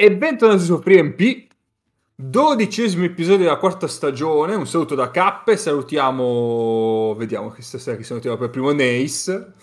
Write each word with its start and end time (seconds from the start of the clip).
E 0.00 0.12
bentornati 0.12 0.62
su 0.62 0.80
FreeMP, 0.80 1.48
dodicesimo 2.14 3.04
episodio 3.04 3.46
della 3.46 3.56
quarta 3.56 3.88
stagione. 3.88 4.54
Un 4.54 4.64
saluto 4.64 4.94
da 4.94 5.10
Cappe. 5.10 5.56
Salutiamo, 5.56 7.16
vediamo 7.18 7.48
che 7.50 7.62
stasera 7.62 7.96
chi 7.96 8.04
salutiamo 8.04 8.36
per 8.36 8.48
primo 8.48 8.70
Nace. 8.70 9.54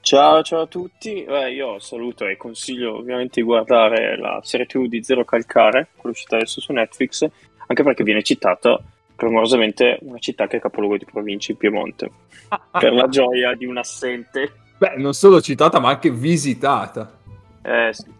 Ciao, 0.00 0.42
ciao 0.42 0.62
a 0.62 0.66
tutti. 0.66 1.22
Beh, 1.22 1.52
io 1.52 1.78
saluto 1.78 2.26
e 2.26 2.36
consiglio 2.36 2.96
ovviamente 2.96 3.40
di 3.40 3.46
guardare 3.46 4.18
la 4.18 4.40
serie 4.42 4.66
TV 4.66 4.88
di 4.88 5.04
Zero 5.04 5.24
Calcare, 5.24 5.90
quella 5.94 6.10
uscita 6.10 6.34
adesso 6.34 6.60
su 6.60 6.72
Netflix, 6.72 7.24
anche 7.68 7.82
perché 7.84 8.02
viene 8.02 8.24
citata 8.24 8.82
clamorosamente 9.14 9.98
una 10.00 10.18
città 10.18 10.48
che 10.48 10.56
è 10.56 10.60
capoluogo 10.60 10.96
di 10.96 11.04
provincia 11.04 11.52
in 11.52 11.58
Piemonte, 11.58 12.10
per 12.76 12.92
la 12.92 13.06
gioia 13.06 13.54
di 13.54 13.66
un 13.66 13.76
assente. 13.76 14.50
Beh, 14.78 14.94
non 14.96 15.14
solo 15.14 15.40
citata, 15.40 15.78
ma 15.78 15.90
anche 15.90 16.10
visitata. 16.10 17.20
Eh 17.62 17.90
sì. 17.92 18.13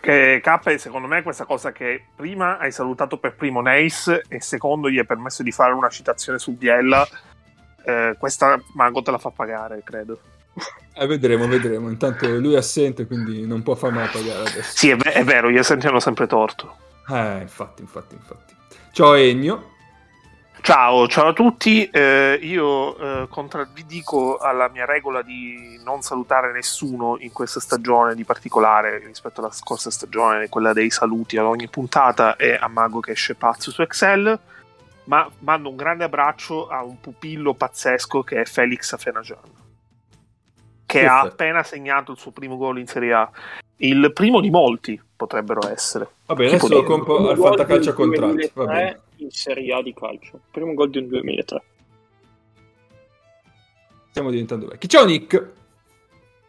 Che 0.00 0.40
K 0.42 0.78
secondo 0.78 1.06
me 1.06 1.22
questa 1.22 1.44
cosa 1.44 1.72
che 1.72 2.06
prima 2.14 2.58
hai 2.58 2.72
salutato 2.72 3.18
per 3.18 3.34
primo 3.34 3.60
Nace 3.60 4.24
e 4.28 4.40
secondo 4.40 4.90
gli 4.90 4.98
hai 4.98 5.06
permesso 5.06 5.42
di 5.42 5.52
fare 5.52 5.72
una 5.72 5.88
citazione 5.88 6.38
su 6.38 6.56
Biella, 6.56 7.06
eh, 7.84 8.16
questa 8.18 8.60
Mago 8.74 9.02
te 9.02 9.10
la 9.10 9.18
fa 9.18 9.30
pagare, 9.30 9.82
credo. 9.84 10.18
Eh, 10.94 11.06
vedremo, 11.06 11.46
vedremo. 11.46 11.90
Intanto 11.90 12.26
lui 12.26 12.54
è 12.54 12.56
assente, 12.56 13.06
quindi 13.06 13.46
non 13.46 13.62
può 13.62 13.74
farmela 13.74 14.06
pagare 14.06 14.48
adesso. 14.48 14.76
Sì, 14.76 14.90
è, 14.90 14.96
è 14.96 15.24
vero, 15.24 15.50
gli 15.50 15.58
assenti 15.58 15.86
hanno 15.86 16.00
sempre 16.00 16.26
torto. 16.26 16.76
Eh, 17.08 17.38
infatti, 17.40 17.82
infatti, 17.82 18.14
infatti. 18.14 18.54
Ciao 18.92 19.14
Ennio. 19.14 19.75
Ciao, 20.60 21.06
ciao 21.06 21.28
a 21.28 21.32
tutti. 21.32 21.88
Eh, 21.88 22.38
io 22.42 22.98
eh, 22.98 23.28
contraddico 23.28 24.38
alla 24.38 24.68
mia 24.68 24.84
regola 24.84 25.22
di 25.22 25.80
non 25.84 26.02
salutare 26.02 26.52
nessuno 26.52 27.16
in 27.20 27.30
questa 27.30 27.60
stagione 27.60 28.14
di 28.14 28.24
particolare 28.24 28.98
rispetto 28.98 29.40
alla 29.40 29.52
scorsa 29.52 29.90
stagione, 29.90 30.48
quella 30.48 30.72
dei 30.72 30.90
saluti 30.90 31.36
ad 31.36 31.44
ogni 31.44 31.68
puntata 31.68 32.36
e 32.36 32.56
a 32.60 32.66
Mago 32.68 33.00
che 33.00 33.12
esce 33.12 33.34
pazzo 33.36 33.70
su 33.70 33.82
Excel. 33.82 34.38
Ma 35.04 35.30
mando 35.40 35.68
un 35.68 35.76
grande 35.76 36.02
abbraccio 36.02 36.66
a 36.66 36.82
un 36.82 37.00
pupillo 37.00 37.54
pazzesco 37.54 38.24
che 38.24 38.40
è 38.40 38.44
Felix 38.44 38.92
Afenajan, 38.92 39.38
che 40.84 40.98
Perfetto. 40.98 41.12
ha 41.12 41.20
appena 41.20 41.62
segnato 41.62 42.10
il 42.10 42.18
suo 42.18 42.32
primo 42.32 42.56
gol 42.56 42.80
in 42.80 42.88
Serie 42.88 43.12
A. 43.12 43.30
Il 43.76 44.10
primo 44.12 44.40
di 44.40 44.50
molti 44.50 45.00
potrebbero 45.14 45.70
essere. 45.70 46.08
Va 46.26 46.34
bene, 46.34 46.50
Tipo 46.52 46.66
adesso 46.66 46.80
lo 46.80 46.88
compro 46.88 47.28
al 47.28 47.36
fantacalcio 47.36 47.90
a 47.90 48.06
del 48.08 49.00
contratti. 49.16 49.24
Va 49.24 49.24
2003 49.24 49.24
bene. 49.24 49.24
in 49.24 49.30
Serie 49.30 49.74
A 49.74 49.82
di 49.82 49.94
calcio. 49.94 50.40
Primo 50.50 50.74
gol 50.74 50.90
del 50.90 51.06
2003. 51.06 51.62
Stiamo 54.10 54.30
diventando 54.30 54.66
vecchi. 54.66 54.88
Ciao 54.88 55.04
Nick. 55.04 55.52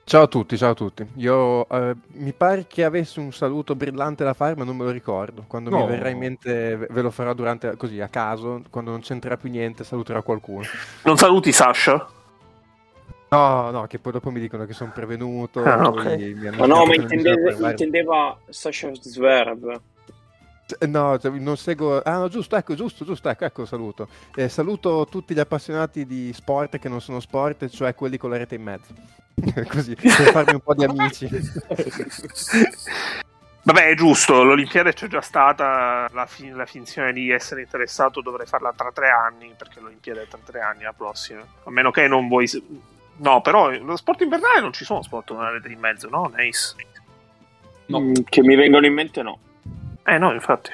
Ciao 0.05 0.21
a 0.23 0.27
tutti, 0.27 0.57
ciao 0.57 0.71
a 0.71 0.73
tutti. 0.73 1.05
Io 1.15 1.67
eh, 1.67 1.93
mi 2.13 2.31
pare 2.31 2.65
che 2.65 2.85
avessi 2.85 3.19
un 3.19 3.33
saluto 3.33 3.75
brillante 3.75 4.23
da 4.23 4.33
fare, 4.33 4.55
ma 4.55 4.63
non 4.63 4.77
me 4.77 4.85
lo 4.85 4.91
ricordo. 4.91 5.43
Quando 5.47 5.69
No. 5.69 5.79
mi 5.81 5.87
verrà 5.87 6.07
in 6.07 6.17
mente 6.17 6.77
ve 6.77 7.01
lo 7.01 7.11
farò 7.11 7.33
durante 7.33 7.75
così 7.75 7.99
a 7.99 8.07
caso, 8.07 8.61
quando 8.69 8.91
non 8.91 9.01
c'entrerà 9.01 9.35
più 9.35 9.49
niente, 9.49 9.83
saluterò 9.83 10.23
qualcuno. 10.23 10.63
Non 11.03 11.17
saluti 11.17 11.51
Sasha? 11.51 12.07
No, 13.29 13.69
no, 13.71 13.85
che 13.87 13.99
poi 13.99 14.13
dopo 14.13 14.31
mi 14.31 14.39
dicono 14.39 14.63
che 14.63 14.71
sono 14.71 14.91
prevenuto. 14.93 15.61
Ah, 15.61 15.91
poi 15.91 16.05
ok. 16.31 16.37
mi 16.37 16.47
hanno 16.47 16.57
Ma 16.57 16.65
no, 16.67 16.85
ma 16.85 16.95
intendeva, 16.95 17.69
intendeva 17.71 18.39
Sasha 18.47 18.89
Zverb. 18.95 19.81
No, 20.87 21.17
non 21.23 21.55
seguo. 21.55 22.01
Ah, 22.01 22.17
no, 22.17 22.27
giusto, 22.27 22.55
ecco, 22.57 22.75
giusto, 22.75 23.05
giusto, 23.05 23.29
ecco, 23.29 23.45
ecco, 23.45 23.65
saluto. 23.65 24.09
Eh, 24.35 24.49
saluto 24.49 25.07
tutti 25.09 25.33
gli 25.33 25.39
appassionati 25.39 26.05
di 26.05 26.33
sport 26.33 26.77
che 26.77 26.89
non 26.89 26.99
sono 26.99 27.19
sport, 27.21 27.69
cioè 27.69 27.95
quelli 27.95 28.17
con 28.17 28.29
la 28.31 28.37
rete 28.37 28.55
in 28.55 28.63
mezzo. 28.63 28.93
Così, 29.69 29.95
per 29.95 30.09
farmi 30.09 30.53
un 30.53 30.59
po' 30.59 30.73
di 30.73 30.83
amici. 30.83 31.29
Vabbè, 33.63 33.89
è 33.89 33.95
giusto, 33.95 34.43
l'Olimpiade 34.43 34.93
c'è 34.93 35.07
già 35.07 35.21
stata, 35.21 36.09
la, 36.13 36.25
fi- 36.25 36.49
la 36.51 36.65
finzione 36.65 37.11
di 37.11 37.29
essere 37.31 37.61
interessato 37.61 38.21
dovrei 38.21 38.47
farla 38.47 38.73
tra 38.73 38.91
tre 38.93 39.09
anni, 39.09 39.53
perché 39.57 39.79
l'Olimpiade 39.79 40.23
è 40.23 40.27
tra 40.27 40.39
tre 40.43 40.61
anni 40.61 40.83
la 40.83 40.93
prossima. 40.93 41.45
A 41.63 41.69
meno 41.69 41.91
che 41.91 42.07
non 42.07 42.27
vuoi... 42.27 42.49
No, 43.17 43.41
però 43.41 43.69
lo 43.71 43.95
sport 43.97 44.21
invernale 44.21 44.61
non 44.61 44.71
ci 44.73 44.85
sono 44.85 45.01
sport 45.01 45.27
con 45.33 45.41
la 45.41 45.49
rete 45.49 45.67
in 45.69 45.79
mezzo, 45.79 46.07
no? 46.07 46.31
Nice. 46.35 46.75
No. 47.87 47.99
Mm, 47.99 48.13
Che 48.27 48.41
mi 48.41 48.55
vengono 48.55 48.85
in 48.85 48.93
mente 48.93 49.21
no. 49.21 49.39
Eh 50.09 50.17
no, 50.17 50.31
infatti. 50.33 50.71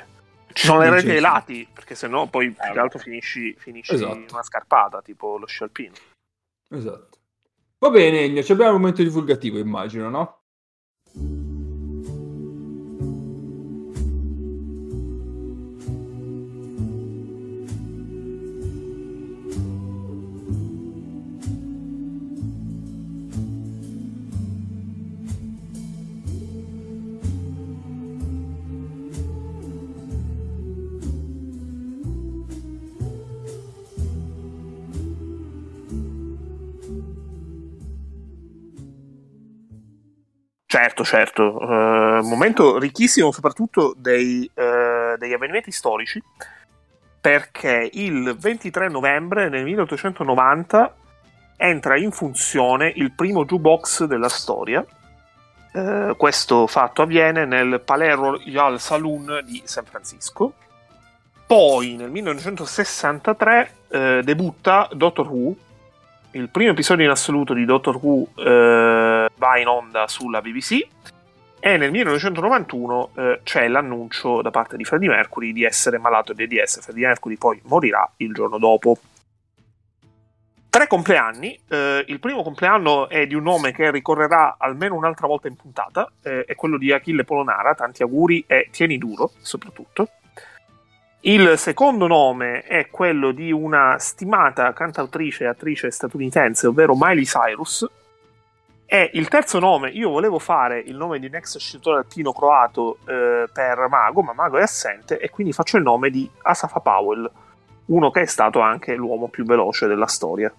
Ci 0.54 0.68
sono 0.68 0.80
le 0.80 0.92
reti 0.92 1.10
ai 1.10 1.20
lati, 1.20 1.68
perché 1.74 1.96
sennò 1.96 2.28
poi 2.28 2.52
più 2.52 2.60
che 2.62 2.68
vabbè. 2.68 2.80
altro 2.80 3.00
finisci, 3.00 3.56
finisci 3.58 3.96
Esatto. 3.96 4.16
in 4.16 4.28
una 4.30 4.44
scarpata, 4.44 5.02
tipo 5.02 5.38
lo 5.40 5.48
sci 5.48 5.64
alpino. 5.64 5.94
Esatto. 6.70 7.18
Va 7.80 7.90
bene, 7.90 8.20
Ennio, 8.22 8.44
ci 8.44 8.52
abbiamo 8.52 8.76
un 8.76 8.80
momento 8.80 9.02
divulgativo, 9.02 9.58
immagino, 9.58 10.10
no? 10.10 10.43
Certo, 40.74 41.04
certo. 41.04 41.60
Eh, 41.60 42.22
momento 42.24 42.80
ricchissimo 42.80 43.32
soprattutto 43.32 43.94
dei, 43.96 44.50
eh, 44.56 45.16
degli 45.20 45.32
avvenimenti 45.32 45.72
storici, 45.72 46.20
perché 47.22 47.92
il 47.94 48.36
23 48.36 48.90
novembre 48.90 49.52
del 49.52 49.66
1890 49.66 50.96
entra 51.58 51.96
in 51.96 52.12
funzione 52.12 52.92
il 52.96 53.12
primo 53.12 53.46
jukebox 53.46 54.06
della 54.06 54.30
storia. 54.30 54.84
Eh, 55.74 56.16
questo 56.18 56.66
fatto 56.66 57.04
avviene 57.04 57.46
nel 57.46 57.80
Palais 57.86 58.16
Royal 58.16 58.80
Saloon 58.80 59.42
di 59.46 59.62
San 59.66 59.86
Francisco. 59.86 60.54
Poi 61.46 61.94
nel 61.98 62.10
1963 62.10 63.74
eh, 63.90 64.22
debutta 64.24 64.90
Doctor 64.92 65.28
Who, 65.30 65.56
il 66.34 66.50
primo 66.50 66.72
episodio 66.72 67.06
in 67.06 67.12
assoluto 67.12 67.54
di 67.54 67.66
Doctor 67.66 68.00
Who 68.02 68.28
eh, 68.36 69.30
va 69.36 69.58
in 69.60 69.68
onda 69.68 70.08
sulla 70.08 70.42
BBC 70.42 70.80
e 71.60 71.78
nel 71.78 71.92
1991 71.92 73.10
eh, 73.16 73.40
c'è 73.44 73.68
l'annuncio 73.68 74.42
da 74.42 74.50
parte 74.50 74.76
di 74.76 74.84
Freddie 74.84 75.10
Mercury 75.10 75.54
di 75.54 75.64
essere 75.64 75.98
malato 75.98 76.34
di 76.34 76.44
AIDS. 76.44 76.82
Freddie 76.82 77.06
Mercury 77.06 77.38
poi 77.38 77.62
morirà 77.66 78.10
il 78.18 78.34
giorno 78.34 78.58
dopo. 78.58 78.98
Tre 80.70 80.88
compleanni. 80.88 81.58
eh, 81.70 82.04
il 82.08 82.20
primo 82.20 82.42
compleanno 82.42 83.08
è 83.08 83.28
di 83.28 83.36
un 83.36 83.44
nome 83.44 83.72
che 83.72 83.92
ricorrerà 83.92 84.56
almeno 84.58 84.96
un'altra 84.96 85.28
volta 85.28 85.48
in 85.48 85.56
puntata, 85.56 86.12
eh, 86.24 86.46
è 86.46 86.56
quello 86.56 86.80
di 86.80 86.92
Achille 86.92 87.24
Polonara. 87.24 87.76
Tanti 87.76 88.02
auguri 88.02 88.44
e 88.48 88.70
tieni 88.72 88.98
duro, 88.98 89.32
soprattutto. 89.40 90.08
Il 91.26 91.58
secondo 91.58 92.06
nome 92.06 92.64
è 92.64 92.90
quello 92.90 93.32
di 93.32 93.50
una 93.50 93.98
stimata 93.98 94.74
cantautrice 94.74 95.46
e 95.46 95.48
attrice 95.48 95.90
statunitense, 95.90 96.68
ovvero 96.68 96.96
Miley 96.98 97.24
Cyrus. 97.24 97.90
E 98.86 99.10
il 99.14 99.30
terzo 99.30 99.60
nome, 99.60 99.90
io 99.92 100.10
volevo 100.10 100.38
fare 100.38 100.80
il 100.80 100.98
nome 100.98 101.20
di 101.20 101.28
un 101.28 101.36
ex 101.36 101.58
sciatore 101.60 102.00
alpino 102.00 102.34
croato 102.34 102.98
eh, 103.06 103.48
per 103.54 103.88
Mago, 103.88 104.22
ma 104.22 104.34
Mago 104.34 104.58
è 104.58 104.64
assente, 104.64 105.18
e 105.18 105.30
quindi 105.30 105.54
faccio 105.54 105.78
il 105.78 105.84
nome 105.84 106.10
di 106.10 106.30
Asafa 106.42 106.82
Powell, 106.82 107.32
uno 107.86 108.12
che 108.12 108.22
è 108.22 108.26
stato 108.26 108.60
anche 108.60 108.94
l'uomo 108.94 109.30
più 109.30 109.46
veloce 109.46 109.88
della 109.88 110.08
storia, 110.08 110.54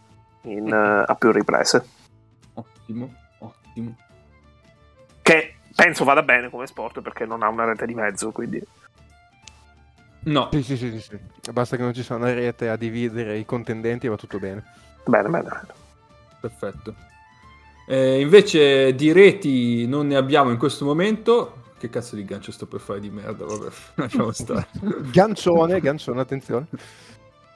in, 0.44 0.66
eh, 0.66 1.04
a 1.06 1.14
più 1.14 1.30
riprese. 1.30 1.86
Ottimo, 2.54 3.14
ottimo. 3.40 3.96
Che 5.20 5.56
penso 5.76 6.04
vada 6.04 6.22
bene 6.22 6.48
come 6.48 6.66
sport 6.66 7.02
perché 7.02 7.26
non 7.26 7.42
ha 7.42 7.50
una 7.50 7.66
rete 7.66 7.84
di 7.84 7.94
mezzo, 7.94 8.30
quindi... 8.30 8.66
No, 10.24 10.48
Sì, 10.50 10.62
sì, 10.62 10.76
sì, 10.76 10.90
sì, 10.90 11.00
sì. 11.00 11.18
Basta 11.52 11.76
che 11.76 11.82
non 11.82 11.92
ci 11.94 12.02
sia 12.02 12.16
una 12.16 12.32
rete 12.32 12.68
a 12.68 12.76
dividere 12.76 13.38
i 13.38 13.44
contendenti 13.44 14.06
e 14.06 14.08
va 14.10 14.16
tutto 14.16 14.38
bene. 14.38 14.64
Bene, 15.04 15.28
bene, 15.28 15.48
bene. 15.50 15.74
perfetto. 16.40 16.94
Eh, 17.86 18.20
invece 18.20 18.94
di 18.94 19.12
reti 19.12 19.86
non 19.86 20.06
ne 20.06 20.16
abbiamo 20.16 20.50
in 20.50 20.58
questo 20.58 20.84
momento. 20.84 21.62
Che 21.78 21.90
cazzo 21.90 22.16
di 22.16 22.24
gancio 22.24 22.52
sto 22.52 22.66
per 22.66 22.80
fare 22.80 23.00
di 23.00 23.10
merda? 23.10 23.44
Vabbè, 23.44 23.68
lasciamo 23.96 24.32
stare. 24.32 24.68
Gancione, 25.12 25.80
gancione, 25.80 26.20
attenzione. 26.20 26.68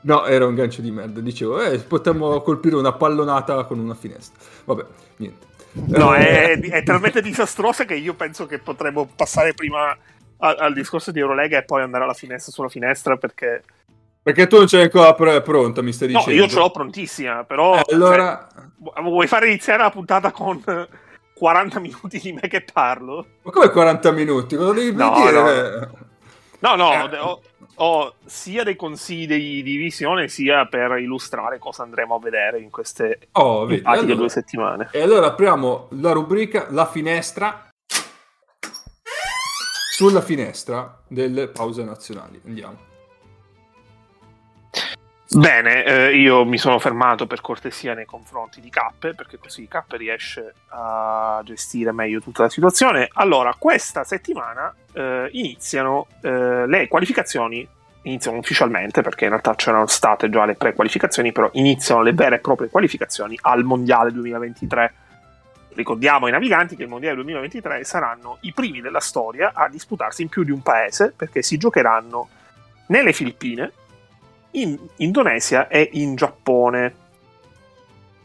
No, 0.00 0.24
era 0.26 0.46
un 0.46 0.54
gancio 0.54 0.80
di 0.82 0.90
merda. 0.90 1.20
Dicevo, 1.20 1.60
eh, 1.62 1.78
potremmo 1.80 2.40
colpire 2.42 2.76
una 2.76 2.92
pallonata 2.92 3.64
con 3.64 3.78
una 3.78 3.94
finestra. 3.94 4.38
Vabbè, 4.64 4.86
niente. 5.16 5.46
No, 5.72 6.14
Eh, 6.14 6.52
è, 6.54 6.60
è 6.60 6.82
talmente 6.82 7.20
disastrosa 7.22 7.84
che 7.84 7.94
io 7.94 8.14
penso 8.14 8.46
che 8.46 8.58
potremmo 8.58 9.06
passare 9.14 9.54
prima 9.54 9.96
al 10.38 10.72
discorso 10.72 11.10
di 11.10 11.18
Eurolega 11.20 11.58
e 11.58 11.64
poi 11.64 11.82
andare 11.82 12.04
alla 12.04 12.14
finestra 12.14 12.52
sulla 12.52 12.68
finestra 12.68 13.16
perché... 13.16 13.62
Perché 14.22 14.46
tu 14.46 14.56
non 14.56 14.66
c'è 14.66 14.82
ancora 14.82 15.14
pr- 15.14 15.40
pronta, 15.42 15.80
mi 15.82 15.92
stai 15.92 16.12
No, 16.12 16.18
dicendo. 16.18 16.42
io 16.42 16.48
ce 16.48 16.58
l'ho 16.58 16.70
prontissima, 16.70 17.44
però... 17.44 17.76
Eh, 17.76 17.82
allora, 17.92 18.46
cioè, 18.52 18.64
vu- 18.76 19.00
vuoi 19.08 19.26
fare 19.26 19.46
iniziare 19.46 19.82
la 19.82 19.90
puntata 19.90 20.30
con 20.32 20.62
40 21.34 21.80
minuti 21.80 22.18
di 22.18 22.32
me 22.32 22.40
che 22.42 22.64
parlo. 22.70 23.24
Ma 23.42 23.50
come 23.50 23.70
40 23.70 24.10
minuti? 24.12 24.56
Cosa 24.56 24.72
devi 24.72 24.94
No, 24.94 25.12
dire? 25.14 25.90
No, 26.60 26.74
no, 26.74 26.92
Eh. 26.92 27.18
ho, 27.18 27.40
ho 27.76 28.14
sia 28.26 28.64
dei 28.64 28.74
consigli 28.76 29.62
di, 29.62 29.76
visione 29.76 30.28
sia 30.28 30.66
per 30.66 30.98
illustrare 30.98 31.58
cosa 31.58 31.84
andremo 31.84 32.16
a 32.16 32.18
vedere 32.18 32.58
in 32.58 32.68
queste 32.70 33.28
Oh, 33.32 33.64
vedi. 33.64 33.82
Allora- 33.84 34.14
due 34.14 34.28
settimane. 34.28 34.88
E 34.90 35.00
allora 35.00 35.28
apriamo 35.28 35.88
la 36.00 36.12
rubrica 36.12 36.66
La 36.70 36.86
finestra 36.86 37.67
sulla 39.98 40.20
finestra 40.20 40.96
delle 41.08 41.48
pause 41.48 41.82
nazionali. 41.82 42.40
Andiamo. 42.46 42.78
Bene, 45.28 45.84
eh, 45.84 46.16
io 46.16 46.44
mi 46.44 46.56
sono 46.56 46.78
fermato 46.78 47.26
per 47.26 47.40
cortesia 47.40 47.94
nei 47.94 48.04
confronti 48.04 48.60
di 48.60 48.70
Cappe, 48.70 49.14
perché 49.14 49.38
così 49.38 49.66
Cappe 49.66 49.96
riesce 49.96 50.54
a 50.68 51.40
gestire 51.42 51.90
meglio 51.90 52.20
tutta 52.20 52.44
la 52.44 52.48
situazione. 52.48 53.08
Allora, 53.14 53.56
questa 53.58 54.04
settimana 54.04 54.72
eh, 54.92 55.30
iniziano 55.32 56.06
eh, 56.22 56.64
le 56.68 56.86
qualificazioni, 56.86 57.68
iniziano 58.02 58.38
ufficialmente, 58.38 59.02
perché 59.02 59.24
in 59.24 59.30
realtà 59.30 59.56
c'erano 59.56 59.88
state 59.88 60.30
già 60.30 60.44
le 60.44 60.54
pre-qualificazioni, 60.54 61.32
però 61.32 61.48
iniziano 61.54 62.02
le 62.02 62.12
vere 62.12 62.36
e 62.36 62.38
proprie 62.38 62.68
qualificazioni 62.68 63.36
al 63.42 63.64
Mondiale 63.64 64.12
2023. 64.12 64.94
Ricordiamo 65.78 66.26
ai 66.26 66.32
naviganti 66.32 66.74
che 66.74 66.82
il 66.82 66.88
Mondiale 66.88 67.14
2023 67.14 67.84
saranno 67.84 68.38
i 68.40 68.52
primi 68.52 68.80
della 68.80 68.98
storia 68.98 69.52
a 69.54 69.68
disputarsi 69.68 70.22
in 70.22 70.28
più 70.28 70.42
di 70.42 70.50
un 70.50 70.60
paese, 70.60 71.14
perché 71.16 71.40
si 71.40 71.56
giocheranno 71.56 72.28
nelle 72.88 73.12
Filippine, 73.12 73.70
in 74.52 74.76
Indonesia 74.96 75.68
e 75.68 75.88
in 75.92 76.16
Giappone. 76.16 76.94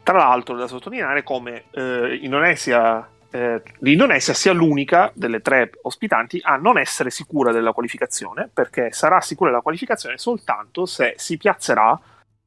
Tra 0.02 0.18
l'altro, 0.18 0.56
da 0.56 0.66
sottolineare 0.66 1.22
come 1.22 1.66
eh, 1.70 2.18
Indonesia, 2.22 3.08
eh, 3.30 3.62
l'Indonesia 3.78 4.34
sia 4.34 4.52
l'unica 4.52 5.12
delle 5.14 5.40
tre 5.40 5.70
ospitanti 5.82 6.40
a 6.42 6.56
non 6.56 6.76
essere 6.76 7.10
sicura 7.10 7.52
della 7.52 7.70
qualificazione, 7.70 8.50
perché 8.52 8.90
sarà 8.90 9.20
sicura 9.20 9.50
della 9.50 9.62
qualificazione 9.62 10.18
soltanto 10.18 10.86
se 10.86 11.14
si 11.18 11.36
piazzerà 11.36 12.00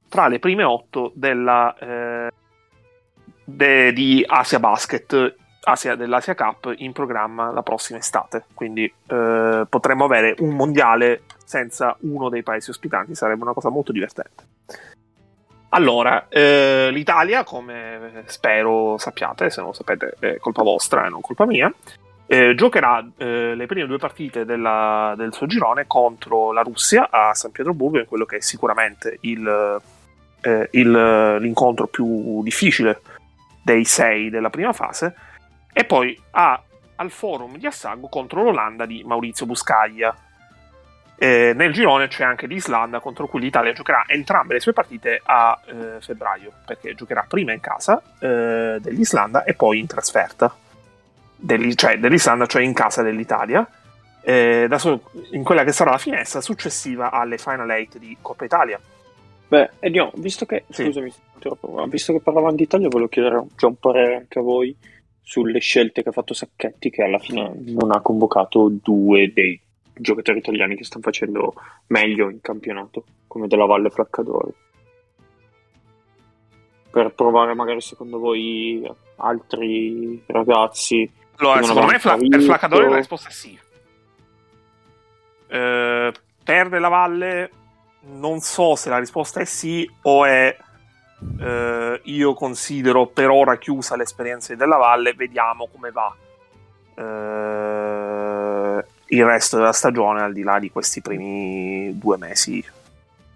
tra 0.09 0.27
le 0.27 0.39
prime 0.39 0.63
otto 0.63 1.13
della, 1.15 1.73
eh, 1.79 2.29
de- 3.49 3.93
di 3.93 4.25
Asia 4.27 4.59
Basket, 4.59 5.35
Asia, 5.63 5.95
dell'Asia 5.95 6.35
Cup 6.35 6.73
in 6.77 6.91
programma 6.91 7.51
la 7.51 7.63
prossima 7.63 7.97
estate. 7.99 8.43
Quindi 8.53 8.83
eh, 8.83 9.65
potremmo 9.69 10.03
avere 10.03 10.35
un 10.39 10.53
mondiale 10.53 11.21
senza 11.45 11.95
uno 12.01 12.27
dei 12.27 12.43
paesi 12.43 12.69
ospitanti, 12.71 13.15
sarebbe 13.15 13.43
una 13.43 13.53
cosa 13.53 13.69
molto 13.69 13.93
divertente. 13.93 14.43
Allora, 15.69 16.27
eh, 16.27 16.89
l'Italia, 16.91 17.43
come 17.43 18.23
spero 18.25 18.97
sappiate, 18.97 19.49
se 19.49 19.59
non 19.61 19.69
lo 19.69 19.75
sapete 19.75 20.15
è 20.19 20.37
colpa 20.37 20.63
vostra 20.63 21.05
e 21.05 21.09
non 21.09 21.21
colpa 21.21 21.45
mia, 21.45 21.71
eh, 22.25 22.53
giocherà 22.55 23.05
eh, 23.17 23.55
le 23.55 23.65
prime 23.65 23.87
due 23.87 23.97
partite 23.97 24.43
della- 24.43 25.13
del 25.15 25.33
suo 25.33 25.45
girone 25.45 25.85
contro 25.87 26.51
la 26.51 26.61
Russia 26.61 27.07
a 27.09 27.33
San 27.33 27.51
Pietroburgo, 27.51 27.99
in 27.99 28.05
quello 28.05 28.25
che 28.25 28.37
è 28.37 28.41
sicuramente 28.41 29.17
il, 29.21 29.81
eh, 30.41 30.67
il- 30.71 31.35
l'incontro 31.39 31.87
più 31.87 32.41
difficile 32.43 33.01
dei 33.67 33.83
sei 33.83 34.29
della 34.29 34.49
prima 34.49 34.71
fase, 34.71 35.13
e 35.73 35.83
poi 35.83 36.17
a- 36.31 36.61
al 36.95 37.11
forum 37.11 37.57
di 37.57 37.65
Assago 37.67 38.07
contro 38.07 38.41
l'Olanda 38.43 38.85
di 38.85 39.03
Maurizio 39.05 39.45
Buscaglia. 39.45 40.15
Eh, 41.19 41.51
nel 41.53 41.73
girone 41.73 42.07
c'è 42.07 42.23
anche 42.23 42.47
l'Islanda 42.47 42.99
contro 43.01 43.27
cui 43.27 43.41
l'Italia 43.41 43.73
giocherà 43.73 44.03
entrambe 44.07 44.53
le 44.53 44.59
sue 44.61 44.71
partite 44.71 45.19
a 45.21 45.59
eh, 45.65 45.99
febbraio, 45.99 46.51
perché 46.65 46.93
giocherà 46.95 47.25
prima 47.27 47.51
in 47.51 47.59
casa 47.59 48.01
eh, 48.19 48.77
dell'Islanda 48.79 49.43
e 49.43 49.53
poi 49.53 49.79
in 49.79 49.87
trasferta 49.87 50.55
dell'I- 51.35 51.75
cioè 51.75 51.97
dell'Islanda, 51.99 52.45
cioè 52.45 52.61
in 52.61 52.73
casa 52.73 53.01
dell'Italia, 53.01 53.67
eh, 54.21 54.69
so- 54.77 55.09
in 55.31 55.43
quella 55.43 55.65
che 55.65 55.73
sarà 55.73 55.91
la 55.91 55.97
finestra 55.97 56.39
successiva 56.39 57.11
alle 57.11 57.37
Final 57.37 57.69
8 57.69 57.97
di 57.97 58.15
Coppa 58.21 58.45
Italia. 58.45 58.79
Beh, 59.49 59.69
Edio, 59.79 60.11
visto 60.15 60.45
che, 60.45 60.65
Sì. 60.69 60.83
scusami, 60.85 61.11
visto 61.87 62.13
che 62.13 62.19
parlavamo 62.19 62.55
di 62.55 62.63
Italia, 62.63 62.89
volevo 62.89 63.09
chiedere 63.09 63.45
già 63.55 63.67
un 63.67 63.75
parere 63.77 64.15
anche 64.17 64.39
a 64.39 64.41
voi 64.41 64.75
sulle 65.21 65.59
scelte 65.59 66.03
che 66.03 66.09
ha 66.09 66.13
fatto 66.13 66.33
Sacchetti, 66.33 66.89
che 66.89 67.03
alla 67.03 67.19
fine 67.19 67.51
non 67.55 67.91
ha 67.91 68.01
convocato 68.01 68.69
due 68.69 69.31
dei 69.33 69.59
giocatori 69.93 70.39
italiani 70.39 70.75
che 70.75 70.83
stanno 70.83 71.03
facendo 71.03 71.53
meglio 71.87 72.29
in 72.29 72.41
campionato, 72.41 73.03
come 73.27 73.47
Della 73.47 73.65
Valle 73.65 73.87
e 73.87 73.91
Flaccadori. 73.91 74.53
Per 76.91 77.13
provare 77.13 77.53
magari 77.53 77.81
secondo 77.81 78.17
voi 78.19 78.85
altri 79.17 80.21
ragazzi 80.27 81.09
Allora, 81.37 81.61
secondo 81.61 81.87
me 81.91 81.99
Fla- 81.99 82.17
per. 82.17 82.41
Flaccadori 82.41 82.89
la 82.89 82.95
risposta 82.95 83.29
è 83.29 83.31
sì. 83.31 83.57
Eh, 85.49 86.11
per 86.43 86.69
Della 86.69 86.87
Valle 86.89 87.49
non 88.09 88.39
so 88.39 88.75
se 88.75 88.89
la 88.89 88.99
risposta 88.99 89.39
è 89.39 89.45
sì 89.45 89.89
o 90.03 90.25
è 90.25 90.55
eh, 91.39 92.01
io 92.03 92.33
considero 92.33 93.07
per 93.07 93.29
ora 93.29 93.57
chiusa 93.57 93.95
l'esperienza 93.95 94.53
di 94.53 94.59
Della 94.59 94.77
Valle, 94.77 95.13
vediamo 95.13 95.67
come 95.71 95.91
va 95.91 96.15
eh, 96.95 98.85
il 99.09 99.25
resto 99.25 99.57
della 99.57 99.71
stagione 99.71 100.21
al 100.21 100.33
di 100.33 100.43
là 100.43 100.59
di 100.59 100.69
questi 100.69 101.01
primi 101.01 101.97
due 101.97 102.17
mesi 102.17 102.63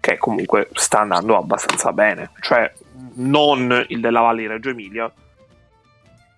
che 0.00 0.18
comunque 0.18 0.68
sta 0.72 1.00
andando 1.00 1.36
abbastanza 1.36 1.92
bene. 1.92 2.30
Cioè 2.40 2.72
non 3.14 3.84
il 3.88 4.00
Della 4.00 4.20
Valle 4.20 4.40
di 4.42 4.46
Reggio 4.48 4.70
Emilia, 4.70 5.10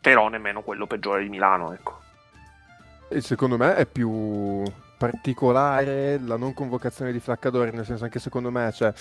però 0.00 0.28
nemmeno 0.28 0.60
quello 0.60 0.86
peggiore 0.86 1.22
di 1.22 1.30
Milano, 1.30 1.72
ecco. 1.72 2.00
E 3.08 3.20
secondo 3.22 3.56
me 3.56 3.74
è 3.74 3.86
più 3.86 4.62
particolare 5.10 6.18
la 6.18 6.36
non 6.36 6.54
convocazione 6.54 7.12
di 7.12 7.20
Flaccadori, 7.20 7.70
nel 7.72 7.84
senso 7.84 8.04
anche 8.04 8.18
secondo 8.18 8.50
me, 8.50 8.72
cioè, 8.72 8.92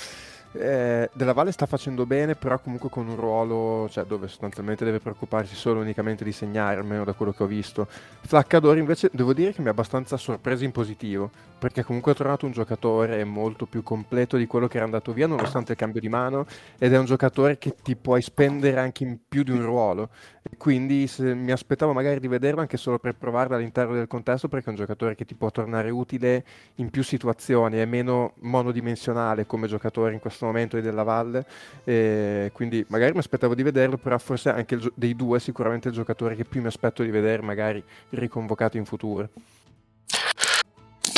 eh, 0.55 1.09
Della 1.13 1.33
Valle 1.33 1.51
sta 1.51 1.65
facendo 1.65 2.05
bene, 2.05 2.35
però 2.35 2.59
comunque 2.59 2.89
con 2.89 3.07
un 3.07 3.15
ruolo 3.15 3.87
cioè, 3.89 4.03
dove 4.03 4.27
sostanzialmente 4.27 4.83
deve 4.83 4.99
preoccuparsi 4.99 5.55
solo 5.55 5.79
unicamente 5.79 6.23
di 6.23 6.31
segnare, 6.31 6.79
almeno 6.79 7.05
da 7.05 7.13
quello 7.13 7.31
che 7.31 7.43
ho 7.43 7.47
visto. 7.47 7.87
Flaccadori 8.21 8.79
invece 8.79 9.09
devo 9.13 9.33
dire 9.33 9.53
che 9.53 9.61
mi 9.61 9.67
ha 9.67 9.71
abbastanza 9.71 10.17
sorpreso 10.17 10.63
in 10.63 10.71
positivo, 10.71 11.31
perché 11.63 11.85
comunque 11.85 12.11
ho 12.11 12.15
trovato 12.15 12.45
un 12.45 12.51
giocatore 12.51 13.23
molto 13.23 13.65
più 13.65 13.83
completo 13.83 14.35
di 14.35 14.47
quello 14.47 14.67
che 14.67 14.75
era 14.75 14.85
andato 14.85 15.13
via, 15.13 15.27
nonostante 15.27 15.71
il 15.71 15.77
cambio 15.77 16.01
di 16.01 16.09
mano, 16.09 16.45
ed 16.77 16.91
è 16.91 16.97
un 16.97 17.05
giocatore 17.05 17.57
che 17.57 17.73
ti 17.81 17.95
puoi 17.95 18.21
spendere 18.21 18.77
anche 18.81 19.05
in 19.05 19.17
più 19.29 19.43
di 19.43 19.51
un 19.51 19.63
ruolo. 19.63 20.09
E 20.41 20.57
quindi 20.57 21.09
mi 21.19 21.51
aspettavo 21.51 21.93
magari 21.93 22.19
di 22.19 22.27
vederlo 22.27 22.59
anche 22.59 22.75
solo 22.75 22.99
per 22.99 23.15
provarlo 23.15 23.55
all'interno 23.55 23.93
del 23.93 24.07
contesto, 24.07 24.49
perché 24.49 24.65
è 24.65 24.69
un 24.71 24.75
giocatore 24.75 25.15
che 25.15 25.23
ti 25.23 25.35
può 25.35 25.51
tornare 25.51 25.89
utile 25.89 26.43
in 26.75 26.89
più 26.89 27.01
situazioni, 27.01 27.77
è 27.77 27.85
meno 27.85 28.33
monodimensionale 28.39 29.45
come 29.45 29.67
giocatore 29.67 30.11
in 30.11 30.19
questo 30.19 30.45
momento 30.45 30.75
di 30.75 30.81
Della 30.81 31.03
Valle. 31.03 31.45
E 31.85 32.51
quindi 32.51 32.83
magari 32.89 33.13
mi 33.13 33.19
aspettavo 33.19 33.55
di 33.55 33.63
vederlo, 33.63 33.95
però 33.95 34.17
forse 34.17 34.49
anche 34.49 34.75
gio- 34.75 34.91
dei 34.95 35.15
due 35.15 35.39
sicuramente 35.39 35.87
il 35.87 35.93
giocatore 35.93 36.35
che 36.35 36.43
più 36.43 36.59
mi 36.59 36.67
aspetto 36.67 37.03
di 37.03 37.09
vedere, 37.09 37.41
magari 37.41 37.81
riconvocato 38.09 38.75
in 38.75 38.83
futuro. 38.83 39.29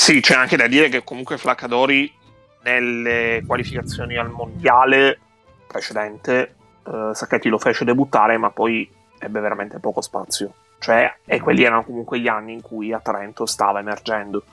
Sì, 0.05 0.19
c'è 0.19 0.35
anche 0.35 0.55
da 0.55 0.67
dire 0.67 0.87
che 0.87 1.03
comunque 1.03 1.39
Flaccadori 1.39 2.13
nelle 2.61 3.41
qualificazioni 3.43 4.15
al 4.17 4.29
mondiale 4.29 5.19
precedente 5.65 6.57
eh, 6.85 7.09
Sacchetti 7.11 7.49
lo 7.49 7.57
fece 7.57 7.85
debuttare, 7.85 8.37
ma 8.37 8.51
poi 8.51 8.87
ebbe 9.17 9.39
veramente 9.39 9.79
poco 9.79 10.01
spazio. 10.01 10.53
Cioè, 10.77 11.11
e 11.25 11.39
quelli 11.41 11.63
erano 11.63 11.83
comunque 11.83 12.19
gli 12.19 12.27
anni 12.27 12.53
in 12.53 12.61
cui 12.61 12.93
a 12.93 12.99
Trento 12.99 13.47
stava 13.47 13.79
emergendo. 13.79 14.43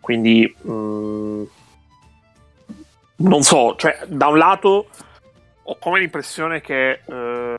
Quindi 0.00 0.56
mm, 0.66 1.42
non 3.16 3.42
so, 3.42 3.76
cioè, 3.76 3.98
da 4.06 4.28
un 4.28 4.38
lato 4.38 4.88
ho 5.62 5.76
come 5.78 5.98
l'impressione 5.98 6.62
che 6.62 7.02
eh, 7.04 7.54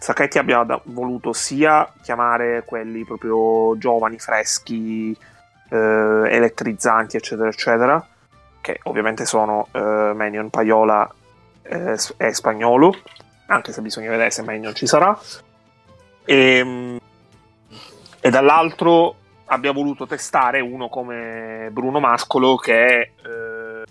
Sacchetti 0.00 0.38
abbia 0.38 0.64
da- 0.64 0.80
voluto 0.86 1.32
sia 1.32 1.88
chiamare 2.02 2.64
quelli 2.66 3.04
proprio 3.04 3.78
giovani, 3.78 4.18
freschi, 4.18 5.16
eh, 5.68 5.76
elettrizzanti, 5.76 7.16
eccetera, 7.16 7.48
eccetera, 7.48 8.06
che 8.60 8.80
ovviamente 8.84 9.24
sono 9.24 9.68
eh, 9.72 10.12
Manion, 10.14 10.50
Paiola 10.50 11.10
eh, 11.62 11.96
e 12.16 12.34
Spagnolo, 12.34 12.94
anche 13.46 13.72
se 13.72 13.80
bisogna 13.80 14.10
vedere 14.10 14.30
se 14.30 14.42
Manion 14.42 14.74
ci 14.74 14.86
sarà. 14.86 15.18
E, 16.24 16.98
e 18.20 18.30
dall'altro 18.30 19.16
abbia 19.46 19.72
voluto 19.72 20.06
testare 20.06 20.60
uno 20.60 20.88
come 20.88 21.68
Bruno 21.72 22.00
Mascolo 22.00 22.56
che 22.56 23.00
eh, 23.00 23.82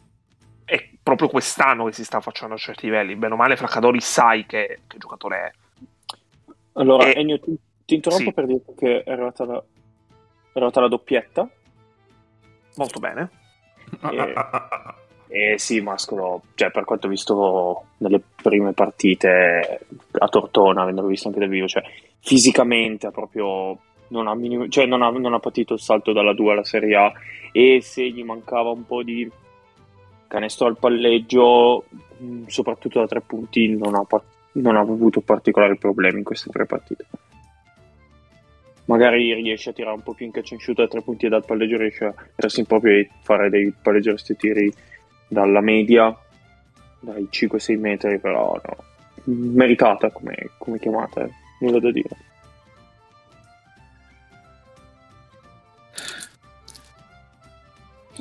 è 0.63 0.89
proprio 1.01 1.29
quest'anno 1.29 1.86
che 1.86 1.93
si 1.93 2.03
sta 2.03 2.19
facendo 2.19 2.55
a 2.55 2.57
certi 2.57 2.86
livelli. 2.86 3.15
Bene 3.15 3.34
o 3.34 3.38
male, 3.38 3.55
Fraccadori 3.55 4.01
sai 4.01 4.46
che, 4.46 4.81
che 4.86 4.98
giocatore 4.98 5.38
è. 5.38 5.51
Allora, 6.74 7.05
E- 7.07 7.19
Ennio, 7.19 7.39
ti, 7.39 7.57
ti 7.86 7.96
interrompo 7.96 8.25
sì. 8.25 8.34
per 8.34 8.46
dire 8.46 8.62
che 8.77 9.03
è 9.03 9.12
arrivata 9.12 9.46
la, 9.46 9.57
è 9.57 10.13
arrivata 10.53 10.81
la 10.81 10.88
doppietta. 10.88 11.50
Molto 12.77 13.00
bene. 13.00 13.29
Eh, 14.01 14.34
Eh 15.29 15.57
sì, 15.57 15.81
Mascolo, 15.81 16.41
cioè 16.55 16.72
per 16.72 16.86
quanto 16.86 17.07
ho 17.07 17.10
visto 17.10 17.84
nelle 17.98 18.22
prime 18.41 18.72
partite 18.72 19.81
a 20.12 20.27
Tortona, 20.29 20.84
avendolo 20.84 21.07
visto 21.07 21.27
anche 21.27 21.41
dal 21.41 21.50
vivo, 21.50 21.67
cioè 21.67 21.84
fisicamente 22.19 23.07
ha 23.07 23.12
proprio 23.12 23.77
non 24.10 24.27
ha, 24.27 24.36
minim- 24.36 24.69
cioè 24.69 24.86
non 24.86 25.01
ha, 25.01 25.10
non 25.10 25.34
ha 25.34 25.39
patito 25.39 25.74
il 25.74 25.81
salto 25.81 26.13
dalla 26.13 26.34
2 26.34 26.51
alla 26.51 26.63
Serie 26.63 26.96
A 26.96 27.12
e 27.51 27.79
se 27.81 28.10
gli 28.10 28.24
mancava 28.24 28.69
un 28.69 28.86
po' 28.86 29.03
di 29.03 29.29
canestro 30.27 30.67
al 30.67 30.77
palleggio, 30.77 31.86
soprattutto 32.48 33.00
da 33.00 33.07
tre 33.07 33.22
punti, 33.22 33.67
non 33.75 33.96
ha, 33.96 34.05
non 34.53 34.75
ha 34.77 34.79
avuto 34.79 35.22
particolari 35.22 35.77
problemi 35.77 36.19
in 36.19 36.24
queste 36.24 36.50
tre 36.51 36.65
partite. 36.65 37.05
Magari 38.88 39.34
riesce 39.34 39.72
a 39.72 39.74
tirare 39.74 39.96
un 39.96 40.03
po' 40.03 40.13
più 40.13 40.25
in 40.25 40.32
and 40.34 40.60
shoot 40.60 40.77
da 40.77 40.88
tre 40.88 41.01
punti 41.01 41.27
dal 41.27 41.46
palleggio 41.46 41.77
riesce 41.77 42.06
a 42.06 42.13
mettersi 42.17 42.62
in 42.62 42.65
proprio 42.65 42.94
e 42.94 43.10
fare 43.22 43.50
dei 43.50 43.74
palleggiarsi 43.82 44.36
tiri 44.38 44.74
dalla 45.27 45.60
media, 45.60 46.17
dai 47.01 47.27
5-6 47.29 47.79
metri, 47.79 48.17
però 48.17 48.60
no. 48.63 48.75
meritata 49.25 50.10
come, 50.10 50.51
come 50.58 50.79
chiamata, 50.79 51.24
eh. 51.25 51.32
nulla 51.60 51.79
da 51.79 51.91
dire. 51.91 52.25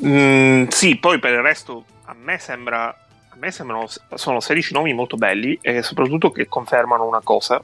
Mm, 0.05 0.67
sì, 0.67 0.97
poi 0.97 1.19
per 1.19 1.33
il 1.33 1.43
resto 1.43 1.85
a 2.05 2.15
me 2.15 2.39
sembra 2.39 2.89
a 2.89 3.39
me 3.39 3.51
sembrano 3.51 3.87
sono 4.15 4.41
16 4.41 4.73
nomi 4.73 4.95
molto 4.95 5.17
belli 5.17 5.59
e 5.61 5.83
soprattutto 5.83 6.31
che 6.31 6.47
confermano 6.49 7.07
una 7.07 7.21
cosa, 7.23 7.63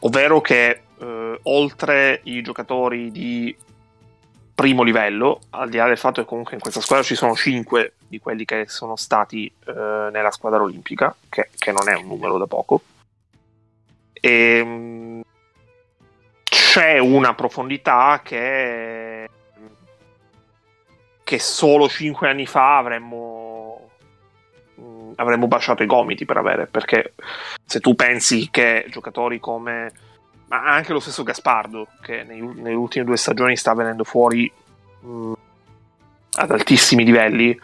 ovvero 0.00 0.40
che 0.40 0.82
eh, 1.00 1.38
oltre 1.42 2.20
i 2.24 2.42
giocatori 2.42 3.10
di 3.10 3.56
primo 4.54 4.82
livello, 4.82 5.40
al 5.50 5.68
di 5.68 5.76
là 5.76 5.86
del 5.86 5.98
fatto 5.98 6.20
che 6.20 6.26
comunque 6.26 6.54
in 6.54 6.60
questa 6.60 6.80
squadra 6.80 7.04
ci 7.04 7.14
sono 7.14 7.34
5 7.34 7.94
di 8.08 8.18
quelli 8.18 8.44
che 8.44 8.64
sono 8.66 8.96
stati 8.96 9.46
eh, 9.46 10.08
nella 10.10 10.30
squadra 10.30 10.62
olimpica, 10.62 11.14
che, 11.28 11.50
che, 11.56 11.70
non 11.70 11.88
è 11.88 11.94
un 11.94 12.06
numero 12.06 12.38
da 12.38 12.46
poco, 12.46 12.82
e, 14.12 14.58
ehm, 14.58 15.22
c'è 16.42 16.98
una 16.98 17.34
profondità 17.34 18.20
che 18.24 19.28
che 21.28 21.38
solo 21.38 21.90
5 21.90 22.26
anni 22.26 22.46
fa 22.46 22.78
avremmo, 22.78 23.90
mm, 24.80 25.12
avremmo 25.16 25.46
baciato 25.46 25.82
i 25.82 25.86
gomiti 25.86 26.24
per 26.24 26.38
avere. 26.38 26.66
Perché 26.68 27.12
se 27.66 27.80
tu 27.80 27.94
pensi 27.94 28.48
che 28.50 28.86
giocatori 28.88 29.38
come 29.38 29.92
ma 30.48 30.64
anche 30.64 30.92
lo 30.92 31.00
stesso 31.00 31.22
Gaspardo, 31.22 31.88
che 32.02 32.24
nei, 32.24 32.40
nelle 32.40 32.74
ultime 32.74 33.04
due 33.04 33.16
stagioni 33.16 33.56
sta 33.56 33.74
venendo 33.74 34.04
fuori 34.04 34.50
mh, 35.00 35.08
mm, 35.08 35.32
ad 36.32 36.50
altissimi 36.50 37.04
livelli, 37.04 37.58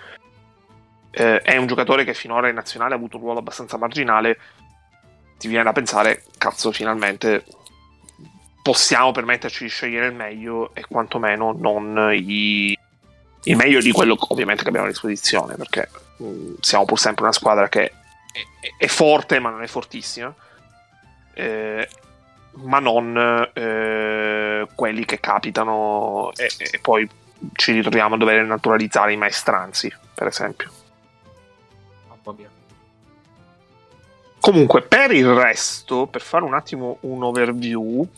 eh, 1.11 1.39
è 1.41 1.57
un 1.57 1.67
giocatore 1.67 2.05
che 2.05 2.15
finora 2.15 2.49
in 2.49 2.55
nazionale 2.55 2.95
ha 2.95 2.97
avuto 2.97 3.17
un 3.17 3.23
ruolo 3.23 3.39
abbastanza 3.39 3.77
marginale. 3.77 4.39
Ti 5.39 5.49
viene 5.49 5.65
da 5.65 5.73
pensare, 5.73 6.25
cazzo, 6.39 6.73
finalmente 6.73 7.45
possiamo 8.63 9.13
permetterci 9.13 9.65
di 9.65 9.71
scegliere 9.71 10.07
il 10.07 10.15
meglio 10.15 10.75
e 10.75 10.85
quantomeno 10.89 11.53
non 11.53 12.11
i 12.15 12.77
il 13.47 13.57
meglio 13.57 13.81
di 13.81 13.93
quello 13.93 14.17
ovviamente 14.29 14.63
che 14.63 14.69
abbiamo 14.69 14.87
a 14.87 14.91
disposizione, 14.91 15.57
perché 15.57 15.89
mh, 16.19 16.25
mm, 16.25 16.55
siamo 16.61 16.85
pur 16.85 16.99
sempre 16.99 17.25
una 17.25 17.33
squadra 17.33 17.69
che 17.69 17.93
è, 18.33 18.75
è 18.79 18.87
forte 18.87 19.39
ma 19.39 19.51
non 19.51 19.63
è 19.63 19.67
fortissima, 19.67 20.35
eh, 21.35 21.89
ma 22.57 22.79
non 22.79 23.17
eh, 23.53 24.67
quelli 24.75 25.05
che 25.05 25.21
capitano 25.21 26.31
e, 26.37 26.49
e, 26.59 26.79
poi 26.81 27.09
ci 27.55 27.73
ritroviamo 27.73 28.15
a 28.15 28.19
dover 28.19 28.45
naturalizzare 28.45 29.13
i 29.13 29.17
maestranzi, 29.17 29.93
per 30.15 30.27
esempio. 30.27 30.71
Mia. 32.37 32.49
Comunque, 34.41 34.81
per 34.81 35.13
il 35.13 35.29
resto, 35.29 36.07
per 36.07 36.23
fare 36.23 36.43
un 36.45 36.55
attimo 36.55 36.97
un 37.01 37.23
overview, 37.23 38.09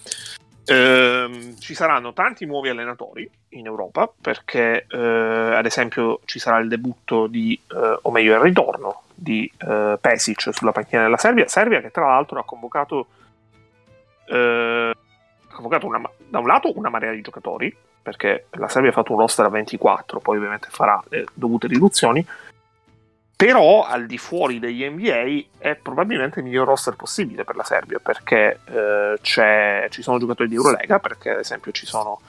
Ehm, 0.68 1.56
ci 1.60 1.74
saranno 1.74 2.12
tanti 2.12 2.44
nuovi 2.44 2.68
allenatori 2.68 3.28
in 3.50 3.66
Europa 3.66 4.10
perché 4.20 4.86
eh, 4.90 4.98
ad 4.98 5.64
esempio 5.64 6.20
ci 6.24 6.40
sarà 6.40 6.58
il 6.58 6.66
debutto 6.66 7.28
di, 7.28 7.58
eh, 7.72 7.98
o 8.02 8.10
meglio 8.10 8.34
il 8.34 8.40
ritorno 8.40 9.02
di 9.14 9.50
eh, 9.58 9.96
Pesic 10.00 10.52
sulla 10.52 10.72
panchina 10.72 11.02
della 11.02 11.16
Serbia, 11.16 11.46
Serbia 11.46 11.80
che 11.80 11.92
tra 11.92 12.06
l'altro 12.06 12.40
ha 12.40 12.44
convocato, 12.44 13.06
eh, 14.26 14.92
ha 15.48 15.54
convocato 15.54 15.86
una, 15.86 16.02
da 16.28 16.38
un 16.38 16.46
lato 16.46 16.76
una 16.76 16.90
marea 16.90 17.12
di 17.12 17.20
giocatori 17.20 17.74
perché 18.02 18.46
la 18.52 18.68
Serbia 18.68 18.90
ha 18.90 18.94
fatto 18.94 19.12
un 19.12 19.18
roster 19.18 19.46
a 19.46 19.48
24, 19.48 20.20
poi 20.20 20.36
ovviamente 20.36 20.68
farà 20.70 21.02
le 21.08 21.24
dovute 21.34 21.66
riduzioni, 21.66 22.24
però 23.36 23.84
al 23.84 24.06
di 24.06 24.16
fuori 24.16 24.58
degli 24.58 24.88
NBA 24.88 25.58
è 25.58 25.74
probabilmente 25.74 26.38
il 26.38 26.46
miglior 26.46 26.68
roster 26.68 26.94
possibile 26.94 27.44
per 27.44 27.54
la 27.54 27.64
Serbia 27.64 27.98
perché 27.98 28.60
eh, 28.64 29.18
ci 29.20 30.02
sono 30.02 30.18
giocatori 30.18 30.48
di 30.48 30.54
Eurolega 30.54 30.98
perché 31.00 31.30
ad 31.30 31.40
esempio 31.40 31.70
ci 31.72 31.84
sono 31.84 32.20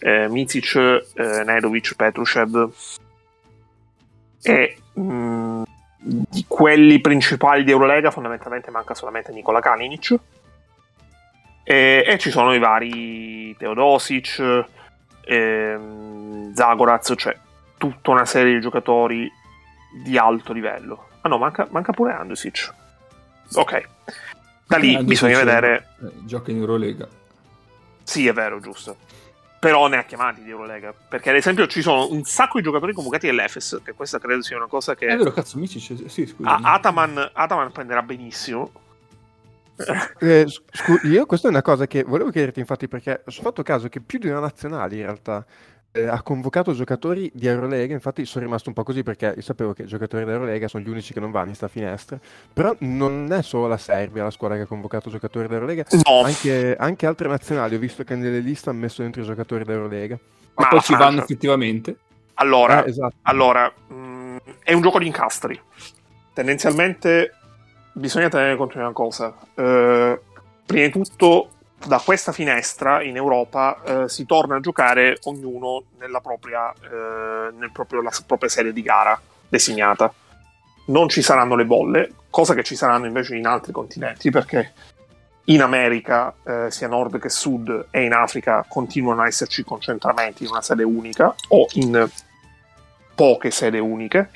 eh, 0.00 0.28
Micic, 0.28 0.74
eh, 1.14 1.44
Nedovic, 1.44 1.94
Petrusev 1.94 2.72
e 4.42 4.76
mh, 4.92 5.02
mm, 5.02 5.62
di 5.96 6.44
quelli 6.46 7.00
principali 7.00 7.64
di 7.64 7.70
Eurolega 7.70 8.10
fondamentalmente 8.10 8.70
manca 8.70 8.94
solamente 8.94 9.32
Nikola 9.32 9.60
Kalinic 9.60 10.14
e, 11.70 12.02
e 12.04 12.18
ci 12.18 12.30
sono 12.30 12.52
i 12.52 12.58
vari 12.58 13.54
Teodosic 13.56 14.64
ehm, 15.24 16.52
Zagoraz 16.52 17.14
cioè 17.16 17.38
tutta 17.76 18.10
una 18.10 18.24
serie 18.24 18.54
di 18.54 18.60
giocatori 18.60 19.30
di 20.02 20.18
alto 20.18 20.52
livello. 20.52 21.10
Ah 21.20 21.28
no, 21.28 21.38
manca, 21.38 21.68
manca 21.70 21.92
pure 21.92 22.12
Andesic. 22.12 22.74
Ok. 23.54 23.88
Da 24.66 24.78
lì 24.78 24.96
Andesic 24.96 25.06
bisogna 25.06 25.38
vedere... 25.38 25.94
Eh, 26.02 26.10
gioca 26.24 26.50
in 26.50 26.56
Eurolega. 26.56 27.06
Sì, 28.02 28.26
è 28.26 28.32
vero, 28.32 28.58
giusto. 28.58 28.96
Però 29.60 29.86
ne 29.86 29.98
ha 29.98 30.04
chiamati 30.04 30.42
di 30.42 30.50
Eurolega. 30.50 30.92
Perché 30.92 31.30
ad 31.30 31.36
esempio 31.36 31.68
ci 31.68 31.82
sono 31.82 32.10
un 32.10 32.24
sacco 32.24 32.58
di 32.58 32.64
giocatori 32.64 32.92
convocati 32.92 33.28
all'Efes, 33.28 33.80
che 33.84 33.92
questa 33.92 34.18
credo 34.18 34.42
sia 34.42 34.56
una 34.56 34.66
cosa 34.66 34.96
che... 34.96 35.06
È 35.06 35.16
vero, 35.16 35.30
cazzo, 35.30 35.56
amici, 35.56 35.78
sì, 35.78 36.26
scusa. 36.26 36.58
Ataman, 36.62 37.30
Ataman 37.32 37.70
prenderà 37.70 38.02
benissimo. 38.02 38.72
Eh, 40.20 40.46
scu- 40.46 41.02
io 41.04 41.26
questa 41.26 41.48
è 41.48 41.50
una 41.50 41.62
cosa 41.62 41.86
che 41.86 42.02
volevo 42.02 42.30
chiederti 42.30 42.60
infatti 42.60 42.88
perché 42.88 43.22
ho 43.24 43.30
fatto 43.30 43.62
caso 43.62 43.88
che 43.88 44.00
più 44.00 44.18
di 44.18 44.28
una 44.28 44.40
nazionale 44.40 44.96
in 44.96 45.02
realtà 45.02 45.44
eh, 45.92 46.06
ha 46.06 46.22
convocato 46.22 46.72
giocatori 46.72 47.30
di 47.34 47.46
Eurolega, 47.48 47.92
infatti 47.92 48.24
sono 48.24 48.44
rimasto 48.44 48.68
un 48.68 48.74
po' 48.74 48.84
così 48.84 49.02
perché 49.02 49.32
io 49.34 49.42
sapevo 49.42 49.72
che 49.72 49.82
i 49.82 49.86
giocatori 49.86 50.24
di 50.24 50.30
Eurolega 50.30 50.68
sono 50.68 50.84
gli 50.84 50.88
unici 50.88 51.12
che 51.12 51.20
non 51.20 51.30
vanno 51.30 51.48
in 51.48 51.54
sta 51.54 51.68
finestra, 51.68 52.18
però 52.52 52.74
non 52.80 53.32
è 53.32 53.42
solo 53.42 53.66
la 53.66 53.76
Serbia 53.76 54.22
la 54.22 54.30
squadra 54.30 54.56
che 54.56 54.62
ha 54.64 54.66
convocato 54.66 55.10
giocatori 55.10 55.48
di 55.48 55.54
Eurolega, 55.54 55.84
no. 56.04 56.22
anche, 56.22 56.76
anche, 56.76 57.06
altre 57.06 57.28
nazionali, 57.28 57.74
ho 57.74 57.78
visto 57.78 58.04
che 58.04 58.14
nelle 58.14 58.38
liste 58.38 58.70
hanno 58.70 58.80
messo 58.80 59.02
dentro 59.02 59.22
i 59.22 59.24
giocatori 59.24 59.64
di 59.64 59.72
Eurolega. 59.72 60.18
Ma, 60.54 60.62
Ma 60.62 60.68
poi 60.68 60.80
ci 60.80 60.94
vanno 60.94 61.22
effettivamente? 61.22 61.96
Allora, 62.34 62.84
eh, 62.84 62.90
esatto. 62.90 63.16
allora 63.22 63.72
mh, 63.88 63.94
mm, 63.94 64.36
è 64.62 64.72
un 64.72 64.82
gioco 64.82 64.98
di 64.98 65.06
incastri. 65.06 65.60
Tendenzialmente 66.32 67.34
bisogna 68.00 68.28
tenere 68.28 68.56
conto 68.56 68.74
di 68.74 68.80
una 68.80 68.92
cosa. 68.92 69.34
Uh, 69.54 70.18
prima 70.64 70.86
di 70.86 70.90
tutto 70.90 71.50
da 71.86 71.98
questa 71.98 72.32
finestra 72.32 73.02
in 73.02 73.16
Europa 73.16 73.80
eh, 73.82 74.08
si 74.08 74.26
torna 74.26 74.56
a 74.56 74.60
giocare 74.60 75.16
ognuno 75.22 75.84
nella 75.98 76.20
propria, 76.20 76.70
eh, 76.72 77.52
nel 77.56 77.70
proprio, 77.72 78.02
la 78.02 78.12
propria 78.26 78.50
serie 78.50 78.74
di 78.74 78.82
gara 78.82 79.18
designata. 79.48 80.12
Non 80.86 81.08
ci 81.08 81.22
saranno 81.22 81.56
le 81.56 81.64
bolle, 81.64 82.12
cosa 82.28 82.52
che 82.52 82.64
ci 82.64 82.76
saranno 82.76 83.06
invece 83.06 83.34
in 83.36 83.46
altri 83.46 83.72
continenti, 83.72 84.30
perché 84.30 84.72
in 85.44 85.62
America, 85.62 86.34
eh, 86.44 86.66
sia 86.70 86.86
nord 86.86 87.18
che 87.18 87.30
sud, 87.30 87.86
e 87.90 88.04
in 88.04 88.12
Africa 88.12 88.62
continuano 88.68 89.22
a 89.22 89.26
esserci 89.26 89.64
concentramenti 89.64 90.44
in 90.44 90.50
una 90.50 90.62
sede 90.62 90.82
unica 90.82 91.34
o 91.48 91.66
in 91.72 92.06
poche 93.14 93.50
sede 93.50 93.78
uniche 93.78 94.28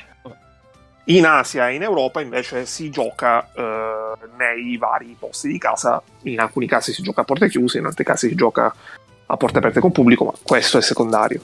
in 1.06 1.26
Asia 1.26 1.68
e 1.68 1.74
in 1.74 1.82
Europa 1.82 2.20
invece 2.20 2.64
si 2.66 2.90
gioca 2.90 3.50
eh, 3.52 4.16
nei 4.36 4.76
vari 4.76 5.16
posti 5.18 5.48
di 5.48 5.58
casa, 5.58 6.02
in 6.22 6.40
alcuni 6.40 6.66
casi 6.66 6.92
si 6.92 7.02
gioca 7.02 7.20
a 7.20 7.24
porte 7.24 7.48
chiuse, 7.48 7.78
in 7.78 7.84
altri 7.84 8.04
casi 8.04 8.28
si 8.28 8.34
gioca 8.34 8.74
a 9.26 9.36
porte 9.36 9.58
aperte 9.58 9.80
con 9.80 9.92
pubblico, 9.92 10.24
ma 10.24 10.32
questo 10.42 10.78
è 10.78 10.82
secondario. 10.82 11.42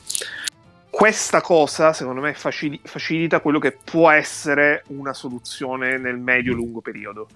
Questa 0.88 1.40
cosa 1.40 1.92
secondo 1.92 2.20
me 2.20 2.34
facil- 2.34 2.80
facilita 2.82 3.40
quello 3.40 3.58
che 3.58 3.72
può 3.72 4.10
essere 4.10 4.84
una 4.88 5.12
soluzione 5.12 5.98
nel 5.98 6.18
medio-lungo 6.18 6.80
periodo. 6.80 7.28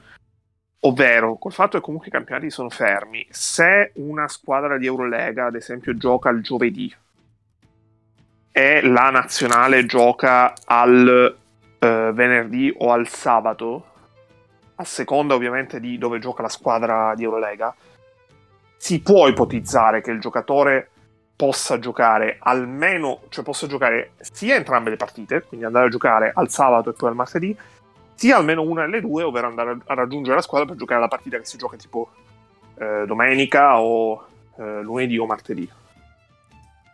Ovvero, 0.81 1.37
col 1.37 1.53
fatto 1.53 1.79
che 1.79 1.85
comunque 1.85 2.09
i 2.09 2.11
campionati 2.11 2.51
sono 2.51 2.69
fermi, 2.69 3.27
se 3.31 3.93
una 3.95 4.29
squadra 4.29 4.77
di 4.77 4.85
Eurolega, 4.85 5.47
ad 5.47 5.55
esempio, 5.55 5.97
gioca 5.97 6.29
il 6.29 6.43
giovedì 6.43 6.95
e 8.53 8.83
la 8.83 9.11
nazionale 9.11 9.87
gioca 9.87 10.53
al 10.65 11.35
eh, 11.85 12.13
venerdì 12.13 12.73
o 12.79 12.93
al 12.93 13.07
sabato, 13.09 13.85
a 14.77 14.85
seconda 14.85 15.35
ovviamente 15.35 15.81
di 15.81 15.99
dove 15.99 16.19
gioca 16.19 16.43
la 16.43 16.49
squadra 16.49 17.15
di 17.15 17.25
Eurolega, 17.25 17.75
si 18.77 19.01
può 19.03 19.29
ipotizzare 19.29 20.01
che 20.01 20.11
il 20.11 20.21
giocatore 20.21 20.89
possa 21.37 21.79
giocare 21.79 22.39
almeno, 22.41 23.23
cioè 23.29 23.45
possa 23.45 23.67
giocare 23.67 24.13
sia 24.21 24.55
entrambe 24.55 24.91
le 24.91 24.97
partite, 24.97 25.43
quindi 25.43 25.67
andare 25.67 25.87
a 25.87 25.91
giocare 25.91 26.33
al 26.35 26.49
sabato 26.49 26.91
e 26.91 26.93
poi 26.95 27.11
al 27.11 27.15
martedì, 27.15 27.57
sia 28.15 28.37
almeno 28.37 28.63
una 28.63 28.83
delle 28.83 29.01
due, 29.01 29.23
ovvero 29.23 29.49
andare 29.49 29.77
a 29.85 29.95
raggiungere 29.95 30.37
la 30.37 30.43
squadra 30.43 30.69
per 30.69 30.77
giocare 30.77 31.01
la 31.01 31.09
partita 31.09 31.39
che 31.39 31.45
si 31.45 31.59
gioca 31.59 31.77
tipo 31.77 32.11
eh, 32.77 33.05
domenica 33.07 33.81
o 33.81 34.27
eh, 34.57 34.83
lunedì 34.83 35.19
o 35.19 35.27
martedì. 35.27 35.69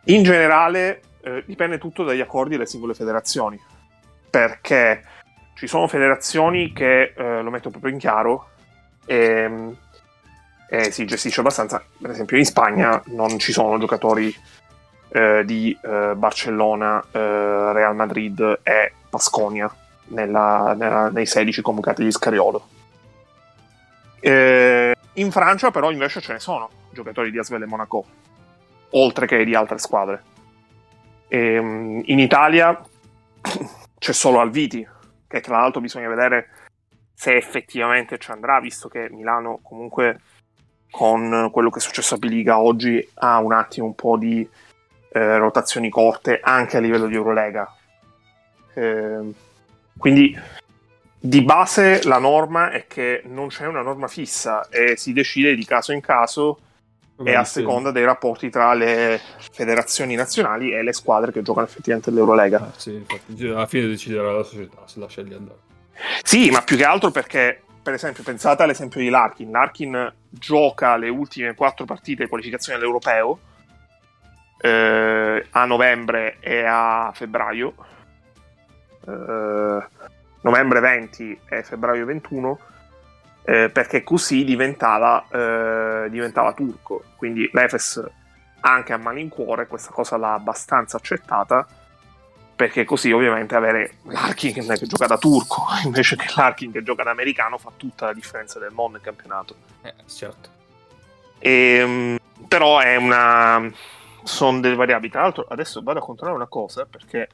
In 0.05 0.23
generale 0.23 1.01
eh, 1.21 1.43
dipende 1.45 1.77
tutto 1.77 2.03
dagli 2.03 2.21
accordi 2.21 2.51
delle 2.51 2.65
singole 2.65 2.93
federazioni, 2.93 3.59
perché 4.31 5.03
ci 5.55 5.67
sono 5.67 5.87
federazioni 5.87 6.73
che 6.73 7.13
eh, 7.15 7.41
lo 7.43 7.51
metto 7.51 7.69
proprio 7.69 7.91
in 7.91 7.99
chiaro 7.99 8.47
e, 9.05 9.75
e, 10.67 10.91
si 10.91 11.05
gestisce 11.05 11.41
abbastanza, 11.41 11.83
per 12.01 12.09
esempio 12.09 12.37
in 12.37 12.45
Spagna 12.45 12.99
non 13.07 13.37
ci 13.37 13.51
sono 13.51 13.77
giocatori 13.77 14.35
eh, 15.09 15.43
di 15.45 15.77
eh, 15.83 16.13
Barcellona, 16.15 17.03
eh, 17.11 17.73
Real 17.73 17.95
Madrid 17.95 18.59
e 18.63 18.93
Pasconia 19.09 19.71
nella, 20.07 20.73
nella, 20.75 21.09
nei 21.09 21.25
16 21.25 21.61
convocati 21.61 22.03
di 22.03 22.11
Scariolo. 22.11 22.67
Eh, 24.19 24.95
in 25.13 25.31
Francia 25.31 25.71
però 25.71 25.91
invece 25.91 26.21
ce 26.21 26.33
ne 26.33 26.39
sono 26.39 26.69
giocatori 26.91 27.31
di 27.31 27.37
Asvel 27.37 27.63
e 27.63 27.65
Monaco, 27.65 28.05
oltre 28.91 29.27
che 29.27 29.43
di 29.43 29.53
altre 29.53 29.77
squadre. 29.77 30.23
E, 31.27 31.53
ehm, 31.53 32.01
in 32.05 32.19
Italia 32.19 32.81
c'è 34.01 34.13
solo 34.13 34.39
Alviti, 34.39 34.85
che 35.27 35.41
tra 35.41 35.59
l'altro 35.59 35.79
bisogna 35.79 36.09
vedere 36.09 36.49
se 37.13 37.35
effettivamente 37.35 38.17
ci 38.17 38.31
andrà, 38.31 38.59
visto 38.59 38.89
che 38.89 39.09
Milano 39.11 39.59
comunque 39.61 40.21
con 40.89 41.49
quello 41.51 41.69
che 41.69 41.77
è 41.77 41.81
successo 41.81 42.15
a 42.15 42.17
Biliga 42.17 42.59
oggi 42.59 43.07
ha 43.13 43.37
un 43.37 43.53
attimo 43.53 43.85
un 43.85 43.93
po' 43.93 44.17
di 44.17 44.49
eh, 45.11 45.37
rotazioni 45.37 45.91
corte 45.91 46.39
anche 46.41 46.77
a 46.77 46.79
livello 46.79 47.05
di 47.05 47.13
Eurolega. 47.13 47.71
Eh, 48.73 49.33
quindi 49.95 50.35
di 51.19 51.43
base 51.43 52.01
la 52.05 52.17
norma 52.17 52.71
è 52.71 52.87
che 52.87 53.21
non 53.25 53.49
c'è 53.49 53.67
una 53.67 53.83
norma 53.83 54.07
fissa 54.07 54.67
e 54.69 54.97
si 54.97 55.13
decide 55.13 55.53
di 55.53 55.63
caso 55.63 55.91
in 55.91 56.01
caso 56.01 56.59
e 57.23 57.33
a 57.33 57.43
seconda 57.43 57.91
dei 57.91 58.03
rapporti 58.03 58.49
tra 58.49 58.73
le 58.73 59.19
federazioni 59.51 60.15
nazionali 60.15 60.73
e 60.73 60.81
le 60.81 60.93
squadre 60.93 61.31
che 61.31 61.41
giocano 61.41 61.67
effettivamente 61.67 62.11
l'Eurolega. 62.11 62.59
Ah, 62.59 62.71
sì, 62.75 62.93
infatti, 62.93 63.45
alla 63.45 63.67
fine 63.67 63.87
deciderà 63.87 64.31
la 64.31 64.43
società 64.43 64.81
se 64.85 64.99
lascia 64.99 65.21
lì 65.21 65.33
andare. 65.33 65.59
Sì, 66.23 66.49
ma 66.49 66.61
più 66.61 66.77
che 66.77 66.85
altro 66.85 67.11
perché, 67.11 67.61
per 67.81 67.93
esempio, 67.93 68.23
pensate 68.23 68.63
all'esempio 68.63 68.99
di 68.99 69.09
Larkin. 69.09 69.51
Larkin 69.51 70.13
gioca 70.29 70.97
le 70.97 71.09
ultime 71.09 71.53
quattro 71.53 71.85
partite 71.85 72.23
di 72.23 72.29
qualificazione 72.29 72.79
all'Europeo 72.79 73.39
eh, 74.61 75.45
a 75.49 75.65
novembre 75.65 76.37
e 76.39 76.63
a 76.63 77.11
febbraio. 77.13 77.73
Eh, 79.07 79.83
novembre 80.41 80.79
20 80.79 81.39
e 81.49 81.63
febbraio 81.63 82.05
21 82.05 82.59
eh, 83.43 83.69
perché 83.69 84.03
così 84.03 84.43
diventava, 84.43 85.25
eh, 85.29 86.09
diventava 86.09 86.53
turco. 86.53 87.03
Quindi 87.15 87.49
l'Efes, 87.51 88.03
anche 88.61 88.93
a 88.93 88.97
malincuore, 88.97 89.67
questa 89.67 89.91
cosa 89.91 90.17
l'ha 90.17 90.33
abbastanza 90.33 90.97
accettata 90.97 91.67
perché 92.55 92.85
così 92.85 93.11
ovviamente 93.11 93.55
avere 93.55 93.95
l'Arkin 94.03 94.53
che 94.53 94.85
gioca 94.85 95.07
da 95.07 95.17
turco 95.17 95.65
invece 95.83 96.15
che 96.15 96.27
l'Arkin 96.35 96.71
che 96.71 96.83
gioca 96.83 97.01
da 97.01 97.09
americano 97.09 97.57
fa 97.57 97.71
tutta 97.75 98.05
la 98.05 98.13
differenza 98.13 98.59
del 98.59 98.71
mondo 98.71 98.97
in 98.97 99.03
campionato. 99.03 99.55
Eh, 99.81 99.95
certo. 100.05 100.49
E, 101.39 101.49
ehm, 101.49 102.17
però 102.47 102.79
è 102.79 102.95
una... 102.97 103.67
sono 104.21 104.59
delle 104.59 104.75
variabili. 104.75 105.11
Tra 105.11 105.21
l'altro 105.21 105.47
adesso 105.49 105.81
vado 105.81 105.99
a 105.99 106.03
controllare 106.03 106.37
una 106.37 106.47
cosa 106.47 106.85
perché 106.85 107.29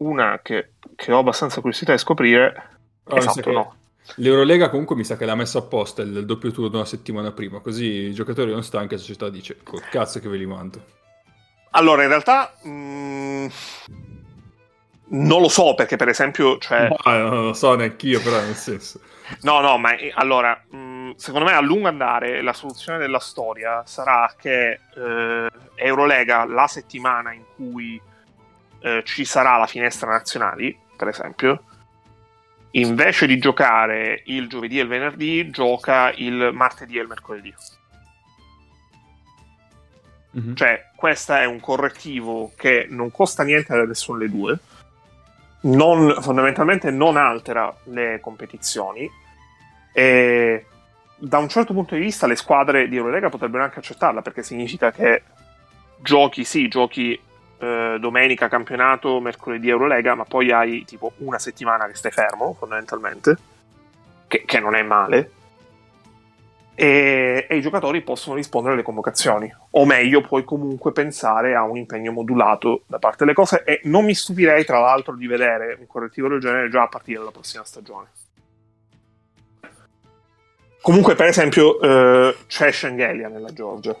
una 0.00 0.40
che, 0.42 0.72
che 0.94 1.10
ho 1.10 1.18
abbastanza 1.18 1.60
curiosità 1.60 1.92
di 1.92 1.98
scoprire... 1.98 2.76
Oh, 3.04 3.16
esatto, 3.16 3.50
no 3.50 3.76
L'Eurolega 4.16 4.70
comunque 4.70 4.96
mi 4.96 5.04
sa 5.04 5.16
che 5.16 5.24
l'ha 5.24 5.34
messo 5.34 5.58
apposta 5.58 6.02
il, 6.02 6.16
il 6.16 6.24
doppio 6.24 6.50
turno 6.50 6.76
una 6.76 6.84
settimana 6.84 7.32
prima, 7.32 7.60
così 7.60 7.84
i 7.84 8.14
giocatori 8.14 8.50
non 8.50 8.62
stanchi 8.62 8.94
e 8.94 8.96
la 8.96 9.02
società 9.02 9.28
dice 9.28 9.58
col 9.62 9.82
cazzo 9.88 10.18
che 10.20 10.28
ve 10.28 10.36
li 10.36 10.46
mando. 10.46 10.96
Allora, 11.70 12.02
in 12.02 12.08
realtà 12.08 12.54
mh, 12.62 12.70
mm, 12.70 13.46
non 15.10 15.40
lo 15.40 15.48
so 15.48 15.74
perché 15.74 15.96
per 15.96 16.08
esempio... 16.08 16.58
Cioè... 16.58 16.88
No, 16.88 17.12
non 17.12 17.44
lo 17.46 17.52
so 17.52 17.74
neanche 17.74 18.06
io, 18.06 18.20
però 18.20 18.40
nel 18.40 18.54
senso... 18.54 19.00
no, 19.42 19.60
no, 19.60 19.78
ma 19.78 19.94
eh, 19.96 20.12
allora, 20.14 20.60
mh, 20.68 20.76
mm, 20.76 21.10
secondo 21.16 21.46
me 21.46 21.54
a 21.54 21.60
lungo 21.60 21.88
andare 21.88 22.42
la 22.42 22.52
soluzione 22.52 22.98
della 22.98 23.20
storia 23.20 23.82
sarà 23.86 24.32
che 24.36 24.80
eh, 24.94 25.48
Eurolega, 25.74 26.44
la 26.44 26.66
settimana 26.66 27.32
in 27.32 27.44
cui 27.54 28.00
eh, 28.80 29.02
ci 29.04 29.24
sarà 29.24 29.56
la 29.56 29.66
finestra 29.66 30.10
nazionali, 30.10 30.76
per 30.96 31.08
esempio, 31.08 31.62
invece 32.80 33.26
di 33.26 33.38
giocare 33.38 34.22
il 34.26 34.48
giovedì 34.48 34.78
e 34.78 34.82
il 34.82 34.88
venerdì, 34.88 35.50
gioca 35.50 36.12
il 36.14 36.50
martedì 36.52 36.98
e 36.98 37.02
il 37.02 37.08
mercoledì. 37.08 37.54
Mm-hmm. 40.38 40.54
Cioè, 40.54 40.90
questo 40.94 41.34
è 41.34 41.44
un 41.44 41.60
correttivo 41.60 42.52
che 42.56 42.86
non 42.88 43.10
costa 43.10 43.42
niente 43.42 43.72
a 43.72 43.84
nessuno 43.84 44.18
delle 44.18 44.30
due, 44.30 44.58
non, 45.62 46.16
fondamentalmente 46.20 46.90
non 46.90 47.16
altera 47.16 47.74
le 47.84 48.20
competizioni 48.20 49.10
e 49.92 50.66
da 51.16 51.38
un 51.38 51.48
certo 51.48 51.72
punto 51.72 51.94
di 51.94 52.00
vista 52.00 52.26
le 52.26 52.36
squadre 52.36 52.88
di 52.88 52.96
Eurolega 52.96 53.28
potrebbero 53.28 53.64
anche 53.64 53.80
accettarla 53.80 54.22
perché 54.22 54.42
significa 54.42 54.92
che 54.92 55.22
giochi, 56.00 56.44
sì, 56.44 56.68
giochi 56.68 57.20
eh, 57.58 57.96
domenica 57.98 58.48
campionato, 58.48 59.20
mercoledì 59.20 59.68
Eurolega, 59.68 60.14
ma 60.14 60.24
poi 60.24 60.52
hai 60.52 60.84
tipo 60.84 61.12
una 61.18 61.38
settimana 61.38 61.86
che 61.86 61.94
stai 61.94 62.10
fermo 62.10 62.54
fondamentalmente, 62.58 63.36
che, 64.26 64.44
che 64.44 64.60
non 64.60 64.74
è 64.74 64.82
male. 64.82 65.32
E, 66.74 67.46
e, 67.48 67.56
i 67.56 67.60
giocatori 67.60 68.02
possono 68.02 68.36
rispondere 68.36 68.74
alle 68.74 68.84
convocazioni. 68.84 69.52
O 69.70 69.84
meglio, 69.84 70.20
puoi 70.20 70.44
comunque 70.44 70.92
pensare 70.92 71.56
a 71.56 71.64
un 71.64 71.76
impegno 71.76 72.12
modulato 72.12 72.82
da 72.86 73.00
parte 73.00 73.24
delle 73.24 73.34
cose. 73.34 73.64
E 73.64 73.80
non 73.84 74.04
mi 74.04 74.14
stupirei, 74.14 74.64
tra 74.64 74.78
l'altro, 74.78 75.16
di 75.16 75.26
vedere 75.26 75.76
un 75.80 75.88
correttivo 75.88 76.28
del 76.28 76.38
genere 76.38 76.70
già 76.70 76.82
a 76.82 76.88
partire 76.88 77.18
dalla 77.18 77.32
prossima 77.32 77.64
stagione. 77.64 78.06
Comunque, 80.80 81.16
per 81.16 81.26
esempio, 81.26 81.80
eh, 81.80 82.36
c'è 82.46 82.70
Shengelia 82.70 83.28
nella 83.28 83.52
Georgia. 83.52 83.96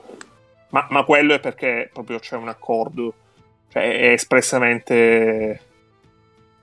Ma, 0.70 0.86
ma, 0.90 1.02
quello 1.02 1.34
è 1.34 1.40
perché 1.40 1.90
proprio 1.92 2.20
c'è 2.20 2.36
un 2.36 2.48
accordo 2.48 3.12
cioè 3.68 3.98
è 3.98 4.12
espressamente... 4.12 5.60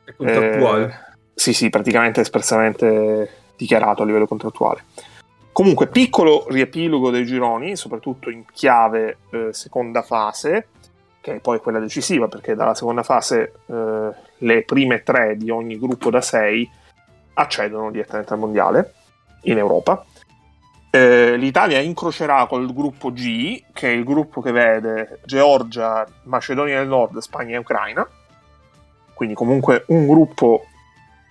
È 0.03 0.13
contrattuale. 0.15 0.85
Eh, 0.85 1.13
sì, 1.33 1.53
sì, 1.53 1.69
praticamente 1.69 2.21
espressamente 2.21 3.29
dichiarato 3.55 4.03
a 4.03 4.05
livello 4.05 4.27
contrattuale. 4.27 4.83
Comunque, 5.51 5.87
piccolo 5.87 6.45
riepilogo 6.49 7.09
dei 7.09 7.25
gironi, 7.25 7.75
soprattutto 7.75 8.29
in 8.29 8.43
chiave 8.51 9.17
eh, 9.31 9.53
seconda 9.53 10.01
fase, 10.01 10.67
che 11.21 11.35
è 11.35 11.39
poi 11.39 11.59
quella 11.59 11.79
decisiva, 11.79 12.27
perché 12.27 12.55
dalla 12.55 12.75
seconda 12.75 13.03
fase 13.03 13.53
eh, 13.65 14.09
le 14.37 14.63
prime 14.63 15.01
tre 15.01 15.37
di 15.37 15.49
ogni 15.49 15.79
gruppo 15.79 16.09
da 16.09 16.21
sei 16.21 16.69
accedono 17.35 17.89
direttamente 17.89 18.33
al 18.33 18.39
mondiale 18.39 18.93
in 19.43 19.57
Europa. 19.57 20.05
Eh, 20.95 21.36
L'Italia 21.36 21.79
incrocerà 21.79 22.45
col 22.45 22.73
gruppo 22.73 23.12
G, 23.12 23.63
che 23.73 23.89
è 23.89 23.91
il 23.91 24.05
gruppo 24.05 24.39
che 24.39 24.53
vede 24.53 25.19
Georgia, 25.25 26.08
Macedonia 26.23 26.79
del 26.79 26.88
Nord, 26.88 27.17
Spagna 27.17 27.55
e 27.55 27.58
Ucraina. 27.58 28.08
Quindi 29.13 29.36
comunque 29.36 29.84
un 29.88 30.08
gruppo 30.08 30.67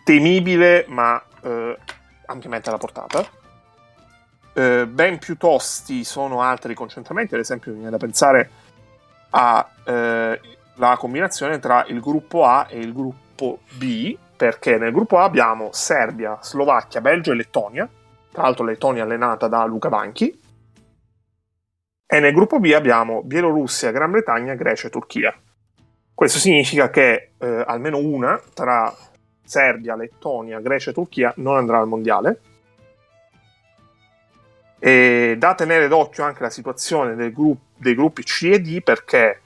temibile, 0.04 0.84
ma 0.88 1.18
eh, 1.40 1.78
ampiamente 2.26 2.68
alla 2.68 2.76
portata. 2.76 3.26
Eh, 4.52 4.86
ben 4.86 5.18
più 5.18 5.38
tosti 5.38 6.04
sono 6.04 6.42
altri 6.42 6.74
concentramenti, 6.74 7.32
ad 7.32 7.40
esempio 7.40 7.72
viene 7.72 7.88
da 7.88 7.96
pensare 7.96 8.50
alla 9.30 9.66
eh, 9.86 10.40
combinazione 10.98 11.58
tra 11.58 11.86
il 11.88 12.00
gruppo 12.00 12.44
A 12.44 12.66
e 12.68 12.80
il 12.80 12.92
gruppo 12.92 13.60
B, 13.78 14.14
perché 14.36 14.76
nel 14.76 14.92
gruppo 14.92 15.16
A 15.16 15.24
abbiamo 15.24 15.70
Serbia, 15.72 16.36
Slovacchia, 16.42 17.00
Belgio 17.00 17.32
e 17.32 17.36
Lettonia, 17.36 17.88
tra 18.34 18.42
l'altro 18.42 18.64
Lettonia 18.64 19.04
allenata 19.04 19.46
da 19.46 19.64
Luca 19.64 19.88
Banchi. 19.88 20.40
E 22.04 22.20
nel 22.20 22.32
gruppo 22.32 22.58
B 22.58 22.72
abbiamo 22.74 23.22
Bielorussia, 23.22 23.92
Gran 23.92 24.10
Bretagna, 24.10 24.54
Grecia 24.54 24.88
e 24.88 24.90
Turchia. 24.90 25.32
Questo 26.12 26.40
significa 26.40 26.90
che 26.90 27.30
eh, 27.38 27.64
almeno 27.64 27.98
una 27.98 28.40
tra 28.52 28.92
Serbia, 29.44 29.94
Lettonia, 29.94 30.58
Grecia 30.58 30.90
e 30.90 30.94
Turchia 30.94 31.32
non 31.36 31.56
andrà 31.56 31.78
al 31.78 31.86
mondiale. 31.86 32.40
E 34.80 35.36
da 35.38 35.54
tenere 35.54 35.86
d'occhio 35.86 36.24
anche 36.24 36.42
la 36.42 36.50
situazione 36.50 37.30
gru- 37.30 37.56
dei 37.76 37.94
gruppi 37.94 38.24
C 38.24 38.50
e 38.52 38.60
D 38.60 38.82
perché 38.82 39.42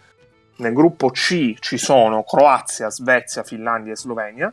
nel 0.56 0.72
gruppo 0.72 1.10
C 1.10 1.56
ci 1.58 1.76
sono 1.76 2.24
Croazia, 2.24 2.88
Svezia, 2.88 3.42
Finlandia 3.42 3.92
e 3.92 3.96
Slovenia. 3.96 4.50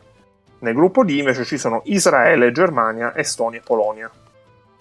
Nel 0.58 0.74
gruppo 0.74 1.04
D 1.04 1.08
invece 1.08 1.44
ci 1.44 1.56
sono 1.56 1.80
Israele, 1.86 2.52
Germania, 2.52 3.16
Estonia 3.16 3.60
e 3.60 3.62
Polonia. 3.64 4.10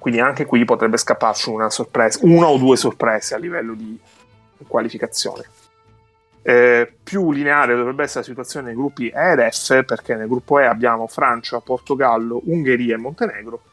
Quindi 0.05 0.21
anche 0.21 0.45
qui 0.45 0.63
potrebbe 0.65 0.97
scapparci 0.97 1.49
una 1.49 1.71
sorpresa, 1.71 2.19
una 2.21 2.45
o 2.45 2.59
due 2.59 2.77
sorprese 2.77 3.33
a 3.33 3.39
livello 3.39 3.73
di 3.73 3.99
qualificazione. 4.67 5.45
Eh, 6.43 6.93
più 7.03 7.31
lineare 7.31 7.75
dovrebbe 7.75 8.03
essere 8.03 8.19
la 8.19 8.25
situazione 8.27 8.67
nei 8.67 8.75
gruppi 8.75 9.09
E 9.09 9.31
ed 9.31 9.49
F, 9.49 9.83
perché 9.83 10.13
nel 10.13 10.27
gruppo 10.27 10.59
E 10.59 10.65
abbiamo 10.65 11.07
Francia, 11.07 11.59
Portogallo, 11.59 12.39
Ungheria 12.45 12.93
e 12.93 12.97
Montenegro, 12.99 13.63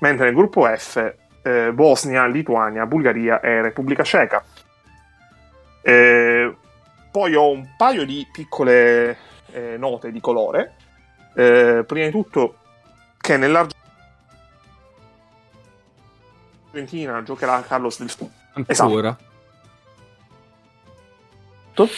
mentre 0.00 0.24
nel 0.24 0.34
gruppo 0.34 0.66
F 0.66 1.14
eh, 1.42 1.70
Bosnia, 1.72 2.26
Lituania, 2.26 2.84
Bulgaria 2.84 3.38
e 3.38 3.62
Repubblica 3.62 4.02
Ceca. 4.02 4.42
Eh, 5.82 6.52
poi 7.12 7.34
ho 7.36 7.48
un 7.48 7.64
paio 7.76 8.04
di 8.04 8.26
piccole 8.32 9.16
eh, 9.52 9.76
note 9.78 10.10
di 10.10 10.18
colore. 10.20 10.74
Eh, 11.36 11.84
prima 11.86 12.06
di 12.06 12.10
tutto 12.10 12.56
che 13.20 13.36
nell'Argentina 16.70 17.22
giocherà 17.22 17.62
Carlos 17.62 17.98
del 17.98 18.10
Ancora. 18.52 19.16
Esatto. 21.74 21.88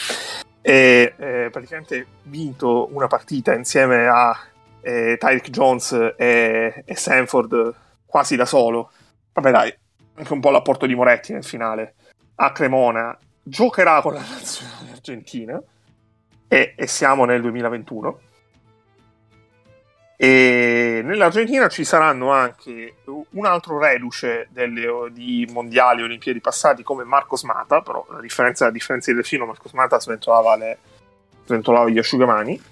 E 0.61 1.15
eh, 1.17 1.49
praticamente 1.51 2.07
vinto 2.25 2.89
una 2.93 3.09
partita 3.09 3.55
insieme 3.55 4.07
a 4.07 4.39
eh, 4.81 5.17
Tyreek 5.19 5.51
Jones 5.51 6.15
e, 6.17 6.83
e 6.85 6.97
Sanford 6.97 7.75
quasi 8.07 8.37
da 8.37 8.45
solo. 8.45 8.91
Vabbè 9.33 9.51
dai, 9.51 9.75
anche 10.15 10.33
un 10.33 10.41
po' 10.41 10.51
l'apporto 10.51 10.87
di 10.87 10.95
Moretti 10.95 11.33
nel 11.33 11.45
finale. 11.45 11.95
A 12.37 12.53
Cremona 12.53 13.17
giocherà 13.43 14.01
con 14.03 14.15
la 14.15 14.21
nazionale 14.29 14.93
argentina 14.93 15.61
e, 16.49 16.75
e 16.77 16.87
siamo 16.87 17.25
nel 17.25 17.41
2021. 17.41 18.21
E 20.23 21.01
nell'Argentina 21.03 21.67
ci 21.67 21.83
saranno 21.83 22.31
anche 22.31 22.99
un 23.07 23.45
altro 23.45 23.81
reduce 23.81 24.47
delle, 24.53 25.09
di 25.11 25.49
mondiali 25.51 26.01
olimpiadi 26.01 26.41
passati 26.41 26.85
come 26.85 27.03
Marcos 27.03 27.43
Mata, 27.43 27.81
però 27.81 28.07
a 28.09 28.21
differenza, 28.21 28.67
a 28.67 28.71
differenza 28.71 29.13
del 29.13 29.25
film 29.25 29.47
Marcos 29.47 29.73
Mata 29.73 29.99
sventolava, 29.99 30.55
le, 30.55 30.79
sventolava 31.45 31.89
gli 31.89 31.99
asciugamani. 31.99 32.63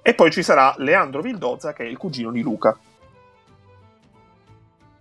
E 0.00 0.14
poi 0.14 0.30
ci 0.30 0.42
sarà 0.42 0.74
Leandro 0.78 1.20
Vildozza 1.20 1.74
che 1.74 1.84
è 1.84 1.88
il 1.88 1.98
cugino 1.98 2.30
di 2.30 2.40
Luca. 2.40 2.74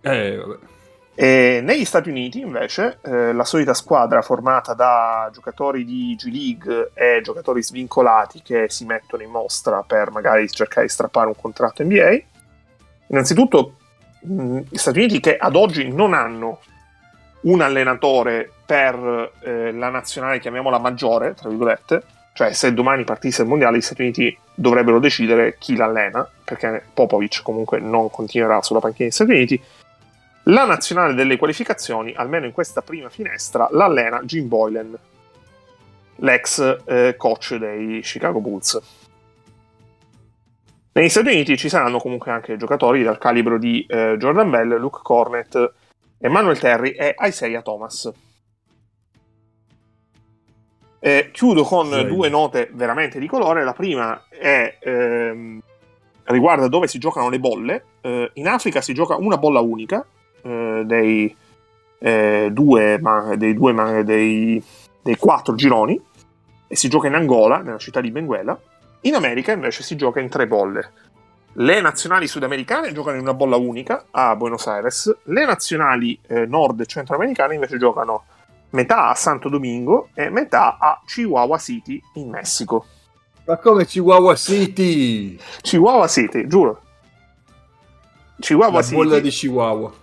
Eh, 0.01 0.35
vabbè. 0.35 0.72
E 1.15 1.61
negli 1.61 1.85
Stati 1.85 2.09
Uniti, 2.09 2.39
invece, 2.39 2.97
eh, 3.03 3.33
la 3.33 3.43
solita 3.43 3.75
squadra 3.75 4.23
formata 4.23 4.73
da 4.73 5.29
giocatori 5.31 5.85
di 5.85 6.15
G-League 6.15 6.91
e 6.95 7.21
giocatori 7.21 7.61
svincolati 7.61 8.41
che 8.41 8.65
si 8.69 8.83
mettono 8.85 9.21
in 9.21 9.29
mostra 9.29 9.83
per 9.83 10.09
magari 10.09 10.49
cercare 10.49 10.87
di 10.87 10.91
strappare 10.91 11.27
un 11.27 11.35
contratto 11.39 11.83
NBA. 11.83 12.19
Innanzitutto, 13.07 13.75
gli 14.21 14.77
Stati 14.77 14.99
Uniti 14.99 15.19
che 15.19 15.37
ad 15.37 15.55
oggi 15.55 15.87
non 15.91 16.13
hanno 16.13 16.59
un 17.41 17.61
allenatore 17.61 18.49
per 18.65 19.31
eh, 19.43 19.71
la 19.71 19.89
nazionale, 19.89 20.39
chiamiamola 20.39 20.79
maggiore, 20.79 21.35
tra 21.35 21.47
virgolette, 21.47 22.03
cioè 22.33 22.53
se 22.53 22.73
domani 22.73 23.03
partisse 23.03 23.43
il 23.43 23.47
mondiale, 23.47 23.77
gli 23.77 23.81
Stati 23.81 24.01
Uniti 24.01 24.35
dovrebbero 24.55 24.97
decidere 24.99 25.57
chi 25.59 25.75
l'allena, 25.75 26.27
perché 26.43 26.83
Popovic 26.91 27.43
comunque 27.43 27.79
non 27.79 28.09
continuerà 28.09 28.63
sulla 28.63 28.79
panchina 28.79 29.09
degli 29.09 29.13
Stati 29.13 29.31
Uniti 29.31 29.61
la 30.43 30.65
nazionale 30.65 31.13
delle 31.13 31.37
qualificazioni, 31.37 32.13
almeno 32.13 32.45
in 32.45 32.51
questa 32.51 32.81
prima 32.81 33.09
finestra, 33.09 33.67
l'allena 33.71 34.21
Jim 34.23 34.47
Boylan, 34.47 34.97
l'ex 36.17 36.77
eh, 36.85 37.15
coach 37.17 37.55
dei 37.55 38.01
Chicago 38.01 38.39
Bulls. 38.39 38.81
Negli 40.95 41.09
Stati 41.09 41.27
Uniti 41.27 41.57
ci 41.57 41.69
saranno 41.69 41.97
comunque 41.97 42.31
anche 42.31 42.55
giocatori 42.55 43.03
dal 43.03 43.17
calibro 43.17 43.57
di 43.57 43.83
eh, 43.87 44.15
Jordan 44.17 44.49
Bell, 44.49 44.77
Luke 44.77 44.99
Cornett, 45.01 45.73
Emmanuel 46.19 46.59
Terry 46.59 46.91
e 46.91 47.15
Isaiah 47.19 47.61
Thomas. 47.61 48.11
Eh, 50.99 51.31
chiudo 51.33 51.63
con 51.63 51.91
sì. 51.91 52.05
due 52.05 52.29
note 52.29 52.69
veramente 52.73 53.17
di 53.17 53.27
colore. 53.27 53.63
La 53.63 53.73
prima 53.73 54.25
è, 54.29 54.77
ehm, 54.79 55.59
riguarda 56.25 56.67
dove 56.67 56.87
si 56.87 56.99
giocano 56.99 57.29
le 57.29 57.39
bolle. 57.39 57.85
Eh, 58.01 58.29
in 58.35 58.47
Africa 58.47 58.79
si 58.79 58.93
gioca 58.93 59.15
una 59.15 59.37
bolla 59.37 59.59
unica, 59.61 60.05
eh, 60.43 60.83
dei, 60.85 61.35
eh, 61.99 62.49
due, 62.51 62.99
ma, 62.99 63.35
dei, 63.35 63.53
due 63.53 63.71
ma, 63.73 64.01
dei, 64.03 64.63
dei 65.01 65.17
quattro 65.17 65.55
gironi 65.55 65.99
e 66.67 66.75
si 66.75 66.89
gioca 66.89 67.07
in 67.07 67.15
Angola, 67.15 67.57
nella 67.61 67.77
città 67.77 68.01
di 68.01 68.11
Benguela. 68.11 68.59
In 69.01 69.15
America 69.15 69.51
invece 69.51 69.83
si 69.83 69.95
gioca 69.95 70.19
in 70.19 70.29
tre 70.29 70.47
bolle. 70.47 70.91
Le 71.53 71.81
nazionali 71.81 72.27
sudamericane 72.27 72.91
giocano 72.93 73.17
in 73.17 73.21
una 73.21 73.33
bolla 73.33 73.57
unica 73.57 74.05
a 74.11 74.35
Buenos 74.35 74.65
Aires, 74.65 75.15
le 75.25 75.45
nazionali 75.45 76.19
eh, 76.27 76.45
nord 76.45 76.79
e 76.79 76.85
centroamericane 76.85 77.53
invece 77.53 77.77
giocano 77.77 78.23
metà 78.71 79.09
a 79.09 79.15
Santo 79.15 79.49
Domingo 79.49 80.09
e 80.15 80.29
metà 80.29 80.77
a 80.79 80.99
Chihuahua 81.05 81.57
City 81.59 82.01
in 82.15 82.29
Messico. 82.29 82.85
Ma 83.45 83.57
come 83.57 83.85
Chihuahua 83.85 84.35
City? 84.35 85.37
Chihuahua 85.61 86.07
City, 86.07 86.47
giuro. 86.47 86.81
Chihuahua 88.39 88.77
La 88.77 88.83
City. 88.83 88.95
bolla 88.95 89.19
di 89.19 89.29
Chihuahua. 89.29 89.93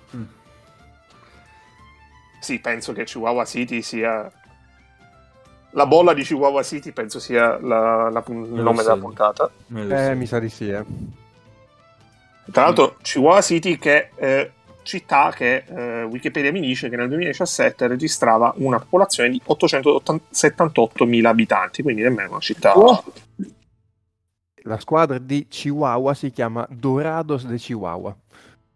Sì, 2.41 2.59
penso 2.59 2.93
che 2.93 3.05
Chihuahua 3.05 3.45
City 3.45 3.83
sia. 3.83 4.31
La 5.73 5.87
bolla 5.87 6.15
di 6.15 6.23
Chihuahua 6.23 6.63
City 6.65 6.91
penso 6.91 7.21
sia 7.21 7.59
la, 7.61 8.11
la, 8.11 8.25
il 8.27 8.35
nome 8.35 8.83
della 8.83 8.97
puntata. 8.97 9.49
Eh, 9.73 10.15
mi 10.15 10.27
sa 10.27 10.41
di 10.41 10.49
sì. 10.49 10.69
Eh. 10.69 10.85
Tra 12.51 12.65
l'altro, 12.65 12.97
Chihuahua 13.03 13.41
City, 13.43 13.79
che 13.79 14.11
è 14.17 14.51
città 14.83 15.31
che 15.31 15.65
eh, 15.67 16.03
Wikipedia 16.05 16.51
mi 16.51 16.61
dice 16.61 16.89
che 16.89 16.97
nel 16.97 17.09
2017 17.09 17.87
registrava 17.87 18.53
una 18.57 18.79
popolazione 18.79 19.31
di 19.31 19.41
878.000 19.47 21.25
abitanti, 21.27 21.83
quindi 21.83 22.03
nemmeno 22.03 22.31
una 22.31 22.41
città. 22.41 22.77
Oh. 22.77 23.05
La 24.65 24.79
squadra 24.79 25.19
di 25.19 25.47
Chihuahua 25.49 26.15
si 26.15 26.31
chiama 26.31 26.67
Dorados 26.69 27.47
de 27.47 27.57
Chihuahua. 27.57 28.15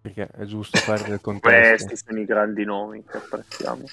Perché 0.05 0.29
è 0.37 0.45
giusto 0.45 0.77
fare 0.81 1.03
del 1.09 1.23
contesto. 1.23 1.87
Questi 1.87 2.05
sono 2.07 2.21
i 2.21 2.27
grandi 2.27 2.63
nomi 2.65 3.03
che 3.03 3.17
apprezziamo. 3.17 3.85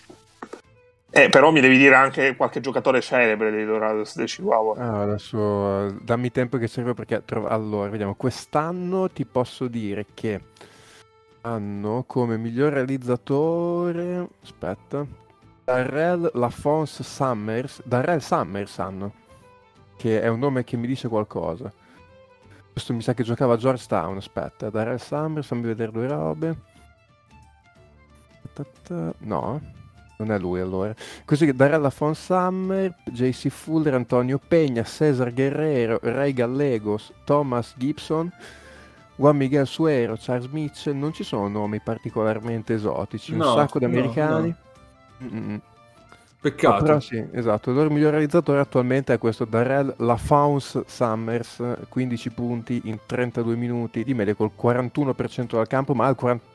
Eh, 1.10 1.30
però 1.30 1.52
mi 1.52 1.62
devi 1.62 1.78
dire 1.78 1.96
anche 1.96 2.36
qualche 2.36 2.60
giocatore 2.60 3.00
celebre 3.00 3.50
dei 3.50 3.64
Dorados 3.64 4.18
del 4.18 4.28
Chihuahua. 4.28 4.76
Ah, 4.76 5.02
adesso 5.04 5.90
dammi 6.02 6.30
tempo 6.30 6.58
che 6.58 6.68
serve 6.68 6.94
perché 6.94 7.24
trov- 7.24 7.50
allora, 7.50 7.90
vediamo, 7.90 8.16
quest'anno 8.16 9.10
ti 9.10 9.26
posso 9.26 9.70
dire 9.70 10.08
che 10.14 10.42
hanno 11.44 12.04
come 12.06 12.36
miglior 12.36 12.74
realizzatore 12.74 14.28
aspetta 14.44 15.08
Darrell 15.64 16.30
Lafonce 16.34 17.04
Summers 17.04 17.82
Darrell 17.84 18.20
Summers 18.20 18.78
hanno 18.78 19.14
che 19.98 20.22
è 20.22 20.28
un 20.28 20.38
nome 20.38 20.64
che 20.64 20.78
mi 20.78 20.86
dice 20.86 21.08
qualcosa 21.08 21.74
questo 22.72 22.94
mi 22.94 23.02
sa 23.02 23.14
che 23.14 23.24
giocava 23.24 23.54
a 23.54 23.58
Georgetown, 23.58 24.18
aspetta, 24.18 24.70
Darrell 24.70 24.98
Summers, 24.98 25.48
fammi 25.48 25.64
vedere 25.64 25.92
due 25.92 26.08
robe. 26.08 26.58
No, 29.20 29.62
non 30.18 30.32
è 30.32 30.38
lui 30.38 30.60
allora. 30.60 30.94
Così 31.26 31.52
Darrell 31.54 31.86
Afon 31.86 32.14
Summer, 32.14 32.96
JC 33.06 33.48
Fuller, 33.48 33.96
Antonio 33.96 34.40
Peña, 34.46 34.84
Cesar 34.84 35.34
Guerrero, 35.34 36.00
Ray 36.02 36.34
Gallegos, 36.34 37.12
Thomas 37.24 37.74
Gibson, 37.78 38.32
Juan 39.16 39.38
Miguel 39.38 39.66
Suero, 39.68 40.16
Charles 40.20 40.48
Mitchell, 40.48 40.96
non 40.96 41.14
ci 41.14 41.24
sono 41.24 41.48
nomi 41.48 41.80
particolarmente 41.80 42.74
esotici, 42.74 43.36
No, 43.36 43.54
un 43.54 43.58
sacco 43.58 43.80
di 43.80 43.86
no, 43.86 43.92
americani. 43.92 44.56
Peccato. 46.42 46.78
No, 46.78 46.82
però 46.82 47.00
sì, 47.00 47.24
esatto. 47.34 47.70
Il 47.70 47.76
loro 47.76 47.92
miglior 47.92 48.12
realizzatore 48.12 48.60
attualmente 48.60 49.14
è 49.14 49.18
questo 49.20 49.46
Darrell 49.46 49.94
LaFauns 49.98 50.86
Summers, 50.88 51.64
15 51.88 52.30
punti 52.32 52.82
in 52.86 52.98
32 53.06 53.56
minuti 53.56 54.04
di 54.04 54.14
media 54.16 54.34
col 54.34 54.52
41% 54.60 55.52
dal 55.56 55.68
campo, 55.68 55.94
ma 55.94 56.08
al 56.08 56.16
40... 56.16 56.50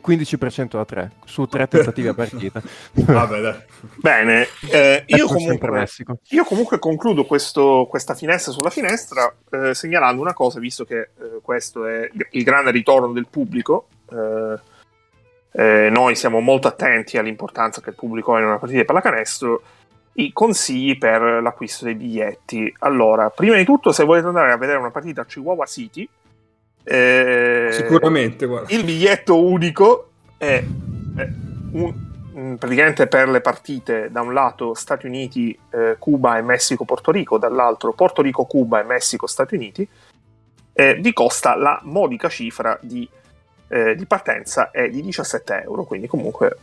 15% 0.00 0.68
da 0.70 0.84
3 0.86 1.12
su 1.26 1.44
3 1.44 1.68
tentative 1.68 2.08
a 2.08 2.14
partita. 2.14 2.62
Vabbè, 2.92 3.40
dai. 3.40 3.56
Bene, 3.96 4.46
eh, 4.70 5.02
io, 5.06 5.24
Ecco 5.24 5.34
comunque, 5.34 5.86
io 6.28 6.44
comunque 6.44 6.78
concludo 6.78 7.24
questo- 7.26 7.86
questa 7.90 8.14
finestra 8.14 8.52
sulla 8.52 8.70
finestra 8.70 9.30
eh, 9.50 9.74
segnalando 9.74 10.22
una 10.22 10.32
cosa, 10.32 10.60
visto 10.60 10.84
che 10.86 10.98
eh, 11.00 11.10
questo 11.42 11.84
è 11.84 12.08
il 12.30 12.42
grande 12.42 12.70
ritorno 12.70 13.12
del 13.12 13.26
pubblico. 13.28 13.88
eh, 14.10 14.58
eh, 15.52 15.88
noi 15.90 16.14
siamo 16.14 16.40
molto 16.40 16.68
attenti 16.68 17.16
all'importanza 17.18 17.80
che 17.80 17.90
il 17.90 17.96
pubblico 17.96 18.34
ha 18.34 18.38
in 18.38 18.46
una 18.46 18.58
partita 18.58 18.80
di 18.80 18.86
pallacanestro. 18.86 19.62
I 20.14 20.32
consigli 20.32 20.98
per 20.98 21.20
l'acquisto 21.42 21.84
dei 21.84 21.94
biglietti. 21.94 22.74
Allora, 22.80 23.30
prima 23.30 23.56
di 23.56 23.64
tutto, 23.64 23.92
se 23.92 24.04
volete 24.04 24.26
andare 24.26 24.50
a 24.52 24.56
vedere 24.56 24.78
una 24.78 24.90
partita 24.90 25.20
a 25.20 25.24
Chihuahua 25.24 25.64
City, 25.66 26.08
eh, 26.84 27.68
Sicuramente, 27.70 28.46
guarda. 28.46 28.74
il 28.74 28.84
biglietto 28.84 29.40
unico 29.40 30.10
è, 30.38 30.64
è 31.16 31.28
un- 31.72 31.94
mm, 32.36 32.54
praticamente 32.54 33.06
per 33.06 33.28
le 33.28 33.40
partite 33.40 34.10
da 34.10 34.22
un 34.22 34.32
lato 34.32 34.74
Stati 34.74 35.06
Uniti, 35.06 35.56
eh, 35.70 35.96
Cuba 35.98 36.38
e 36.38 36.42
Messico, 36.42 36.84
Porto 36.84 37.10
Rico, 37.10 37.38
dall'altro 37.38 37.92
Porto 37.92 38.22
Rico, 38.22 38.44
Cuba 38.46 38.80
e 38.80 38.84
Messico, 38.84 39.26
Stati 39.26 39.54
Uniti, 39.54 39.86
eh, 40.72 40.94
vi 40.94 41.12
costa 41.12 41.56
la 41.56 41.80
modica 41.84 42.28
cifra 42.28 42.78
di, 42.80 43.08
eh, 43.68 43.94
di 43.94 44.06
partenza 44.06 44.70
è 44.70 44.88
di 44.88 45.02
17 45.02 45.62
euro, 45.62 45.84
quindi 45.84 46.06
comunque 46.06 46.58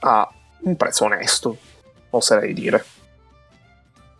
ha 0.00 0.28
un 0.60 0.76
prezzo 0.76 1.04
onesto. 1.04 1.56
oserei 2.10 2.52
dire. 2.52 2.84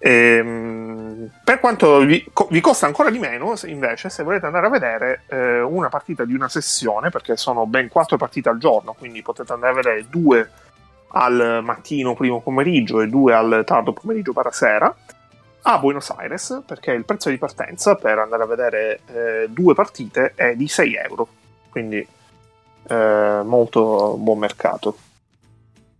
Ehm, 0.03 1.31
per 1.45 1.61
quanto 1.61 1.99
vi, 1.99 2.25
co- 2.33 2.49
vi, 2.51 2.61
costa 2.61 2.87
ancora 2.87 3.11
di 3.11 3.19
meno, 3.19 3.55
invece, 3.65 4.09
se 4.09 4.23
volete 4.23 4.47
andare 4.47 4.67
a 4.67 4.71
vedere 4.71 5.23
eh, 5.29 5.61
una 5.61 5.89
partita 5.89 6.25
di 6.25 6.35
una 6.35 6.49
sessione, 6.49 7.11
perché 7.11 7.37
sono 7.37 7.67
ben 7.67 7.89
quattro 7.89 8.17
partite 8.17 8.49
al 8.49 8.59
giorno, 8.59 8.95
quindi 8.97 9.23
potete 9.23 9.53
andare 9.53 9.73
a 9.73 9.77
vedere 9.77 10.07
due 10.09 10.51
al 11.13 11.61
mattino, 11.63 12.15
primo 12.15 12.41
pomeriggio 12.41 13.01
e 13.01 13.09
due 13.09 13.35
al 13.35 13.63
tardo 13.67 13.93
pomeriggio 13.93 14.33
para 14.33 14.53
sera 14.53 14.95
a 15.63 15.79
Buenos 15.79 16.11
Aires, 16.11 16.63
perché 16.65 16.93
il 16.93 17.05
prezzo 17.05 17.29
di 17.29 17.37
partenza 17.37 17.95
per 17.97 18.19
andare 18.19 18.43
a 18.45 18.47
vedere 18.47 19.01
eh, 19.07 19.49
due 19.51 19.75
partite 19.75 20.33
è 20.35 20.55
di 20.55 20.69
6 20.69 20.95
euro, 20.95 21.29
quindi 21.71 22.07
eh, 22.89 23.41
molto 23.45 24.17
buon 24.19 24.39
mercato. 24.39 24.97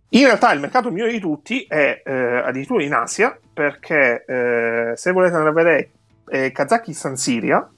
In 0.09 0.25
realtà 0.25 0.51
il 0.51 0.59
mercato 0.59 0.91
migliore 0.91 1.11
di 1.11 1.19
tutti 1.19 1.65
è 1.67 2.01
eh, 2.03 2.11
addirittura 2.11 2.83
in 2.83 2.93
Asia, 2.93 3.37
perché 3.53 4.25
eh, 4.25 4.93
se 4.95 5.11
volete 5.11 5.35
andare 5.35 5.51
a 5.51 5.63
vedere 5.63 5.89
eh, 6.29 6.51
Kazakistan 6.51 7.15
Siria, 7.15 7.69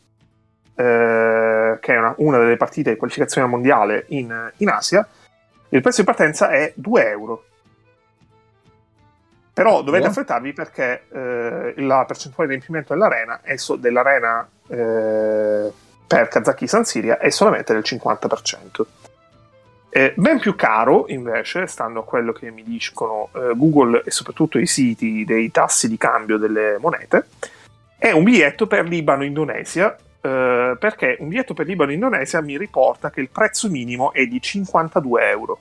che 0.76 1.94
è 1.94 1.98
una, 1.98 2.16
una, 2.18 2.40
delle 2.40 2.58
partite 2.58 2.90
di 2.90 2.98
qualificazione 2.98 3.48
mondiale 3.48 4.06
in, 4.08 4.52
in, 4.58 4.70
Asia, 4.70 5.08
il 5.70 5.82
prezzo 5.82 6.02
di 6.02 6.08
partenza 6.08 6.50
è 6.50 6.74
2 6.76 7.10
euro. 7.10 7.44
Però 9.54 9.84
dovete 9.84 10.08
affrettarvi 10.08 10.52
perché 10.52 11.06
eh, 11.12 11.74
la 11.78 12.06
percentuale 12.06 12.50
di 12.50 12.56
riempimento 12.56 12.94
dell'arena, 12.94 13.40
dell'arena 13.78 14.50
eh, 14.68 15.72
per 16.06 16.28
Kazakistan 16.28 16.86
Siria 16.86 17.18
è 17.18 17.30
solamente 17.30 17.74
del 17.74 17.84
50%. 17.86 18.86
Eh, 19.96 20.12
ben 20.16 20.40
più 20.40 20.56
caro, 20.56 21.06
invece, 21.10 21.68
stando 21.68 22.00
a 22.00 22.04
quello 22.04 22.32
che 22.32 22.50
mi 22.50 22.64
dicono 22.64 23.30
eh, 23.36 23.54
Google 23.56 24.02
e 24.04 24.10
soprattutto 24.10 24.58
i 24.58 24.66
siti 24.66 25.24
dei 25.24 25.52
tassi 25.52 25.88
di 25.88 25.98
cambio 25.98 26.38
delle 26.38 26.78
monete, 26.80 27.28
è 28.00 28.10
un 28.10 28.24
biglietto 28.24 28.66
per 28.66 28.88
Libano-Indonesia, 28.88 29.96
eh, 30.20 30.76
perché 30.80 31.18
un 31.20 31.28
biglietto 31.28 31.54
per 31.54 31.68
Libano-Indonesia 31.68 32.42
mi 32.42 32.58
riporta 32.58 33.12
che 33.12 33.22
il 33.22 33.30
prezzo 33.30 33.70
minimo 33.70 34.14
è 34.14 34.26
di 34.26 34.42
52 34.42 35.30
euro. 35.30 35.60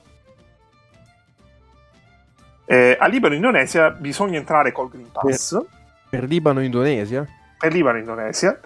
Eh, 2.65 2.97
a 2.99 3.07
Libano-Indonesia 3.07 3.91
bisogna 3.91 4.39
entrare 4.39 4.71
col 4.71 4.89
Green 4.89 5.11
Pass. 5.11 5.51
Per, 5.51 5.67
per 6.09 6.23
Libano-Indonesia? 6.23 7.23
Per 7.59 7.71
Libano-Indonesia. 7.71 8.59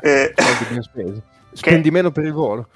Eh, 0.00 0.34
Spendi 1.52 1.88
che... 1.88 1.90
meno 1.90 2.10
per 2.10 2.24
il 2.24 2.32
volo 2.32 2.68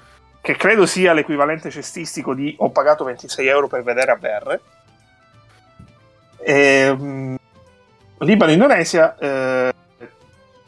che 0.47 0.55
credo 0.55 0.85
sia 0.85 1.11
l'equivalente 1.11 1.69
cestistico 1.69 2.33
di 2.33 2.55
ho 2.59 2.69
pagato 2.69 3.03
26 3.03 3.47
euro 3.47 3.67
per 3.67 3.83
vedere 3.83 4.11
a 4.11 4.13
ABR. 4.13 4.59
E, 6.37 7.37
Libano 8.19 8.51
Indonesia 8.53 9.17
eh, 9.17 9.73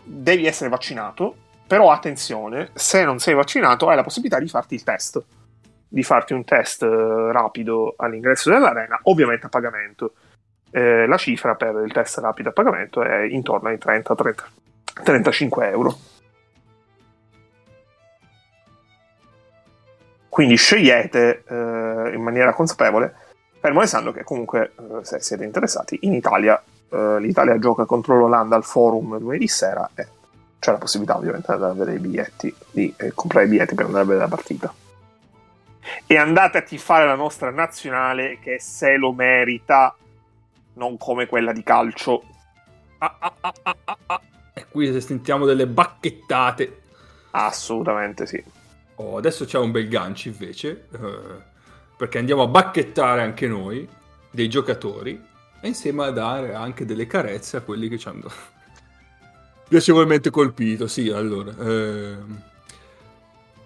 devi 0.04 0.46
essere 0.46 0.70
vaccinato, 0.70 1.34
però 1.66 1.92
attenzione, 1.92 2.72
se 2.74 3.06
non 3.06 3.20
sei 3.20 3.36
vaccinato 3.36 3.88
hai 3.88 3.96
la 3.96 4.04
possibilità 4.04 4.38
di 4.38 4.50
farti 4.50 4.76
il 4.76 4.84
test, 4.84 5.24
di 5.88 6.04
farti 6.04 6.34
un 6.34 6.44
test 6.44 6.84
eh, 6.84 7.32
rapido 7.32 7.94
all'ingresso 7.96 8.50
dell'arena, 8.50 9.00
ovviamente 9.04 9.46
a 9.46 9.50
pagamento. 9.50 10.12
Eh, 10.72 11.08
la 11.08 11.18
cifra 11.18 11.56
per 11.56 11.82
il 11.86 11.94
test 11.94 12.18
rapido 12.18 12.50
a 12.50 12.52
pagamento 12.52 13.02
è 13.02 13.22
intorno 13.22 13.70
ai 13.70 13.78
30-35 13.78 15.64
euro. 15.72 15.98
Quindi 20.40 20.56
scegliete 20.56 21.44
eh, 21.50 22.14
in 22.16 22.22
maniera 22.22 22.54
consapevole, 22.54 23.14
fermo 23.60 23.82
restando 23.82 24.14
che 24.14 24.24
comunque, 24.24 24.72
eh, 24.74 25.04
se 25.04 25.20
siete 25.20 25.44
interessati, 25.44 26.00
in 26.04 26.14
Italia 26.14 26.64
eh, 26.90 27.20
l'Italia 27.20 27.60
gioca 27.60 27.84
contro 27.84 28.18
l'Olanda 28.18 28.56
al 28.56 28.64
forum 28.64 29.20
lunedì 29.20 29.50
sera 29.50 29.90
e 29.94 30.08
c'è 30.58 30.72
la 30.72 30.78
possibilità 30.78 31.18
ovviamente 31.18 31.48
di 31.48 31.54
andare 31.56 31.72
a 31.74 31.76
vedere 31.76 31.98
i 31.98 32.00
biglietti, 32.00 32.56
di 32.72 32.94
eh, 32.96 33.12
comprare 33.14 33.48
i 33.48 33.50
biglietti 33.50 33.76
per 33.76 33.84
andare 33.84 34.04
a 34.04 34.08
vedere 34.08 34.24
la 34.24 34.34
partita. 34.34 34.74
E 36.08 36.16
andate 36.16 36.58
a 36.60 36.62
tifare 36.62 37.06
la 37.06 37.16
nostra 37.16 37.50
nazionale 37.50 38.40
che 38.40 38.62
se 38.62 38.96
lo 38.96 39.12
merita, 39.12 39.94
non 40.76 40.96
come 40.96 41.28
quella 41.28 41.52
di 41.52 41.64
calcio. 41.64 42.24
Ah, 43.00 43.14
ah, 43.20 43.34
ah, 43.42 43.54
ah, 43.64 43.76
ah. 43.84 43.98
ah. 44.06 44.22
E 44.54 44.66
qui 44.72 45.02
sentiamo 45.02 45.44
delle 45.44 45.68
bacchettate. 45.68 46.80
Assolutamente 47.32 48.26
sì. 48.26 48.42
Oh, 49.02 49.16
adesso 49.16 49.46
c'è 49.46 49.58
un 49.58 49.72
bel 49.72 49.88
gancio 49.88 50.28
invece, 50.28 50.88
eh, 50.92 51.18
perché 51.96 52.18
andiamo 52.18 52.42
a 52.42 52.48
bacchettare 52.48 53.22
anche 53.22 53.48
noi 53.48 53.88
dei 54.30 54.50
giocatori 54.50 55.20
e 55.62 55.68
insieme 55.68 56.04
a 56.04 56.12
dare 56.12 56.54
anche 56.54 56.84
delle 56.84 57.08
carezze 57.08 57.56
a 57.56 57.62
quelli 57.62 57.88
che 57.88 57.98
ci 57.98 58.10
hanno 58.10 58.30
piacevolmente 59.70 60.30
colpito. 60.30 60.88
Sì, 60.88 61.10
allora, 61.10 61.56
eh, 61.58 62.18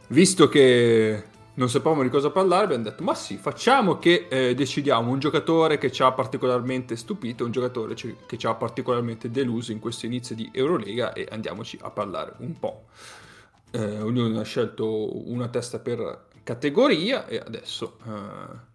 visto 0.10 0.48
che 0.50 1.24
non 1.56 1.67
sapevamo 1.67 2.04
di 2.04 2.10
cosa 2.10 2.30
parlare, 2.30 2.65
abbiamo 2.65 2.84
detto, 2.84 3.04
ma 3.04 3.15
sì, 3.15 3.38
facciamo 3.38 3.98
che 3.98 4.28
eh, 4.30 4.54
decidiamo 4.54 5.10
un 5.10 5.17
giocatore 5.17 5.80
che 5.80 5.91
ci 5.91 6.04
ha 6.04 6.12
particolarmente 6.12 6.96
stupito, 6.96 7.43
un 7.43 7.52
giocatore 7.52 7.96
che 7.96 8.38
ci 8.38 8.46
ha 8.46 8.54
particolarmente 8.54 9.32
deluso 9.32 9.72
in 9.72 9.80
questo 9.80 10.06
inizio 10.06 10.36
di 10.36 10.52
Eurolega 10.54 11.12
e 11.13 11.28
andiamoci 11.32 11.80
a 11.82 11.89
parlare 11.89 12.34
un 12.38 12.60
po' 12.60 12.86
eh, 13.74 14.02
ognuno 14.02 14.40
ha 14.40 14.44
scelto 14.44 15.30
una 15.30 15.48
testa 15.48 15.80
per 15.80 16.28
categoria 16.44 17.26
e 17.26 17.38
adesso 17.38 17.98
eh, 18.06 18.72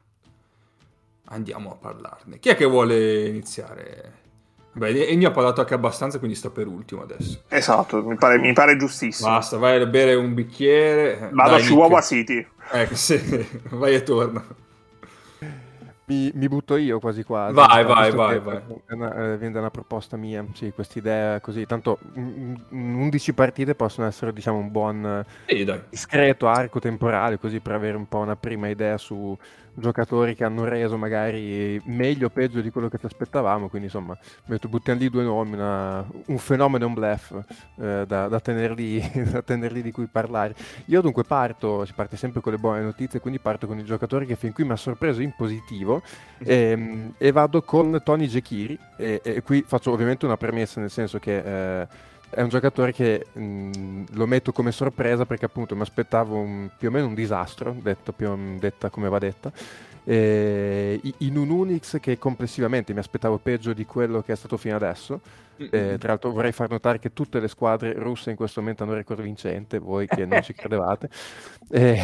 andiamo 1.27 1.71
a 1.71 1.77
parlarne. 1.77 2.41
Chi 2.41 2.49
è 2.49 2.57
che 2.57 2.65
vuole 2.65 3.27
iniziare? 3.27 4.27
Beh, 4.73 5.07
e 5.07 5.15
ne 5.15 5.27
ha 5.27 5.31
parlato 5.31 5.61
anche 5.61 5.75
abbastanza, 5.75 6.19
quindi 6.19 6.37
sta 6.37 6.51
per 6.51 6.67
ultimo 6.67 7.03
adesso. 7.03 7.43
Esatto, 7.49 8.03
mi 8.03 8.17
pare, 8.17 8.39
mi 8.39 8.53
pare 8.53 8.77
giustissimo. 8.77 9.29
Basta, 9.29 9.57
vai 9.57 9.81
a 9.81 9.87
bere 9.87 10.15
un 10.15 10.35
bicchiere. 10.35 11.31
Vado 11.33 11.55
a 11.55 11.59
Chihuahua 11.59 12.01
City. 12.01 12.47
Ecco, 12.73 12.95
sì, 12.95 13.47
vai 13.71 13.95
e 13.95 14.03
torna. 14.03 14.45
Mi, 16.09 16.31
mi, 16.35 16.49
butto 16.49 16.77
io 16.77 16.99
quasi 17.01 17.23
quasi. 17.23 17.53
Vai, 17.53 17.85
vai, 17.85 18.11
vai, 18.13 18.41
vai. 18.41 18.63
Una, 18.89 19.15
eh, 19.15 19.37
viene 19.37 19.53
da 19.53 19.61
una 19.61 19.71
proposta 19.71 20.17
mia, 20.17 20.43
sì, 20.55 20.73
questa 20.73 20.99
idea 20.99 21.39
così. 21.41 21.67
Tanto 21.67 21.99
m- 22.15 22.55
m- 22.71 23.01
11 23.01 23.35
partite 23.35 23.75
possono 23.75 24.07
essere, 24.07 24.33
diciamo, 24.33 24.57
un 24.57 24.71
buon 24.71 25.05
eh, 25.05 25.85
discreto 25.91 26.49
arco 26.49 26.81
temporale, 26.81 27.39
così 27.39 27.61
per 27.61 27.75
avere 27.75 27.99
un 27.99 28.09
po' 28.09 28.19
una 28.19 28.37
prima 28.37 28.69
idea 28.69 28.97
su, 28.97 29.37
giocatori 29.79 30.35
che 30.35 30.45
hanno 30.45 30.65
reso 30.65 30.97
magari 30.97 31.81
meglio 31.85 32.27
o 32.27 32.31
peggio 32.31 32.61
di 32.61 32.71
quello 32.71 32.89
che 32.89 32.99
ci 32.99 33.07
aspettavamo, 33.07 33.69
quindi 33.69 33.87
insomma 33.87 34.17
metto, 34.47 34.69
buttiamo 34.69 35.01
lì 35.01 35.09
due 35.09 35.23
nomi, 35.23 35.55
una, 35.55 36.05
un 36.27 36.39
fenomeno 36.39 36.85
e 36.85 36.87
un 36.87 36.95
bluff 36.95 37.33
eh, 37.81 38.05
da, 38.07 38.29
da, 38.29 38.41
tenerli, 38.41 39.13
da, 39.31 39.43
tenerli, 39.43 39.83
di 39.83 39.93
cui 39.93 40.07
parlare. 40.07 40.55
Io 40.87 41.01
dunque 41.01 41.25
parto, 41.25 41.85
si 41.85 41.93
parte 41.95 42.17
sempre 42.17 42.41
con 42.41 42.53
le 42.53 42.59
buone 42.59 42.83
notizie, 42.83 43.21
quindi 43.21 43.39
parto 43.39 43.67
con 43.67 43.79
il 43.79 43.85
giocatore 43.85 44.27
che 44.27 44.37
fin 44.37 44.53
qui 44.53 44.65
mi 44.65 44.73
ha 44.73 44.77
sorpreso 44.77 45.23
in 45.23 45.35
positivo 45.37 46.03
e, 46.39 46.55
ehm, 46.55 47.15
e 47.19 47.33
vado 47.33 47.63
con 47.63 48.01
Tony 48.05 48.27
Jekiri 48.27 48.79
e, 48.97 49.21
e, 49.23 49.43
qui 49.43 49.65
faccio 49.67 49.93
ovviamente 49.93 50.27
una 50.27 50.37
premessa 50.37 50.81
nel 50.81 50.91
senso 50.91 51.19
che... 51.19 51.83
Eh, 51.83 52.17
è 52.31 52.43
un 52.43 52.49
giocatore 52.49 52.93
che 52.93 53.27
mh, 53.33 54.05
lo 54.13 54.27
metto 54.27 54.53
come 54.53 54.73
sorpresa 54.73 55.25
perché 55.25 55.47
appunto 55.47 55.75
mi 55.75 55.83
aspettavo 55.83 56.37
un, 56.37 56.71
più 56.77 56.89
o 56.89 56.91
meno 56.91 57.07
un 57.07 57.15
disastro, 57.15 57.75
detto, 57.81 58.13
più, 58.13 58.59
detta 58.59 58.91
come 58.91 59.09
va 59.09 59.19
detta, 59.19 59.53
eh, 60.05 61.01
in 61.19 61.37
un 61.37 61.51
Unix 61.51 62.01
che 62.01 62.19
complessivamente 62.19 62.93
mi 62.93 62.99
aspettavo 62.99 63.39
peggio 63.39 63.73
di 63.73 63.85
quello 63.85 64.23
che 64.23 64.33
è 64.33 64.37
stato 64.37 64.57
fino 64.57 64.77
adesso. 64.77 65.21
Eh, 65.59 65.97
tra 65.99 66.11
l'altro 66.11 66.31
vorrei 66.31 66.53
far 66.53 66.71
notare 66.71 67.01
che 67.01 67.13
tutte 67.13 67.41
le 67.41 67.49
squadre 67.49 67.93
russe 67.95 68.31
in 68.31 68.37
questo 68.37 68.61
momento 68.61 68.85
hanno 68.85 68.95
record 68.95 69.21
vincente, 69.21 69.79
voi 69.79 70.07
che 70.07 70.25
non 70.25 70.43
ci 70.43 70.55
credevate. 70.55 71.11
Eh, 71.69 72.01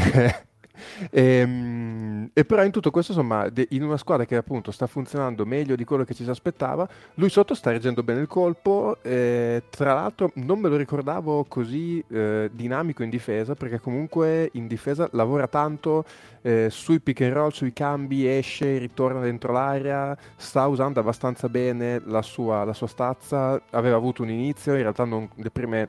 e, 1.11 1.23
ehm, 1.23 2.31
e, 2.33 2.45
però 2.45 2.65
in 2.65 2.71
tutto 2.71 2.91
questo, 2.91 3.13
insomma, 3.13 3.49
de, 3.49 3.67
in 3.71 3.83
una 3.83 3.97
squadra 3.97 4.25
che 4.25 4.37
appunto 4.37 4.71
sta 4.71 4.87
funzionando 4.87 5.45
meglio 5.45 5.77
di 5.77 5.85
quello 5.85 6.05
che 6.05 6.15
ci 6.15 6.25
si 6.25 6.31
aspettava, 6.31 6.89
lui 7.15 7.29
sotto 7.29 7.55
sta 7.55 7.71
reggendo 7.71 8.03
bene 8.03 8.21
il 8.21 8.27
colpo. 8.27 8.99
Eh, 9.03 9.65
tra 9.71 9.95
l'altro, 9.95 10.31
non 10.35 10.59
me 10.59 10.69
lo 10.69 10.77
ricordavo 10.77 11.45
così 11.49 12.03
eh, 12.09 12.51
dinamico 12.53 13.03
in 13.03 13.11
difesa, 13.11 13.55
perché 13.55 13.81
comunque 13.81 14.51
in 14.55 14.67
difesa 14.67 15.09
lavora 15.13 15.47
tanto 15.47 16.05
eh, 16.43 16.69
sui 16.71 17.01
pick 17.01 17.23
and 17.23 17.33
roll, 17.33 17.51
sui 17.51 17.73
cambi, 17.73 18.27
esce, 18.29 18.79
ritorna 18.79 19.21
dentro 19.21 19.53
l'area, 19.53 20.17
sta 20.37 20.67
usando 20.67 21.01
abbastanza 21.01 21.49
bene 21.49 22.01
la 22.05 22.23
sua, 22.23 22.65
la 22.65 22.73
sua 22.73 22.87
stazza. 22.87 23.61
Aveva 23.71 23.97
avuto 23.97 24.23
un 24.23 24.31
inizio, 24.31 24.75
in 24.75 24.83
realtà 24.83 25.05
non, 25.05 25.29
le 25.37 25.51
prime 25.51 25.89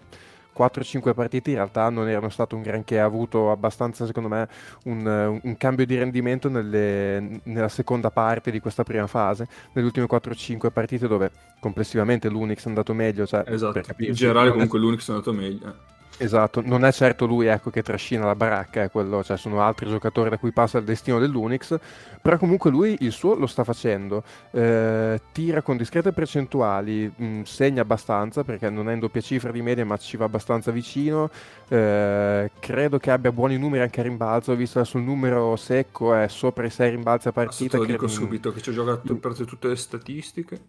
4-5 0.58 1.14
partite 1.14 1.50
in 1.50 1.56
realtà 1.58 1.90
non 1.90 2.08
erano 2.08 2.30
stato 2.30 2.56
un 2.56 2.62
granché, 2.62 3.00
ha 3.00 3.06
avuto 3.06 3.52
abbastanza 3.52 4.06
secondo 4.06 4.30
me 4.30 4.48
un, 4.84 5.40
un 5.42 5.58
cambio 5.58 5.86
di 5.86 5.98
rendimento 5.98 6.50
nelle, 6.50 7.42
nella 7.44 7.70
seconda 7.70 8.12
parte 8.12 8.52
di 8.52 8.60
questa 8.60 8.84
prima 8.84 9.08
fase, 9.08 9.48
nelle 9.74 9.88
ultime 9.88 10.08
4-5 10.10 10.72
partite 10.72 11.08
dove 11.08 11.32
complessivamente 11.60 12.30
l'Unix 12.30 12.66
è 12.66 12.68
andato 12.68 12.94
meglio. 12.94 13.26
Cioè, 13.26 13.44
esatto, 13.48 13.82
in 13.98 14.14
generale 14.14 14.52
comunque 14.52 14.80
l'Unix 14.80 15.08
è 15.08 15.12
andato 15.12 15.34
meglio. 15.34 15.94
Esatto, 16.18 16.62
non 16.64 16.86
è 16.86 16.92
certo 16.94 17.26
lui 17.26 17.48
ecco, 17.48 17.70
che 17.70 17.84
trascina 17.84 18.26
la 18.26 18.36
baracca, 18.36 18.84
è 18.84 18.90
quello, 18.90 19.22
cioè, 19.22 19.38
sono 19.38 19.62
altri 19.62 19.90
giocatori 19.90 20.30
da 20.30 20.38
cui 20.38 20.52
passa 20.54 20.78
il 20.78 20.86
destino 20.86 21.20
dell'Unix, 21.20 21.78
però 22.22 22.38
comunque 22.38 22.72
lui 22.72 22.96
il 23.02 23.12
suo 23.12 23.36
lo 23.36 23.48
sta 23.48 23.66
facendo, 23.66 24.24
eh, 24.52 25.20
tira 25.34 25.62
con 25.62 25.76
discrete 25.76 26.14
percentuali, 26.14 27.12
mh, 27.14 27.42
segna 27.42 27.82
abbastanza 27.82 28.44
perché 28.46 28.70
non 28.70 28.90
è 28.90 28.94
in 28.94 29.00
doppia 29.00 29.20
cifra 29.20 29.52
di 29.52 29.62
media 29.62 29.86
ma 29.86 29.98
ci 29.98 30.16
va 30.16 30.26
abbastanza 30.26 30.72
vicino, 30.72 31.30
eh, 31.68 32.50
credo 32.60 32.98
che 32.98 33.12
abbia 33.12 33.34
buoni 33.34 33.58
numeri 33.58 33.84
anche 33.84 34.00
a 34.00 34.04
rimbalzo, 34.04 34.56
visto 34.56 34.80
adesso 34.80 34.98
il 34.98 35.04
numero 35.04 35.58
secco 35.58 36.14
è 36.14 36.30
sopra 36.30 36.66
i 36.66 36.70
6 36.70 36.92
rimbalzi 36.92 37.28
a 37.28 37.32
partita. 37.34 37.72
Te 37.72 37.78
lo 37.78 37.86
dico 37.86 37.98
credo- 38.06 38.14
subito 38.14 38.54
che 38.54 38.62
ci 38.62 38.70
ho 38.70 38.74
giocato 38.74 39.12
ho 39.12 39.18
preso 39.18 39.44
tutte 39.44 39.68
le 39.68 39.76
statistiche. 39.76 40.62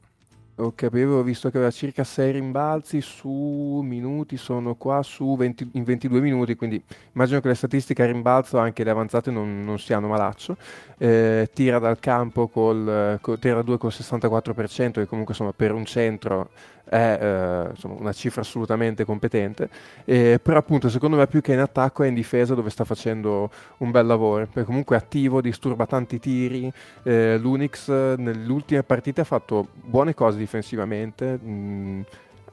Ok, 0.58 0.84
avevo 0.84 1.22
visto 1.22 1.50
che 1.50 1.58
aveva 1.58 1.70
circa 1.70 2.02
6 2.02 2.32
rimbalzi 2.32 3.02
su 3.02 3.82
minuti, 3.84 4.38
sono 4.38 4.74
qua 4.74 5.02
su 5.02 5.36
20 5.36 5.72
in 5.72 5.84
22 5.84 6.18
minuti, 6.20 6.54
quindi 6.54 6.82
immagino 7.12 7.40
che 7.42 7.48
le 7.48 7.54
statistiche 7.54 8.02
a 8.02 8.06
rimbalzo, 8.06 8.56
anche 8.56 8.82
le 8.82 8.88
avanzate, 8.88 9.30
non, 9.30 9.62
non 9.62 9.78
siano 9.78 10.08
malaccio. 10.08 10.56
Eh, 10.96 11.50
tira 11.52 11.78
dal 11.78 11.98
campo 11.98 12.48
col, 12.48 13.18
col- 13.20 13.38
tira 13.38 13.56
da 13.56 13.62
2 13.62 13.76
col 13.76 13.92
64%, 13.92 14.92
che 14.92 15.06
comunque 15.06 15.34
insomma 15.34 15.52
per 15.52 15.72
un 15.74 15.84
centro 15.84 16.48
è 16.88 17.18
eh, 17.20 17.70
insomma, 17.70 17.96
una 17.98 18.12
cifra 18.12 18.42
assolutamente 18.42 19.04
competente. 19.04 19.68
Eh, 20.04 20.38
però 20.42 20.58
appunto 20.58 20.88
secondo 20.88 21.16
me 21.16 21.26
più 21.26 21.40
che 21.40 21.52
in 21.52 21.58
attacco 21.58 22.02
è 22.02 22.08
in 22.08 22.14
difesa 22.14 22.54
dove 22.54 22.70
sta 22.70 22.84
facendo 22.84 23.50
un 23.78 23.90
bel 23.90 24.06
lavoro, 24.06 24.46
perché 24.46 24.64
comunque 24.64 24.96
è 24.96 24.98
attivo, 25.00 25.40
disturba 25.40 25.86
tanti 25.86 26.18
tiri, 26.18 26.72
eh, 27.02 27.38
l'Unix 27.38 27.88
nelle 27.88 28.50
ultime 28.50 28.82
partite 28.82 29.22
ha 29.22 29.24
fatto 29.24 29.68
buone 29.74 30.14
cose 30.14 30.38
difensivamente, 30.38 31.36
mh, 31.36 32.04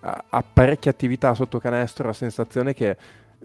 ha, 0.02 0.24
ha 0.30 0.44
parecchie 0.44 0.92
attività 0.92 1.34
sotto 1.34 1.60
canestro, 1.60 2.08
la 2.08 2.14
sensazione 2.14 2.74
che 2.74 2.98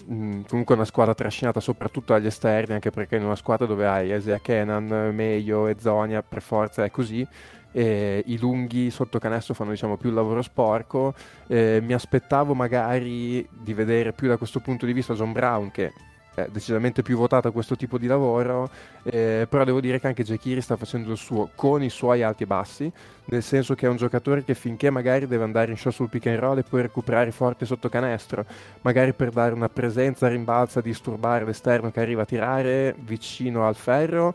mh, 0.07 0.40
comunque 0.48 0.74
è 0.74 0.79
una 0.79 0.87
squadra 0.87 1.14
trascinata 1.14 1.61
soprattutto 1.61 2.14
dagli 2.14 2.27
esterni, 2.27 2.74
anche 2.74 2.90
perché 2.90 3.16
in 3.16 3.24
una 3.24 3.37
squadra 3.37 3.66
dove 3.66 3.87
hai 3.87 4.12
Isaiah 4.14 4.40
Kenan, 4.40 5.12
Meio 5.14 5.66
e 5.66 5.77
Zonia, 5.79 6.22
per 6.22 6.40
forza 6.42 6.85
è 6.85 6.90
così. 6.90 7.27
E 7.72 8.22
I 8.26 8.38
lunghi 8.38 8.90
sotto 8.90 9.18
canestro 9.18 9.54
fanno 9.54 9.70
diciamo 9.70 9.96
più 9.96 10.09
il 10.09 10.14
lavoro 10.14 10.42
sporco. 10.42 11.14
Eh, 11.46 11.81
mi 11.83 11.92
aspettavo 11.92 12.54
magari 12.54 13.46
di 13.50 13.74
vedere 13.74 14.12
più 14.12 14.28
da 14.28 14.37
questo 14.37 14.61
punto 14.61 14.87
di 14.87 14.92
vista 14.92 15.14
John 15.14 15.33
Brown, 15.33 15.70
che 15.70 15.92
è 16.35 16.48
decisamente 16.50 17.02
più 17.02 17.16
votato 17.16 17.48
a 17.48 17.50
questo 17.50 17.74
tipo 17.74 17.98
di 17.98 18.07
lavoro, 18.07 18.70
eh, 19.02 19.46
però 19.48 19.64
devo 19.64 19.81
dire 19.81 19.98
che 19.98 20.07
anche 20.07 20.22
Jekiri 20.22 20.61
sta 20.61 20.76
facendo 20.76 21.11
il 21.11 21.16
suo 21.16 21.50
con 21.54 21.83
i 21.83 21.90
suoi 21.90 22.22
alti 22.22 22.44
e 22.44 22.46
bassi, 22.46 22.92
nel 23.24 23.42
senso 23.42 23.74
che 23.74 23.87
è 23.87 23.88
un 23.88 23.96
giocatore 23.96 24.44
che 24.44 24.54
finché 24.54 24.88
magari 24.90 25.26
deve 25.26 25.42
andare 25.42 25.72
in 25.72 25.76
show 25.76 25.90
sul 25.90 26.09
pick 26.09 26.26
and 26.26 26.38
roll 26.38 26.59
e 26.59 26.62
poi 26.62 26.83
recuperare 26.83 27.33
forte 27.33 27.66
sotto 27.66 27.88
canestro, 27.88 28.44
magari 28.83 29.12
per 29.14 29.31
dare 29.31 29.52
una 29.52 29.68
presenza 29.68 30.28
rimbalza, 30.28 30.81
disturbare 30.81 31.44
l'esterno 31.44 31.90
che 31.90 32.00
arriva 32.00 32.22
a 32.22 32.26
tirare 32.26 32.94
vicino 33.00 33.66
al 33.66 33.74
ferro. 33.74 34.35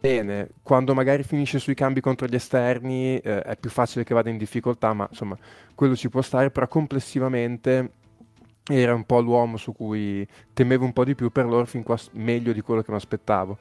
Bene, 0.00 0.48
quando 0.62 0.94
magari 0.94 1.22
finisce 1.22 1.58
sui 1.58 1.74
cambi 1.74 2.00
contro 2.00 2.26
gli 2.26 2.34
esterni 2.34 3.18
eh, 3.18 3.42
è 3.42 3.54
più 3.58 3.68
facile 3.68 4.02
che 4.02 4.14
vada 4.14 4.30
in 4.30 4.38
difficoltà, 4.38 4.94
ma 4.94 5.06
insomma 5.10 5.36
quello 5.74 5.94
ci 5.94 6.08
può 6.08 6.22
stare, 6.22 6.50
però 6.50 6.66
complessivamente 6.68 7.90
era 8.66 8.94
un 8.94 9.04
po' 9.04 9.20
l'uomo 9.20 9.58
su 9.58 9.74
cui 9.74 10.26
temevo 10.54 10.86
un 10.86 10.94
po' 10.94 11.04
di 11.04 11.14
più 11.14 11.28
per 11.28 11.44
loro 11.44 11.66
fin 11.66 11.82
qua 11.82 11.98
meglio 12.12 12.54
di 12.54 12.62
quello 12.62 12.80
che 12.80 12.90
mi 12.90 12.96
aspettavo. 12.96 13.58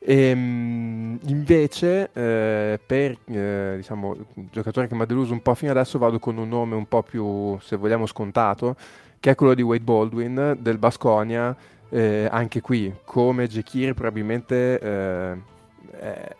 Ehm, 0.00 1.20
invece, 1.26 2.10
eh, 2.12 2.80
per 2.84 3.16
eh, 3.26 3.74
diciamo, 3.76 4.16
il 4.34 4.48
giocatore 4.50 4.88
che 4.88 4.96
mi 4.96 5.02
ha 5.02 5.06
deluso 5.06 5.32
un 5.32 5.42
po' 5.42 5.54
fino 5.54 5.70
adesso, 5.70 5.96
vado 5.98 6.18
con 6.18 6.38
un 6.38 6.48
nome 6.48 6.74
un 6.74 6.88
po' 6.88 7.04
più, 7.04 7.56
se 7.60 7.76
vogliamo, 7.76 8.06
scontato, 8.06 8.74
che 9.20 9.30
è 9.30 9.34
quello 9.36 9.54
di 9.54 9.62
Wade 9.62 9.84
Baldwin 9.84 10.56
del 10.58 10.78
Basconia. 10.78 11.56
anche 11.90 12.60
qui, 12.60 12.92
come 13.04 13.46
Jekiri, 13.46 13.94
probabilmente 13.94 15.56
eh, 16.00 16.36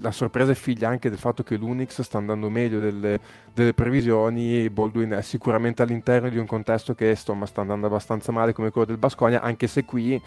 la 0.00 0.10
sorpresa 0.10 0.52
è 0.52 0.54
figlia 0.54 0.88
anche 0.88 1.08
del 1.08 1.18
fatto 1.18 1.42
che 1.42 1.56
l'Unix 1.56 2.00
sta 2.02 2.18
andando 2.18 2.50
meglio 2.50 2.78
delle, 2.78 3.18
delle 3.52 3.72
previsioni. 3.72 4.68
Baldwin 4.70 5.10
è 5.10 5.22
sicuramente 5.22 5.82
all'interno 5.82 6.28
di 6.28 6.38
un 6.38 6.46
contesto 6.46 6.94
che 6.94 7.10
insomma, 7.10 7.46
sta 7.46 7.62
andando 7.62 7.86
abbastanza 7.86 8.32
male 8.32 8.52
come 8.52 8.70
quello 8.70 8.86
del 8.86 8.98
Basconia, 8.98 9.40
anche 9.40 9.66
se 9.66 9.84
qui 9.84 10.20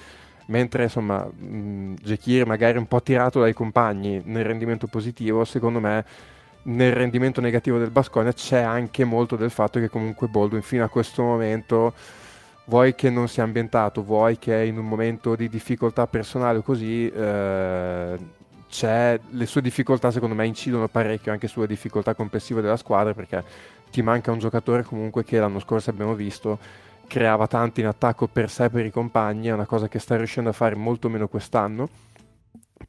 mentre 0.48 0.84
insomma 0.84 1.30
Jekir 2.02 2.48
magari 2.48 2.80
un 2.80 2.88
po' 2.88 3.04
tirato 3.04 3.40
dai 3.40 3.54
compagni 3.54 4.22
nel 4.26 4.46
rendimento 4.46 4.88
positivo, 4.88 5.46
secondo 5.46 5.80
me 5.80 6.04
nel 6.64 6.94
rendimento 6.94 7.40
negativo 7.40 7.78
del 7.78 7.92
Basconia 7.92 8.34
c'è 8.34 8.60
anche 8.60 9.04
molto 9.04 9.36
del 9.36 9.52
fatto 9.52 9.80
che 9.80 9.90
comunque 9.90 10.28
Baldwin 10.28 10.62
fino 10.62 10.84
a 10.84 10.90
questo 10.90 11.24
momento 11.24 11.94
vuoi 12.66 12.96
che 12.96 13.10
non 13.10 13.28
sia 13.28 13.44
ambientato, 13.44 14.04
vuoi 14.04 14.38
che 14.38 14.64
in 14.64 14.78
un 14.78 14.88
momento 14.88 15.36
di 15.36 15.50
difficoltà 15.50 16.08
personale 16.08 16.62
così, 16.62 17.10
eh, 17.10 18.18
c'è, 18.70 19.20
le 19.30 19.46
sue 19.46 19.62
difficoltà 19.62 20.12
secondo 20.12 20.36
me 20.36 20.46
incidono 20.46 20.88
parecchio 20.88 21.32
anche 21.32 21.48
sulle 21.48 21.68
difficoltà 21.68 22.14
complessive 22.14 22.62
della 22.62 22.78
squadra 22.78 23.14
perché 23.14 23.44
ti 23.90 24.02
manca 24.02 24.32
un 24.32 24.40
giocatore 24.40 24.84
comunque 24.84 25.24
che 25.24 25.40
l'anno 25.40 25.60
scorso 25.60 25.90
abbiamo 25.90 26.14
visto 26.14 26.60
creava 27.10 27.48
tanto 27.48 27.80
in 27.82 27.88
attacco 27.88 28.28
per 28.28 28.50
sé 28.50 28.66
e 28.66 28.70
per 28.70 28.86
i 28.86 28.92
compagni, 28.92 29.48
è 29.48 29.52
una 29.52 29.66
cosa 29.66 29.90
che 29.90 29.98
sta 30.00 30.16
riuscendo 30.16 30.52
a 30.52 30.54
fare 30.54 30.76
molto 30.76 31.10
meno 31.10 31.28
quest'anno. 31.28 31.90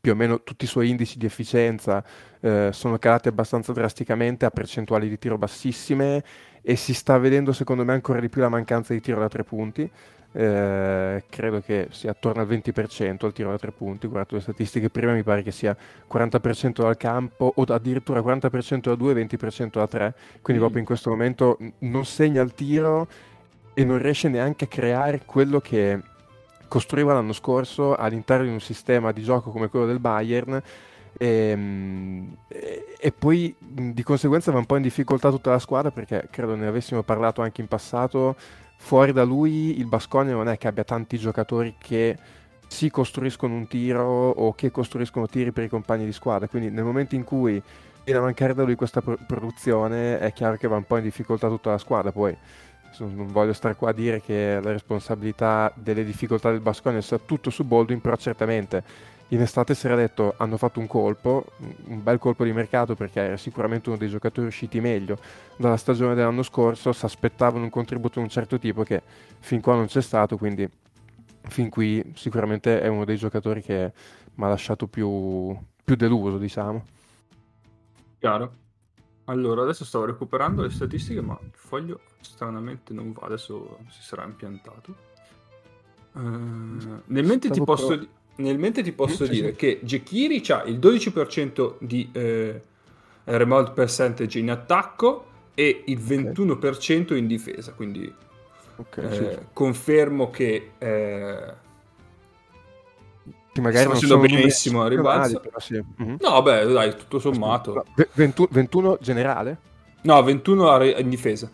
Più 0.00 0.12
o 0.12 0.14
meno 0.14 0.42
tutti 0.42 0.64
i 0.64 0.68
suoi 0.68 0.90
indici 0.90 1.18
di 1.18 1.26
efficienza 1.26 2.04
eh, 2.40 2.68
sono 2.72 2.98
calati 2.98 3.28
abbastanza 3.28 3.72
drasticamente 3.72 4.44
a 4.44 4.50
percentuali 4.50 5.08
di 5.08 5.18
tiro 5.18 5.36
bassissime 5.36 6.22
e 6.62 6.76
si 6.76 6.94
sta 6.94 7.18
vedendo 7.18 7.52
secondo 7.52 7.84
me 7.84 7.94
ancora 7.94 8.20
di 8.20 8.28
più 8.28 8.40
la 8.40 8.48
mancanza 8.48 8.92
di 8.92 9.00
tiro 9.00 9.18
da 9.18 9.28
tre 9.28 9.42
punti. 9.42 9.90
Eh, 10.32 11.24
credo 11.28 11.60
che 11.60 11.88
sia 11.90 12.12
attorno 12.12 12.40
al 12.40 12.48
20% 12.48 13.24
al 13.24 13.32
tiro 13.32 13.50
da 13.50 13.58
tre 13.58 13.72
punti. 13.72 14.06
Guardate 14.06 14.36
le 14.36 14.40
statistiche 14.40 14.88
prima, 14.88 15.12
mi 15.12 15.22
pare 15.22 15.42
che 15.42 15.50
sia 15.50 15.76
40% 16.10 16.82
dal 16.82 16.96
campo 16.96 17.52
o 17.54 17.62
addirittura 17.62 18.20
40% 18.20 18.80
da 18.80 18.94
2 18.94 19.12
e 19.12 19.26
20% 19.26 19.70
da 19.72 19.86
3. 19.88 20.14
Quindi, 20.40 20.62
mm. 20.62 20.64
proprio 20.64 20.78
in 20.80 20.86
questo 20.86 21.10
momento 21.10 21.58
non 21.78 22.04
segna 22.04 22.42
il 22.42 22.54
tiro 22.54 23.08
e 23.74 23.84
non 23.84 23.98
riesce 23.98 24.28
neanche 24.28 24.64
a 24.64 24.68
creare 24.68 25.22
quello 25.24 25.60
che 25.60 26.00
costruiva 26.68 27.12
l'anno 27.12 27.32
scorso 27.32 27.96
all'interno 27.96 28.44
di 28.44 28.52
un 28.52 28.60
sistema 28.60 29.10
di 29.10 29.22
gioco 29.22 29.50
come 29.50 29.68
quello 29.68 29.86
del 29.86 29.98
Bayern. 29.98 30.62
E, 31.18 31.58
e, 33.00 33.12
poi 33.12 33.52
di 33.58 34.02
conseguenza 34.04 34.52
va 34.52 34.58
un 34.58 34.66
po' 34.66 34.76
in 34.76 34.82
difficoltà 34.82 35.28
tutta 35.30 35.50
la 35.50 35.58
squadra 35.58 35.90
perché 35.90 36.28
credo 36.30 36.54
ne 36.54 36.68
avessimo 36.68 37.02
parlato 37.02 37.42
anche 37.42 37.60
in 37.60 37.66
passato 37.66 38.36
fuori 38.82 39.12
da 39.12 39.24
lui 39.24 39.78
il 39.78 39.86
Basconia 39.86 40.32
non 40.32 40.48
è 40.48 40.56
che 40.56 40.66
abbia 40.66 40.84
tanti 40.84 41.18
giocatori 41.18 41.76
che 41.78 42.16
si 42.66 42.88
costruiscono 42.90 43.54
un 43.54 43.68
tiro 43.68 44.04
o 44.04 44.54
che 44.54 44.70
costruiscono 44.70 45.26
tiri 45.26 45.52
per 45.52 45.64
i 45.64 45.68
compagni 45.68 46.06
di 46.06 46.12
squadra. 46.12 46.48
Quindi 46.48 46.70
nel 46.70 46.82
momento 46.82 47.14
in 47.14 47.22
cui 47.22 47.62
viene 48.02 48.20
a 48.20 48.22
mancare 48.22 48.54
da 48.54 48.64
lui 48.64 48.74
questa 48.76 49.02
pro- 49.02 49.18
produzione 49.26 50.18
è 50.18 50.32
chiaro 50.32 50.56
che 50.56 50.66
va 50.66 50.76
un 50.76 50.84
po' 50.84 50.96
in 50.96 51.02
difficoltà 51.02 51.48
tutta 51.48 51.70
la 51.70 51.78
squadra. 51.78 52.10
Poi 52.10 52.34
non 52.98 53.28
voglio 53.30 53.52
stare 53.52 53.76
qua 53.76 53.90
a 53.90 53.92
dire 53.92 54.20
che 54.22 54.58
la 54.62 54.72
responsabilità 54.72 55.70
delle 55.76 56.04
difficoltà 56.04 56.50
del 56.50 56.60
Basconia 56.60 57.02
sia 57.02 57.18
tutto 57.18 57.50
su 57.50 57.64
Baldwin, 57.64 58.00
però 58.00 58.16
certamente 58.16 58.82
in 59.32 59.40
estate 59.40 59.74
si 59.74 59.86
era 59.86 59.96
detto 59.96 60.34
hanno 60.36 60.56
fatto 60.56 60.80
un 60.80 60.86
colpo, 60.86 61.46
un 61.86 62.02
bel 62.02 62.18
colpo 62.18 62.44
di 62.44 62.52
mercato 62.52 62.94
perché 62.94 63.20
era 63.20 63.36
sicuramente 63.36 63.88
uno 63.88 63.98
dei 63.98 64.08
giocatori 64.08 64.46
usciti 64.46 64.80
meglio 64.80 65.18
dalla 65.56 65.76
stagione 65.76 66.14
dell'anno 66.14 66.42
scorso, 66.42 66.92
si 66.92 67.04
aspettavano 67.04 67.64
un 67.64 67.70
contributo 67.70 68.18
di 68.18 68.24
un 68.24 68.30
certo 68.30 68.58
tipo 68.58 68.82
che 68.82 69.02
fin 69.38 69.60
qua 69.60 69.74
non 69.74 69.86
c'è 69.86 70.02
stato, 70.02 70.36
quindi 70.36 70.68
fin 71.42 71.68
qui 71.68 72.12
sicuramente 72.14 72.80
è 72.80 72.88
uno 72.88 73.04
dei 73.04 73.16
giocatori 73.16 73.62
che 73.62 73.92
mi 74.34 74.44
ha 74.44 74.48
lasciato 74.48 74.86
più, 74.86 75.56
più 75.84 75.96
deluso, 75.96 76.38
diciamo. 76.38 76.84
Chiaro. 78.18 78.58
Allora, 79.24 79.62
adesso 79.62 79.84
stavo 79.84 80.06
recuperando 80.06 80.62
le 80.62 80.70
statistiche, 80.70 81.20
ma 81.20 81.38
il 81.40 81.52
foglio 81.52 82.00
stranamente 82.20 82.92
non 82.92 83.12
va, 83.12 83.26
adesso 83.26 83.78
si 83.88 84.02
sarà 84.02 84.24
impiantato. 84.24 85.08
Uh, 86.12 87.02
nel 87.06 87.24
mente 87.24 87.48
ti 87.50 87.62
posso, 87.62 87.96
pro... 87.96 88.06
nel 88.40 88.58
mente 88.58 88.82
ti 88.82 88.92
posso 88.92 89.24
sì, 89.24 89.30
dire 89.30 89.50
sì. 89.50 89.56
che 89.56 89.80
Jekiri 89.82 90.42
ha 90.48 90.62
il 90.64 90.78
12% 90.78 91.74
di 91.78 92.08
eh, 92.12 92.60
remote 93.24 93.72
percentage 93.72 94.38
in 94.38 94.50
attacco 94.50 95.26
e 95.54 95.84
il 95.86 95.98
21% 95.98 97.02
okay. 97.02 97.18
in 97.18 97.26
difesa, 97.26 97.72
quindi 97.72 98.12
okay, 98.76 99.04
eh, 99.04 99.14
sì. 99.14 99.38
confermo 99.52 100.30
che 100.30 100.70
eh, 100.78 101.54
che 103.52 103.60
magari 103.60 103.84
sta 103.84 103.94
facendo 103.94 104.18
benissimo 104.18 104.82
a 104.82 104.88
ribalzo. 104.88 105.42
Sì. 105.58 105.82
Mm-hmm. 106.02 106.16
No, 106.20 106.42
beh, 106.42 106.66
dai, 106.66 106.96
tutto 106.96 107.18
sommato. 107.18 107.84
21, 108.14 108.48
21 108.50 108.98
generale? 109.00 109.58
No, 110.02 110.22
21 110.22 110.84
in 110.84 111.08
difesa. 111.08 111.50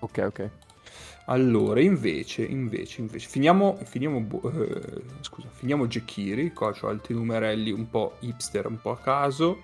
Ok, 0.00 0.22
ok. 0.26 0.50
Allora, 1.30 1.80
invece, 1.80 2.42
invece, 2.42 3.02
invece, 3.02 3.28
finiamo, 3.28 3.78
finiamo, 3.84 4.26
eh, 4.44 5.02
scusa, 5.20 5.46
finiamo 5.52 5.86
Jekiri, 5.86 6.54
qua 6.54 6.74
ho 6.80 6.88
altri 6.88 7.12
numerelli 7.12 7.70
un 7.70 7.88
po' 7.90 8.14
hipster, 8.20 8.66
un 8.66 8.80
po' 8.80 8.92
a 8.92 8.96
caso, 8.96 9.58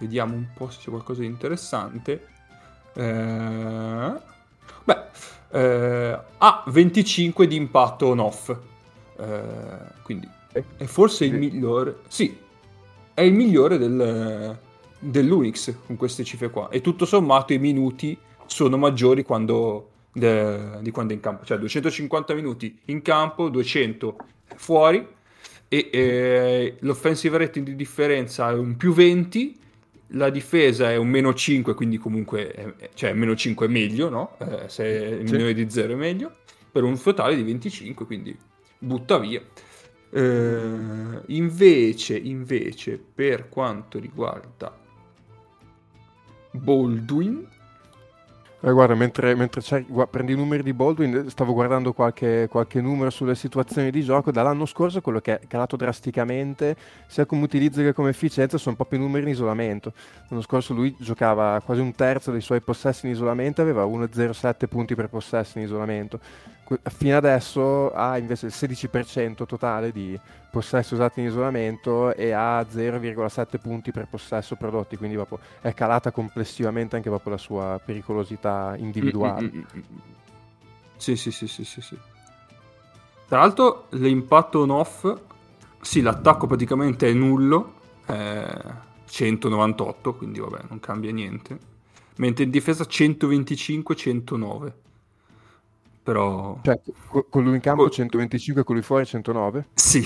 vediamo 0.00 0.34
un 0.34 0.48
po' 0.52 0.70
se 0.70 0.80
c'è 0.80 0.90
qualcosa 0.90 1.20
di 1.20 1.26
interessante. 1.26 2.26
Eh, 2.94 4.12
beh, 4.84 5.02
eh, 5.52 6.18
ha 6.38 6.64
25 6.66 7.46
di 7.46 7.56
impatto 7.56 8.08
on-off. 8.08 8.56
Eh, 9.16 10.02
quindi 10.02 10.28
è 10.76 10.84
forse 10.84 11.26
il 11.26 11.34
migliore. 11.34 11.98
Sì, 12.08 12.36
è 13.14 13.20
il 13.20 13.34
migliore 13.34 13.78
del, 13.78 14.58
dell'Unix 14.98 15.74
con 15.86 15.94
queste 15.94 16.24
cifre 16.24 16.50
qua. 16.50 16.70
E 16.70 16.80
tutto 16.80 17.04
sommato 17.06 17.52
i 17.52 17.58
minuti 17.58 18.18
sono 18.46 18.76
maggiori 18.76 19.22
quando, 19.22 19.90
de, 20.14 20.78
di 20.80 20.90
quando 20.90 21.12
è 21.12 21.16
in 21.16 21.20
campo. 21.20 21.44
Cioè 21.44 21.58
250 21.58 22.32
minuti 22.34 22.80
in 22.86 23.02
campo, 23.02 23.50
200 23.50 24.16
fuori. 24.56 25.06
E 25.68 25.90
eh, 25.92 26.76
l'offensive 26.80 27.36
rating 27.36 27.66
di 27.66 27.76
differenza 27.76 28.50
è 28.50 28.54
un 28.54 28.76
più 28.76 28.92
20 28.92 29.62
la 30.08 30.30
difesa 30.30 30.90
è 30.90 30.96
un 30.96 31.08
meno 31.08 31.34
5, 31.34 31.74
quindi 31.74 31.98
comunque 31.98 32.50
è, 32.50 32.90
cioè 32.94 33.12
meno 33.12 33.34
5 33.34 33.66
è 33.66 33.68
meglio, 33.68 34.08
no? 34.08 34.36
Eh, 34.38 34.68
se 34.68 34.84
è 34.84 35.06
il 35.14 35.24
minore 35.24 35.54
di 35.54 35.68
0 35.68 35.92
è 35.92 35.96
meglio, 35.96 36.32
per 36.70 36.82
un 36.82 37.00
totale 37.00 37.36
di 37.36 37.42
25, 37.42 38.06
quindi 38.06 38.36
butta 38.78 39.18
via. 39.18 39.42
Eh, 40.10 41.20
invece, 41.26 42.16
invece, 42.16 42.98
per 42.98 43.48
quanto 43.48 43.98
riguarda 43.98 44.76
Baldwin, 46.52 47.48
eh, 48.66 48.72
guarda, 48.72 48.94
mentre, 48.94 49.34
mentre 49.34 49.84
gu- 49.86 50.08
prendi 50.08 50.32
i 50.32 50.36
numeri 50.36 50.62
di 50.62 50.72
Baldwin, 50.72 51.28
stavo 51.28 51.52
guardando 51.52 51.92
qualche, 51.92 52.48
qualche, 52.50 52.80
numero 52.80 53.10
sulle 53.10 53.34
situazioni 53.34 53.90
di 53.90 54.02
gioco. 54.02 54.30
Dall'anno 54.30 54.64
scorso 54.64 55.02
quello 55.02 55.20
che 55.20 55.38
è 55.38 55.46
calato 55.46 55.76
drasticamente, 55.76 56.74
sia 57.06 57.26
come 57.26 57.42
utilizzo 57.42 57.82
che 57.82 57.92
come 57.92 58.08
efficienza, 58.08 58.56
sono 58.56 58.74
proprio 58.74 58.98
i 58.98 59.02
numeri 59.02 59.26
in 59.26 59.32
isolamento. 59.32 59.92
L'anno 60.28 60.40
scorso 60.40 60.72
lui 60.72 60.96
giocava 60.98 61.60
quasi 61.62 61.82
un 61.82 61.94
terzo 61.94 62.30
dei 62.30 62.40
suoi 62.40 62.62
possessi 62.62 63.04
in 63.04 63.12
isolamento, 63.12 63.60
aveva 63.60 63.84
1,07 63.84 64.66
punti 64.66 64.94
per 64.94 65.08
possesso 65.08 65.58
in 65.58 65.64
isolamento 65.64 66.20
fino 66.84 67.16
adesso 67.16 67.92
ha 67.92 68.16
invece 68.18 68.46
il 68.46 68.52
16% 68.54 69.44
totale 69.44 69.92
di 69.92 70.18
possesso 70.50 70.94
usati 70.94 71.20
in 71.20 71.26
isolamento 71.26 72.14
e 72.14 72.30
ha 72.32 72.60
0,7 72.60 73.60
punti 73.60 73.92
per 73.92 74.06
possesso 74.08 74.56
prodotti, 74.56 74.96
quindi 74.96 75.18
è 75.60 75.74
calata 75.74 76.10
complessivamente 76.10 76.96
anche 76.96 77.08
proprio 77.08 77.32
la 77.32 77.38
sua 77.38 77.80
pericolosità 77.84 78.74
individuale. 78.78 79.50
Mm-hmm. 79.52 79.62
Sì, 80.96 81.16
sì, 81.16 81.30
sì, 81.30 81.46
sì, 81.48 81.64
sì, 81.64 81.80
sì. 81.80 81.98
Tra 83.26 83.40
l'altro 83.40 83.86
l'impatto 83.90 84.60
on-off, 84.60 85.12
sì, 85.80 86.00
l'attacco 86.00 86.46
praticamente 86.46 87.08
è 87.08 87.12
nullo, 87.12 87.74
è 88.06 88.46
198, 89.06 90.14
quindi 90.14 90.38
vabbè, 90.38 90.64
non 90.68 90.80
cambia 90.80 91.12
niente. 91.12 91.58
Mentre 92.16 92.44
in 92.44 92.50
difesa 92.50 92.84
125-109 92.84 94.72
però... 96.04 96.58
Cioè, 96.62 96.78
con 97.30 97.42
lui 97.42 97.54
in 97.54 97.60
campo 97.60 97.88
125 97.88 98.60
e 98.60 98.64
con 98.64 98.74
lui 98.74 98.84
fuori 98.84 99.06
109? 99.06 99.68
Sì. 99.72 100.04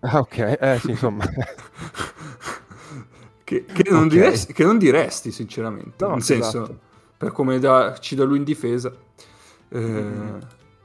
Ah, 0.00 0.20
ok, 0.20 0.58
eh 0.60 0.78
sì, 0.80 0.90
insomma. 0.90 1.24
che, 3.42 3.64
che, 3.64 3.90
non 3.90 4.04
okay. 4.04 4.08
diresti, 4.10 4.52
che, 4.52 4.64
non 4.64 4.78
diresti, 4.78 5.32
sinceramente. 5.32 6.04
No, 6.04 6.10
Nel 6.10 6.18
esatto. 6.18 6.42
senso, 6.42 6.78
per 7.16 7.32
come 7.32 7.58
da, 7.58 7.98
ci 7.98 8.14
dà 8.14 8.22
lui 8.22 8.38
in 8.38 8.44
difesa. 8.44 8.94
Eh, 9.70 9.78
mm-hmm. 9.78 10.38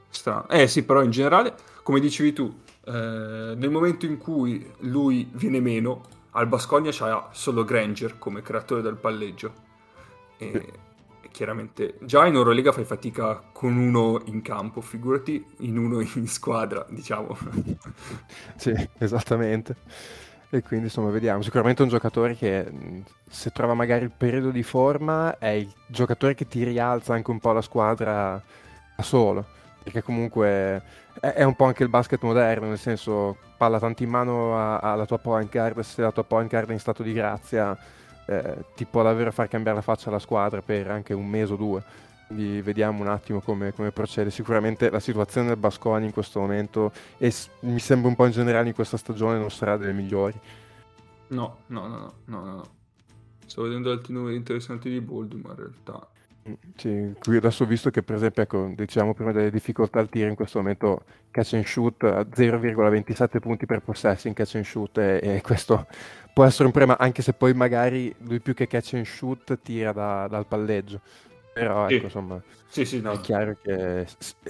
strano. 0.08 0.48
Eh 0.48 0.66
sì, 0.66 0.82
però 0.82 1.04
in 1.04 1.12
generale, 1.12 1.54
come 1.84 2.00
dicevi 2.00 2.32
tu, 2.32 2.52
eh, 2.86 3.54
nel 3.56 3.70
momento 3.70 4.04
in 4.04 4.18
cui 4.18 4.68
lui 4.78 5.30
viene 5.32 5.60
meno, 5.60 6.02
al 6.32 6.48
Bascogna 6.48 6.90
c'ha 6.92 7.28
solo 7.30 7.62
Granger 7.62 8.18
come 8.18 8.42
creatore 8.42 8.82
del 8.82 8.96
palleggio. 8.96 9.52
E... 10.38 10.50
Sì 10.52 10.88
chiaramente 11.30 11.96
già 12.00 12.26
in 12.26 12.34
Eurolega 12.34 12.72
fai 12.72 12.84
fatica 12.84 13.42
con 13.52 13.76
uno 13.76 14.20
in 14.26 14.42
campo, 14.42 14.80
figurati 14.80 15.44
in 15.58 15.78
uno 15.78 16.00
in 16.00 16.26
squadra, 16.26 16.84
diciamo. 16.88 17.36
sì, 18.56 18.74
esattamente. 18.98 19.76
E 20.52 20.62
quindi 20.62 20.86
insomma 20.86 21.10
vediamo, 21.10 21.42
sicuramente 21.42 21.82
un 21.82 21.88
giocatore 21.88 22.34
che 22.34 22.66
se 23.28 23.50
trova 23.50 23.74
magari 23.74 24.04
il 24.04 24.10
periodo 24.10 24.50
di 24.50 24.64
forma 24.64 25.38
è 25.38 25.50
il 25.50 25.72
giocatore 25.86 26.34
che 26.34 26.48
ti 26.48 26.64
rialza 26.64 27.14
anche 27.14 27.30
un 27.30 27.38
po' 27.38 27.52
la 27.52 27.62
squadra 27.62 28.42
da 28.96 29.02
solo, 29.02 29.46
perché 29.82 30.02
comunque 30.02 30.82
è, 31.20 31.44
un 31.44 31.54
po' 31.54 31.66
anche 31.66 31.84
il 31.84 31.88
basket 31.88 32.22
moderno, 32.22 32.66
nel 32.66 32.78
senso 32.78 33.36
palla 33.56 33.78
tanto 33.78 34.02
in 34.02 34.10
mano 34.10 34.78
alla 34.80 35.06
tua 35.06 35.18
point 35.18 35.50
guard, 35.50 35.78
se 35.80 36.02
la 36.02 36.10
tua 36.10 36.24
point 36.24 36.50
guard 36.50 36.68
è 36.70 36.72
in 36.72 36.80
stato 36.80 37.04
di 37.04 37.12
grazia 37.12 37.78
eh, 38.30 38.64
ti 38.76 38.84
può 38.84 39.02
davvero 39.02 39.32
far 39.32 39.48
cambiare 39.48 39.78
la 39.78 39.82
faccia 39.82 40.08
alla 40.08 40.20
squadra 40.20 40.62
per 40.62 40.88
anche 40.90 41.12
un 41.14 41.26
mese 41.28 41.52
o 41.54 41.56
due. 41.56 41.82
Quindi 42.28 42.62
vediamo 42.62 43.02
un 43.02 43.08
attimo 43.08 43.40
come, 43.40 43.72
come 43.72 43.90
procede. 43.90 44.30
Sicuramente 44.30 44.88
la 44.88 45.00
situazione 45.00 45.48
del 45.48 45.56
Basconi 45.56 46.06
in 46.06 46.12
questo 46.12 46.38
momento, 46.38 46.92
e 47.18 47.30
s- 47.30 47.50
mi 47.60 47.80
sembra 47.80 48.08
un 48.08 48.14
po' 48.14 48.26
in 48.26 48.30
generale 48.32 48.68
in 48.68 48.74
questa 48.74 48.96
stagione, 48.96 49.38
non 49.38 49.50
sarà 49.50 49.76
delle 49.76 49.92
migliori. 49.92 50.40
No, 51.28 51.64
no, 51.66 51.86
no, 51.88 51.98
no, 51.98 52.14
no. 52.24 52.54
no. 52.54 52.78
Sto 53.46 53.62
vedendo 53.62 53.90
altri 53.90 54.12
numeri 54.12 54.36
interessanti 54.36 54.88
di 54.90 55.00
Bold, 55.00 55.32
ma 55.34 55.50
in 55.50 55.56
realtà 55.56 56.08
mm, 56.48 56.52
sì, 56.76 57.14
qui 57.18 57.36
adesso 57.36 57.64
ho 57.64 57.66
visto 57.66 57.90
che 57.90 58.02
per 58.02 58.16
esempio, 58.16 58.42
ecco, 58.42 58.72
diciamo 58.76 59.14
prima 59.14 59.32
delle 59.32 59.50
difficoltà 59.50 59.98
al 59.98 60.08
tiro 60.08 60.28
in 60.28 60.34
questo 60.36 60.58
momento 60.58 61.04
catch 61.30 61.54
and 61.54 61.64
shoot 61.64 62.02
a 62.04 62.20
0,27 62.22 63.40
punti 63.40 63.66
per 63.66 63.82
possesso 63.82 64.28
in 64.28 64.34
catch 64.34 64.54
and 64.56 64.64
shoot 64.64 64.96
e, 64.98 65.20
e 65.22 65.40
questo 65.42 65.86
può 66.40 66.48
essere 66.48 66.64
un 66.64 66.72
problema 66.72 66.96
anche 66.98 67.20
se 67.20 67.34
poi 67.34 67.52
magari 67.52 68.14
lui 68.20 68.40
più 68.40 68.54
che 68.54 68.66
catch 68.66 68.94
and 68.94 69.04
shoot 69.04 69.58
tira 69.60 69.92
da, 69.92 70.26
dal 70.26 70.46
palleggio. 70.46 70.98
Però 71.52 71.86
ecco, 71.86 71.98
sì. 71.98 72.04
insomma, 72.04 72.42
sì, 72.66 72.84
sì, 72.86 73.00
no. 73.02 73.12
è 73.12 73.20
chiaro 73.20 73.58
che 73.60 74.06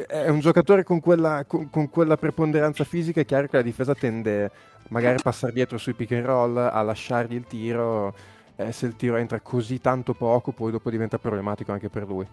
è 0.07 0.29
un 0.29 0.39
giocatore 0.39 0.85
con 0.85 1.01
quella, 1.01 1.45
con, 1.49 1.69
con 1.69 1.91
quella, 1.91 2.17
preponderanza 2.17 2.85
fisica, 2.85 3.21
è 3.21 3.25
chiaro 3.25 3.49
che 3.49 3.57
la 3.57 3.63
difesa 3.63 3.93
tende 3.95 4.53
magari 4.91 5.17
a 5.17 5.21
passare 5.21 5.53
dietro 5.53 5.79
sui 5.79 5.95
pick 5.95 6.13
and 6.13 6.27
roll, 6.27 6.57
a 6.59 6.81
lasciargli 6.83 7.35
il 7.35 7.47
tiro, 7.49 8.15
eh, 8.55 8.71
se 8.71 8.87
il 8.87 8.95
tiro 8.95 9.17
entra 9.17 9.41
così 9.41 9.81
tanto 9.81 10.15
poco 10.15 10.53
poi 10.53 10.71
dopo 10.71 10.91
diventa 10.91 11.19
problematico 11.19 11.73
anche 11.73 11.89
per 11.89 12.07
lui. 12.07 12.27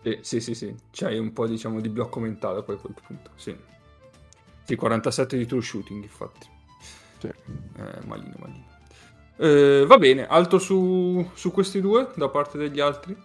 Eh, 0.00 0.20
sì, 0.22 0.40
sì, 0.40 0.54
sì, 0.54 0.74
c'hai 0.90 1.18
un 1.18 1.34
po' 1.34 1.46
diciamo 1.46 1.80
di 1.80 1.90
blocco 1.90 2.18
mentale 2.18 2.62
poi 2.62 2.76
a 2.76 2.78
quel 2.78 2.94
punto, 3.06 3.30
sì. 3.34 3.54
Sì, 4.64 4.74
47 4.74 5.36
di 5.36 5.44
true 5.44 5.60
shooting 5.60 6.02
infatti. 6.02 6.48
Sì. 7.18 7.26
Eh, 7.26 8.06
malino, 8.06 8.36
malino. 8.38 8.71
Eh, 9.42 9.84
va 9.88 9.98
bene, 9.98 10.24
altro 10.28 10.60
su, 10.60 11.28
su, 11.34 11.50
questi 11.50 11.80
due 11.80 12.10
da 12.14 12.28
parte 12.28 12.58
degli 12.58 12.78
altri? 12.78 13.16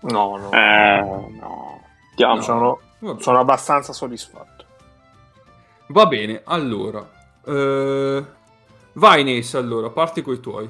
No, 0.00 0.36
no. 0.38 0.50
Eh, 0.50 1.00
no. 1.02 1.82
no. 2.16 2.40
Sono, 2.40 2.80
sono, 3.18 3.38
abbastanza 3.38 3.92
soddisfatto. 3.92 4.64
Va 5.88 6.06
bene, 6.06 6.40
allora. 6.44 7.06
Eh, 7.44 8.24
vai 8.94 9.24
Nes, 9.24 9.54
allora, 9.54 9.90
parti 9.90 10.22
con 10.22 10.32
i 10.32 10.40
tuoi. 10.40 10.66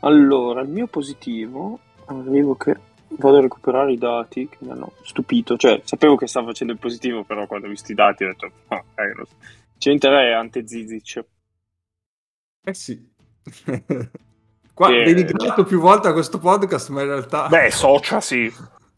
Allora, 0.00 0.60
il 0.60 0.68
mio 0.68 0.86
positivo, 0.86 1.78
arrivo 2.04 2.54
che 2.54 2.76
vado 3.16 3.38
a 3.38 3.40
recuperare 3.40 3.92
i 3.92 3.98
dati 3.98 4.46
che 4.46 4.58
mi 4.58 4.72
hanno 4.72 4.92
stupito, 5.04 5.56
cioè 5.56 5.80
sapevo 5.84 6.16
che 6.16 6.26
stava 6.26 6.48
facendo 6.48 6.74
il 6.74 6.78
positivo, 6.78 7.24
però 7.24 7.46
quando 7.46 7.66
ho 7.66 7.70
visto 7.70 7.92
i 7.92 7.94
dati 7.94 8.24
ho 8.24 8.26
detto, 8.26 8.50
oh, 8.68 8.84
eh. 8.96 9.26
Centere 9.78 10.28
è 10.28 10.32
Ante 10.32 10.68
Zizic. 10.68 11.24
Eh 12.64 12.74
sì. 12.74 13.12
Qua 14.74 14.88
che... 14.88 15.04
denigrato 15.04 15.64
più 15.64 15.78
volte 15.78 16.08
a 16.08 16.12
questo 16.12 16.38
podcast, 16.38 16.88
ma 16.88 17.02
in 17.02 17.08
realtà... 17.08 17.46
Beh, 17.48 17.70
Socia 17.70 18.20
sì. 18.20 18.52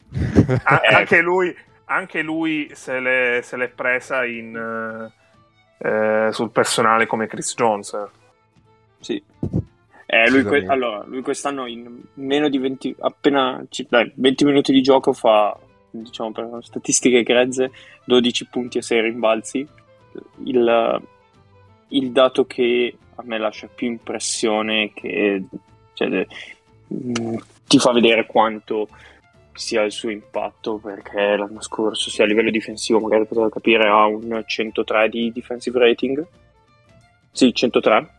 An- 0.63 0.79
anche, 0.91 1.21
lui, 1.21 1.55
anche 1.85 2.21
lui 2.21 2.71
se 2.73 2.99
l'è, 2.99 3.41
se 3.43 3.57
l'è 3.57 3.67
presa 3.67 4.25
in, 4.25 5.11
eh, 5.77 6.29
sul 6.31 6.49
personale 6.49 7.05
come 7.05 7.27
Chris 7.27 7.53
Jones. 7.53 7.95
Sì. 8.99 9.21
Eh, 10.05 10.29
lui, 10.29 10.43
que- 10.43 10.65
allora, 10.65 11.03
lui 11.05 11.21
quest'anno 11.21 11.67
in 11.67 12.01
meno 12.13 12.49
di 12.49 12.57
20, 12.57 12.95
appena 12.99 13.63
dai, 13.89 14.11
20 14.15 14.45
minuti 14.45 14.71
di 14.71 14.81
gioco 14.81 15.13
fa, 15.13 15.55
diciamo 15.91 16.31
per 16.31 16.59
statistiche 16.61 17.23
grezze, 17.23 17.71
12 18.05 18.47
punti 18.47 18.77
e 18.77 18.81
6 18.81 19.01
rimbalzi. 19.01 19.67
Il, 20.45 21.01
il 21.89 22.11
dato 22.11 22.45
che 22.45 22.97
a 23.17 23.23
me 23.25 23.37
lascia 23.37 23.67
più 23.67 23.87
impressione 23.87 24.91
che 24.93 25.43
cioè, 25.93 26.27
mm, 26.93 27.35
ti 27.67 27.79
fa 27.79 27.91
vedere 27.91 28.25
quanto 28.25 28.87
sia 29.53 29.81
il 29.81 29.91
suo 29.91 30.11
impatto 30.11 30.77
perché 30.77 31.35
l'anno 31.35 31.61
scorso 31.61 32.09
sia 32.09 32.23
a 32.23 32.27
livello 32.27 32.51
difensivo 32.51 32.99
magari 32.99 33.25
poteva 33.25 33.49
capire 33.49 33.87
ha 33.87 34.05
un 34.05 34.43
103 34.45 35.09
di 35.09 35.31
defensive 35.31 35.79
rating. 35.79 36.25
Sì 37.31 37.53
103 37.53 38.09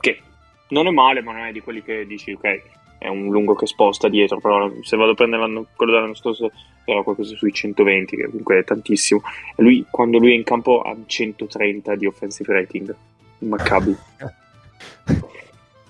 che 0.00 0.20
non 0.68 0.86
è 0.86 0.90
male 0.90 1.22
ma 1.22 1.32
non 1.32 1.46
è 1.46 1.52
di 1.52 1.60
quelli 1.60 1.82
che 1.82 2.06
dici 2.06 2.32
ok 2.32 2.62
è 2.98 3.08
un 3.08 3.30
lungo 3.30 3.54
che 3.54 3.66
sposta 3.66 4.08
dietro 4.08 4.40
però 4.40 4.70
se 4.82 4.96
vado 4.96 5.12
a 5.12 5.14
prendere 5.14 5.42
quello 5.74 5.92
dell'anno 5.92 6.14
scorso 6.14 6.50
era 6.84 7.02
qualcosa 7.02 7.34
sui 7.34 7.52
120 7.52 8.16
che 8.16 8.24
comunque 8.26 8.58
è 8.58 8.64
tantissimo. 8.64 9.22
E 9.56 9.62
lui 9.62 9.86
quando 9.90 10.18
lui 10.18 10.32
è 10.32 10.34
in 10.34 10.44
campo 10.44 10.82
ha 10.82 10.94
130 11.04 11.96
di 11.96 12.06
offensive 12.06 12.52
rating 12.52 12.94
Maccabi. 13.38 13.96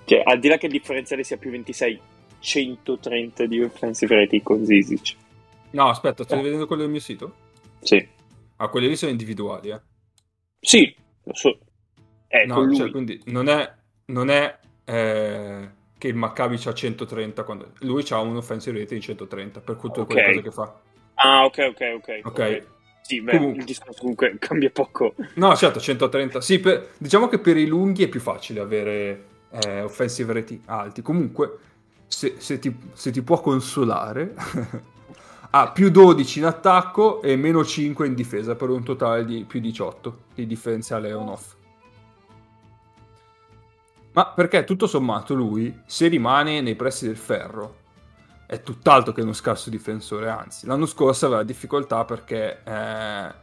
cioè, 0.05 0.21
al 0.25 0.39
di 0.39 0.47
là 0.47 0.57
che 0.57 0.65
il 0.67 0.71
differenziale 0.71 1.23
sia 1.23 1.37
più 1.37 1.49
26, 1.51 1.99
130 2.39 3.45
di 3.45 3.61
offensive 3.61 4.15
rating 4.15 4.41
con 4.43 4.65
Zizic. 4.65 5.15
No, 5.71 5.89
aspetta, 5.89 6.23
stai 6.23 6.41
vedendo 6.41 6.65
quello 6.65 6.83
del 6.83 6.91
mio 6.91 6.99
sito? 7.01 7.33
Sì. 7.81 8.07
Ah, 8.57 8.69
quelli 8.69 8.87
lì 8.87 8.95
sono 8.95 9.11
individuali, 9.11 9.69
eh. 9.69 9.81
Sì, 10.59 10.95
lo 11.23 11.33
so. 11.35 11.57
È 12.27 12.45
No, 12.45 12.55
con 12.55 12.65
lui. 12.67 12.75
cioè, 12.75 12.89
quindi 12.91 13.21
non 13.25 13.47
è, 13.49 13.71
non 14.05 14.29
è 14.29 14.57
eh, 14.85 15.69
che 15.97 16.07
il 16.07 16.15
Maccabi 16.15 16.57
c'ha 16.57 16.73
130 16.73 17.43
quando... 17.43 17.71
Lui 17.79 18.03
c'ha 18.03 18.19
un 18.19 18.37
offensive 18.37 18.79
rate 18.79 18.95
di 18.95 19.01
130 19.01 19.59
per 19.61 19.75
tutte 19.75 19.99
Ok. 20.01 20.05
quelle 20.07 20.25
cose 20.25 20.41
che 20.41 20.51
fa. 20.51 20.81
Ah, 21.15 21.45
ok, 21.45 21.57
ok, 21.69 21.81
ok. 21.95 22.19
Ok. 22.23 22.67
Sì, 23.07 23.21
beh, 23.21 23.37
Comunque. 23.37 23.59
il 23.59 23.65
discorso 23.65 23.99
comunque 24.01 24.35
cambia 24.37 24.69
poco. 24.69 25.15
No, 25.35 25.55
certo, 25.55 25.79
130. 25.79 26.41
Sì, 26.41 26.59
per- 26.59 26.89
diciamo 26.97 27.29
che 27.29 27.39
per 27.39 27.55
i 27.55 27.65
lunghi 27.65 28.03
è 28.03 28.09
più 28.09 28.19
facile 28.19 28.59
avere 28.59 29.23
eh, 29.51 29.81
offensive 29.81 30.33
rate 30.33 30.59
alti. 30.65 31.01
Comunque, 31.01 31.57
se, 32.05 32.35
se 32.39 32.59
ti, 32.59 32.75
se 32.91 33.11
ti 33.11 33.21
può 33.21 33.39
consolare, 33.39 34.35
ha 35.51 35.71
più 35.71 35.89
12 35.89 36.39
in 36.39 36.45
attacco 36.45 37.21
e 37.21 37.37
meno 37.37 37.63
5 37.63 38.05
in 38.05 38.13
difesa 38.13 38.55
per 38.55 38.69
un 38.71 38.83
totale 38.83 39.23
di 39.23 39.45
più 39.47 39.61
18 39.61 40.17
di 40.35 40.45
differenziale 40.45 41.13
on-off. 41.13 41.55
Ma 44.11 44.25
perché 44.35 44.65
tutto 44.65 44.85
sommato 44.85 45.33
lui, 45.33 45.73
se 45.85 46.07
rimane 46.09 46.59
nei 46.59 46.75
pressi 46.75 47.05
del 47.05 47.15
ferro, 47.15 47.76
è 48.47 48.61
tutt'altro 48.61 49.11
che 49.11 49.21
uno 49.21 49.33
scarso 49.33 49.69
difensore, 49.69 50.29
anzi, 50.29 50.65
l'anno 50.65 50.85
scorso 50.85 51.25
aveva 51.25 51.43
difficoltà 51.43 52.05
perché 52.05 52.61
eh, 52.63 53.33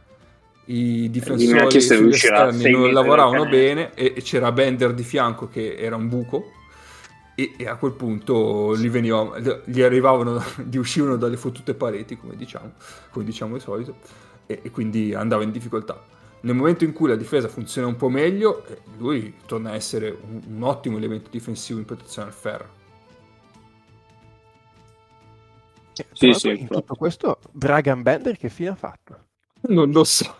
i 0.65 1.09
difensori 1.11 1.79
sugli 1.79 2.09
esterni 2.09 2.71
non 2.71 2.91
lavoravano 2.91 3.47
bene 3.47 3.93
e, 3.93 4.13
e 4.15 4.21
c'era 4.23 4.51
Bender 4.51 4.95
di 4.95 5.03
fianco 5.03 5.47
che 5.47 5.75
era 5.75 5.95
un 5.95 6.09
buco 6.09 6.51
e, 7.35 7.53
e 7.55 7.67
a 7.67 7.75
quel 7.75 7.91
punto 7.91 8.75
gli, 8.75 8.89
veniva, 8.89 9.39
gli 9.63 9.81
arrivavano, 9.83 10.43
gli 10.67 10.77
uscivano 10.77 11.17
dalle 11.17 11.37
fottute 11.37 11.75
pareti, 11.75 12.17
come 12.17 12.35
diciamo, 12.35 12.71
come 13.11 13.25
diciamo 13.25 13.53
di 13.53 13.59
solito, 13.59 13.97
e, 14.47 14.61
e 14.63 14.71
quindi 14.71 15.13
andava 15.13 15.43
in 15.43 15.51
difficoltà. 15.51 16.01
Nel 16.41 16.55
momento 16.55 16.83
in 16.83 16.93
cui 16.93 17.09
la 17.09 17.15
difesa 17.15 17.47
funziona 17.47 17.87
un 17.87 17.95
po' 17.95 18.09
meglio, 18.09 18.65
eh, 18.65 18.79
lui 18.97 19.35
torna 19.45 19.71
a 19.71 19.75
essere 19.75 20.17
un, 20.19 20.41
un 20.47 20.63
ottimo 20.63 20.97
elemento 20.97 21.29
difensivo 21.29 21.77
in 21.77 21.85
protezione 21.85 22.29
al 22.29 22.33
ferro. 22.33 22.83
Sì, 26.11 26.33
sì, 26.33 26.49
in 26.49 26.67
tutto 26.67 26.95
questo, 26.95 27.39
Dragan 27.51 28.01
Bender 28.01 28.37
che 28.37 28.49
fine 28.49 28.69
ha 28.69 28.75
fatto? 28.75 29.27
Non 29.61 29.91
lo 29.91 30.03
so. 30.03 30.35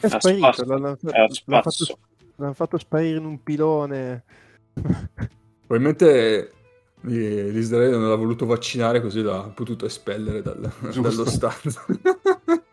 È 0.00 0.08
sparito, 0.08 0.64
l'hanno, 0.64 0.98
l'hanno 1.00 1.62
fatto, 1.62 1.98
l'hanno 2.36 2.52
fatto 2.52 2.78
sparire 2.78 3.16
in 3.18 3.24
un 3.24 3.42
pilone. 3.42 4.24
Probabilmente 5.66 6.52
eh, 7.08 7.50
l'Israele 7.50 7.96
non 7.96 8.08
l'ha 8.08 8.14
voluto 8.16 8.46
vaccinare 8.46 9.00
così 9.00 9.22
l'ha 9.22 9.50
potuto 9.54 9.86
espellere 9.86 10.42
dal- 10.42 10.72
dallo 11.00 11.24
stadio. 11.24 11.72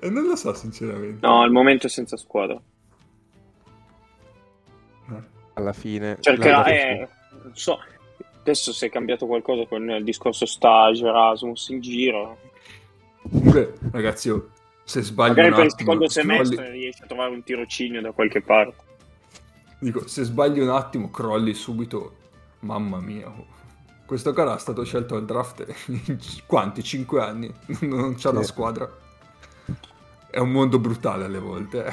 e 0.00 0.10
non 0.10 0.24
lo 0.24 0.36
so 0.36 0.54
sinceramente. 0.54 1.26
No, 1.26 1.42
al 1.42 1.50
momento 1.50 1.86
è 1.86 1.90
senza 1.90 2.16
squadra. 2.16 2.60
Alla 5.54 5.72
fine. 5.74 6.16
Cercherà, 6.20 6.64
eh, 6.64 7.08
non 7.42 7.54
so, 7.54 7.78
adesso 8.42 8.72
si 8.72 8.84
è 8.86 8.90
cambiato 8.90 9.26
qualcosa 9.26 9.66
con 9.66 9.88
il 9.90 10.04
discorso 10.04 10.44
stage, 10.46 11.06
Erasmus 11.06 11.68
in 11.70 11.80
giro. 11.80 12.38
Comunque, 13.22 13.74
ragazzi, 13.92 14.28
io, 14.28 14.50
se 14.84 15.00
sbaglio 15.02 15.34
Magari 15.34 15.54
per 15.54 15.64
il 15.64 15.74
secondo 15.76 16.08
semestre 16.08 16.56
crolli- 16.56 16.72
riesci 16.72 17.02
a 17.02 17.06
trovare 17.06 17.30
un 17.30 17.42
tirocinio 17.42 18.00
da 18.00 18.10
qualche 18.12 18.40
parte. 18.42 18.74
dico, 19.78 20.06
se 20.08 20.24
sbagli 20.24 20.58
un 20.60 20.70
attimo, 20.70 21.10
crolli 21.10 21.54
subito. 21.54 22.16
Mamma 22.60 23.00
mia. 23.00 23.26
oh. 23.28 23.46
Questo 24.06 24.32
cara 24.32 24.54
è 24.54 24.58
stato 24.58 24.84
scelto 24.84 25.16
al 25.16 25.24
draft 25.24 25.64
in 25.86 26.18
quanti? 26.46 26.82
5 26.82 27.20
anni? 27.20 27.52
Non 27.82 28.14
c'ha 28.16 28.36
Sì. 28.36 28.44
squadra. 28.44 28.88
È 30.30 30.38
un 30.38 30.50
mondo 30.50 30.78
brutale 30.78 31.24
alle 31.24 31.38
volte. 31.38 31.84
eh. 31.86 31.92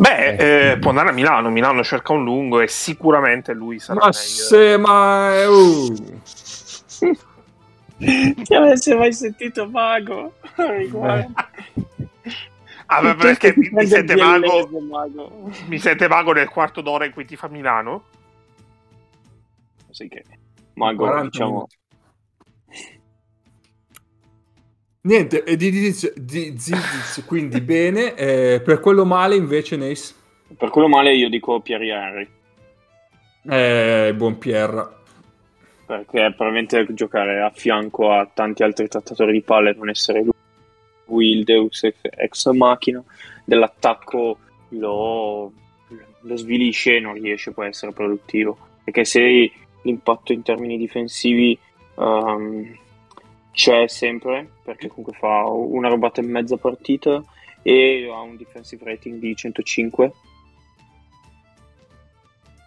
Beh, 0.00 0.70
eh, 0.72 0.78
può 0.78 0.90
andare 0.90 1.10
a 1.10 1.12
Milano. 1.12 1.50
Milano 1.50 1.84
cerca 1.84 2.14
un 2.14 2.24
lungo 2.24 2.60
e 2.60 2.68
sicuramente 2.68 3.52
lui 3.52 3.78
sarà 3.78 4.00
Ma 4.00 4.06
meglio. 4.06 4.18
se 4.18 4.76
mai... 4.78 5.46
uh. 5.46 6.20
Ti 8.42 8.54
avessi 8.54 8.94
mai 8.94 9.12
sentito 9.12 9.68
vago? 9.68 10.36
Guarda. 10.88 11.50
Ah, 12.86 13.02
beh, 13.02 13.14
perché 13.14 13.52
mi, 13.54 13.68
mi 13.70 13.86
sente 13.86 14.14
vago, 14.14 14.68
mago. 14.80 15.50
mi 15.66 15.78
sente 15.78 16.06
vago 16.08 16.32
nel 16.32 16.48
quarto 16.48 16.80
d'ora 16.80 17.04
in 17.04 17.12
cui 17.12 17.26
ti 17.26 17.36
fa 17.36 17.48
Milano? 17.48 18.04
Sì 19.90 20.08
che 20.08 20.24
mago, 20.74 21.04
40 21.04 21.24
diciamo, 21.28 21.50
minuti. 21.50 21.76
Niente, 25.02 25.44
e 25.44 25.56
di, 25.56 25.70
di, 25.70 25.80
di 26.14 26.58
Zizic, 26.58 27.24
quindi 27.26 27.60
bene. 27.62 28.14
eh, 28.14 28.60
per 28.62 28.80
quello 28.80 29.04
male 29.04 29.34
invece 29.36 29.76
Nace. 29.76 30.14
per 30.56 30.68
quello 30.70 30.88
male 30.88 31.14
io 31.14 31.28
dico 31.30 31.60
Pierre 31.60 31.88
Henry, 31.88 32.28
Eh, 33.48 34.12
buon 34.14 34.36
Pierre. 34.38 34.86
perché 35.86 36.34
probabilmente 36.36 36.86
giocare 36.94 37.40
a 37.40 37.50
fianco 37.50 38.12
a 38.12 38.28
tanti 38.32 38.62
altri 38.62 38.88
trattatori 38.88 39.32
di 39.32 39.40
palle 39.40 39.72
non 39.74 39.88
essere 39.88 40.22
lui, 40.22 40.32
lui 41.06 41.30
il 41.30 41.44
Deus 41.44 41.82
ex, 42.02 42.50
machina 42.50 43.02
dell'attacco 43.44 44.38
lo, 44.68 45.52
lo 46.20 46.36
svilisce 46.36 46.96
e 46.96 47.00
non 47.00 47.14
riesce 47.14 47.52
poi 47.52 47.64
a 47.66 47.68
essere 47.70 47.92
produttivo, 47.92 48.56
perché 48.84 49.04
se 49.06 49.50
l'impatto 49.82 50.32
in 50.34 50.42
termini 50.42 50.76
difensivi 50.76 51.58
ehm, 51.98 52.78
c'è 53.52 53.88
sempre, 53.88 54.48
perché 54.62 54.88
comunque 54.88 55.14
fa 55.18 55.44
una 55.46 55.88
robata 55.88 56.20
e 56.20 56.24
mezza 56.24 56.56
partita 56.56 57.22
e 57.62 58.08
ha 58.10 58.20
un 58.20 58.36
defensive 58.36 58.84
rating 58.84 59.18
di 59.18 59.34
105 59.36 60.12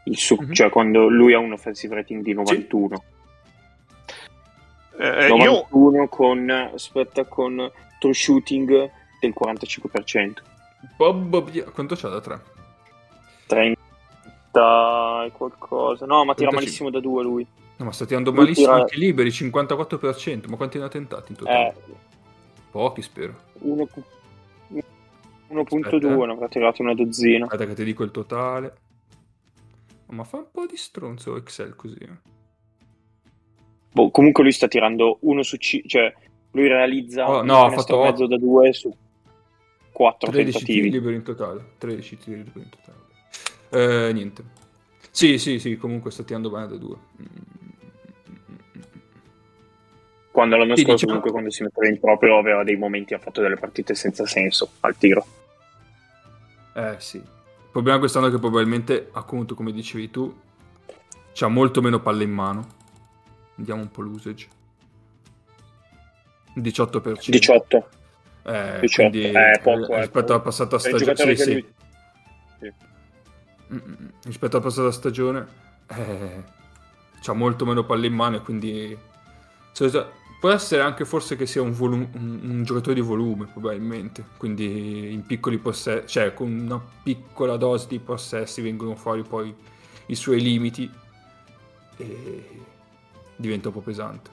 il 0.05 0.17
su- 0.17 0.35
Mhm. 0.39 0.53
cioè 0.53 0.69
quando 0.69 1.07
lui 1.07 1.33
ha 1.33 1.39
un 1.39 1.53
offensive 1.53 1.95
rating 1.95 2.21
di 2.21 2.33
91 2.33 3.03
Eh, 4.99 5.27
io 5.27 5.37
91 5.37 6.07
con 6.07 6.49
aspetta 6.49 7.23
con 7.25 7.71
true 7.99 8.13
shooting 8.13 8.91
del 9.19 9.33
45% 9.33 10.41
Bob. 10.97 11.71
Quanto 11.71 11.95
c'ha 11.95 12.09
da 12.09 12.19
3? 12.21 12.41
30 13.47 15.23
e 15.25 15.31
qualcosa 15.31 16.05
no 16.05 16.25
ma 16.25 16.33
tira 16.35 16.49
35. 16.49 16.55
malissimo 16.59 16.89
da 16.89 16.99
due 16.99 17.23
lui 17.23 17.47
No, 17.83 17.89
ma 17.89 17.91
sta 17.91 18.05
tirando 18.05 18.31
Lui 18.31 18.39
malissimo 18.39 18.67
tira- 18.67 18.79
anche 18.79 18.97
liberi, 18.97 19.29
54%. 19.29 20.47
Ma 20.47 20.55
quanti 20.55 20.77
ne 20.77 20.85
ha 20.85 20.89
tentati 20.89 21.31
in 21.33 21.37
totale? 21.37 21.67
eh, 21.67 21.93
Pochi, 22.71 23.01
spero. 23.01 23.35
uno- 23.59 23.87
1.2 25.49 25.85
Aspetta, 25.85 25.97
eh. 26.23 26.25
ne 26.25 26.31
avrà 26.31 26.47
tirato 26.47 26.81
una 26.81 26.95
dozzina 26.95 27.43
Aspetta 27.45 27.65
che 27.65 27.73
ti 27.75 27.83
dico 27.83 28.03
il 28.03 28.11
totale. 28.11 28.77
Oh, 30.07 30.13
ma 30.13 30.23
fa 30.23 30.37
un 30.37 30.47
po' 30.51 30.65
di 30.65 30.77
stronzo 30.77 31.35
Excel 31.35 31.75
così. 31.75 31.97
eh. 31.99 32.31
Boh, 33.91 34.09
comunque 34.09 34.41
lui 34.43 34.51
sta 34.53 34.67
tirando 34.67 35.17
uno 35.21 35.43
su 35.43 35.57
5 35.57 35.87
cioè 35.87 36.11
lui 36.51 36.67
realizza 36.67 37.29
Oh, 37.29 37.43
no, 37.43 37.65
ha 37.65 37.69
fatto 37.69 38.01
mezzo 38.01 38.25
da 38.25 38.37
due 38.37 38.73
su 38.73 38.91
4 39.91 40.31
13 40.31 40.51
tiri 40.51 40.65
tentativi 40.67 40.89
liberi 40.89 41.15
in 41.15 41.23
totale. 41.23 41.73
13 41.77 42.17
tiri 42.17 42.37
liberi 42.43 42.61
in 42.65 42.69
totale. 42.69 44.07
Eh, 44.07 44.13
niente. 44.13 44.43
Sì, 45.11 45.37
sì, 45.37 45.59
sì, 45.59 45.77
comunque 45.77 46.09
sta 46.09 46.23
tirando 46.23 46.49
bene 46.49 46.67
da 46.67 46.75
due. 46.77 46.97
Quando 50.33 50.57
l'anno 50.57 50.75
Sì, 50.75 50.81
scorso 50.83 51.05
comunque 51.05 51.31
quando 51.31 51.51
si 51.51 51.61
metteva 51.63 51.87
in 51.87 51.99
proprio 51.99 52.37
aveva 52.37 52.63
dei 52.63 52.75
momenti 52.75 53.13
ha 53.13 53.19
fatto 53.19 53.39
delle 53.39 53.55
partite 53.55 53.93
senza 53.93 54.25
senso 54.25 54.71
al 54.81 54.97
tiro 54.97 55.25
Eh 56.73 56.95
sì. 56.97 57.17
Il 57.17 57.69
problema 57.71 57.99
quest'anno 57.99 58.27
è 58.27 58.31
che 58.31 58.39
probabilmente, 58.39 59.09
appunto, 59.13 59.53
come 59.55 59.71
dicevi 59.71 60.09
tu, 60.09 60.35
c'ha 61.33 61.47
molto 61.47 61.81
meno 61.81 61.99
palle 61.99 62.23
in 62.23 62.31
mano. 62.31 62.67
Andiamo 63.57 63.81
un 63.81 63.91
po' 63.91 64.01
l'usage. 64.01 64.47
18%. 66.55 67.29
18 67.29 67.89
Eh, 68.45 68.79
18, 68.81 69.09
quindi, 69.09 69.31
poco, 69.61 69.93
eh, 69.93 69.95
è 69.95 69.99
rispetto 69.99 70.19
poco. 70.19 70.33
alla 70.33 70.41
passata 70.41 70.79
stagione. 70.79 71.15
Sì, 71.15 71.35
sì. 71.35 71.65
sì. 72.59 72.73
Mm, 73.71 73.77
mm, 73.77 73.91
mm. 74.03 74.07
Rispetto 74.25 74.55
alla 74.57 74.65
passata 74.65 74.91
stagione, 74.91 75.47
eh, 75.87 76.43
c'ha 77.21 77.33
molto 77.33 77.65
meno 77.65 77.83
palle 77.85 78.07
in 78.07 78.13
mano 78.13 78.35
e 78.37 78.41
quindi... 78.41 78.97
cioè, 79.73 80.05
può 80.43 80.51
essere 80.51 80.81
anche 80.81 81.05
forse 81.05 81.37
che 81.37 81.45
sia 81.45 81.61
un, 81.61 81.71
volum- 81.71 82.09
un- 82.15 82.39
un 82.43 82.63
giocatore 82.65 82.95
di 82.95 82.99
volume, 83.01 83.45
probabilmente. 83.45 84.25
Quindi 84.37 85.13
in 85.13 85.25
piccoli 85.25 85.57
possessi, 85.57 86.05
cioè 86.07 86.33
con 86.33 86.51
una 86.51 86.81
piccola 87.01 87.55
dose 87.55 87.87
di 87.87 87.99
possessi 87.99 88.61
vengono 88.61 88.93
fuori 88.97 89.23
poi 89.23 89.55
i 90.07 90.15
suoi 90.15 90.41
limiti 90.41 90.91
e 91.97 92.49
diventa 93.37 93.69
un 93.69 93.73
po' 93.73 93.81
pesante. 93.81 94.29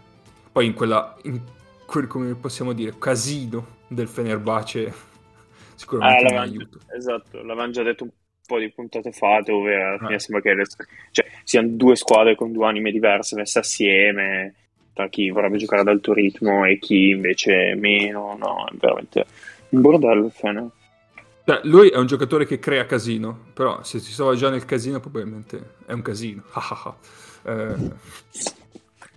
Poi 0.50 0.66
in 0.66 0.74
quella, 0.74 1.16
in 1.22 1.40
quel, 1.86 2.06
come 2.08 2.34
possiamo 2.34 2.72
dire, 2.72 2.98
casino 2.98 3.78
del 3.86 4.08
Fenerbahce 4.08 4.92
Ah, 5.98 6.16
sicuramente 6.16 6.24
non 6.24 6.34
l'avevamo, 6.34 6.42
aiuta. 6.42 6.78
esatto, 6.96 7.38
l'avevamo 7.38 7.72
già 7.72 7.82
detto 7.82 8.04
un 8.04 8.10
po' 8.46 8.58
di 8.58 8.70
puntate 8.72 9.12
fa 9.12 9.40
dove 9.42 9.74
alla 9.80 9.98
fine 9.98 10.14
Eh. 10.14 10.18
sembra 10.18 10.42
che 10.42 10.54
le- 10.54 10.64
cioè, 11.10 11.26
siano 11.44 11.68
due 11.70 11.96
squadre 11.96 12.34
con 12.36 12.52
due 12.52 12.66
anime 12.66 12.90
diverse 12.90 13.36
messe 13.36 13.58
assieme 13.60 14.54
tra 14.92 15.08
chi 15.08 15.30
vorrebbe 15.30 15.58
giocare 15.58 15.82
ad 15.82 15.88
alto 15.88 16.12
ritmo 16.12 16.64
e 16.64 16.78
chi 16.78 17.10
invece 17.10 17.74
meno, 17.74 18.36
no, 18.38 18.66
è 18.66 18.74
veramente 18.78 19.24
un 19.70 19.80
bordello 19.80 20.26
il 20.26 20.32
Fener. 20.32 20.68
Cioè, 21.44 21.60
lui 21.64 21.88
è 21.88 21.96
un 21.96 22.06
giocatore 22.06 22.46
che 22.46 22.58
crea 22.58 22.86
casino, 22.86 23.46
però 23.54 23.82
se 23.82 23.98
si 23.98 24.14
trova 24.14 24.34
già 24.34 24.50
nel 24.50 24.64
casino 24.64 25.00
probabilmente 25.00 25.74
è 25.86 25.92
un 25.92 26.02
casino. 26.02 26.42
eh, 27.44 27.74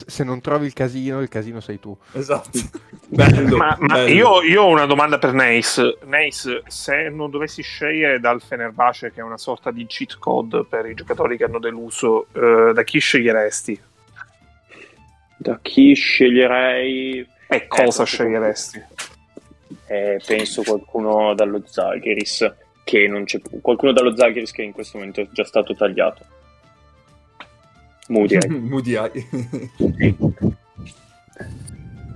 se 0.05 0.23
non 0.23 0.41
trovi 0.41 0.65
il 0.65 0.73
casino, 0.73 1.21
il 1.21 1.29
casino 1.29 1.59
sei 1.59 1.79
tu. 1.79 1.95
Esatto. 2.13 2.49
bello, 3.07 3.57
ma, 3.57 3.77
ma 3.79 3.95
bello. 3.95 4.13
Io, 4.13 4.41
io, 4.41 4.63
ho 4.63 4.69
una 4.69 4.85
domanda 4.85 5.17
per 5.17 5.33
Nace. 5.33 5.97
Nace, 6.05 6.63
se 6.67 7.09
non 7.09 7.29
dovessi 7.29 7.61
scegliere 7.61 8.19
dal 8.19 8.41
Fenerbahce, 8.41 9.11
che 9.11 9.19
è 9.19 9.23
una 9.23 9.37
sorta 9.37 9.71
di 9.71 9.85
cheat 9.85 10.17
code 10.17 10.65
per 10.67 10.85
i 10.85 10.93
giocatori 10.93 11.37
che 11.37 11.43
hanno 11.43 11.59
deluso, 11.59 12.27
eh, 12.33 12.71
da 12.73 12.83
chi 12.83 12.99
sceglieresti? 12.99 13.91
Da 15.37 15.59
chi 15.61 15.93
sceglierei? 15.93 17.27
E 17.47 17.67
cosa 17.67 18.03
eh, 18.03 18.05
sceglieresti? 18.05 18.83
Eh, 19.87 20.21
penso 20.25 20.63
qualcuno 20.63 21.33
dallo 21.33 21.61
Zalgiris, 21.65 22.53
che 22.83 23.07
non 23.07 23.25
c'è 23.25 23.39
qualcuno 23.61 23.91
dallo 23.91 24.15
Zalgiris 24.15 24.51
che 24.51 24.63
in 24.63 24.71
questo 24.71 24.97
momento 24.97 25.21
è 25.21 25.27
già 25.31 25.43
stato 25.43 25.75
tagliato. 25.75 26.25
Moody 28.07 28.95
Eye. 28.95 29.27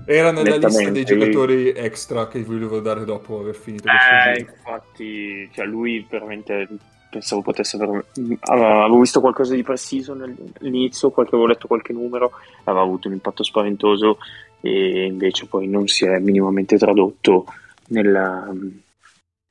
Era 0.09 0.32
nella 0.32 0.55
lista 0.55 0.89
dei 0.89 1.03
giocatori 1.03 1.74
extra 1.74 2.30
che 2.30 2.41
volevo 2.41 2.80
dare 2.80 3.03
dopo 3.03 3.41
aver 3.41 3.55
finito 3.55 3.89
eh, 3.89 4.39
infatti, 4.39 5.49
cioè 5.53 5.65
lui 5.65 6.07
veramente 6.09 6.65
pensavo 7.10 7.41
potesse 7.41 7.78
aver... 7.78 8.05
avevo 8.41 8.99
visto 8.99 9.22
qualcosa 9.22 9.53
di 9.55 9.64
preciso 9.64 10.14
all'inizio, 10.14 11.12
qualche, 11.12 11.36
avevo 11.36 11.49
letto 11.49 11.68
qualche 11.68 11.93
numero, 11.93 12.32
aveva 12.64 12.84
avuto 12.84 13.08
un 13.08 13.14
impatto 13.14 13.43
spaventoso 13.43 14.18
e 14.62 15.05
invece 15.05 15.47
poi 15.47 15.68
non 15.68 15.88
si 15.88 16.05
è 16.05 16.20
minimamente 16.20 16.78
tradotto 16.78 17.45
nella, 17.89 18.51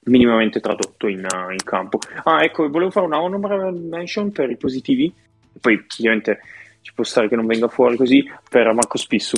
minimamente 0.06 0.60
tradotto 0.60 1.06
in, 1.06 1.26
in, 1.50 1.64
campo. 1.64 1.98
Ah, 2.24 2.42
ecco, 2.42 2.68
volevo 2.68 2.90
fare 2.90 3.06
una 3.06 3.20
honorable 3.20 3.70
mention 3.70 4.32
per 4.32 4.50
i 4.50 4.56
positivi 4.56 5.12
poi 5.60 5.84
chiaramente 5.86 6.40
ci 6.82 6.92
può 6.94 7.04
stare 7.04 7.28
che 7.28 7.36
non 7.36 7.46
venga 7.46 7.68
fuori 7.68 7.96
così 7.96 8.24
per 8.48 8.72
Marco 8.72 8.98
Spissu. 8.98 9.36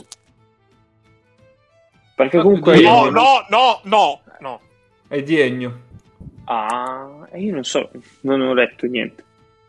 Perché 2.14 2.40
comunque... 2.40 2.80
No, 2.80 3.08
no, 3.08 3.46
no, 3.48 3.80
no, 3.84 4.20
no. 4.40 4.60
È 5.06 5.22
Diegno. 5.22 5.86
Ah, 6.50 7.28
io 7.34 7.52
non 7.52 7.64
so, 7.64 7.90
non 8.20 8.40
ho 8.40 8.54
letto 8.54 8.86
niente. 8.86 9.22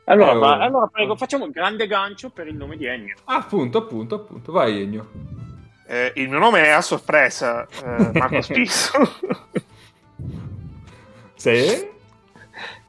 Allora, 0.06 0.36
oh, 0.36 0.40
va, 0.40 0.60
allora 0.60 0.88
prego, 0.88 1.18
facciamo 1.18 1.44
un 1.44 1.52
grande 1.52 1.88
gancio 1.88 2.30
per 2.30 2.48
il 2.48 2.56
nome 2.56 2.78
di 2.78 2.86
Ennio. 2.86 3.18
Ah, 3.26 3.36
appunto, 3.36 3.80
appunto, 3.80 4.16
appunto. 4.16 4.54
Vai 4.54 4.82
Ennio. 4.82 5.12
Eh, 5.86 6.14
il 6.16 6.30
mio 6.30 6.40
nome 6.40 6.64
è 6.64 6.70
a 6.70 6.82
sorpresa, 6.82 7.68
eh, 7.68 8.12
Marco 8.14 8.40
Spissu. 8.42 8.96
sì? 11.36 11.88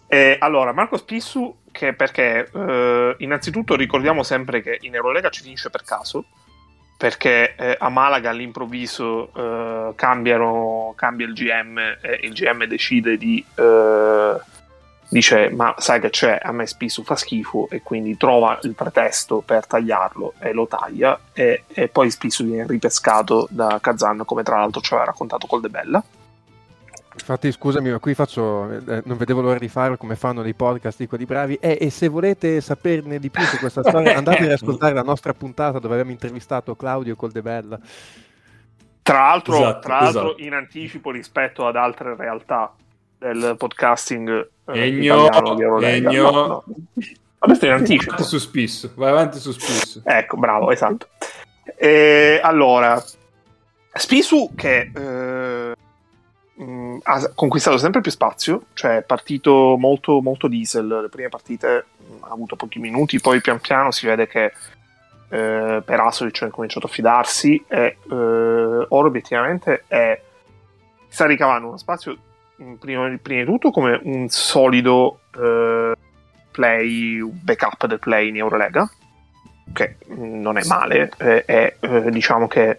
Eh, 0.06 0.36
allora, 0.38 0.72
Marco 0.72 0.96
Spissu 0.96 1.56
che 1.72 1.92
perché 1.92 2.48
eh, 2.52 3.14
innanzitutto 3.18 3.74
ricordiamo 3.74 4.22
sempre 4.22 4.62
che 4.62 4.78
in 4.82 4.94
Eurolega 4.94 5.30
ci 5.30 5.42
finisce 5.42 5.70
per 5.70 5.82
caso 5.82 6.26
perché 7.00 7.54
eh, 7.56 7.76
a 7.78 7.88
Malaga 7.88 8.28
all'improvviso 8.28 9.30
eh, 9.34 9.94
cambiano, 9.94 10.92
cambia 10.94 11.24
il 11.24 11.32
GM 11.32 11.78
e 11.98 12.20
il 12.24 12.34
GM 12.34 12.66
decide 12.66 13.16
di 13.16 13.42
eh, 13.54 14.34
dice 15.08 15.48
ma 15.48 15.74
sai 15.78 15.98
che 15.98 16.10
c'è? 16.10 16.38
A 16.42 16.52
me 16.52 16.66
Spisu 16.66 17.02
fa 17.02 17.16
schifo 17.16 17.68
e 17.70 17.80
quindi 17.80 18.18
trova 18.18 18.58
il 18.64 18.74
pretesto 18.74 19.40
per 19.40 19.66
tagliarlo 19.66 20.34
e 20.40 20.52
lo 20.52 20.66
taglia 20.66 21.18
e, 21.32 21.62
e 21.68 21.88
poi 21.88 22.10
Spisu 22.10 22.44
viene 22.44 22.66
ripescato 22.66 23.48
da 23.48 23.78
Kazan 23.80 24.24
come 24.26 24.42
tra 24.42 24.58
l'altro 24.58 24.82
ci 24.82 24.92
aveva 24.92 25.08
raccontato 25.08 25.46
col 25.46 25.62
De 25.62 25.70
Bella 25.70 26.04
Infatti, 27.20 27.52
scusami, 27.52 27.90
ma 27.90 27.98
qui 27.98 28.14
faccio. 28.14 28.70
Eh, 28.70 29.02
non 29.04 29.16
vedevo 29.16 29.40
l'ora 29.40 29.58
di 29.58 29.68
farlo 29.68 29.96
come 29.96 30.16
fanno 30.16 30.42
dei 30.42 30.54
podcast 30.54 30.98
di 30.98 31.06
quelli 31.06 31.24
bravi. 31.24 31.58
Eh, 31.60 31.78
e 31.80 31.90
se 31.90 32.08
volete 32.08 32.60
saperne 32.60 33.18
di 33.18 33.30
più 33.30 33.42
su 33.44 33.58
questa 33.58 33.82
storia, 33.82 34.16
andate 34.16 34.44
ad 34.44 34.52
ascoltare 34.52 34.94
la 34.94 35.02
nostra 35.02 35.32
puntata 35.34 35.78
dove 35.78 35.94
abbiamo 35.94 36.10
intervistato 36.10 36.74
Claudio 36.74 37.16
Coldebella. 37.16 37.78
Tra 39.02 39.18
l'altro, 39.18 39.56
esatto, 39.56 39.78
tra 39.80 40.00
l'altro 40.00 40.26
esatto. 40.28 40.42
in 40.42 40.52
anticipo 40.52 41.10
rispetto 41.10 41.66
ad 41.66 41.76
altre 41.76 42.14
realtà 42.16 42.74
del 43.18 43.54
podcasting 43.56 44.48
eh, 44.66 44.80
Egno, 44.80 45.26
italiano 45.26 45.80
Egno. 45.80 46.30
No, 46.30 46.46
no. 46.46 46.64
Adesso 47.38 47.66
in 47.66 47.72
anticipo. 47.72 48.10
Vai 48.10 48.18
avanti 48.18 48.28
su 48.28 48.38
spisso, 48.38 48.92
vai 48.94 49.10
avanti 49.10 49.38
su 49.38 49.52
spisso. 49.52 50.02
Ecco, 50.04 50.36
bravo, 50.36 50.70
esatto. 50.70 51.08
E, 51.76 52.40
allora, 52.42 53.02
Spisu 53.92 54.52
che 54.54 54.90
eh, 54.94 55.74
mh, 56.60 56.64
mm, 56.64 56.96
ha 57.02 57.30
conquistato 57.34 57.78
sempre 57.78 58.00
più 58.00 58.10
spazio, 58.10 58.64
cioè 58.74 58.98
è 58.98 59.02
partito 59.02 59.76
molto, 59.78 60.20
molto 60.20 60.46
diesel, 60.46 60.86
le 60.86 61.08
prime 61.08 61.28
partite 61.28 61.86
mh, 61.96 62.12
mm, 62.12 62.22
ha 62.22 62.28
avuto 62.28 62.56
pochi 62.56 62.78
minuti, 62.78 63.20
poi 63.20 63.40
pian 63.40 63.60
piano 63.60 63.90
si 63.90 64.06
vede 64.06 64.26
che 64.26 64.52
eh, 65.28 65.82
per 65.84 66.00
Asolic 66.00 66.42
ha 66.42 66.48
cominciato 66.48 66.86
a 66.86 66.90
fidarsi 66.90 67.64
e 67.68 67.96
eh, 68.10 68.14
ora 68.88 69.06
obiettivamente 69.06 69.84
è, 69.86 70.20
sta 71.08 71.26
ricavando 71.26 71.68
uno 71.68 71.76
spazio 71.76 72.16
mm, 72.62 72.74
prima, 72.74 73.18
prima, 73.20 73.40
di 73.40 73.46
tutto 73.46 73.70
come 73.70 73.98
un 74.02 74.28
solido 74.28 75.20
eh, 75.36 75.94
play, 76.50 77.22
backup 77.22 77.86
del 77.86 77.98
play 77.98 78.28
in 78.28 78.36
Eurolega, 78.36 78.90
che 79.72 79.96
non 80.08 80.58
è 80.58 80.64
male, 80.66 81.10
è, 81.16 81.76
eh, 81.78 82.10
diciamo 82.10 82.48
che 82.48 82.76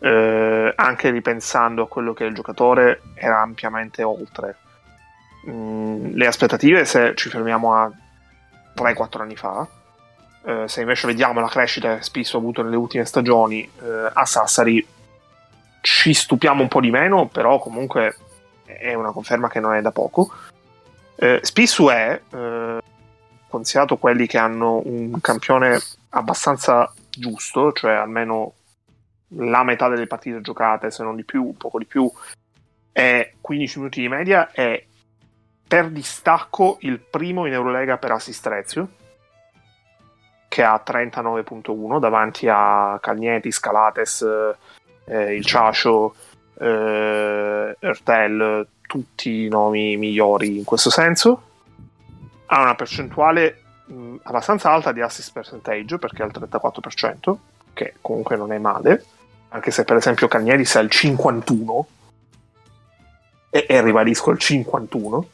eh, 0.00 0.72
anche 0.74 1.10
ripensando 1.10 1.82
a 1.82 1.88
quello 1.88 2.12
che 2.12 2.24
il 2.24 2.34
giocatore, 2.34 3.02
era 3.14 3.40
ampiamente 3.40 4.02
oltre. 4.02 4.56
Mm, 5.48 6.14
le 6.14 6.26
aspettative, 6.26 6.84
se 6.84 7.14
ci 7.14 7.28
fermiamo 7.28 7.74
a 7.74 7.90
3-4 8.74 9.20
anni 9.20 9.36
fa, 9.36 9.66
eh, 10.44 10.64
se 10.66 10.80
invece 10.80 11.06
vediamo 11.06 11.40
la 11.40 11.48
crescita 11.48 11.96
che 11.96 12.02
spesso 12.02 12.36
ha 12.36 12.40
avuto 12.40 12.62
nelle 12.62 12.76
ultime 12.76 13.04
stagioni 13.04 13.62
eh, 13.62 14.10
a 14.12 14.24
Sassari, 14.24 14.86
ci 15.80 16.12
stupiamo 16.12 16.62
un 16.62 16.68
po' 16.68 16.80
di 16.80 16.90
meno, 16.90 17.26
però 17.26 17.58
comunque 17.58 18.16
è 18.64 18.94
una 18.94 19.10
conferma 19.10 19.48
che 19.48 19.60
non 19.60 19.74
è 19.74 19.80
da 19.80 19.90
poco. 19.90 20.30
Eh, 21.16 21.40
Spissu 21.42 21.88
è, 21.88 22.20
eh, 22.30 22.78
considerato 23.48 23.96
quelli 23.96 24.26
che 24.26 24.38
hanno 24.38 24.80
un 24.84 25.20
campione 25.20 25.80
abbastanza 26.10 26.92
giusto, 27.10 27.72
cioè 27.72 27.92
almeno 27.92 28.52
la 29.28 29.62
metà 29.62 29.88
delle 29.88 30.06
partite 30.06 30.40
giocate, 30.40 30.90
se 30.90 31.02
non 31.02 31.16
di 31.16 31.24
più, 31.24 31.54
poco 31.56 31.78
di 31.78 31.84
più, 31.84 32.10
è 32.92 33.32
15 33.40 33.78
minuti 33.78 34.00
di 34.00 34.08
media, 34.08 34.50
è 34.50 34.82
per 35.66 35.90
distacco 35.90 36.78
il 36.80 36.98
primo 36.98 37.46
in 37.46 37.52
Eurolega 37.52 37.98
per 37.98 38.12
assist 38.12 38.46
Rezio, 38.46 38.88
che 40.48 40.62
ha 40.62 40.82
39.1 40.84 41.98
davanti 41.98 42.48
a 42.48 42.98
Calnieti, 43.00 43.52
Scalates, 43.52 44.26
eh, 45.04 45.34
il 45.34 45.44
Ciacio, 45.44 46.14
eh, 46.58 47.76
Ertel, 47.78 48.66
tutti 48.86 49.44
i 49.44 49.48
nomi 49.48 49.96
migliori 49.98 50.56
in 50.56 50.64
questo 50.64 50.88
senso. 50.88 51.42
Ha 52.46 52.62
una 52.62 52.74
percentuale 52.74 53.60
mh, 53.84 54.16
abbastanza 54.22 54.70
alta 54.70 54.92
di 54.92 55.02
assist 55.02 55.32
percentage 55.32 55.98
perché 55.98 56.22
è 56.22 56.24
al 56.24 56.32
34%, 56.32 57.36
che 57.74 57.94
comunque 58.00 58.36
non 58.36 58.52
è 58.52 58.58
male 58.58 59.04
anche 59.48 59.70
se 59.70 59.84
per 59.84 59.96
esempio 59.96 60.28
Cagneris 60.28 60.76
ha 60.76 60.80
il 60.80 60.90
51 60.90 61.86
e, 63.50 63.66
e 63.68 63.82
ribadisco 63.82 64.30
il 64.30 64.38
51 64.38 65.28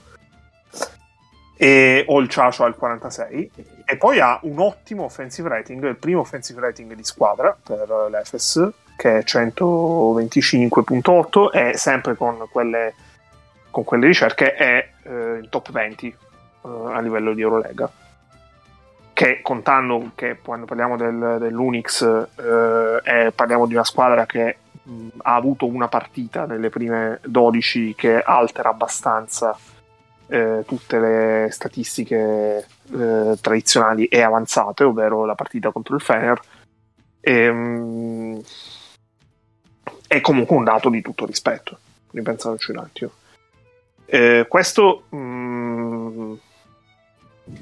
e, 1.57 2.05
o 2.09 2.19
il 2.21 2.29
Ciacio 2.29 2.65
ha 2.65 2.69
il 2.69 2.75
46 2.75 3.51
e 3.85 3.97
poi 3.97 4.19
ha 4.21 4.39
un 4.43 4.59
ottimo 4.59 5.05
offensive 5.05 5.49
rating 5.49 5.85
il 5.85 5.97
primo 5.97 6.21
offensive 6.21 6.61
rating 6.61 6.93
di 6.95 7.05
squadra 7.05 7.57
per 7.61 7.89
l'Efes 8.11 8.71
che 8.97 9.19
è 9.19 9.25
125.8 9.25 11.51
e 11.53 11.77
sempre 11.77 12.15
con 12.15 12.47
quelle, 12.51 12.95
con 13.71 13.83
quelle 13.85 14.07
ricerche 14.07 14.55
è 14.55 14.89
eh, 15.03 15.39
il 15.41 15.49
top 15.49 15.73
20 15.73 16.07
eh, 16.07 16.17
a 16.93 17.01
livello 17.01 17.35
di 17.35 17.41
Eurolega 17.41 17.91
che 19.15 19.41
contando 19.43 20.11
che 20.15 20.39
quando 20.43 20.67
parliamo 20.67 20.97
del, 20.97 21.37
dell'Unix 21.39 22.03
eh, 22.03 23.33
parliamo 23.35 23.67
di 23.67 23.75
una 23.75 23.85
squadra 23.85 24.27
che 24.27 24.57
mh, 24.83 25.09
ha 25.23 25.35
avuto 25.37 25.67
una 25.67 25.89
partita 25.89 26.45
nelle 26.45 26.69
prime 26.69 27.21
12 27.25 27.95
che 27.97 28.21
altera 28.21 28.71
abbastanza 28.71 29.57
eh, 30.27 30.65
tutte 30.67 30.99
le 30.99 31.49
statistiche 31.53 32.67
eh, 32.93 33.39
tradizionali 33.41 34.07
e 34.07 34.21
avanzate, 34.21 34.83
ovvero 34.83 35.25
la 35.25 35.37
partita 35.37 35.71
contro 35.71 35.95
il 35.95 36.01
Fener. 36.01 36.41
E, 37.21 37.53
mh, 37.53 38.41
è 40.09 40.21
comunque 40.21 40.57
un 40.57 40.65
dato 40.65 40.91
di 40.91 41.03
tutto 41.03 41.25
rispetto, 41.25 41.79
ripensandoci 42.11 42.71
un 42.73 42.79
attimo. 42.79 43.11
Eh, 44.07 44.47
questo 44.49 45.05
mh, 45.09 46.35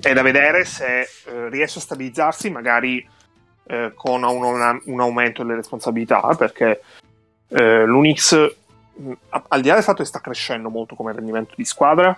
è 0.01 0.13
da 0.13 0.23
vedere 0.23 0.65
se 0.65 1.01
eh, 1.01 1.49
riesce 1.49 1.79
a 1.79 1.83
stabilizzarsi, 1.83 2.51
magari 2.51 3.07
eh, 3.65 3.93
con 3.95 4.23
un, 4.23 4.81
un, 4.85 5.01
aumento 5.01 5.43
delle 5.43 5.57
responsabilità, 5.57 6.21
perché 6.37 6.83
eh, 7.49 7.85
l'Unix, 7.85 8.35
mh, 8.95 9.13
al 9.49 9.61
di 9.61 9.69
là 9.69 9.75
del 9.75 9.83
fatto 9.83 10.03
che 10.03 10.09
sta 10.09 10.21
crescendo 10.21 10.69
molto 10.69 10.95
come 10.95 11.13
rendimento 11.13 11.55
di 11.57 11.65
squadra, 11.65 12.17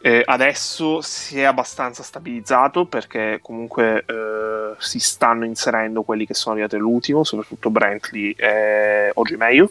eh, 0.00 0.22
adesso 0.24 1.00
si 1.00 1.40
è 1.40 1.44
abbastanza 1.44 2.02
stabilizzato 2.02 2.84
perché 2.86 3.40
comunque 3.42 4.04
eh, 4.06 4.74
si 4.78 5.00
stanno 5.00 5.44
inserendo 5.44 6.02
quelli 6.02 6.26
che 6.26 6.34
sono 6.34 6.54
arrivati 6.54 6.76
all'ultimo, 6.76 7.24
soprattutto 7.24 7.70
Brantley 7.70 8.30
e 8.36 9.10
oggi 9.14 9.36
meglio. 9.36 9.70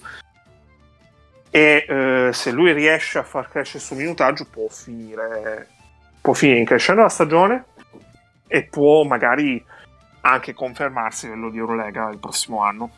E 1.49 1.85
eh, 1.87 2.29
se 2.33 2.51
lui 2.51 2.73
riesce 2.73 3.17
a 3.17 3.23
far 3.23 3.47
crescere 3.49 3.77
il 3.77 3.85
suo 3.85 3.95
minutaggio, 3.95 4.45
può 4.51 4.67
finire, 4.67 5.69
può 6.25 6.33
finire 6.33 6.57
in 6.57 6.65
crescendo 6.65 7.03
la 7.03 7.09
stagione 7.09 7.65
e 8.47 8.63
può 8.63 9.03
magari 9.03 9.63
anche 10.21 10.55
confermarsi 10.55 11.29
nello 11.29 11.51
di 11.51 11.59
Eurolega 11.59 12.09
il 12.09 12.17
prossimo 12.17 12.63
anno. 12.63 12.89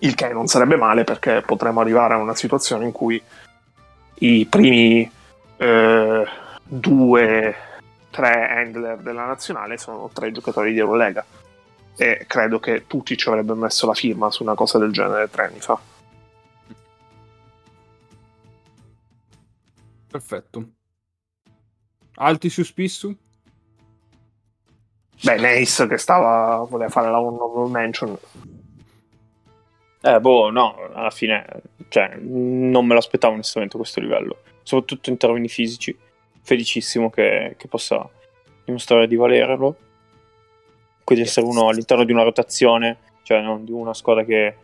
Il 0.00 0.16
che 0.16 0.32
non 0.32 0.48
sarebbe 0.48 0.74
male 0.74 1.04
perché 1.04 1.42
potremmo 1.42 1.80
arrivare 1.80 2.14
a 2.14 2.16
una 2.16 2.34
situazione 2.34 2.86
in 2.86 2.90
cui 2.90 3.22
i 4.14 4.46
primi 4.46 5.08
eh, 5.58 6.28
due, 6.64 7.56
tre 8.10 8.48
handler 8.48 8.96
della 8.98 9.26
nazionale 9.26 9.78
sono 9.78 10.10
tre 10.12 10.32
giocatori 10.32 10.72
di 10.72 10.80
Eurolega 10.80 11.24
e 11.96 12.24
credo 12.26 12.58
che 12.58 12.88
tutti 12.88 13.16
ci 13.16 13.28
avrebbero 13.28 13.60
messo 13.60 13.86
la 13.86 13.94
firma 13.94 14.28
su 14.32 14.42
una 14.42 14.54
cosa 14.54 14.78
del 14.78 14.90
genere 14.90 15.30
tre 15.30 15.44
anni 15.44 15.60
fa. 15.60 15.78
Perfetto. 20.08 20.79
Alti 22.22 22.50
su 22.50 22.62
Spissu? 22.62 23.16
Beh, 25.22 25.36
Nace 25.36 25.86
che 25.86 25.96
stava 25.96 26.66
voleva 26.68 26.90
fare 26.90 27.10
la 27.10 27.18
honorable 27.18 27.70
mention. 27.70 28.16
Eh, 30.02 30.20
boh, 30.20 30.50
no, 30.50 30.76
alla 30.92 31.10
fine, 31.10 31.46
cioè, 31.88 32.16
non 32.20 32.84
me 32.86 32.94
l'aspettavo 32.94 33.34
onestamente 33.34 33.76
a 33.76 33.78
questo 33.78 34.00
livello, 34.00 34.38
soprattutto 34.62 35.08
in 35.08 35.16
termini 35.16 35.48
fisici. 35.48 35.96
Felicissimo 36.42 37.08
che, 37.10 37.54
che 37.56 37.68
possa 37.68 38.06
dimostrare 38.64 39.06
di 39.06 39.16
valerlo. 39.16 39.76
Quindi 41.04 41.24
essere 41.24 41.46
uno 41.46 41.68
all'interno 41.68 42.04
di 42.04 42.12
una 42.12 42.22
rotazione, 42.22 42.98
cioè 43.22 43.40
non 43.40 43.64
di 43.64 43.72
una 43.72 43.94
squadra 43.94 44.24
che 44.24 44.56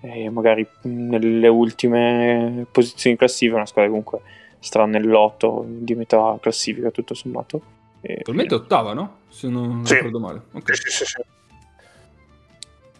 eh, 0.00 0.30
magari 0.30 0.66
nelle 0.82 1.48
ultime 1.48 2.64
posizioni 2.70 3.12
in 3.12 3.18
classifica, 3.18 3.56
una 3.56 3.66
squadra 3.66 3.90
che 3.90 3.96
comunque 3.96 4.40
starà 4.62 4.86
nell'otto 4.86 5.64
di 5.66 5.94
metà 5.94 6.38
classifica 6.40 6.90
tutto 6.90 7.14
sommato. 7.14 7.80
Attualmente 8.00 8.54
ottava, 8.54 8.92
no? 8.94 9.18
Se 9.28 9.48
non 9.48 9.84
sì. 9.84 9.94
ricordo 9.94 10.20
male. 10.20 10.42
Okay. 10.52 10.76
Sì, 10.76 10.90
sì, 10.90 11.04
sì. 11.04 11.22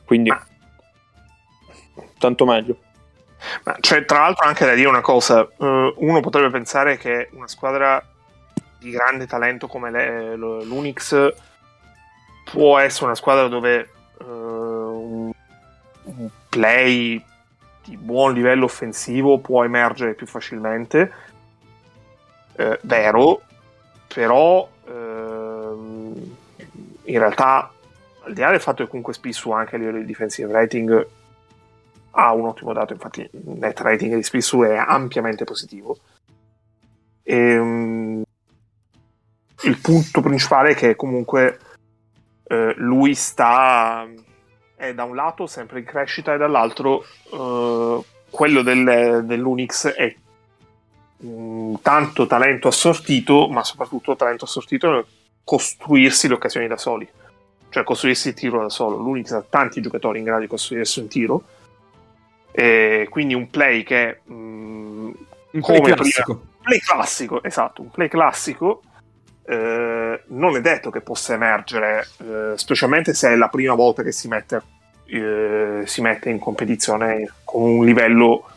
Quindi, 0.04 0.30
ah. 0.30 0.44
tanto 2.18 2.44
meglio. 2.44 2.78
Ma 3.64 3.76
cioè, 3.80 4.04
tra 4.04 4.20
l'altro, 4.20 4.46
anche 4.46 4.64
da 4.64 4.74
dire 4.74 4.88
una 4.88 5.00
cosa: 5.00 5.40
uh, 5.56 5.94
uno 5.96 6.20
potrebbe 6.20 6.50
pensare 6.50 6.96
che 6.96 7.28
una 7.32 7.48
squadra 7.48 8.04
di 8.78 8.90
grande 8.90 9.26
talento 9.26 9.66
come 9.68 9.90
le, 9.90 10.36
l'Unix 10.36 11.32
può 12.44 12.78
essere 12.78 13.06
una 13.06 13.14
squadra 13.14 13.46
dove 13.46 13.88
uh, 14.18 14.24
un, 14.24 15.32
un 16.02 16.28
play 16.48 17.24
di 17.84 17.96
buon 17.96 18.32
livello 18.32 18.64
offensivo 18.64 19.38
può 19.38 19.64
emergere 19.64 20.14
più 20.14 20.26
facilmente 20.26 21.30
eh, 22.56 22.78
vero, 22.82 23.42
però 24.06 24.68
ehm, 24.86 26.36
in 27.04 27.18
realtà 27.18 27.72
al 28.24 28.32
di 28.32 28.40
là 28.40 28.50
del 28.50 28.60
fatto 28.60 28.82
che 28.84 28.88
comunque 28.88 29.14
Spissu 29.14 29.50
anche 29.50 29.74
a 29.74 29.78
livello 29.78 29.98
di 29.98 30.04
defensive 30.04 30.52
rating 30.52 31.06
ha 32.10 32.32
un 32.32 32.46
ottimo 32.46 32.72
dato, 32.72 32.92
infatti 32.92 33.20
il 33.20 33.40
net 33.44 33.80
rating 33.80 34.14
di 34.14 34.22
Spissu 34.22 34.62
è 34.62 34.76
ampiamente 34.76 35.44
positivo. 35.44 35.96
E, 37.22 37.58
um, 37.58 38.22
il 39.62 39.78
punto 39.78 40.20
principale 40.20 40.70
è 40.70 40.74
che 40.74 40.96
comunque 40.96 41.58
eh, 42.44 42.74
lui 42.76 43.14
sta 43.14 44.06
è 44.74 44.92
da 44.94 45.04
un 45.04 45.14
lato 45.14 45.46
sempre 45.46 45.78
in 45.78 45.84
crescita 45.84 46.34
e 46.34 46.38
dall'altro 46.38 47.04
eh, 47.32 48.04
quello 48.28 48.62
del, 48.62 49.22
dell'Unix 49.24 49.86
è 49.86 50.14
mh, 51.22 51.74
tanto 51.82 52.26
talento 52.26 52.68
assortito, 52.68 53.48
ma 53.48 53.64
soprattutto 53.64 54.16
talento 54.16 54.44
assortito 54.44 54.90
nel 54.90 55.06
costruirsi 55.44 56.28
le 56.28 56.34
occasioni 56.34 56.66
da 56.66 56.76
soli, 56.76 57.08
cioè 57.68 57.84
costruirsi 57.84 58.28
il 58.28 58.34
tiro 58.34 58.60
da 58.60 58.68
solo. 58.68 58.96
L'Unix 58.96 59.32
ha 59.32 59.44
tanti 59.48 59.80
giocatori 59.80 60.18
in 60.18 60.24
grado 60.24 60.42
di 60.42 60.46
costruirsi 60.46 61.00
un 61.00 61.08
tiro, 61.08 61.44
e 62.52 63.06
quindi 63.10 63.34
un 63.34 63.48
play 63.48 63.82
che 63.82 64.20
mh, 64.24 64.32
un 64.32 65.60
play 65.60 65.80
classico. 65.80 66.34
Prima, 66.34 66.50
play 66.62 66.78
classico, 66.78 67.42
esatto, 67.42 67.82
un 67.82 67.90
play 67.90 68.08
classico. 68.08 68.82
Eh, 69.44 70.22
non 70.28 70.54
è 70.54 70.60
detto 70.60 70.90
che 70.90 71.00
possa 71.00 71.34
emergere, 71.34 72.06
eh, 72.18 72.52
specialmente 72.56 73.12
se 73.12 73.30
è 73.30 73.34
la 73.34 73.48
prima 73.48 73.74
volta 73.74 74.04
che 74.04 74.12
si 74.12 74.28
mette, 74.28 74.62
eh, 75.06 75.82
si 75.84 76.00
mette 76.00 76.30
in 76.30 76.38
competizione 76.38 77.28
con 77.42 77.62
un 77.62 77.84
livello 77.84 78.48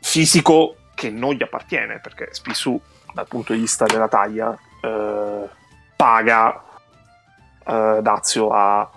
fisico 0.00 0.74
che 0.96 1.10
non 1.10 1.34
gli 1.34 1.42
appartiene, 1.42 2.00
perché 2.00 2.30
Spisù, 2.32 2.80
dal 3.12 3.28
punto 3.28 3.52
di 3.52 3.60
vista 3.60 3.84
della 3.84 4.08
taglia, 4.08 4.58
eh, 4.80 5.48
paga 5.94 6.64
eh, 7.64 7.98
Dazio 8.00 8.48
a 8.50 8.90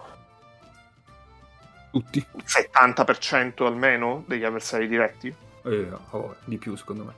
tutti 1.91 2.26
70% 2.45 3.66
almeno 3.66 4.24
degli 4.26 4.45
avversari 4.45 4.88
diretti. 4.88 5.34
Eh, 5.66 5.88
oh, 6.12 6.36
di 6.45 6.58
più, 6.58 6.76
secondo 6.76 7.04
me. 7.04 7.14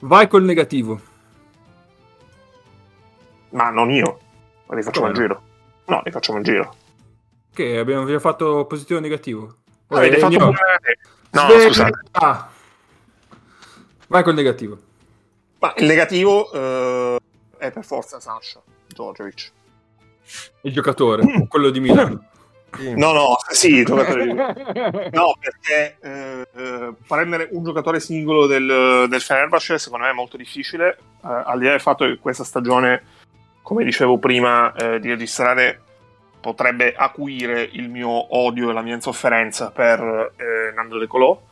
Vai 0.00 0.26
col 0.26 0.42
negativo. 0.42 1.00
Ma 3.50 3.70
non 3.70 3.90
io. 3.90 4.18
Rifacciamo 4.66 5.06
il 5.06 5.14
giro. 5.14 5.42
No, 5.86 6.00
rifacciamo 6.02 6.38
il 6.38 6.44
giro. 6.44 6.74
Che 7.52 7.78
abbiamo 7.78 8.04
già 8.06 8.18
fatto 8.18 8.64
positivo 8.66 8.98
o 8.98 9.02
negativo? 9.02 9.56
Avete 9.88 10.18
fatto 10.18 10.36
pure... 10.36 10.98
No, 11.30 11.48
scusate. 11.48 12.58
Vai 14.10 14.24
col 14.24 14.34
negativo. 14.34 14.76
Ma 15.60 15.72
il 15.76 15.86
negativo 15.86 16.50
uh, 16.50 17.16
è 17.56 17.70
per 17.70 17.84
forza 17.84 18.18
Sasha 18.18 18.60
Djordjevic. 18.88 19.52
Il 20.62 20.72
giocatore, 20.72 21.46
quello 21.46 21.70
di 21.70 21.78
Milano. 21.78 22.24
No, 22.96 23.12
no, 23.12 23.36
sì, 23.50 23.84
giocatore 23.84 24.24
No, 25.12 25.36
perché 25.38 25.96
eh, 26.00 26.46
eh, 26.52 26.92
prendere 27.06 27.50
un 27.52 27.62
giocatore 27.62 28.00
singolo 28.00 28.46
del, 28.46 29.06
del 29.08 29.20
Fenerbahce 29.20 29.78
secondo 29.78 30.04
me 30.06 30.10
è 30.10 30.14
molto 30.14 30.36
difficile, 30.36 30.96
eh, 31.24 31.42
al 31.44 31.58
di 31.58 31.64
là 31.66 31.70
del 31.70 31.80
fatto 31.80 32.04
che 32.04 32.18
questa 32.18 32.42
stagione, 32.42 33.02
come 33.62 33.84
dicevo 33.84 34.18
prima, 34.18 34.72
eh, 34.74 34.98
di 34.98 35.08
registrare 35.08 35.82
potrebbe 36.40 36.94
acuire 36.96 37.62
il 37.62 37.88
mio 37.88 38.36
odio 38.36 38.70
e 38.70 38.72
la 38.72 38.82
mia 38.82 38.94
insofferenza 38.94 39.70
per 39.70 40.32
eh, 40.36 40.72
Nando 40.74 40.98
De 40.98 41.06
Colò 41.06 41.48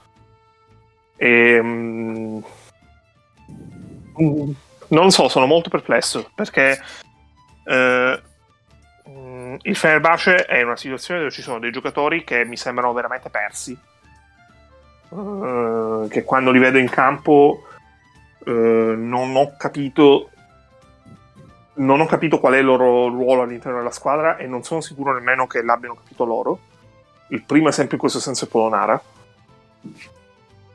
e, 1.18 1.58
um, 1.58 2.42
non 4.88 5.10
so, 5.10 5.28
sono 5.28 5.46
molto 5.46 5.68
perplesso 5.68 6.30
perché 6.34 6.80
eh, 7.64 8.22
il 9.62 9.76
Fenerbahce 9.76 10.46
è 10.46 10.62
una 10.62 10.76
situazione 10.76 11.20
dove 11.20 11.32
ci 11.32 11.42
sono 11.42 11.58
dei 11.58 11.72
giocatori 11.72 12.22
che 12.22 12.44
mi 12.44 12.56
sembrano 12.56 12.92
veramente 12.92 13.28
persi. 13.30 13.76
Uh, 15.08 16.06
che 16.10 16.22
quando 16.22 16.50
li 16.50 16.58
vedo 16.58 16.76
in 16.76 16.90
campo 16.90 17.62
uh, 18.44 18.50
non 18.50 19.34
ho 19.36 19.56
capito 19.56 20.28
non 21.76 22.00
ho 22.00 22.04
capito 22.04 22.38
qual 22.38 22.52
è 22.52 22.58
il 22.58 22.66
loro 22.66 23.08
ruolo 23.08 23.40
all'interno 23.40 23.78
della 23.78 23.90
squadra 23.90 24.36
e 24.36 24.46
non 24.46 24.64
sono 24.64 24.82
sicuro 24.82 25.14
nemmeno 25.14 25.46
che 25.46 25.62
l'abbiano 25.62 25.94
capito 25.94 26.24
loro. 26.26 26.60
Il 27.28 27.42
primo 27.42 27.68
esempio 27.68 27.94
in 27.94 28.00
questo 28.00 28.20
senso 28.20 28.44
è 28.44 28.48
Polonara. 28.48 29.00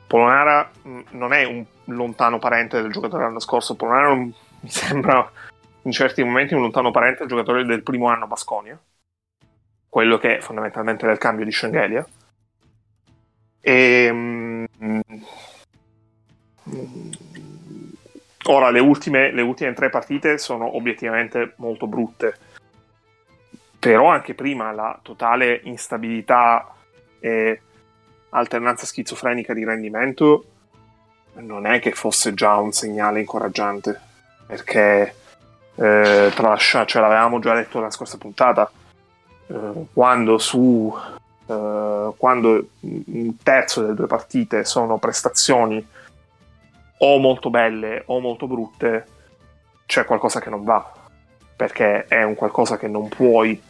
Polonara 0.06 0.70
mm, 0.86 1.00
non 1.10 1.32
è 1.32 1.44
un 1.44 1.64
lontano 1.86 2.38
parente 2.38 2.80
del 2.80 2.92
giocatore 2.92 3.22
dell'anno 3.22 3.40
scorso, 3.40 3.74
Polonara 3.74 4.14
mi 4.14 4.32
sembra 4.64 5.30
in 5.82 5.92
certi 5.92 6.22
momenti 6.22 6.54
un 6.54 6.62
lontano 6.62 6.90
parente 6.90 7.20
del 7.20 7.28
giocatore 7.28 7.64
del 7.64 7.82
primo 7.82 8.08
anno 8.08 8.26
Basconia, 8.26 8.78
quello 9.88 10.18
che 10.18 10.40
fondamentalmente 10.40 11.06
del 11.06 11.18
cambio 11.18 11.44
di 11.44 11.52
Schengelia. 11.52 12.06
E, 13.60 14.10
um, 14.10 14.66
ora 18.44 18.70
le 18.70 18.80
ultime, 18.80 19.32
le 19.32 19.42
ultime 19.42 19.72
tre 19.72 19.90
partite 19.90 20.38
sono 20.38 20.76
obiettivamente 20.76 21.54
molto 21.56 21.86
brutte, 21.86 22.36
però 23.78 24.08
anche 24.08 24.34
prima 24.34 24.72
la 24.72 24.98
totale 25.02 25.60
instabilità 25.64 26.74
e 27.20 27.60
alternanza 28.34 28.86
schizofrenica 28.86 29.52
di 29.54 29.64
rendimento 29.64 30.44
non 31.34 31.66
è 31.66 31.80
che 31.80 31.92
fosse 31.92 32.34
già 32.34 32.56
un 32.56 32.72
segnale 32.72 33.20
incoraggiante, 33.20 34.00
perché 34.46 35.14
eh, 35.74 36.30
tralascia, 36.34 36.84
ce 36.84 37.00
l'avevamo 37.00 37.38
già 37.40 37.54
detto 37.54 37.78
nella 37.78 37.90
scorsa 37.90 38.18
puntata, 38.18 38.70
eh, 39.48 39.86
quando 39.92 40.38
su 40.38 40.94
eh, 41.46 42.12
quando 42.16 42.68
un 42.80 43.36
terzo 43.42 43.80
delle 43.82 43.94
due 43.94 44.06
partite 44.06 44.64
sono 44.64 44.98
prestazioni 44.98 45.86
o 46.96 47.18
molto 47.18 47.50
belle 47.50 48.02
o 48.06 48.20
molto 48.20 48.46
brutte, 48.46 49.06
c'è 49.86 50.04
qualcosa 50.04 50.40
che 50.40 50.50
non 50.50 50.64
va, 50.64 50.92
perché 51.56 52.06
è 52.06 52.22
un 52.22 52.34
qualcosa 52.34 52.78
che 52.78 52.88
non 52.88 53.08
puoi, 53.08 53.60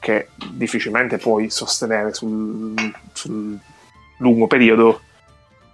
che 0.00 0.30
difficilmente 0.52 1.18
puoi 1.18 1.50
sostenere 1.50 2.12
sul, 2.12 2.74
sul 3.12 3.58
lungo 4.18 4.46
periodo 4.46 5.00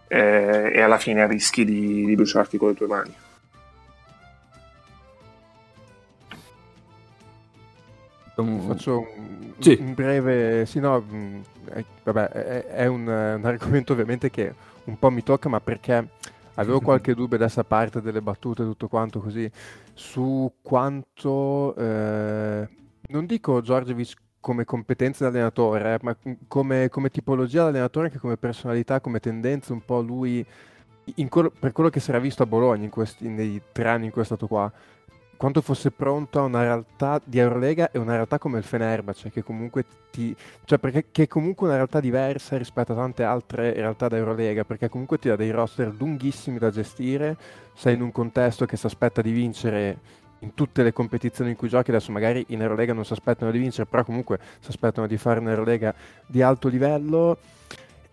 eh, 0.09 0.70
e 0.72 0.80
alla 0.80 0.99
fine 0.99 1.26
rischi 1.26 1.64
di, 1.64 2.05
di 2.05 2.14
bruciarti 2.14 2.57
con 2.57 2.68
le 2.68 2.74
tue 2.74 2.86
mani. 2.86 3.14
Faccio 8.34 8.99
un, 8.99 9.53
sì. 9.59 9.76
un 9.78 9.95
breve... 9.95 10.66
Sì, 10.66 10.80
no, 10.80 11.05
eh, 11.72 11.84
vabbè, 12.03 12.28
è, 12.28 12.64
è 12.66 12.86
un, 12.86 13.03
un, 13.03 13.40
argomento 13.45 13.92
ovviamente 13.92 14.28
che 14.30 14.53
un 14.84 14.99
po' 14.99 15.11
mi 15.11 15.22
tocca, 15.22 15.49
ma 15.49 15.61
perché 15.61 16.09
avevo 16.55 16.80
qualche 16.82 17.14
dubbio 17.14 17.36
adesso 17.36 17.61
a 17.61 17.64
parte 17.64 18.01
delle 18.01 18.20
battute 18.20 18.62
e 18.62 18.66
tutto 18.66 18.88
quanto 18.88 19.20
così, 19.20 19.49
su 19.92 20.53
quanto... 20.62 21.76
Eh, 21.76 22.68
non 23.07 23.26
dico 23.26 23.61
Giorgevic 23.61 24.14
come 24.45 24.66
competenza 24.66 25.24
di 25.24 25.36
allenatore, 25.36 25.99
ma 26.03 26.14
come, 26.49 26.90
come 26.90 27.09
tipologia 27.09 27.62
di 27.62 27.68
allenatore, 27.68 28.09
anche 28.09 28.18
come 28.18 28.36
personalità, 28.36 29.01
come 29.01 29.18
tendenza, 29.18 29.72
un 29.72 29.82
po' 29.82 30.03
lui... 30.03 30.45
Quello, 31.30 31.51
per 31.59 31.72
quello 31.72 31.88
che 31.88 31.99
si 31.99 32.11
era 32.11 32.18
visto 32.18 32.42
a 32.42 32.47
Bologna 32.47 32.86
questi, 32.90 33.26
nei 33.26 33.59
tre 33.72 33.88
anni 33.88 34.07
in 34.07 34.11
cui 34.11 34.20
è 34.20 34.24
stato 34.26 34.47
qua, 34.47 34.70
quanto 35.38 35.62
fosse 35.62 35.90
pronto 35.90 36.40
a 36.40 36.42
una 36.42 36.61
realtà 36.61 37.22
di 37.24 37.38
Eurolega 37.38 37.90
e 37.90 37.99
una 37.99 38.12
realtà 38.12 38.38
come 38.38 38.59
il 38.59 38.64
Fenerbahce, 38.64 39.30
che 39.30 39.42
comunque 39.42 39.86
ti... 40.11 40.36
cioè 40.66 40.78
perché 40.78 41.07
che 41.11 41.22
è 41.22 41.26
comunque 41.26 41.66
una 41.66 41.76
realtà 41.76 42.01
diversa 42.01 42.59
rispetto 42.59 42.92
a 42.92 42.97
tante 42.97 43.22
altre 43.22 43.72
realtà 43.72 44.09
da 44.09 44.18
Eurolega, 44.18 44.64
perché 44.64 44.90
comunque 44.90 45.18
ti 45.18 45.28
dà 45.28 45.36
dei 45.36 45.53
roster 45.53 45.95
lunghissimi 45.99 46.59
da 46.59 46.68
gestire, 46.68 47.36
sei 47.72 47.95
in 47.95 48.03
un 48.03 48.12
contesto 48.12 48.66
che 48.66 48.76
si 48.76 48.84
aspetta 48.84 49.22
di 49.22 49.32
vincere 49.32 49.99
in 50.45 50.55
tutte 50.55 50.82
le 50.82 50.92
competizioni 50.92 51.51
in 51.51 51.57
cui 51.57 51.68
giochi, 51.68 51.90
adesso 51.90 52.12
magari 52.12 52.45
in 52.49 52.61
Eurolega 52.61 52.92
non 52.92 53.05
si 53.05 53.12
aspettano 53.12 53.51
di 53.51 53.59
vincere, 53.59 53.86
però 53.86 54.05
comunque 54.05 54.38
si 54.61 54.68
aspettano 54.68 55.07
di 55.07 55.16
fare 55.16 55.40
un'Eurolega 55.40 55.95
di 56.26 56.42
alto 56.42 56.68
livello. 56.68 57.38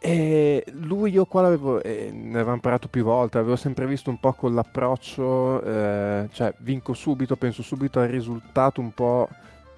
E 0.04 0.66
lui 0.72 1.12
io 1.12 1.26
qua 1.26 1.44
l'avevo, 1.44 1.80
eh, 1.84 2.10
ne 2.12 2.40
avevamo 2.40 2.60
parlato 2.60 2.88
più 2.88 3.04
volte, 3.04 3.38
avevo 3.38 3.56
sempre 3.56 3.86
visto 3.86 4.10
un 4.10 4.20
po' 4.20 4.34
con 4.34 4.56
l'approccio, 4.56 5.62
eh, 5.62 6.28
cioè 6.32 6.52
vinco 6.58 6.94
subito, 6.94 7.36
penso 7.36 7.62
subito 7.62 8.00
al 8.00 8.08
risultato 8.08 8.82
un 8.82 8.92
po' 8.96 9.30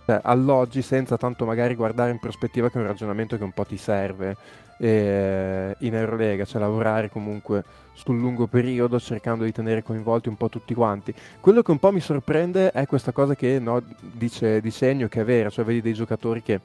cioè, 0.06 0.20
all'oggi 0.24 0.82
senza 0.82 1.18
tanto 1.18 1.45
magari 1.45 1.76
guardare 1.76 2.12
in 2.12 2.20
prospettiva 2.20 2.70
che 2.70 2.78
è 2.78 2.82
un 2.82 2.88
ragionamento 2.88 3.38
che 3.38 3.43
un 3.43 3.51
po' 3.51 3.66
ti 3.66 3.78
serve 3.78 4.36
eh, 4.78 5.76
in 5.80 5.95
Eurolega, 5.95 6.45
cioè 6.45 6.60
lavorare 6.60 7.10
comunque 7.10 7.64
sul 7.93 8.18
lungo 8.18 8.47
periodo 8.47 8.99
cercando 8.99 9.43
di 9.43 9.51
tenere 9.51 9.84
coinvolti 9.84 10.28
un 10.28 10.36
po' 10.36 10.49
tutti 10.49 10.74
quanti. 10.74 11.14
Quello 11.39 11.62
che 11.62 11.72
un 11.72 11.80
po' 11.80 11.91
mi 11.91 11.99
sorprende 11.99 12.72
è 12.72 12.86
questa 12.86 13.12
cosa 13.12 13.36
che 13.36 13.60
no, 13.60 13.82
dice 13.99 14.60
di 14.62 14.72
segno 14.72 15.08
che 15.08 15.22
è 15.22 15.24
vera, 15.24 15.49
cioè 15.49 15.64
vedi 15.64 15.82
dei 15.82 15.93
giocatori 15.93 16.41
che 16.41 16.60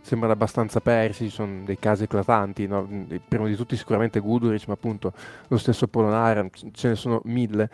sembrano 0.00 0.34
abbastanza 0.34 0.80
persi, 0.80 1.24
ci 1.24 1.34
sono 1.34 1.62
dei 1.64 1.78
casi 1.78 2.04
eclatanti, 2.04 2.66
no? 2.66 2.86
prima 3.26 3.46
di 3.46 3.56
tutti 3.56 3.76
sicuramente 3.76 4.20
Guduric, 4.20 4.68
ma 4.68 4.74
appunto 4.74 5.12
lo 5.48 5.56
stesso 5.56 5.88
Polonara, 5.88 6.46
ce 6.72 6.88
ne 6.88 6.94
sono 6.94 7.20
mille, 7.24 7.68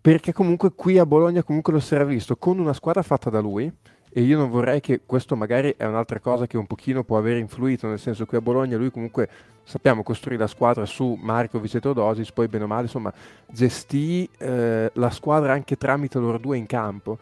perché 0.00 0.32
comunque 0.32 0.72
qui 0.74 0.98
a 0.98 1.04
Bologna 1.04 1.42
comunque 1.42 1.72
lo 1.72 1.80
si 1.80 1.94
era 1.94 2.04
visto 2.04 2.36
con 2.36 2.58
una 2.58 2.72
squadra 2.72 3.02
fatta 3.02 3.28
da 3.28 3.40
lui, 3.40 3.70
e 4.16 4.22
io 4.22 4.38
non 4.38 4.48
vorrei 4.48 4.80
che 4.80 5.02
questo 5.04 5.36
magari 5.36 5.74
è 5.76 5.84
un'altra 5.84 6.20
cosa 6.20 6.46
che 6.46 6.56
un 6.56 6.66
pochino 6.66 7.04
può 7.04 7.18
aver 7.18 7.36
influito, 7.36 7.86
nel 7.86 7.98
senso 7.98 8.24
che 8.24 8.36
a 8.36 8.40
Bologna 8.40 8.78
lui 8.78 8.90
comunque 8.90 9.28
sappiamo 9.62 10.02
costruire 10.02 10.40
la 10.40 10.46
squadra 10.46 10.86
su 10.86 11.18
Marco 11.20 11.60
e 11.62 11.80
Teodosis, 11.80 12.32
poi 12.32 12.48
bene 12.48 12.64
o 12.64 12.66
male 12.66 12.84
insomma 12.84 13.12
gestì 13.46 14.26
eh, 14.38 14.90
la 14.90 15.10
squadra 15.10 15.52
anche 15.52 15.76
tramite 15.76 16.18
loro 16.18 16.38
due 16.38 16.56
in 16.56 16.64
campo. 16.64 17.18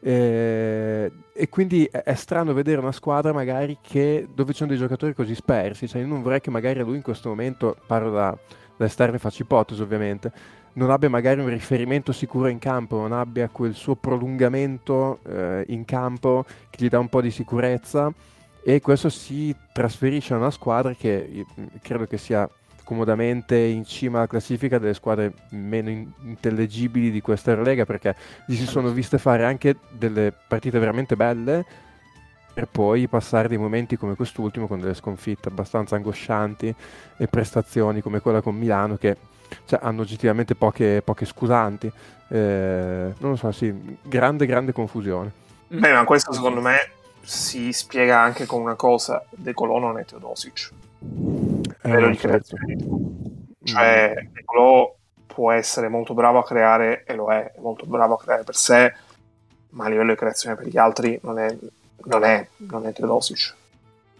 Eh, 0.00 1.12
e 1.34 1.48
quindi 1.50 1.84
è, 1.84 2.14
strano 2.14 2.54
vedere 2.54 2.80
una 2.80 2.92
squadra 2.92 3.34
magari 3.34 3.76
che, 3.82 4.26
dove 4.34 4.52
ci 4.52 4.58
sono 4.60 4.70
dei 4.70 4.78
giocatori 4.78 5.12
così 5.12 5.34
spersi, 5.34 5.86
cioè 5.86 6.00
io 6.00 6.06
non 6.06 6.22
vorrei 6.22 6.40
che 6.40 6.48
magari 6.48 6.80
lui 6.80 6.96
in 6.96 7.02
questo 7.02 7.28
momento, 7.28 7.76
parlo 7.86 8.10
da, 8.10 8.34
da 8.74 8.86
esterno 8.86 9.16
e 9.16 9.18
faccio 9.18 9.42
ipotesi 9.42 9.82
ovviamente, 9.82 10.32
non 10.78 10.90
abbia 10.90 11.10
magari 11.10 11.40
un 11.40 11.48
riferimento 11.48 12.12
sicuro 12.12 12.46
in 12.46 12.58
campo, 12.58 12.96
non 12.96 13.12
abbia 13.12 13.48
quel 13.48 13.74
suo 13.74 13.96
prolungamento 13.96 15.18
eh, 15.26 15.64
in 15.68 15.84
campo 15.84 16.44
che 16.70 16.84
gli 16.84 16.88
dà 16.88 17.00
un 17.00 17.08
po' 17.08 17.20
di 17.20 17.32
sicurezza. 17.32 18.12
E 18.62 18.80
questo 18.80 19.08
si 19.08 19.54
trasferisce 19.72 20.34
a 20.34 20.36
una 20.36 20.50
squadra 20.50 20.94
che 20.94 21.44
credo 21.82 22.06
che 22.06 22.18
sia 22.18 22.48
comodamente 22.84 23.56
in 23.56 23.84
cima 23.84 24.18
alla 24.18 24.26
classifica 24.26 24.78
delle 24.78 24.94
squadre 24.94 25.32
meno 25.50 25.90
in- 25.90 26.10
intellegibili 26.22 27.10
di 27.10 27.20
questa 27.20 27.50
Eurolega 27.50 27.84
perché 27.84 28.14
gli 28.46 28.54
si 28.54 28.66
sono 28.66 28.90
viste 28.90 29.18
fare 29.18 29.44
anche 29.44 29.76
delle 29.90 30.32
partite 30.46 30.78
veramente 30.78 31.14
belle 31.14 31.66
per 32.54 32.66
poi 32.66 33.06
passare 33.06 33.46
dei 33.46 33.58
momenti 33.58 33.96
come 33.96 34.14
quest'ultimo 34.14 34.66
con 34.66 34.80
delle 34.80 34.94
sconfitte 34.94 35.48
abbastanza 35.48 35.96
angoscianti 35.96 36.74
e 37.18 37.26
prestazioni 37.26 38.00
come 38.00 38.20
quella 38.20 38.40
con 38.40 38.56
Milano 38.56 38.96
che 38.96 39.16
cioè, 39.64 39.80
hanno 39.82 40.02
oggettivamente 40.02 40.54
poche, 40.54 41.02
poche 41.02 41.24
scusanti. 41.24 41.90
Eh, 42.28 43.14
non 43.18 43.30
lo 43.30 43.36
so, 43.36 43.50
sì, 43.52 43.98
grande, 44.02 44.46
grande 44.46 44.72
confusione. 44.72 45.32
Beh, 45.68 45.92
ma 45.92 46.04
questo 46.04 46.32
secondo 46.32 46.60
me 46.60 46.90
si 47.22 47.72
spiega 47.72 48.20
anche 48.20 48.46
con 48.46 48.60
una 48.60 48.74
cosa: 48.74 49.24
De 49.30 49.52
Colò 49.54 49.78
non 49.78 49.98
è 49.98 50.04
Teodosic. 50.04 50.70
Eh, 51.82 51.90
Vero 51.90 52.08
di 52.08 52.18
certo. 52.18 52.56
Cioè, 53.64 54.28
De 54.32 54.44
Colò 54.44 54.94
può 55.26 55.52
essere 55.52 55.88
molto 55.88 56.14
bravo 56.14 56.38
a 56.38 56.44
creare, 56.44 57.04
e 57.04 57.14
lo 57.14 57.30
è, 57.30 57.52
è 57.52 57.60
molto 57.60 57.86
bravo 57.86 58.14
a 58.14 58.18
creare 58.18 58.44
per 58.44 58.56
sé, 58.56 58.92
ma 59.70 59.84
a 59.84 59.88
livello 59.88 60.10
di 60.10 60.18
creazione 60.18 60.56
per 60.56 60.66
gli 60.66 60.78
altri 60.78 61.18
non 61.22 61.38
è, 61.38 61.56
non 62.04 62.24
è, 62.24 62.48
non 62.56 62.86
è 62.86 62.92
Teodosic. 62.92 63.54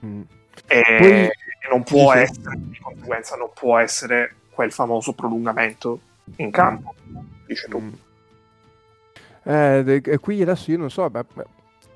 Mm. 0.05 0.23
E 0.67 0.83
Poi, 0.99 1.29
non 1.71 1.83
può 1.83 2.13
sì, 2.13 2.19
essere, 2.19 2.57
di 2.57 2.79
conseguenza, 2.79 3.37
non 3.37 3.51
può 3.55 3.79
essere 3.79 4.35
quel 4.59 4.73
famoso 4.73 5.13
prolungamento 5.13 6.01
in 6.39 6.51
campo, 6.51 6.93
dice 7.47 7.69
tu. 7.69 7.79
Mm. 7.79 7.93
Eh, 9.45 10.03
e 10.05 10.19
qui 10.19 10.43
adesso 10.43 10.73
io 10.73 10.79
non 10.79 10.91
so, 10.91 11.09
beh, 11.09 11.25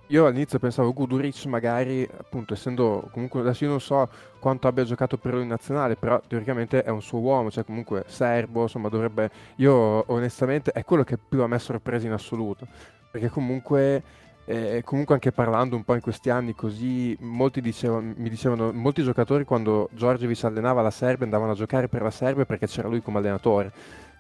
io 0.07 0.27
all'inizio 0.27 0.61
pensavo 0.61 0.93
Guduric 0.93 1.47
magari, 1.47 2.09
appunto, 2.17 2.55
essendo 2.55 3.09
comunque 3.11 3.41
adesso 3.41 3.65
io 3.65 3.71
non 3.71 3.81
so 3.81 4.09
quanto 4.39 4.69
abbia 4.69 4.85
giocato 4.85 5.17
per 5.19 5.33
lui 5.33 5.43
in 5.43 5.49
nazionale, 5.49 5.97
però 5.97 6.23
teoricamente 6.25 6.85
è 6.85 6.91
un 6.91 7.03
suo 7.03 7.19
uomo, 7.19 7.51
cioè 7.51 7.65
comunque 7.65 8.05
serbo, 8.07 8.63
insomma 8.63 8.89
dovrebbe... 8.89 9.29
Io 9.57 9.73
onestamente 10.13 10.71
è 10.71 10.85
quello 10.85 11.03
che 11.03 11.19
più 11.19 11.43
a 11.43 11.49
me 11.49 11.57
ha 11.57 11.59
sorpreso 11.59 12.07
in 12.07 12.13
assoluto, 12.13 12.65
perché 13.11 13.29
comunque 13.29 14.05
e 14.45 14.83
comunque 14.85 15.15
anche 15.15 15.31
parlando 15.31 15.77
un 15.77 15.85
po' 15.85 15.95
in 15.95 16.01
questi 16.01 16.31
anni 16.31 16.55
così, 16.55 17.17
molti 17.21 17.61
dicevano, 17.61 18.13
mi 18.17 18.29
dicevano, 18.29 18.73
molti 18.73 19.03
giocatori 19.03 19.45
quando 19.45 19.89
Giorgevic 19.93 20.45
allenava 20.45 20.83
la 20.83 20.91
Serbia 20.91 21.25
andavano 21.25 21.53
a 21.53 21.55
giocare 21.55 21.89
per 21.89 22.03
la 22.03 22.11
Serbia 22.11 22.45
perché 22.45 22.67
c'era 22.67 22.89
lui 22.89 23.03
come 23.03 23.19
allenatore, 23.19 23.73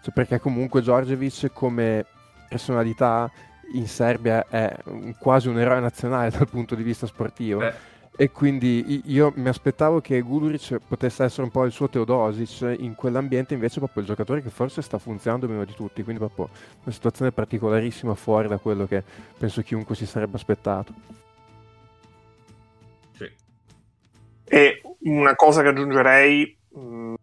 cioè 0.02 0.12
perché 0.12 0.38
comunque 0.38 0.80
Giorgevic 0.80 1.52
come 1.52 2.06
personalità 2.48 3.30
in 3.74 3.86
Serbia 3.88 4.46
è 4.48 4.76
quasi 5.18 5.48
un 5.48 5.58
eroe 5.58 5.80
nazionale 5.80 6.30
dal 6.36 6.48
punto 6.48 6.74
di 6.74 6.82
vista 6.82 7.06
sportivo. 7.06 7.60
Beh 7.60 7.91
e 8.22 8.30
quindi 8.30 9.02
io 9.06 9.32
mi 9.34 9.48
aspettavo 9.48 10.00
che 10.00 10.20
Guduric 10.20 10.78
potesse 10.86 11.24
essere 11.24 11.42
un 11.42 11.50
po' 11.50 11.64
il 11.64 11.72
suo 11.72 11.88
Teodosic 11.88 12.76
in 12.78 12.94
quell'ambiente, 12.94 13.54
invece 13.54 13.80
proprio 13.80 14.02
il 14.02 14.08
giocatore 14.08 14.40
che 14.40 14.48
forse 14.48 14.80
sta 14.80 14.98
funzionando 14.98 15.48
meno 15.48 15.64
di 15.64 15.74
tutti, 15.74 16.04
quindi 16.04 16.24
proprio 16.24 16.48
una 16.84 16.94
situazione 16.94 17.32
particolarissima 17.32 18.14
fuori 18.14 18.46
da 18.46 18.58
quello 18.58 18.86
che 18.86 19.02
penso 19.36 19.60
chiunque 19.62 19.96
si 19.96 20.06
sarebbe 20.06 20.36
aspettato. 20.36 20.94
Sì. 23.16 23.28
E 24.44 24.82
una 25.00 25.34
cosa 25.34 25.62
che 25.62 25.68
aggiungerei, 25.70 26.56
mh, 26.74 27.14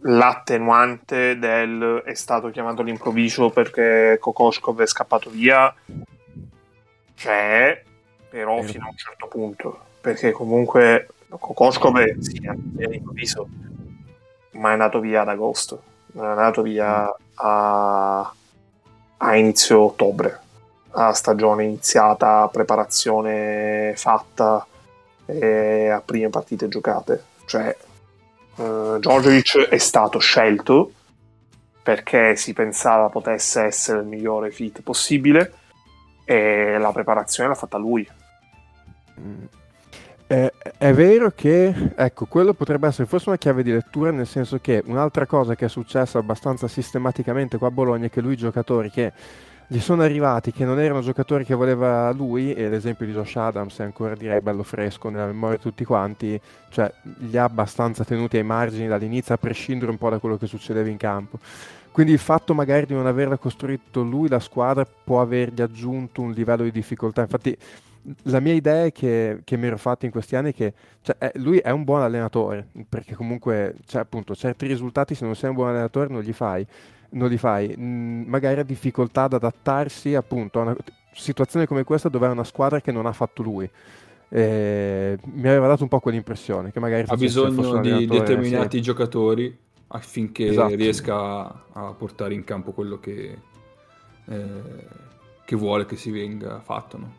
l'attenuante 0.00 1.38
del 1.38 2.02
è 2.04 2.14
stato 2.14 2.50
chiamato 2.50 2.80
all'improvviso 2.80 3.50
perché 3.50 4.16
Kokoskov 4.18 4.80
è 4.80 4.86
scappato 4.88 5.30
via, 5.30 5.72
c'è 7.14 7.80
però 8.34 8.60
fino 8.62 8.86
a 8.86 8.88
un 8.88 8.96
certo 8.96 9.28
punto, 9.28 9.78
perché 10.00 10.32
comunque 10.32 11.06
Kokoskov 11.28 12.18
sì, 12.18 12.40
è 12.44 12.92
improvviso, 12.92 13.46
ma 14.54 14.70
è 14.70 14.72
andato 14.72 14.98
via 14.98 15.20
ad 15.20 15.28
agosto, 15.28 15.82
è 16.12 16.18
andato 16.18 16.62
via 16.62 17.14
a, 17.34 18.34
a 19.18 19.36
inizio 19.36 19.82
ottobre, 19.82 20.40
a 20.90 21.12
stagione 21.12 21.62
iniziata, 21.62 22.48
preparazione 22.48 23.92
fatta 23.94 24.66
e 25.26 25.88
a 25.90 26.00
prime 26.00 26.28
partite 26.28 26.66
giocate. 26.66 27.22
Cioè, 27.46 27.76
uh, 28.56 28.98
Djordjevic 28.98 29.68
è 29.68 29.78
stato 29.78 30.18
scelto 30.18 30.90
perché 31.84 32.34
si 32.34 32.52
pensava 32.52 33.08
potesse 33.10 33.62
essere 33.62 34.00
il 34.00 34.06
migliore 34.06 34.50
fit 34.50 34.82
possibile 34.82 35.52
e 36.24 36.78
la 36.78 36.90
preparazione 36.90 37.48
l'ha 37.48 37.54
fatta 37.54 37.78
lui. 37.78 38.22
È, 40.26 40.52
è, 40.78 40.92
vero 40.94 41.32
che, 41.34 41.92
ecco, 41.94 42.24
quello 42.24 42.54
potrebbe 42.54 42.88
essere 42.88 43.06
forse 43.06 43.28
una 43.28 43.38
chiave 43.38 43.62
di 43.62 43.72
lettura, 43.72 44.10
nel 44.10 44.26
senso 44.26 44.58
che 44.58 44.82
un'altra 44.86 45.26
cosa 45.26 45.54
che 45.54 45.66
è 45.66 45.68
successa 45.68 46.18
abbastanza 46.18 46.66
sistematicamente 46.66 47.58
qua 47.58 47.68
a 47.68 47.70
Bologna 47.70 48.06
è 48.06 48.10
che 48.10 48.20
lui 48.20 48.36
giocatori 48.36 48.90
che 48.90 49.12
gli 49.66 49.78
sono 49.80 50.02
arrivati 50.02 50.52
che 50.52 50.64
non 50.64 50.78
erano 50.78 51.00
giocatori 51.00 51.44
che 51.44 51.54
voleva 51.54 52.10
lui, 52.12 52.54
e 52.54 52.68
l'esempio 52.68 53.06
di 53.06 53.12
Josh 53.12 53.36
Adams 53.36 53.78
è 53.78 53.82
ancora 53.82 54.14
direi 54.14 54.40
bello 54.40 54.62
fresco 54.62 55.08
nella 55.08 55.26
memoria 55.26 55.56
di 55.56 55.62
tutti 55.62 55.84
quanti, 55.84 56.40
cioè 56.70 56.92
li 57.18 57.36
ha 57.36 57.44
abbastanza 57.44 58.04
tenuti 58.04 58.36
ai 58.36 58.44
margini 58.44 58.86
dall'inizio 58.86 59.34
a 59.34 59.38
prescindere 59.38 59.90
un 59.90 59.98
po' 59.98 60.10
da 60.10 60.18
quello 60.18 60.36
che 60.36 60.46
succedeva 60.46 60.88
in 60.88 60.96
campo. 60.96 61.38
Quindi 61.90 62.12
il 62.12 62.18
fatto 62.18 62.54
magari 62.54 62.86
di 62.86 62.94
non 62.94 63.06
averla 63.06 63.36
costruito 63.36 64.02
lui, 64.02 64.28
la 64.28 64.40
squadra, 64.40 64.84
può 64.84 65.20
avergli 65.20 65.62
aggiunto 65.62 66.22
un 66.22 66.32
livello 66.32 66.64
di 66.64 66.72
difficoltà. 66.72 67.22
Infatti 67.22 67.56
la 68.24 68.40
mia 68.40 68.52
idea 68.52 68.90
che, 68.90 69.40
che 69.44 69.56
mi 69.56 69.66
ero 69.66 69.78
fatta 69.78 70.06
in 70.06 70.12
questi 70.12 70.36
anni 70.36 70.50
è 70.50 70.54
che 70.54 70.74
cioè, 71.02 71.16
è, 71.18 71.32
lui 71.36 71.58
è 71.58 71.70
un 71.70 71.84
buon 71.84 72.02
allenatore, 72.02 72.68
perché 72.88 73.14
comunque 73.14 73.76
cioè, 73.86 74.02
appunto, 74.02 74.34
certi 74.34 74.66
risultati 74.66 75.14
se 75.14 75.24
non 75.24 75.34
sei 75.34 75.50
un 75.50 75.56
buon 75.56 75.68
allenatore 75.68 76.08
non 76.08 76.22
li 76.22 76.32
fai 76.32 76.66
non 77.14 77.28
li 77.28 77.38
fai, 77.38 77.74
mm, 77.76 78.24
magari 78.26 78.60
ha 78.60 78.64
difficoltà 78.64 79.24
ad 79.24 79.34
adattarsi 79.34 80.14
appunto 80.14 80.58
a 80.58 80.62
una 80.62 80.76
situazione 81.12 81.66
come 81.66 81.84
questa 81.84 82.08
dove 82.08 82.26
è 82.26 82.30
una 82.30 82.44
squadra 82.44 82.80
che 82.80 82.92
non 82.92 83.06
ha 83.06 83.12
fatto 83.12 83.42
lui. 83.42 83.68
Eh, 84.28 85.16
mi 85.22 85.48
aveva 85.48 85.68
dato 85.68 85.84
un 85.84 85.88
po' 85.88 86.00
quell'impressione 86.00 86.72
che 86.72 86.80
magari 86.80 87.04
ha 87.06 87.16
bisogno 87.16 87.80
di 87.80 88.06
determinati 88.06 88.78
sì. 88.78 88.82
giocatori 88.82 89.56
affinché 89.88 90.48
esatto. 90.48 90.74
riesca 90.74 91.64
a 91.72 91.94
portare 91.96 92.34
in 92.34 92.42
campo 92.42 92.72
quello 92.72 92.98
che, 92.98 93.38
eh, 94.24 94.62
che 95.44 95.56
vuole 95.56 95.86
che 95.86 95.96
si 95.96 96.10
venga 96.10 96.60
fatto 96.60 96.98
no? 96.98 97.12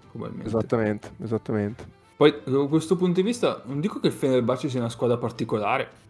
esattamente, 0.43 1.11
esattamente 1.21 2.03
poi 2.17 2.33
da 2.43 2.65
questo 2.67 2.95
punto 2.95 3.21
di 3.21 3.25
vista 3.25 3.61
non 3.65 3.79
dico 3.79 3.99
che 3.99 4.07
il 4.07 4.13
Fenerbahce 4.13 4.69
sia 4.69 4.79
una 4.79 4.89
squadra 4.89 5.17
particolare 5.17 6.03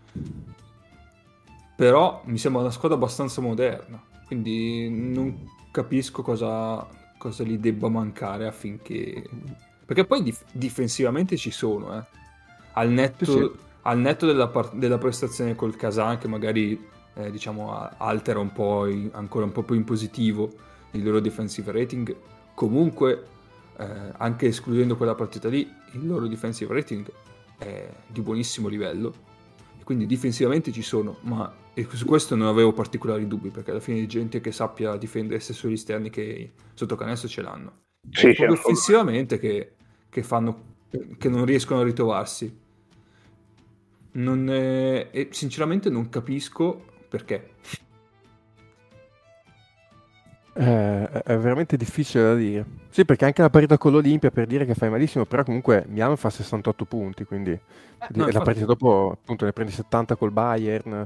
però 1.76 2.22
mi 2.26 2.38
sembra 2.38 2.62
una 2.62 2.72
squadra 2.72 2.98
abbastanza 2.98 3.42
moderna, 3.42 4.02
quindi 4.26 4.90
non 4.90 5.46
capisco 5.72 6.22
cosa, 6.22 6.88
cosa 7.18 7.44
gli 7.44 7.58
debba 7.58 7.90
mancare 7.90 8.48
affinché... 8.48 9.24
Perché 9.86 10.06
poi 10.06 10.24
dif- 10.24 10.46
difensivamente 10.54 11.36
ci 11.36 11.52
sono, 11.52 11.98
eh. 11.98 12.04
Al 12.74 12.90
netto, 12.90 13.26
sì. 13.26 13.52
al 13.84 14.00
netto 14.00 14.26
della, 14.26 14.48
par- 14.48 14.74
della, 14.74 14.98
prestazione 14.98 15.54
col 15.54 15.76
Kazan, 15.76 16.18
che 16.18 16.28
magari 16.28 16.82
eh, 17.14 17.30
diciamo, 17.30 17.72
altera 17.98 18.40
un 18.40 18.52
po', 18.52 18.88
in, 18.88 19.10
ancora 19.12 19.46
un 19.46 19.52
po' 19.52 19.64
più 19.64 19.76
in 19.76 19.84
positivo 19.84 20.52
il 20.96 21.04
loro 21.04 21.20
defensive 21.20 21.72
rating, 21.72 22.16
comunque, 22.54 23.26
eh, 23.78 23.86
anche 24.18 24.48
escludendo 24.48 24.96
quella 24.96 25.16
partita 25.16 25.50
lì, 25.50 25.70
il 25.92 26.08
loro 26.08 26.28
defensive 26.28 26.74
rating 26.74 27.12
è 27.58 27.90
di 28.08 28.22
buonissimo 28.22 28.68
livello. 28.68 29.34
Quindi 29.84 30.08
difensivamente 30.08 30.72
ci 30.72 30.82
sono, 30.82 31.18
ma 31.22 31.54
su 31.92 32.06
questo 32.06 32.36
non 32.36 32.48
avevo 32.48 32.74
particolari 32.74 33.28
dubbi 33.28 33.50
perché 33.50 33.70
alla 33.72 33.80
fine 33.80 34.00
di 34.00 34.08
gente 34.08 34.42
che 34.42 34.52
sappia 34.52 34.96
difendere 34.98 35.40
sia 35.40 35.54
sugli 35.54 35.74
esterni 35.74 36.10
che 36.10 36.54
sotto 36.74 36.96
canestro 36.96 37.30
ce 37.30 37.42
l'hanno. 37.42 37.84
Sì, 38.10 38.34
proprio 38.34 38.54
offensivamente 38.54 39.38
che, 39.38 39.74
che, 40.10 40.24
fanno, 40.24 40.78
che 41.18 41.30
non 41.30 41.46
riescono 41.46 41.82
a 41.82 41.84
ritrovarsi. 41.84 42.64
Non 44.14 44.50
è, 44.50 45.10
e 45.12 45.28
sinceramente 45.32 45.90
non 45.90 46.10
capisco 46.10 46.84
perché. 47.08 47.52
Eh, 50.58 51.10
è 51.24 51.38
veramente 51.38 51.76
difficile 51.76 52.24
da 52.24 52.36
dire. 52.36 52.66
Sì, 52.90 53.04
perché 53.04 53.26
anche 53.26 53.42
la 53.42 53.50
partita 53.50 53.78
con 53.78 53.92
l'Olimpia 53.92 54.32
per 54.32 54.48
dire 54.48 54.66
che 54.66 54.74
fai 54.74 54.90
malissimo, 54.90 55.26
però 55.26 55.44
comunque 55.44 55.84
Milano 55.90 56.16
fa 56.16 56.30
68 56.30 56.86
punti, 56.86 57.26
quindi 57.26 57.52
eh, 57.52 57.60
no, 58.14 58.28
la 58.30 58.40
partita 58.40 58.66
dopo 58.66 59.18
appunto 59.22 59.44
ne 59.44 59.52
prendi 59.52 59.74
70 59.74 60.16
col 60.16 60.32
Bayern. 60.32 61.06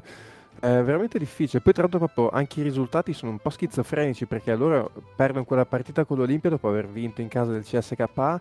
È 0.60 0.68
veramente 0.68 1.18
difficile. 1.18 1.62
Poi, 1.62 1.74
tra 1.74 1.84
l'altro, 1.84 2.00
proprio 2.00 2.30
anche 2.30 2.60
i 2.60 2.64
risultati 2.64 3.14
sono 3.14 3.32
un 3.32 3.40
po' 3.40 3.50
schizofrenici 3.50 4.26
perché 4.26 4.54
loro 4.56 4.92
perdono 5.16 5.46
quella 5.46 5.66
partita 5.66 6.04
con 6.06 6.18
l'Olimpia 6.18 6.52
dopo 6.52 6.68
aver 6.68 6.88
vinto 6.88 7.22
in 7.22 7.30
casa 7.30 7.52
del 7.52 7.64
CSKA 7.64 8.40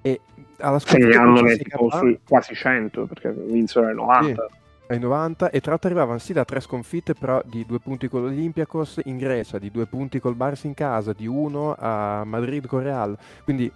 e 0.00 0.20
alla 0.58 0.78
sì, 0.78 0.96
hanno 0.96 1.42
tipo 1.56 1.90
sui 1.90 2.18
quasi 2.26 2.54
100 2.54 3.06
perché 3.06 3.30
vinsero 3.32 3.86
ai 3.86 3.94
90. 3.94 4.48
Sì, 4.50 4.56
ai 4.88 4.98
90 4.98 5.50
e 5.50 5.60
tra 5.60 5.70
l'altro 5.70 5.88
arrivavano 5.88 6.18
sì 6.18 6.32
da 6.32 6.44
tre 6.44 6.60
sconfitte 6.60 7.14
però 7.14 7.40
di 7.44 7.64
due 7.66 7.78
punti 7.78 8.08
con 8.08 8.22
l'Olympiakos 8.22 9.00
in 9.04 9.18
Grecia, 9.18 9.58
di 9.58 9.70
due 9.70 9.86
punti 9.86 10.20
col 10.20 10.34
Bars 10.34 10.64
in 10.64 10.74
casa, 10.74 11.12
di 11.12 11.26
uno 11.26 11.74
a 11.78 12.24
Madrid 12.24 12.66
con 12.66 12.82
Real. 12.82 13.16
Quindi 13.44 13.70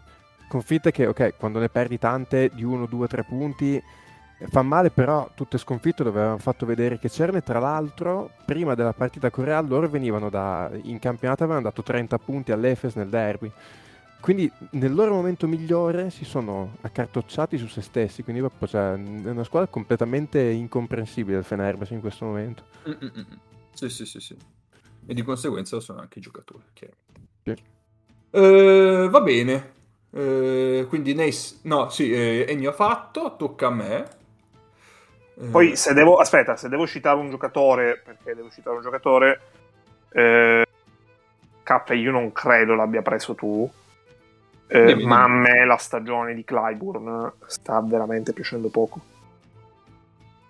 sconfitte 0.48 0.90
che, 0.90 1.06
ok, 1.06 1.34
quando 1.38 1.58
ne 1.58 1.68
perdi 1.68 1.98
tante 1.98 2.50
di 2.52 2.64
uno, 2.64 2.86
due, 2.86 3.06
tre 3.06 3.24
punti 3.24 3.82
Fa 4.48 4.62
male 4.62 4.90
però 4.90 5.30
tutte 5.34 5.56
sconfitte 5.56 6.02
dove 6.02 6.18
avevano 6.18 6.40
fatto 6.40 6.66
vedere 6.66 6.98
che 6.98 7.08
c'erano 7.08 7.38
e 7.38 7.42
tra 7.42 7.60
l'altro 7.60 8.30
prima 8.44 8.74
della 8.74 8.92
partita 8.92 9.30
con 9.30 9.44
Real 9.44 9.66
loro 9.66 9.88
venivano 9.88 10.30
da, 10.30 10.68
in 10.82 10.98
campionato 10.98 11.44
avevano 11.44 11.64
dato 11.66 11.82
30 11.82 12.18
punti 12.18 12.50
all'Efes 12.50 12.96
nel 12.96 13.08
derby. 13.08 13.50
Quindi 14.22 14.50
nel 14.70 14.94
loro 14.94 15.14
momento 15.14 15.48
migliore 15.48 16.10
si 16.10 16.24
sono 16.24 16.76
accartocciati 16.82 17.58
su 17.58 17.66
se 17.66 17.82
stessi, 17.82 18.22
quindi 18.22 18.40
proprio, 18.40 18.68
cioè, 18.68 18.92
è 18.92 19.28
una 19.30 19.42
squadra 19.42 19.68
completamente 19.68 20.40
incomprensibile 20.40 21.38
il 21.38 21.44
Fenerbahce 21.44 21.94
in 21.94 22.00
questo 22.00 22.26
momento. 22.26 22.62
Mm-mm. 22.88 23.26
Sì, 23.72 23.88
sì, 23.88 24.06
sì, 24.06 24.20
sì. 24.20 24.36
E 25.06 25.12
di 25.12 25.22
conseguenza 25.22 25.80
sono 25.80 25.98
anche 25.98 26.20
i 26.20 26.22
giocatori, 26.22 26.62
chiaramente. 26.72 27.20
Sì. 27.42 28.38
Uh, 28.38 29.10
va 29.10 29.20
bene. 29.22 29.72
Uh, 30.10 30.86
quindi 30.86 31.14
Nace, 31.14 31.56
no, 31.62 31.90
sì, 31.90 32.12
eh, 32.12 32.46
Ennio 32.48 32.70
ha 32.70 32.74
fatto, 32.74 33.34
tocca 33.36 33.66
a 33.66 33.70
me. 33.70 34.08
Poi 35.50 35.74
se 35.74 35.94
devo, 35.94 36.18
aspetta, 36.18 36.56
se 36.56 36.68
devo 36.68 36.86
citare 36.86 37.18
un 37.18 37.28
giocatore, 37.28 38.00
perché 38.04 38.36
devo 38.36 38.50
citare 38.50 38.76
un 38.76 38.82
giocatore, 38.82 39.40
eh, 40.10 40.64
K 41.64 41.90
io 41.94 42.12
non 42.12 42.30
credo 42.30 42.76
l'abbia 42.76 43.02
preso 43.02 43.34
tu, 43.34 43.68
eh, 44.72 44.94
ma 45.04 45.24
a 45.24 45.28
me 45.28 45.64
la 45.66 45.76
stagione 45.76 46.34
di 46.34 46.44
Clyburn 46.44 47.32
sta 47.46 47.80
veramente 47.82 48.32
piacendo 48.32 48.68
poco. 48.70 49.00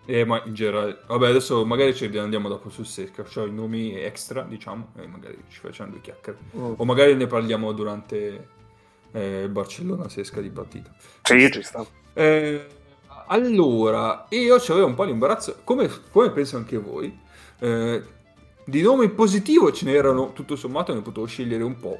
Eh, 0.05 0.25
ma 0.25 0.43
in 0.45 0.55
generale, 0.55 0.99
vabbè, 1.07 1.29
adesso 1.29 1.65
magari 1.65 1.95
ci 1.95 2.05
andiamo 2.17 2.49
dopo 2.49 2.71
sul 2.71 2.87
secca, 2.87 3.25
cioè 3.25 3.47
i 3.47 3.53
nomi 3.53 3.95
extra, 3.95 4.43
diciamo, 4.43 4.93
e 4.97 5.07
magari 5.07 5.43
ci 5.49 5.59
facciamo 5.61 5.91
due 5.91 6.01
chiacchiere. 6.01 6.39
Mm. 6.57 6.75
O 6.77 6.85
magari 6.85 7.15
ne 7.15 7.27
parliamo 7.27 7.73
durante 7.73 8.49
eh, 9.13 9.49
Barcellona 9.49 10.09
sesca 10.09 10.41
di 10.41 10.51
partita. 10.51 10.93
Sì, 11.23 11.51
ci 11.51 11.63
sta. 11.63 11.85
Eh, 12.15 12.67
allora, 13.27 14.27
io 14.31 14.55
avevo 14.55 14.87
un 14.87 14.95
po' 14.95 15.05
l'imbarazzo, 15.05 15.61
come, 15.65 15.89
come 16.11 16.31
penso 16.31 16.57
anche 16.57 16.77
voi, 16.77 17.17
eh, 17.61 18.03
di 18.65 18.83
nome 18.83 19.09
positivo 19.09 19.73
ce 19.73 19.85
n'erano, 19.85 20.33
tutto 20.33 20.57
sommato 20.57 20.93
ne 20.95 21.01
potevo 21.01 21.27
scegliere 21.27 21.63
un 21.63 21.77
po'. 21.77 21.99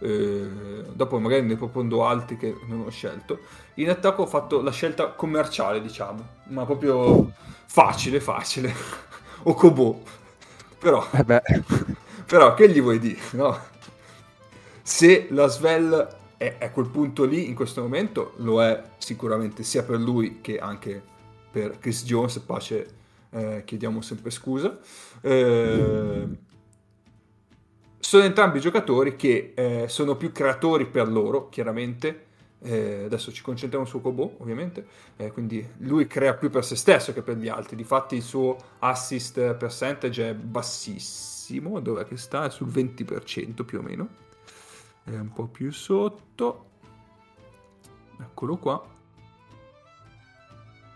Eh, 0.00 0.48
dopo 0.92 1.18
magari 1.18 1.42
ne 1.42 1.56
propondo 1.56 2.06
altri 2.06 2.36
che 2.36 2.56
non 2.66 2.80
ho 2.80 2.90
scelto. 2.90 3.40
In 3.74 3.90
attacco 3.90 4.22
ho 4.22 4.26
fatto 4.26 4.60
la 4.62 4.70
scelta 4.70 5.08
commerciale, 5.08 5.80
diciamo, 5.80 6.26
ma 6.48 6.64
proprio 6.64 7.32
facile, 7.66 8.20
facile. 8.20 8.74
o 9.44 9.54
Kobo. 9.54 10.02
Però, 10.78 11.06
eh 11.12 11.42
però, 12.26 12.54
che 12.54 12.70
gli 12.70 12.80
vuoi 12.80 12.98
dire, 12.98 13.20
no? 13.32 13.58
Se 14.82 15.28
la 15.30 15.46
Svel 15.46 16.18
e 16.38 16.56
a 16.58 16.70
quel 16.70 16.88
punto 16.88 17.24
lì, 17.24 17.48
in 17.48 17.54
questo 17.54 17.82
momento, 17.82 18.32
lo 18.36 18.62
è 18.62 18.82
sicuramente 18.96 19.62
sia 19.62 19.82
per 19.82 20.00
lui 20.00 20.40
che 20.40 20.58
anche 20.58 21.02
per 21.50 21.78
Chris 21.78 22.04
Jones, 22.04 22.38
pace, 22.38 22.88
eh, 23.30 23.62
chiediamo 23.64 24.00
sempre 24.00 24.30
scusa. 24.30 24.78
Eh, 25.20 26.28
sono 28.00 28.24
entrambi 28.24 28.60
giocatori 28.60 29.14
che 29.14 29.52
eh, 29.54 29.84
sono 29.88 30.16
più 30.16 30.32
creatori 30.32 30.86
per 30.86 31.08
loro, 31.08 31.48
chiaramente. 31.48 32.26
Eh, 32.62 33.04
adesso 33.04 33.32
ci 33.32 33.42
concentriamo 33.42 33.86
su 33.86 34.00
Kobo, 34.00 34.36
ovviamente. 34.38 34.86
Eh, 35.16 35.30
quindi 35.30 35.66
lui 35.78 36.06
crea 36.06 36.34
più 36.34 36.50
per 36.50 36.64
se 36.64 36.76
stesso 36.76 37.12
che 37.12 37.22
per 37.22 37.36
gli 37.36 37.48
altri. 37.48 37.76
Difatti, 37.76 38.16
il 38.16 38.22
suo 38.22 38.56
assist 38.80 39.54
percentage 39.54 40.30
è 40.30 40.34
bassissimo. 40.34 41.80
Dov'è 41.80 42.04
che 42.04 42.16
sta? 42.16 42.46
È 42.46 42.50
sul 42.50 42.68
20% 42.68 43.64
più 43.64 43.78
o 43.78 43.82
meno 43.82 44.28
è 45.04 45.18
un 45.18 45.32
po' 45.32 45.46
più 45.46 45.72
sotto 45.72 46.66
eccolo 48.20 48.56
qua 48.56 48.84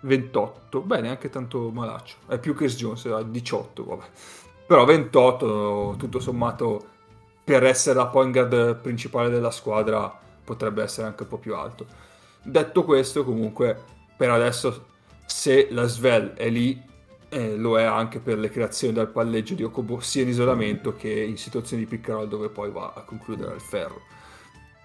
28 0.00 0.80
beh 0.82 1.00
neanche 1.00 1.30
tanto 1.30 1.70
malaccio 1.70 2.16
è 2.28 2.38
più 2.38 2.54
Chris 2.54 2.76
Jones 2.76 3.06
a 3.06 3.22
18 3.22 3.84
vabbè 3.84 4.04
però 4.66 4.84
28 4.84 5.94
tutto 5.96 6.20
sommato 6.20 6.92
per 7.44 7.64
essere 7.64 7.96
la 7.96 8.06
point 8.06 8.32
guard 8.32 8.76
principale 8.76 9.28
della 9.28 9.50
squadra 9.50 10.12
potrebbe 10.42 10.82
essere 10.82 11.06
anche 11.06 11.22
un 11.22 11.28
po' 11.28 11.38
più 11.38 11.54
alto 11.54 11.86
detto 12.42 12.84
questo 12.84 13.24
comunque 13.24 13.78
per 14.16 14.30
adesso 14.30 14.86
se 15.26 15.68
la 15.70 15.86
Svel 15.86 16.32
è 16.32 16.48
lì 16.48 16.80
eh, 17.28 17.56
lo 17.56 17.78
è 17.78 17.82
anche 17.82 18.20
per 18.20 18.38
le 18.38 18.48
creazioni 18.48 18.94
dal 18.94 19.08
palleggio 19.08 19.54
di 19.54 19.64
Okobo 19.64 20.00
sia 20.00 20.22
in 20.22 20.28
isolamento 20.28 20.94
che 20.94 21.10
in 21.10 21.36
situazioni 21.36 21.82
di 21.82 21.88
pick 21.88 22.08
roll 22.08 22.28
dove 22.28 22.48
poi 22.48 22.70
va 22.70 22.92
a 22.94 23.00
concludere 23.02 23.52
al 23.52 23.60
ferro. 23.60 24.02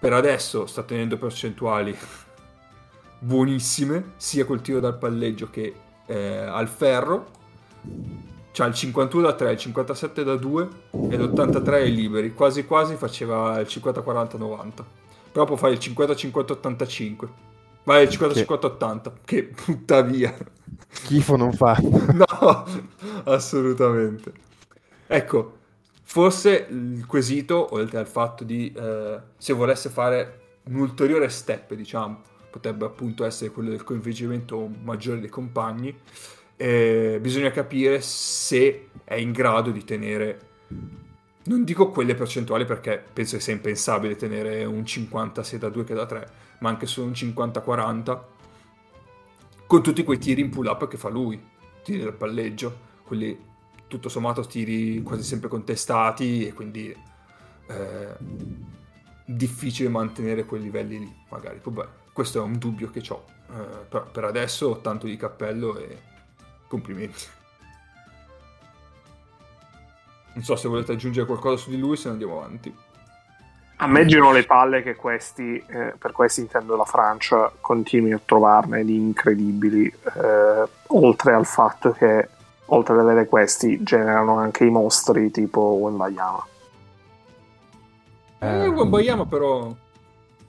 per 0.00 0.12
adesso 0.14 0.66
sta 0.66 0.82
tenendo 0.82 1.16
percentuali 1.16 1.96
buonissime, 3.20 4.12
sia 4.16 4.46
col 4.46 4.62
tiro 4.62 4.80
dal 4.80 4.98
palleggio 4.98 5.50
che 5.50 5.74
eh, 6.06 6.36
al 6.36 6.68
ferro. 6.68 7.38
C'ha 8.52 8.66
il 8.66 8.74
51 8.74 9.22
da 9.22 9.32
3, 9.34 9.52
il 9.52 9.58
57 9.58 10.24
da 10.24 10.36
2 10.36 10.68
e 11.10 11.16
l'83 11.16 11.72
ai 11.72 11.94
liberi. 11.94 12.34
Quasi 12.34 12.64
quasi 12.64 12.96
faceva 12.96 13.58
il 13.60 13.66
50-40-90. 13.66 14.70
Però 15.32 15.44
può 15.44 15.56
fare 15.56 15.74
il 15.74 15.78
50-50-85. 15.78 17.28
Vai 17.84 18.02
il 18.02 18.08
50-50-80, 18.08 19.12
che 19.24 19.50
tuttavia... 19.50 20.36
Schifo 20.88 21.36
non 21.36 21.52
fa. 21.52 21.78
no, 21.80 22.64
assolutamente. 23.24 24.32
Ecco, 25.06 25.58
forse 26.02 26.66
il 26.68 27.06
quesito, 27.06 27.72
oltre 27.72 27.98
al 27.98 28.06
fatto 28.06 28.44
di 28.44 28.72
eh, 28.72 29.20
se 29.36 29.52
volesse 29.52 29.88
fare 29.88 30.40
un 30.64 30.80
ulteriore 30.80 31.28
step, 31.28 31.74
diciamo, 31.74 32.20
potrebbe 32.50 32.84
appunto 32.84 33.24
essere 33.24 33.50
quello 33.50 33.70
del 33.70 33.84
coinvolgimento 33.84 34.68
maggiore 34.82 35.20
dei 35.20 35.28
compagni, 35.28 35.96
eh, 36.60 37.16
bisogna 37.22 37.50
capire 37.50 38.02
se 38.02 38.88
è 39.02 39.14
in 39.14 39.32
grado 39.32 39.70
di 39.70 39.82
tenere, 39.82 40.40
non 41.44 41.64
dico 41.64 41.88
quelle 41.88 42.14
percentuali 42.14 42.66
perché 42.66 43.02
penso 43.10 43.36
che 43.36 43.42
sia 43.42 43.54
impensabile 43.54 44.14
tenere 44.14 44.66
un 44.66 44.84
56 44.84 45.58
da 45.58 45.70
2 45.70 45.84
che 45.84 45.94
da 45.94 46.04
3, 46.04 46.30
ma 46.58 46.68
anche 46.68 46.84
solo 46.84 47.06
un 47.06 47.12
50-40 47.12 48.20
con 49.66 49.82
tutti 49.82 50.04
quei 50.04 50.18
tiri 50.18 50.42
in 50.42 50.50
pull 50.50 50.66
up 50.66 50.86
che 50.86 50.98
fa 50.98 51.08
lui, 51.08 51.42
tiri 51.82 52.00
del 52.00 52.12
palleggio, 52.12 52.88
quelli 53.04 53.48
tutto 53.86 54.10
sommato 54.10 54.42
tiri 54.42 55.02
quasi 55.02 55.22
sempre 55.22 55.48
contestati 55.48 56.46
e 56.46 56.52
quindi 56.52 56.94
eh, 57.68 58.16
difficile 59.24 59.88
mantenere 59.88 60.44
quei 60.44 60.60
livelli 60.60 60.98
lì, 60.98 61.16
magari. 61.30 61.58
Vabbè, 61.62 61.88
questo 62.12 62.40
è 62.40 62.42
un 62.42 62.58
dubbio 62.58 62.90
che 62.90 63.02
ho, 63.08 63.24
eh, 63.48 63.86
però 63.88 64.10
per 64.10 64.24
adesso 64.24 64.80
tanto 64.82 65.06
di 65.06 65.16
cappello 65.16 65.78
e 65.78 66.08
complimenti. 66.70 67.24
Non 70.32 70.44
so 70.44 70.54
se 70.54 70.68
volete 70.68 70.92
aggiungere 70.92 71.26
qualcosa 71.26 71.56
su 71.56 71.70
di 71.70 71.78
lui, 71.78 71.96
se 71.96 72.06
ne 72.06 72.12
andiamo 72.12 72.38
avanti. 72.38 72.74
A 73.82 73.86
me 73.86 74.06
girano 74.06 74.32
le 74.32 74.44
palle 74.44 74.82
che 74.82 74.94
questi, 74.94 75.56
eh, 75.56 75.94
per 75.98 76.12
questi 76.12 76.40
intendo 76.40 76.76
la 76.76 76.84
Francia, 76.84 77.50
continui 77.60 78.12
a 78.12 78.20
trovarne 78.24 78.84
di 78.84 78.94
incredibili, 78.94 79.86
eh, 79.86 80.68
oltre 80.88 81.32
al 81.32 81.46
fatto 81.46 81.90
che, 81.92 82.28
oltre 82.66 82.94
ad 82.94 83.00
avere 83.00 83.26
questi, 83.26 83.82
generano 83.82 84.36
anche 84.36 84.64
i 84.64 84.70
mostri 84.70 85.30
tipo 85.30 85.60
Wembayama. 85.60 86.46
Eh, 88.38 88.68
Wembayama 88.68 89.26
però... 89.26 89.74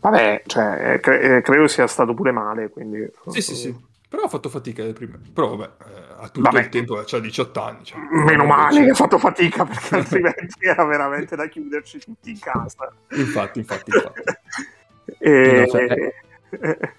Vabbè, 0.01 0.43
cioè, 0.45 0.99
cre- 1.01 1.37
eh, 1.37 1.41
credo 1.41 1.67
sia 1.67 1.87
stato 1.87 2.13
pure 2.13 2.31
male, 2.31 2.69
quindi... 2.69 3.09
Sì, 3.29 3.41
sì, 3.41 3.55
sì. 3.55 3.89
Però 4.09 4.23
ha 4.23 4.27
fatto 4.27 4.49
fatica 4.49 4.83
le 4.83 4.91
prime. 4.91 5.21
Però 5.33 5.55
vabbè, 5.55 5.71
eh, 5.85 6.10
ha 6.21 6.27
tutto 6.29 6.41
vabbè. 6.41 6.59
il 6.59 6.69
tempo, 6.69 6.97
ha 6.99 7.19
18 7.19 7.61
anni. 7.61 7.83
Cioè, 7.83 7.99
Meno 7.99 8.45
male 8.45 8.83
che 8.83 8.91
ha 8.91 8.95
fatto 8.95 9.17
fatica 9.17 9.65
perché 9.65 9.95
altrimenti 9.97 10.65
era 10.65 10.85
veramente 10.85 11.35
da 11.35 11.47
chiuderci 11.47 11.99
tutti 11.99 12.29
in 12.29 12.39
casa. 12.39 12.93
Infatti, 13.09 13.59
infatti, 13.59 13.91
infatti. 13.91 14.21
e... 15.17 15.59
No, 15.59 15.67
cioè, 15.67 15.85
è, 15.87 16.91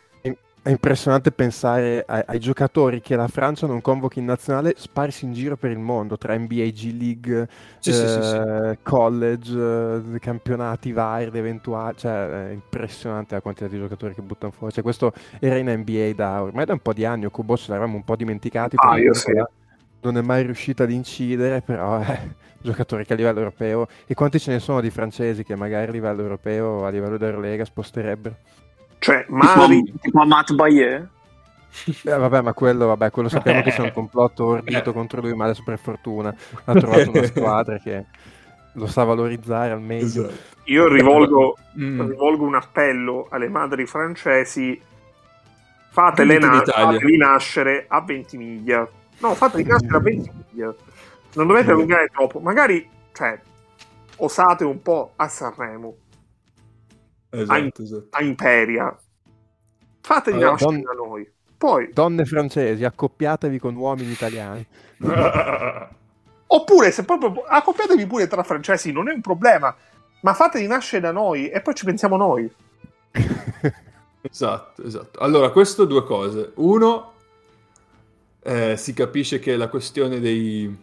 è, 0.62 0.70
impressionante 0.70 1.32
pensare 1.32 2.04
ai, 2.06 2.22
ai, 2.26 2.38
giocatori 2.38 3.00
che 3.00 3.16
la 3.16 3.28
Francia 3.28 3.66
non 3.66 3.80
convochi 3.80 4.20
in 4.20 4.24
nazionale 4.24 4.74
sparsi 4.76 5.24
in 5.24 5.32
giro 5.32 5.56
per 5.56 5.70
il 5.70 5.78
mondo, 5.78 6.16
tra 6.16 6.36
NBA, 6.36 6.66
G 6.70 6.96
League, 6.98 7.48
sì, 7.78 7.90
eh, 7.90 7.92
sì, 7.92 8.22
sì, 8.22 8.78
college, 8.82 9.52
eh, 10.14 10.18
campionati 10.20 10.92
vari, 10.92 11.36
eventuali. 11.36 11.96
Cioè, 11.96 12.48
è 12.48 12.50
impressionante 12.52 13.34
la 13.34 13.40
quantità 13.40 13.68
di 13.68 13.78
giocatori 13.78 14.14
che 14.14 14.22
buttano 14.22 14.52
fuori. 14.52 14.72
Cioè, 14.72 14.82
questo 14.82 15.12
era 15.40 15.56
in 15.56 15.68
NBA 15.68 16.12
da 16.14 16.42
ormai 16.42 16.64
da 16.64 16.72
un 16.72 16.80
po' 16.80 16.92
di 16.92 17.04
anni, 17.04 17.26
Okubo 17.26 17.56
ce 17.56 17.70
l'avevamo 17.70 17.96
un 17.96 18.04
po' 18.04 18.16
dimenticati. 18.16 18.76
Ah, 18.78 18.98
io 18.98 19.14
sì. 19.14 19.32
Non 20.00 20.16
è 20.16 20.20
mai 20.20 20.42
riuscito 20.42 20.82
ad 20.82 20.90
incidere, 20.90 21.60
però 21.60 21.98
è 21.98 22.20
giocatori 22.60 23.04
che 23.04 23.12
a 23.12 23.16
livello 23.16 23.38
europeo. 23.38 23.86
E 24.06 24.14
quanti 24.14 24.38
ce 24.38 24.52
ne 24.52 24.58
sono 24.58 24.80
di 24.80 24.90
francesi 24.90 25.44
che 25.44 25.56
magari 25.56 25.88
a 25.88 25.92
livello 25.92 26.22
europeo, 26.22 26.84
a 26.84 26.88
livello 26.88 27.18
dell'Eurolega, 27.18 27.64
sposterebbero? 27.64 28.36
Cioè, 29.02 29.26
Mari... 29.30 29.82
Tipo 30.00 30.24
Matt 30.24 30.52
Bayer? 30.52 31.08
Eh, 32.04 32.16
vabbè, 32.16 32.40
ma 32.40 32.52
quello, 32.52 32.86
vabbè, 32.86 33.10
quello 33.10 33.28
sappiamo 33.28 33.60
che 33.62 33.72
c'è 33.72 33.82
un 33.82 33.92
complotto 33.92 34.46
ordito 34.46 34.92
contro 34.92 35.20
lui, 35.20 35.34
ma 35.34 35.44
adesso 35.44 35.64
per 35.64 35.78
fortuna 35.80 36.32
ha 36.64 36.72
trovato 36.72 37.10
una 37.10 37.26
squadra 37.26 37.78
che 37.78 38.04
lo 38.74 38.86
sa 38.86 39.02
valorizzare 39.02 39.72
al 39.72 39.80
meglio. 39.80 40.28
Esatto. 40.28 40.60
Io 40.66 40.86
rivolgo, 40.86 41.56
mm. 41.76 42.10
rivolgo, 42.10 42.44
un 42.44 42.54
appello 42.54 43.26
alle 43.28 43.48
madri 43.48 43.86
francesi: 43.86 44.80
fatele 45.90 46.38
na- 46.38 46.62
fateli 46.64 47.16
nascere 47.16 47.86
a 47.88 48.00
20 48.02 48.36
miglia. 48.36 48.88
No, 49.18 49.34
fateli 49.34 49.64
nascere 49.64 49.96
a 49.96 49.98
20 50.00 50.30
miglia. 50.52 50.74
Non 51.34 51.46
dovete 51.48 51.72
allungare 51.72 52.06
troppo. 52.06 52.38
Magari, 52.38 52.88
cioè, 53.12 53.36
osate 54.18 54.62
un 54.62 54.80
po' 54.80 55.14
a 55.16 55.26
Sanremo. 55.26 55.96
Esatto, 57.34 57.52
a, 57.52 57.58
in- 57.58 57.70
esatto. 57.74 58.06
a 58.10 58.22
Imperia. 58.22 58.96
Fateli 60.02 60.36
allora, 60.36 60.50
nascere 60.50 60.72
don- 60.72 60.82
da 60.82 60.92
noi. 60.92 61.32
Poi, 61.56 61.90
donne 61.92 62.24
francesi, 62.24 62.84
accoppiatevi 62.84 63.58
con 63.58 63.74
uomini 63.74 64.10
italiani. 64.10 64.66
Oppure, 66.46 66.90
se 66.90 67.04
proprio 67.04 67.44
accoppiatevi 67.46 68.06
pure 68.06 68.26
tra 68.26 68.42
francesi, 68.42 68.92
non 68.92 69.08
è 69.08 69.14
un 69.14 69.22
problema, 69.22 69.74
ma 70.20 70.34
fateli 70.34 70.66
nascere 70.66 71.00
da 71.00 71.12
noi 71.12 71.48
e 71.48 71.62
poi 71.62 71.74
ci 71.74 71.86
pensiamo 71.86 72.16
noi. 72.16 72.52
esatto, 74.20 74.82
esatto. 74.84 75.18
Allora, 75.20 75.50
questo 75.50 75.86
due 75.86 76.04
cose. 76.04 76.52
Uno, 76.56 77.12
eh, 78.42 78.76
si 78.76 78.92
capisce 78.92 79.38
che 79.38 79.56
la 79.56 79.68
questione 79.68 80.20
dei, 80.20 80.76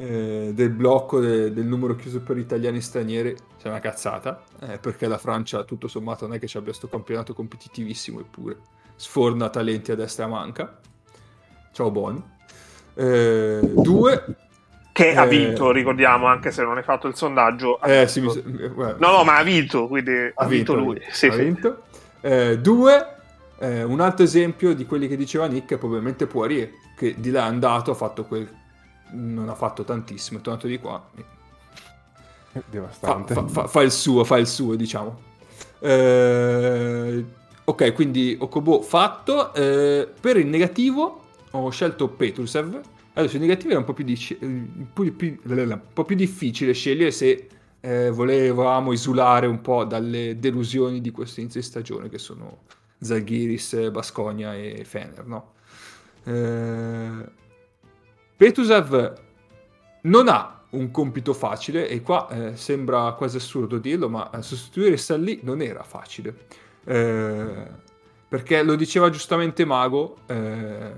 eh, 0.00 0.52
del 0.54 0.70
blocco 0.70 1.20
de- 1.20 1.52
del 1.52 1.66
numero 1.66 1.94
chiuso 1.94 2.20
per 2.20 2.38
italiani 2.38 2.80
stranieri 2.80 3.36
è 3.62 3.68
una 3.68 3.80
cazzata, 3.80 4.42
eh, 4.60 4.78
perché 4.78 5.06
la 5.06 5.18
Francia, 5.18 5.64
tutto 5.64 5.88
sommato, 5.88 6.26
non 6.26 6.36
è 6.36 6.38
che 6.38 6.46
ci 6.46 6.56
abbia 6.56 6.70
questo 6.70 6.88
campionato 6.88 7.34
competitivissimo, 7.34 8.20
eppure 8.20 8.56
sforna 8.96 9.50
talenti 9.50 9.92
a 9.92 9.94
destra 9.94 10.26
manca. 10.26 10.78
Ciao 11.72 11.90
Boni. 11.90 12.22
Eh, 12.94 13.60
due. 13.62 14.24
Che 14.92 15.14
ha 15.14 15.26
vinto, 15.26 15.70
ricordiamo, 15.70 16.26
anche 16.26 16.50
se 16.50 16.62
non 16.62 16.78
hai 16.78 16.82
fatto 16.82 17.06
il 17.06 17.14
sondaggio. 17.14 17.80
Eh, 17.82 18.08
sì, 18.08 18.20
mi... 18.20 18.28
No, 18.74 18.96
no, 18.98 19.24
ma 19.24 19.36
ha 19.36 19.42
vinto, 19.42 19.86
quindi 19.86 20.12
ha, 20.12 20.32
ha 20.34 20.46
vinto, 20.46 20.74
vinto, 20.74 20.74
lui. 20.74 21.00
Sì, 21.10 21.26
ha 21.26 21.32
sì. 21.32 21.38
vinto. 21.38 21.82
Eh, 22.22 22.58
due, 22.58 23.16
eh, 23.58 23.82
un 23.82 24.00
altro 24.00 24.24
esempio 24.24 24.74
di 24.74 24.86
quelli 24.86 25.08
che 25.08 25.16
diceva 25.16 25.46
Nick 25.46 25.74
è 25.74 25.78
probabilmente 25.78 26.26
Poirier, 26.26 26.70
che 26.96 27.14
di 27.18 27.30
là 27.30 27.44
è 27.44 27.48
andato, 27.48 27.90
ha 27.90 27.94
fatto 27.94 28.24
quel... 28.24 28.58
non 29.12 29.48
ha 29.48 29.54
fatto 29.54 29.84
tantissimo, 29.84 30.38
è 30.38 30.42
tornato 30.42 30.66
di 30.66 30.78
qua. 30.78 31.02
Devastante. 32.68 33.34
Fa, 33.34 33.42
fa, 33.42 33.48
fa, 33.48 33.66
fa 33.68 33.82
il 33.82 33.92
suo, 33.92 34.24
fa 34.24 34.38
il 34.38 34.46
suo, 34.46 34.74
diciamo. 34.74 35.20
Eh, 35.80 37.24
Ok, 37.70 37.92
quindi 37.92 38.36
Okobo 38.38 38.82
fatto. 38.82 39.54
Eh, 39.54 40.08
per 40.20 40.36
il 40.36 40.46
negativo 40.46 41.22
ho 41.52 41.70
scelto 41.70 42.08
Petrusev. 42.08 42.80
Adesso 43.12 43.36
il 43.36 43.42
negativo 43.42 43.70
era 43.70 43.78
un 43.78 43.84
po' 43.84 43.92
più, 43.92 44.02
dic- 44.02 44.38
un 44.40 44.86
po 44.92 45.08
più, 45.12 45.38
un 45.44 45.80
po 45.92 46.04
più 46.04 46.16
difficile 46.16 46.72
scegliere 46.72 47.12
se 47.12 47.48
eh, 47.80 48.10
volevamo 48.10 48.90
isolare 48.90 49.46
un 49.46 49.60
po' 49.60 49.84
dalle 49.84 50.38
delusioni 50.40 51.00
di 51.00 51.12
questo 51.12 51.38
inizio 51.38 51.60
di 51.60 51.66
stagione 51.66 52.08
che 52.08 52.18
sono 52.18 52.62
Zalgiris, 52.98 53.90
Basconia 53.90 54.56
e 54.56 54.84
Fener, 54.84 55.24
no? 55.26 55.52
Eh, 56.24 57.24
Petrusev 58.40 59.20
non 60.04 60.28
ha 60.28 60.62
un 60.70 60.90
compito 60.90 61.34
facile 61.34 61.86
e 61.90 62.00
qua 62.00 62.26
eh, 62.30 62.56
sembra 62.56 63.12
quasi 63.12 63.36
assurdo 63.36 63.76
dirlo, 63.76 64.08
ma 64.08 64.30
sostituire 64.40 64.96
Sallì 64.96 65.40
non 65.42 65.60
era 65.60 65.82
facile. 65.82 66.34
Eh, 66.84 67.66
perché 68.26 68.62
lo 68.62 68.76
diceva 68.76 69.10
giustamente 69.10 69.66
Mago, 69.66 70.20
eh, 70.24 70.92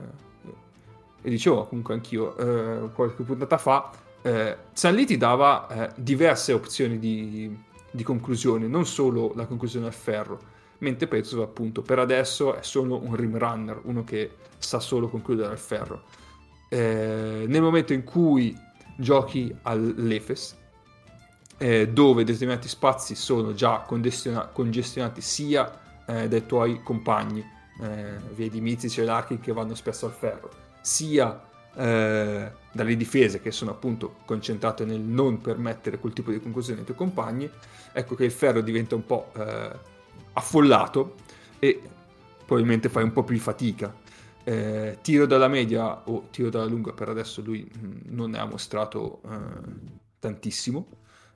e 1.20 1.30
dicevo 1.30 1.66
comunque 1.66 1.94
anch'io 1.94 2.36
eh, 2.36 2.90
qualche 2.92 3.24
puntata 3.24 3.58
fa, 3.58 3.90
eh, 4.22 4.56
Sanli 4.72 5.04
ti 5.04 5.16
dava 5.16 5.66
eh, 5.66 5.92
diverse 5.96 6.52
opzioni 6.52 7.00
di, 7.00 7.58
di, 7.90 8.04
conclusione, 8.04 8.68
non 8.68 8.86
solo 8.86 9.32
la 9.34 9.46
conclusione 9.46 9.86
al 9.86 9.94
ferro, 9.94 10.38
mentre 10.78 11.08
Petrov 11.08 11.42
appunto 11.42 11.82
per 11.82 11.98
adesso 11.98 12.54
è 12.54 12.62
solo 12.62 13.02
un 13.02 13.16
rim 13.16 13.36
runner, 13.36 13.80
uno 13.82 14.04
che 14.04 14.30
sa 14.58 14.78
solo 14.78 15.08
concludere 15.08 15.50
al 15.50 15.58
ferro. 15.58 16.21
Eh, 16.72 17.44
nel 17.46 17.60
momento 17.60 17.92
in 17.92 18.02
cui 18.02 18.58
giochi 18.96 19.54
all'Efes, 19.60 20.56
eh, 21.58 21.88
dove 21.88 22.24
determinati 22.24 22.66
spazi 22.66 23.14
sono 23.14 23.52
già 23.52 23.80
congestionati 23.80 25.20
sia 25.20 25.70
eh, 26.06 26.28
dai 26.28 26.46
tuoi 26.46 26.82
compagni, 26.82 27.44
eh, 27.78 28.16
vedi 28.34 28.62
Mizic 28.62 28.96
e 28.96 29.04
Larkin 29.04 29.38
che 29.38 29.52
vanno 29.52 29.74
spesso 29.74 30.06
al 30.06 30.12
ferro, 30.12 30.48
sia 30.80 31.44
eh, 31.74 32.50
dalle 32.72 32.96
difese 32.96 33.42
che 33.42 33.50
sono 33.50 33.72
appunto 33.72 34.16
concentrate 34.24 34.86
nel 34.86 35.00
non 35.00 35.42
permettere 35.42 35.98
quel 35.98 36.14
tipo 36.14 36.30
di 36.30 36.40
conclusione 36.40 36.80
ai 36.80 36.86
tuoi 36.86 36.96
compagni, 36.96 37.50
ecco 37.92 38.14
che 38.14 38.24
il 38.24 38.32
ferro 38.32 38.62
diventa 38.62 38.94
un 38.94 39.04
po' 39.04 39.30
eh, 39.36 39.70
affollato 40.32 41.16
e 41.58 41.82
probabilmente 42.46 42.88
fai 42.88 43.02
un 43.02 43.12
po' 43.12 43.24
più 43.24 43.38
fatica. 43.38 43.94
Eh, 44.44 44.98
tiro 45.02 45.26
dalla 45.26 45.46
media 45.46 46.02
o 46.08 46.26
tiro 46.30 46.50
dalla 46.50 46.64
lunga 46.64 46.92
per 46.92 47.08
adesso 47.08 47.42
lui 47.42 47.62
mh, 47.62 48.12
non 48.14 48.30
ne 48.30 48.38
ha 48.38 48.44
mostrato 48.44 49.20
eh, 49.24 50.00
tantissimo 50.18 50.88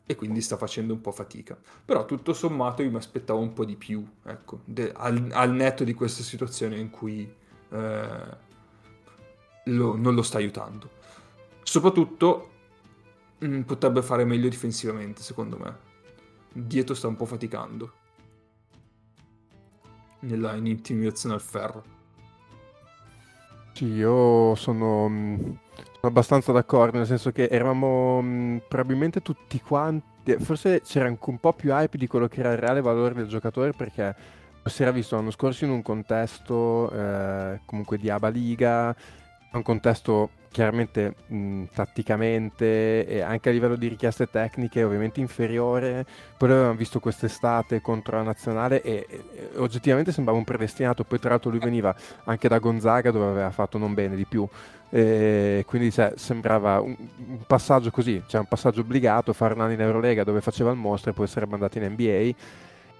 e 0.06 0.14
quindi 0.14 0.40
sta 0.40 0.56
facendo 0.56 0.92
un 0.92 1.00
po' 1.00 1.10
fatica. 1.10 1.58
Però 1.84 2.04
tutto 2.04 2.32
sommato 2.32 2.82
io 2.82 2.90
mi 2.90 2.96
aspettavo 2.96 3.40
un 3.40 3.52
po' 3.52 3.64
di 3.64 3.74
più, 3.74 4.06
ecco, 4.24 4.60
de- 4.64 4.92
al, 4.94 5.30
al, 5.32 5.52
netto 5.52 5.82
di 5.82 5.94
questa 5.94 6.22
situazione 6.22 6.78
in 6.78 6.90
cui 6.90 7.28
eh, 7.70 8.36
lo, 9.64 9.96
non 9.96 10.14
lo 10.14 10.22
sta 10.22 10.38
aiutando. 10.38 10.90
Soprattutto 11.64 12.50
mh, 13.38 13.46
mm, 13.46 13.60
potrebbe 13.62 14.00
fare 14.02 14.24
meglio 14.24 14.48
difensivamente, 14.48 15.22
secondo 15.22 15.58
me. 15.58 15.84
Dietro 16.52 16.94
sta 16.94 17.08
un 17.08 17.16
po' 17.16 17.26
faticando. 17.26 17.92
Nella 20.20 20.54
in 20.54 20.66
intimidazione 20.66 21.34
al 21.34 21.40
ferro. 21.40 21.95
Sì, 23.76 23.92
io 23.92 24.54
sono, 24.54 25.06
mm, 25.06 25.34
sono, 25.36 25.58
abbastanza 26.00 26.50
d'accordo, 26.50 26.96
nel 26.96 27.06
senso 27.06 27.30
che 27.30 27.46
eravamo 27.50 28.22
mm, 28.22 28.56
probabilmente 28.68 29.20
tutti 29.20 29.60
quanti, 29.60 30.34
forse 30.38 30.80
c'era 30.80 31.08
anche 31.08 31.28
un 31.28 31.36
po' 31.36 31.52
più 31.52 31.72
hype 31.74 31.98
di 31.98 32.06
quello 32.06 32.26
che 32.26 32.40
era 32.40 32.52
il 32.52 32.56
reale 32.56 32.80
valore 32.80 33.12
del 33.12 33.26
giocatore 33.26 33.72
perché 33.72 34.16
si 34.64 34.80
era 34.80 34.92
visto 34.92 35.14
l'anno 35.14 35.30
scorso 35.30 35.66
in 35.66 35.72
un 35.72 35.82
contesto 35.82 36.90
eh, 36.90 37.60
comunque 37.66 37.98
di 37.98 38.08
Aba 38.08 38.28
Liga, 38.28 38.96
un 39.52 39.62
contesto 39.62 40.30
chiaramente 40.56 41.16
mh, 41.26 41.64
tatticamente 41.74 43.06
e 43.06 43.20
anche 43.20 43.50
a 43.50 43.52
livello 43.52 43.76
di 43.76 43.88
richieste 43.88 44.30
tecniche 44.30 44.82
ovviamente 44.82 45.20
inferiore. 45.20 46.06
Poi 46.34 46.48
l'avevamo 46.48 46.74
visto 46.76 46.98
quest'estate 46.98 47.82
contro 47.82 48.16
la 48.16 48.22
nazionale 48.22 48.80
e, 48.80 49.06
e, 49.06 49.50
oggettivamente 49.56 50.12
sembrava 50.12 50.38
un 50.38 50.44
predestinato. 50.44 51.04
Poi 51.04 51.18
tra 51.18 51.28
l'altro 51.28 51.50
lui 51.50 51.58
veniva 51.58 51.94
anche 52.24 52.48
da 52.48 52.58
Gonzaga 52.58 53.10
dove 53.10 53.26
aveva 53.26 53.50
fatto 53.50 53.76
non 53.76 53.92
bene 53.92 54.16
di 54.16 54.24
più. 54.24 54.48
E 54.88 55.62
quindi 55.66 55.92
cioè, 55.92 56.14
sembrava 56.16 56.80
un, 56.80 56.96
un, 57.28 57.38
passaggio 57.46 57.90
così, 57.90 58.22
cioè 58.26 58.40
un 58.40 58.46
passaggio 58.46 58.80
obbligato, 58.80 59.34
fare 59.34 59.52
un 59.52 59.60
anno 59.60 59.72
in 59.72 59.80
Eurolega 59.82 60.24
dove 60.24 60.40
faceva 60.40 60.70
il 60.70 60.78
mostro 60.78 61.10
e 61.10 61.12
poi 61.12 61.26
essere 61.26 61.44
mandato 61.44 61.76
in 61.76 61.84
NBA 61.84 62.34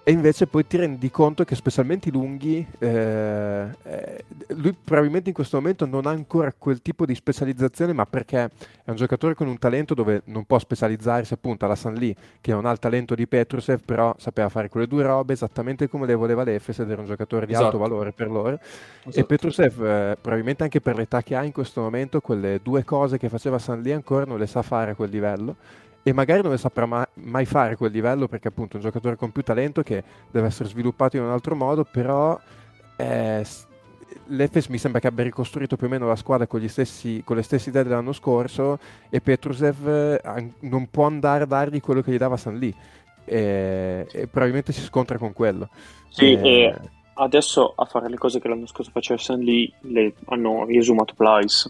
e 0.08 0.12
invece 0.12 0.46
poi 0.46 0.64
ti 0.64 0.76
rendi 0.76 1.10
conto 1.10 1.42
che 1.42 1.56
specialmente 1.56 2.10
i 2.10 2.12
lunghi, 2.12 2.64
eh, 2.78 3.66
eh, 3.82 4.24
lui 4.50 4.72
probabilmente 4.72 5.30
in 5.30 5.34
questo 5.34 5.56
momento 5.56 5.84
non 5.84 6.06
ha 6.06 6.10
ancora 6.10 6.54
quel 6.56 6.80
tipo 6.80 7.04
di 7.04 7.12
specializzazione, 7.12 7.92
ma 7.92 8.06
perché 8.06 8.44
è 8.84 8.90
un 8.90 8.94
giocatore 8.94 9.34
con 9.34 9.48
un 9.48 9.58
talento 9.58 9.94
dove 9.94 10.22
non 10.26 10.44
può 10.44 10.60
specializzarsi 10.60 11.34
appunto 11.34 11.64
alla 11.64 11.74
San 11.74 11.94
Lee, 11.94 12.14
che 12.40 12.52
non 12.52 12.66
ha 12.66 12.70
il 12.70 12.78
talento 12.78 13.16
di 13.16 13.26
Petrusev, 13.26 13.80
però 13.84 14.14
sapeva 14.16 14.48
fare 14.48 14.68
quelle 14.68 14.86
due 14.86 15.02
robe 15.02 15.32
esattamente 15.32 15.88
come 15.88 16.06
le 16.06 16.14
voleva 16.14 16.44
l'Efes 16.44 16.78
ed 16.78 16.88
era 16.88 17.00
un 17.00 17.08
giocatore 17.08 17.44
di 17.44 17.50
esatto. 17.50 17.66
alto 17.66 17.78
valore 17.78 18.12
per 18.12 18.30
loro. 18.30 18.60
Esatto. 18.60 19.18
E 19.18 19.24
Petrusev, 19.24 19.84
eh, 19.84 20.16
probabilmente 20.20 20.62
anche 20.62 20.80
per 20.80 20.94
l'età 20.94 21.20
che 21.24 21.34
ha 21.34 21.42
in 21.42 21.50
questo 21.50 21.80
momento, 21.80 22.20
quelle 22.20 22.60
due 22.62 22.84
cose 22.84 23.18
che 23.18 23.28
faceva 23.28 23.58
San 23.58 23.82
Lee 23.82 23.94
ancora 23.94 24.24
non 24.24 24.38
le 24.38 24.46
sa 24.46 24.62
fare 24.62 24.92
a 24.92 24.94
quel 24.94 25.10
livello 25.10 25.56
e 26.06 26.12
magari 26.12 26.40
non 26.40 26.52
le 26.52 26.56
saprà 26.56 26.86
ma- 26.86 27.08
mai 27.14 27.46
fare 27.46 27.74
quel 27.74 27.90
livello 27.90 28.28
perché 28.28 28.46
appunto 28.46 28.74
è 28.74 28.76
un 28.76 28.84
giocatore 28.84 29.16
con 29.16 29.32
più 29.32 29.42
talento 29.42 29.82
che 29.82 30.04
deve 30.30 30.46
essere 30.46 30.68
sviluppato 30.68 31.16
in 31.16 31.24
un 31.24 31.30
altro 31.30 31.56
modo, 31.56 31.82
però 31.82 32.38
eh, 32.94 33.44
l'Efes 34.26 34.68
mi 34.68 34.78
sembra 34.78 35.00
che 35.00 35.08
abbia 35.08 35.24
ricostruito 35.24 35.74
più 35.76 35.88
o 35.88 35.90
meno 35.90 36.06
la 36.06 36.14
squadra 36.14 36.46
con, 36.46 36.64
stessi, 36.68 37.22
con 37.24 37.34
le 37.34 37.42
stesse 37.42 37.70
idee 37.70 37.82
dell'anno 37.82 38.12
scorso 38.12 38.78
e 39.10 39.20
Petrusev 39.20 39.88
eh, 39.88 40.52
non 40.60 40.88
può 40.92 41.06
andare 41.06 41.42
a 41.42 41.46
dargli 41.46 41.80
quello 41.80 42.02
che 42.02 42.12
gli 42.12 42.18
dava 42.18 42.36
San 42.36 42.56
Lì 42.56 42.72
e, 43.24 44.06
e 44.08 44.26
probabilmente 44.28 44.70
si 44.72 44.82
scontra 44.82 45.18
con 45.18 45.32
quello. 45.32 45.70
Sì, 46.10 46.34
eh, 46.34 46.48
e 46.48 46.80
adesso 47.14 47.72
a 47.74 47.84
fare 47.84 48.08
le 48.08 48.16
cose 48.16 48.38
che 48.38 48.46
l'anno 48.46 48.66
scorso 48.66 48.92
faceva 48.92 49.18
San 49.18 49.40
Lì 49.40 49.74
le 49.80 50.14
hanno 50.26 50.66
riesumato 50.66 51.14
Plyce. 51.16 51.68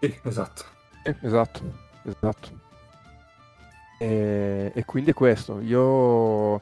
Sì, 0.00 0.18
esatto. 0.24 0.64
Eh, 1.02 1.14
esatto, 1.20 1.60
esatto. 2.04 2.68
E, 4.02 4.72
e 4.74 4.84
quindi 4.86 5.10
è 5.10 5.12
questo. 5.12 5.60
Io 5.60 6.58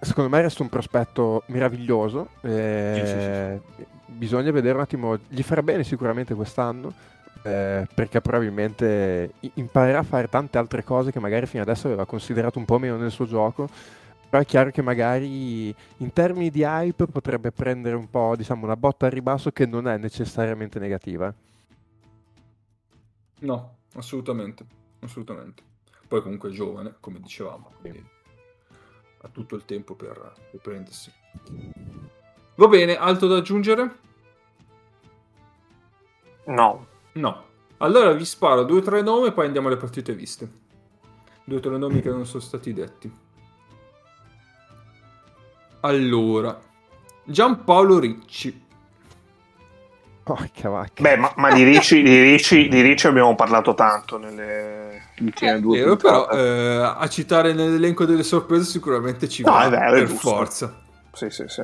secondo 0.00 0.30
me 0.30 0.40
resta 0.40 0.62
un 0.62 0.70
prospetto 0.70 1.42
meraviglioso. 1.48 2.30
Eh, 2.40 3.02
sì, 3.04 3.06
sì, 3.06 3.84
sì. 3.84 3.86
Bisogna 4.06 4.50
vedere 4.50 4.76
un 4.76 4.80
attimo, 4.80 5.18
gli 5.28 5.42
farà 5.42 5.62
bene 5.62 5.84
sicuramente 5.84 6.34
quest'anno. 6.34 6.92
Eh, 7.42 7.86
perché 7.94 8.22
probabilmente 8.22 9.34
imparerà 9.54 9.98
a 9.98 10.02
fare 10.02 10.30
tante 10.30 10.56
altre 10.56 10.82
cose 10.82 11.12
che 11.12 11.20
magari 11.20 11.44
fino 11.44 11.62
adesso 11.62 11.88
aveva 11.88 12.06
considerato 12.06 12.58
un 12.58 12.64
po' 12.64 12.78
meno 12.78 12.96
nel 12.96 13.10
suo 13.10 13.26
gioco. 13.26 13.68
Però 14.30 14.42
è 14.42 14.46
chiaro 14.46 14.70
che 14.70 14.80
magari 14.80 15.68
in 15.98 16.12
termini 16.14 16.48
di 16.48 16.62
hype 16.62 17.06
potrebbe 17.06 17.52
prendere 17.52 17.96
un 17.96 18.08
po' 18.08 18.34
diciamo 18.34 18.64
una 18.64 18.76
botta 18.76 19.04
al 19.04 19.12
ribasso 19.12 19.50
che 19.50 19.66
non 19.66 19.86
è 19.86 19.98
necessariamente 19.98 20.78
negativa. 20.78 21.32
No, 23.40 23.76
assolutamente, 23.96 24.64
assolutamente. 25.00 25.62
Poi 26.06 26.22
comunque 26.22 26.50
è 26.50 26.52
giovane, 26.52 26.96
come 27.00 27.20
dicevamo, 27.20 27.72
quindi 27.80 28.04
ha 29.22 29.28
tutto 29.28 29.56
il 29.56 29.64
tempo 29.64 29.94
per, 29.94 30.34
per 30.50 30.60
prendersi. 30.60 31.12
Va 32.56 32.68
bene, 32.68 32.96
altro 32.96 33.26
da 33.26 33.38
aggiungere? 33.38 33.98
No. 36.46 36.86
No. 37.12 37.44
Allora 37.78 38.12
vi 38.12 38.24
sparo 38.24 38.64
due 38.64 38.78
o 38.78 38.82
tre 38.82 39.02
nomi 39.02 39.28
e 39.28 39.32
poi 39.32 39.46
andiamo 39.46 39.68
alle 39.68 39.76
partite 39.76 40.14
viste. 40.14 40.62
Due 41.44 41.56
o 41.56 41.60
tre 41.60 41.76
nomi 41.76 42.00
che 42.00 42.10
non 42.10 42.26
sono 42.26 42.42
stati 42.42 42.72
detti. 42.72 43.12
Allora, 45.80 46.58
Giampaolo 47.24 47.98
Ricci. 47.98 48.63
Porca 50.24 50.70
vacca. 50.70 51.02
Beh, 51.02 51.16
ma, 51.16 51.30
ma 51.36 51.52
di, 51.52 51.62
Ricci, 51.64 52.00
di, 52.02 52.22
Ricci, 52.22 52.68
di, 52.68 52.80
Ricci, 52.80 53.06
abbiamo 53.06 53.34
parlato 53.34 53.74
tanto 53.74 54.16
nelle 54.16 55.10
ultime 55.20 55.60
due 55.60 55.80
vero, 55.80 55.96
però 55.96 56.30
eh, 56.30 56.94
a 56.96 57.06
citare 57.10 57.52
nell'elenco 57.52 58.06
delle 58.06 58.22
sorprese 58.22 58.64
sicuramente 58.64 59.28
ci 59.28 59.42
va 59.42 59.64
no, 59.64 59.70
vero, 59.70 59.90
per 59.90 60.08
forza. 60.08 60.80
Sì, 61.12 61.28
sì, 61.28 61.44
sì. 61.46 61.62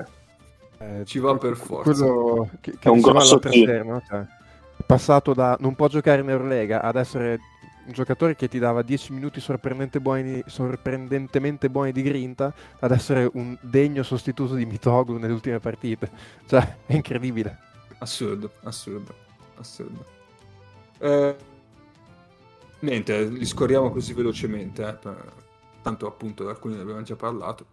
Eh, 0.76 1.04
ci 1.06 1.18
va 1.20 1.34
per 1.38 1.56
forza. 1.56 1.90
Quello 1.90 2.50
che, 2.60 2.72
che 2.78 2.88
è 2.88 2.90
un 2.90 3.00
grosso 3.00 3.42
esterno, 3.42 4.02
cioè, 4.06 4.18
è 4.20 4.82
passato 4.84 5.32
da 5.32 5.56
non 5.58 5.74
può 5.74 5.88
giocare 5.88 6.20
in 6.20 6.28
Eurolega 6.28 6.82
ad 6.82 6.96
essere 6.96 7.40
un 7.86 7.92
giocatore 7.94 8.36
che 8.36 8.46
ti 8.46 8.58
dava 8.58 8.82
10 8.82 9.14
minuti 9.14 9.40
sorprendente 9.40 10.00
buoni, 10.00 10.42
sorprendentemente 10.44 11.70
buoni 11.70 11.92
di 11.92 12.02
grinta 12.02 12.52
ad 12.78 12.90
essere 12.90 13.26
un 13.32 13.56
degno 13.62 14.02
sostituto 14.02 14.54
di 14.54 14.66
Mitoglu 14.66 15.16
nelle 15.16 15.32
ultime 15.32 15.60
partite. 15.60 16.10
Cioè, 16.46 16.76
è 16.84 16.94
incredibile. 16.94 17.68
Assurdo, 18.00 18.50
assurdo, 18.62 19.14
assurdo. 19.56 20.04
Eh, 20.98 21.36
niente, 22.80 23.24
li 23.24 23.44
scorriamo 23.44 23.90
così 23.90 24.14
velocemente, 24.14 24.86
eh, 24.86 24.94
per... 24.94 25.32
tanto 25.82 26.06
appunto 26.06 26.48
alcuni 26.48 26.76
ne 26.76 26.80
abbiamo 26.80 27.02
già 27.02 27.14
parlato. 27.14 27.66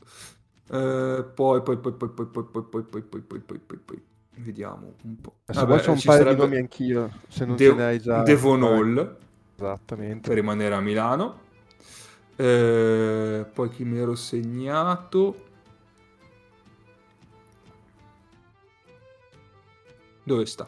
Eh, 0.69 1.25
poi, 1.33 1.61
poi, 1.61 1.77
poi, 1.77 1.93
poi, 1.93 2.09
poi, 2.09 2.25
poi, 2.25 2.43
poi, 2.43 2.63
poi, 2.63 2.83
poi, 2.83 3.01
poi, 3.01 3.21
poi, 3.21 3.39
poi, 3.39 3.59
poi, 3.59 3.77
poi, 3.77 4.03
vediamo 4.35 4.95
un 5.03 5.21
po'. 5.21 5.37
Vabbè, 5.45 5.79
c'è 5.79 5.89
un 5.91 6.01
paio 6.03 6.25
di 6.25 6.35
nomi 6.35 6.57
anch'io, 6.57 7.09
se 7.29 7.45
non 7.45 7.55
De- 7.55 7.69
ce 7.69 7.73
ne 7.73 7.83
hai 7.85 7.99
già. 7.99 8.21
Devon 8.21 8.63
Hall. 8.63 9.17
Esattamente. 9.55 10.27
Per 10.27 10.37
rimanere 10.37 10.75
a 10.75 10.81
Milano. 10.81 11.45
Eh, 12.35 13.45
poi 13.51 13.69
chi 13.69 13.85
mi 13.85 13.97
ero 13.97 14.15
segnato? 14.15 15.46
Dove 20.27 20.45
sta? 20.45 20.67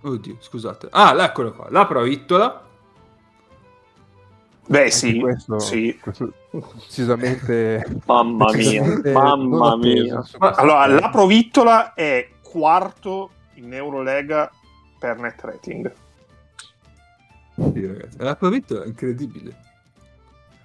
Oddio, 0.00 0.36
scusate. 0.40 0.88
Ah, 0.90 1.14
eccolo 1.22 1.52
qua. 1.52 1.66
La 1.68 1.84
provittola. 1.84 2.66
Beh, 4.66 4.90
sì, 4.90 5.20
questo, 5.20 5.58
sì. 5.58 5.98
Questo 6.00 6.32
decisamente... 6.50 8.00
Mamma 8.06 8.50
decisamente 8.50 9.10
mia, 9.10 9.20
mamma 9.20 9.76
mia. 9.76 10.24
Allora, 10.38 10.86
la 10.86 11.10
provittola 11.10 11.92
è 11.92 12.30
quarto 12.42 13.30
in 13.56 13.74
Eurolega 13.74 14.50
per 14.98 15.18
net 15.18 15.38
rating. 15.42 15.94
Sì, 17.56 17.86
ragazzi. 17.86 18.16
La 18.16 18.36
provittola 18.36 18.84
è 18.84 18.86
incredibile. 18.86 19.63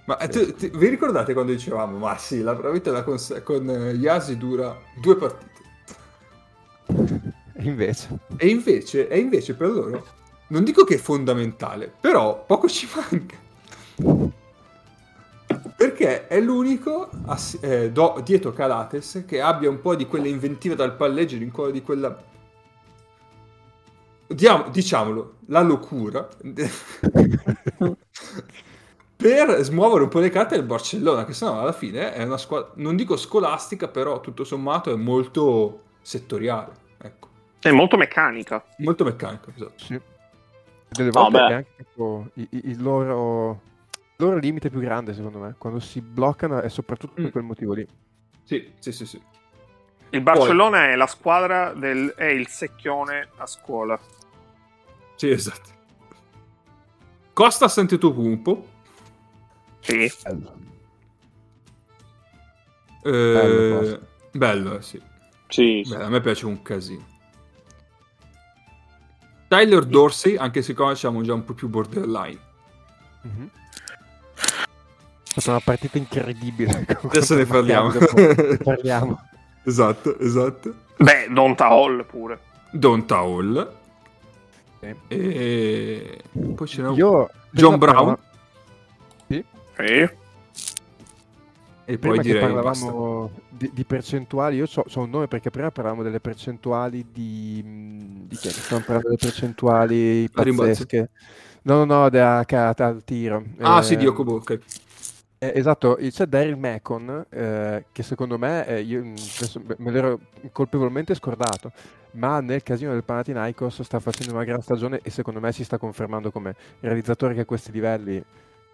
Ma 0.09 0.15
tu, 0.15 0.55
ti, 0.55 0.71
vi 0.73 0.87
ricordate 0.87 1.33
quando 1.33 1.51
dicevamo, 1.51 1.99
ma 1.99 2.17
sì, 2.17 2.41
la 2.41 2.55
bravità 2.55 3.03
con, 3.03 3.19
con 3.43 3.69
Yasi 3.93 4.37
dura 4.37 4.75
due 4.99 5.15
partite? 5.15 5.61
E 7.53 7.63
invece? 7.63 8.17
E 8.37 8.47
invece, 8.47 9.07
e 9.07 9.19
invece 9.19 9.53
per 9.53 9.69
loro, 9.69 10.07
non 10.47 10.63
dico 10.63 10.83
che 10.83 10.95
è 10.95 10.97
fondamentale, 10.97 11.93
però 11.99 12.43
poco 12.43 12.67
ci 12.67 12.87
manca. 12.95 13.37
Perché 15.77 16.25
è 16.25 16.41
l'unico 16.41 17.11
eh, 17.61 17.91
do, 17.91 18.19
dietro 18.23 18.51
Calates 18.51 19.25
che 19.27 19.41
abbia 19.41 19.69
un 19.69 19.79
po' 19.79 19.95
di 19.95 20.07
quella 20.07 20.27
inventiva 20.27 20.73
dal 20.73 20.95
palleggio, 20.95 21.37
di 21.37 21.81
quella... 21.83 22.23
Diamo, 24.25 24.69
diciamolo, 24.69 25.35
la 25.45 25.61
locura 25.61 26.27
per 29.21 29.63
smuovere 29.63 30.03
un 30.03 30.07
po' 30.07 30.19
le 30.19 30.29
carte 30.29 30.55
del 30.55 30.63
Barcellona, 30.63 31.25
che 31.25 31.33
sennò 31.33 31.59
alla 31.59 31.73
fine 31.73 32.13
è 32.13 32.23
una 32.23 32.37
squadra, 32.37 32.71
non 32.75 32.95
dico 32.95 33.17
scolastica, 33.17 33.89
però 33.89 34.21
tutto 34.21 34.45
sommato 34.45 34.93
è 34.93 34.95
molto 34.95 35.81
settoriale. 35.99 36.71
Ecco. 37.01 37.27
È 37.59 37.69
molto 37.69 37.97
meccanica. 37.97 38.63
Molto 38.77 39.03
meccanica, 39.03 39.51
esatto. 39.53 39.73
Sì. 39.75 39.99
Delle 40.87 41.09
volte 41.09 41.37
è 41.37 41.53
anche 41.53 41.75
tipo 41.75 42.29
il, 42.35 42.47
il 42.49 42.81
loro, 42.81 43.59
il 43.91 44.25
loro 44.25 44.37
limite 44.37 44.69
più 44.69 44.79
grande, 44.79 45.13
secondo 45.13 45.39
me. 45.39 45.53
Quando 45.57 45.81
si 45.81 45.99
bloccano 45.99 46.61
è 46.61 46.69
soprattutto 46.69 47.15
per 47.15 47.25
Mm. 47.25 47.31
quel 47.31 47.43
motivo 47.43 47.73
lì. 47.73 47.85
Sì, 48.45 48.71
sì, 48.79 48.93
sì, 48.93 49.05
sì. 49.05 49.21
Il 50.11 50.21
Barcellona 50.21 50.91
è 50.91 50.95
la 50.95 51.07
squadra 51.07 51.73
del... 51.73 52.13
è 52.15 52.27
il 52.27 52.47
secchione 52.47 53.27
a 53.35 53.45
scuola. 53.45 53.99
Sì, 55.15 55.29
esatto. 55.29 55.69
Costa 57.33 57.69
Antetokounmpo. 57.75 58.77
Sì. 59.81 60.11
Eh, 63.03 63.11
Bello, 63.11 63.79
Costa. 63.79 63.99
bello, 64.31 64.77
eh, 64.77 64.81
sì. 64.81 65.01
Sì, 65.47 65.81
sì. 65.83 65.95
Beh, 65.95 66.03
a 66.03 66.09
me 66.09 66.21
piace 66.21 66.45
un 66.45 66.61
casino. 66.61 67.05
Tyler 69.47 69.85
Dorsey, 69.85 70.35
anche 70.37 70.61
se 70.61 70.73
qua 70.75 70.93
siamo 70.93 71.21
già 71.23 71.33
un 71.33 71.43
po' 71.43 71.53
più 71.53 71.67
borderline. 71.69 72.39
Mhm. 73.23 73.49
È 75.35 75.39
stata 75.39 75.51
una 75.51 75.61
partita 75.63 75.97
incredibile. 75.97 76.85
Adesso 77.01 77.35
ne 77.35 77.45
parliamo. 77.45 77.91
Ne 77.91 78.57
parliamo. 78.57 79.19
esatto, 79.65 80.19
esatto. 80.19 80.73
Beh, 80.97 81.27
Donta 81.31 81.67
Hall 81.67 82.05
pure. 82.05 82.39
Donta 82.71 83.17
Hall. 83.17 83.75
Sì. 84.79 84.95
E 85.07 86.21
poi 86.55 86.67
ce 86.67 86.81
n'è 86.81 86.87
un... 86.89 86.95
Io, 86.95 87.29
John 87.51 87.77
Brown. 87.77 88.17
Sì. 89.27 89.43
E 91.85 91.97
Prima 91.97 92.13
poi 92.13 92.19
che 92.21 92.33
direi 92.33 92.35
parlavamo 92.35 93.31
di, 93.49 93.71
di 93.73 93.83
percentuali, 93.83 94.57
io 94.57 94.67
so, 94.67 94.83
so 94.87 94.99
un 95.01 95.09
nome 95.09 95.27
perché 95.27 95.49
prima 95.49 95.71
parlavamo 95.71 96.03
delle 96.03 96.19
percentuali 96.19 97.07
di... 97.11 97.63
mh, 97.65 98.27
di 98.27 98.37
che 98.37 98.49
stavamo 98.61 98.85
parlando 98.85 99.07
delle 99.09 99.17
percentuali 99.19 100.29
pazzesche? 100.31 101.09
No, 101.63 101.83
no, 101.85 102.01
no, 102.01 102.09
da, 102.09 102.43
ca- 102.45 102.73
al 102.77 103.03
tiro. 103.03 103.43
Ah, 103.59 103.79
Eh, 103.79 103.83
sì, 103.83 103.95
di 103.95 104.05
Okobo, 104.07 104.35
ok. 104.35 104.59
eh, 105.41 105.53
esatto, 105.55 105.97
c'è 105.99 106.25
Daryl 106.25 106.57
Macon, 106.57 107.25
eh, 107.29 107.85
che 107.91 108.03
secondo 108.03 108.37
me, 108.37 108.67
eh, 108.67 108.81
io 108.81 108.99
adesso 108.99 109.61
me 109.77 109.91
l'ero 109.91 110.19
colpevolmente 110.51 111.15
scordato, 111.15 111.71
ma 112.11 112.41
nel 112.41 112.61
casino 112.61 112.91
del 112.91 113.05
Panathinaikos 113.05 113.81
sta 113.83 113.99
facendo 113.99 114.33
una 114.33 114.43
gran 114.43 114.61
stagione 114.61 114.99
e 115.01 115.09
secondo 115.09 115.39
me 115.39 115.51
si 115.53 115.63
sta 115.63 115.77
confermando 115.77 116.29
come 116.31 116.55
realizzatore 116.81 117.33
che 117.33 117.41
a 117.41 117.45
questi 117.45 117.71
livelli 117.71 118.21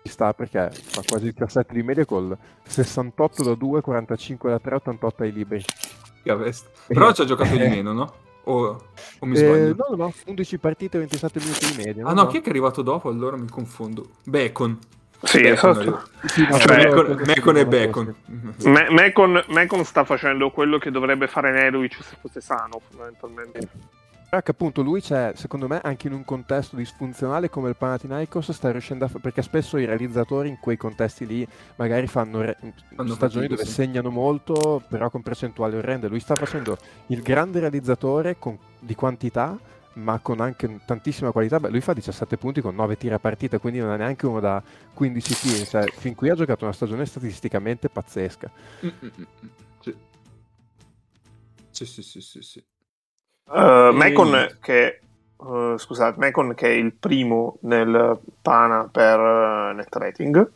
sta 0.10 0.34
perché 0.34 0.70
fa 0.72 1.02
quasi 1.08 1.26
17 1.32 1.74
di 1.74 1.84
media 1.84 2.06
col 2.06 2.38
68 2.64 3.44
da 3.44 3.56
2, 3.56 3.82
45 3.82 4.50
da 4.50 4.60
3, 4.60 4.76
88 4.76 5.24
ai 5.24 5.32
liberi. 5.34 5.64
Però 6.88 7.12
ci 7.14 7.22
ha 7.22 7.26
giocato 7.26 7.52
di 7.56 7.60
meno, 7.60 7.94
no? 7.94 8.14
O, 8.48 8.84
o 9.20 9.26
mi 9.26 9.36
Eh, 9.36 9.38
sbaglio? 9.38 9.76
no, 9.76 9.86
no, 9.90 9.96
no, 10.06 10.14
11 10.28 10.58
partite, 10.60 10.98
27 11.00 11.40
minuti 11.40 11.66
di 11.74 11.84
media. 11.84 12.06
Ah 12.06 12.14
no, 12.14 12.28
chi 12.28 12.38
è 12.38 12.42
che 12.42 12.48
è 12.48 12.50
arrivato 12.50 12.82
dopo? 12.84 13.10
Allora 13.10 13.38
mi 13.38 13.48
confondo. 13.50 14.10
Bacon. 14.24 14.78
Sì, 15.24 15.42
Bacon, 15.42 15.72
esatto. 15.72 16.04
Sì, 16.28 16.46
no, 16.48 16.58
Cioè, 16.60 17.58
e 17.58 17.66
Bacon. 17.66 18.16
sì. 18.58 18.70
Me- 18.70 18.88
Mekon, 18.92 19.44
Mekon 19.48 19.84
sta 19.84 20.04
facendo 20.04 20.52
quello 20.52 20.78
che 20.78 20.92
dovrebbe 20.92 21.28
fare 21.28 21.52
Nerovic 21.52 21.96
se 22.04 22.16
fosse 22.22 22.42
sano, 22.42 22.80
fondamentalmente. 22.88 23.68
Però 24.28 24.42
che 24.42 24.52
appunto 24.52 24.82
lui 24.82 25.02
c'è, 25.02 25.32
secondo 25.36 25.68
me, 25.68 25.80
anche 25.82 26.08
in 26.08 26.14
un 26.14 26.26
contesto 26.26 26.76
disfunzionale 26.76 27.50
come 27.50 27.70
il 27.70 27.76
Panathinaikos 27.78 28.52
sta 28.52 28.72
riuscendo 28.72 29.06
a 29.06 29.08
fa- 29.08 29.20
perché 29.20 29.42
spesso 29.42 29.78
i 29.78 29.86
realizzatori 29.86 30.50
in 30.50 30.60
quei 30.60 30.78
contesti 30.78 31.26
lì 31.26 31.48
magari 31.78 32.08
fanno, 32.08 32.42
re- 32.42 32.58
Fanno 32.96 33.14
stagioni 33.14 33.48
dove 33.48 33.64
sì. 33.66 33.72
segnano 33.72 34.10
molto, 34.10 34.84
però 34.90 35.10
con 35.10 35.22
percentuali 35.22 35.78
orrende. 35.78 36.08
Lui 36.08 36.20
sta 36.20 36.36
facendo 36.36 36.78
il 37.08 37.22
grande 37.22 37.60
realizzatore 37.60 38.38
con- 38.38 38.58
di 38.80 38.96
quantità, 38.96 39.58
ma 39.94 40.20
con 40.20 40.42
anche 40.42 40.82
tantissima 40.86 41.32
qualità. 41.32 41.60
Beh, 41.60 41.70
lui 41.70 41.80
fa 41.82 41.94
17 41.94 42.38
punti 42.38 42.60
con 42.62 42.76
9 42.76 42.98
tiri 42.98 43.14
a 43.14 43.20
partita, 43.20 43.60
quindi 43.60 43.80
non 43.80 43.92
è 43.94 43.98
neanche 43.98 44.26
uno 44.26 44.40
da 44.42 44.62
15 44.94 45.38
tiri. 45.40 45.66
Cioè, 45.66 45.86
fin 45.92 46.16
qui 46.16 46.30
ha 46.30 46.36
giocato 46.36 46.66
una 46.66 46.74
stagione 46.74 47.06
statisticamente 47.06 47.88
pazzesca. 47.90 48.52
Mm, 48.86 48.90
mm, 48.90 49.08
mm. 49.20 49.90
Sì, 51.72 51.86
sì, 51.86 52.02
sì, 52.04 52.22
sì, 52.22 52.42
sì. 52.42 52.64
Uh, 53.48 53.90
E- 53.90 53.92
Mekon 53.94 54.58
che 54.60 55.02
uh, 55.38 55.78
scusate, 55.78 56.20
Mekon 56.20 56.56
che 56.56 56.68
è 56.68 56.74
il 56.74 56.94
primo 56.94 57.58
nel 57.62 58.20
Pana 58.42 58.90
per 58.92 59.20
uh, 59.20 59.76
net 59.76 59.96
rating 59.96 60.50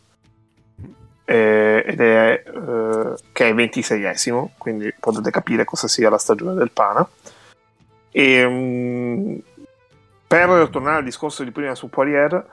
eh, 1.25 1.83
ed 1.85 2.01
è 2.01 2.43
uh, 2.51 3.13
che 3.31 3.49
è 3.49 3.53
26esimo, 3.53 4.49
quindi 4.57 4.91
potete 4.99 5.29
capire 5.29 5.63
cosa 5.63 5.87
sia 5.87 6.09
la 6.09 6.17
stagione 6.17 6.55
del 6.55 6.71
Pana. 6.71 7.07
E 8.09 8.43
um, 8.43 9.39
per 10.25 10.69
tornare 10.71 10.97
al 10.97 11.03
discorso 11.03 11.43
di 11.43 11.51
prima 11.51 11.75
su 11.75 11.87
Poirier, 11.87 12.43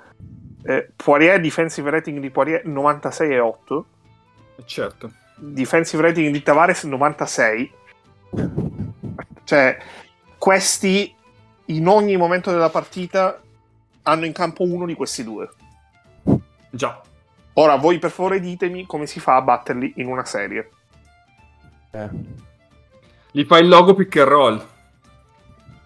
eh, 0.63 0.91
Poirier 0.95 1.41
defensive 1.41 1.89
rating 1.89 2.21
di 2.21 2.29
Poirier 2.29 2.67
96,8 2.67 3.83
Certo. 4.67 5.11
defensive 5.37 6.03
rating 6.03 6.31
di 6.31 6.43
Tavares 6.43 6.85
96 6.85 7.73
cioè 9.45 9.79
questi 10.39 11.15
in 11.67 11.89
ogni 11.89 12.17
momento 12.17 12.51
della 12.51 12.71
partita 12.71 13.41
hanno 14.03 14.25
in 14.25 14.33
campo 14.33 14.63
uno 14.63 14.87
di 14.87 14.95
questi 14.95 15.25
due 15.25 15.49
Già. 16.71 17.01
ora 17.55 17.77
voi 17.77 17.99
per 17.99 18.11
favore 18.11 18.39
ditemi 18.41 18.87
come 18.87 19.07
si 19.07 19.19
fa 19.21 19.37
a 19.37 19.43
batterli 19.43 19.95
in 19.97 20.07
una 20.07 20.25
serie 20.25 20.71
Eh. 21.91 22.09
Gli 23.31 23.45
fai 23.45 23.63
il 23.63 23.69
logo 23.69 23.95
pick 23.95 24.17
and 24.17 24.29
roll. 24.29 24.67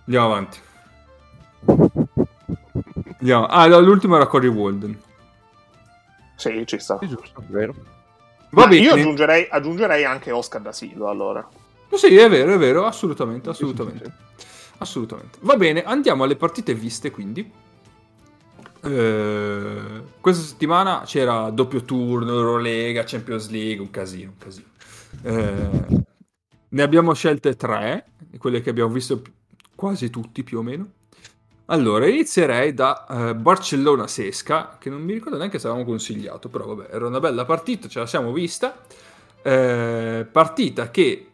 Andiamo 0.05 0.27
avanti. 0.27 0.59
Andiamo. 3.18 3.47
Ah, 3.47 3.66
no, 3.66 3.81
l'ultimo 3.81 4.16
era 4.16 4.27
Cory 4.27 4.47
Walden. 4.48 5.01
sì 6.36 6.64
ci 6.66 6.78
sta 6.78 6.98
Sì, 7.01 7.09
giusto, 7.09 7.43
vero. 7.48 7.72
Va 8.51 8.62
Ma 8.62 8.66
bene. 8.68 8.82
io 8.82 8.94
aggiungerei, 8.94 9.47
aggiungerei 9.51 10.05
anche 10.05 10.31
Oscar 10.32 10.60
da 10.60 10.72
Silva 10.72 11.10
allora 11.10 11.47
Sì, 11.92 12.16
è 12.16 12.28
vero, 12.28 12.54
è 12.54 12.58
vero, 12.58 12.86
assolutamente, 12.86 13.50
Sì, 13.52 13.66
sì, 13.66 13.74
assolutamente. 13.74 14.04
sì, 14.36 14.44
Assolutamente. 14.78 15.38
Va 15.42 15.56
bene, 15.56 15.82
andiamo 15.84 16.24
alle 16.24 16.36
partite 16.36 16.74
viste 16.74 17.10
quindi. 17.10 17.50
Eh, 18.82 20.02
questa 20.20 20.42
settimana 20.42 21.02
c'era 21.04 21.50
doppio 21.50 21.84
turno, 21.84 22.32
Eurolega, 22.32 23.04
Champions 23.04 23.50
League, 23.50 23.80
un 23.82 23.90
casino, 23.90 24.30
un 24.30 24.38
casino. 24.38 24.66
Eh, 25.22 25.86
ne 26.68 26.82
abbiamo 26.82 27.12
scelte 27.12 27.56
tre, 27.56 28.06
quelle 28.38 28.60
che 28.62 28.70
abbiamo 28.70 28.90
visto 28.92 29.22
quasi 29.74 30.08
tutti 30.10 30.42
più 30.44 30.58
o 30.58 30.62
meno. 30.62 30.92
Allora, 31.66 32.06
inizierei 32.08 32.74
da 32.74 33.06
eh, 33.30 33.34
Barcellona-Sesca, 33.36 34.76
che 34.80 34.90
non 34.90 35.02
mi 35.02 35.12
ricordo 35.12 35.38
neanche 35.38 35.58
se 35.58 35.66
avevamo 35.68 35.88
consigliato, 35.88 36.48
però 36.48 36.66
vabbè, 36.74 36.94
era 36.94 37.06
una 37.06 37.20
bella 37.20 37.44
partita, 37.44 37.86
ce 37.88 38.00
la 38.00 38.06
siamo 38.06 38.32
vista. 38.32 38.80
Eh, 39.42 40.26
partita 40.30 40.90
che 40.90 41.30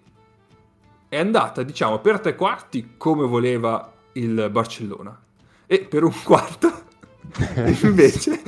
è 1.16 1.20
andata, 1.20 1.62
diciamo, 1.62 1.98
per 2.01 2.20
tre 2.20 2.34
quarti 2.34 2.94
come 2.97 3.26
voleva 3.26 3.93
il 4.12 4.48
Barcellona. 4.51 5.18
E 5.66 5.80
per 5.80 6.05
un 6.05 6.12
quarto, 6.22 6.84
invece, 7.82 8.43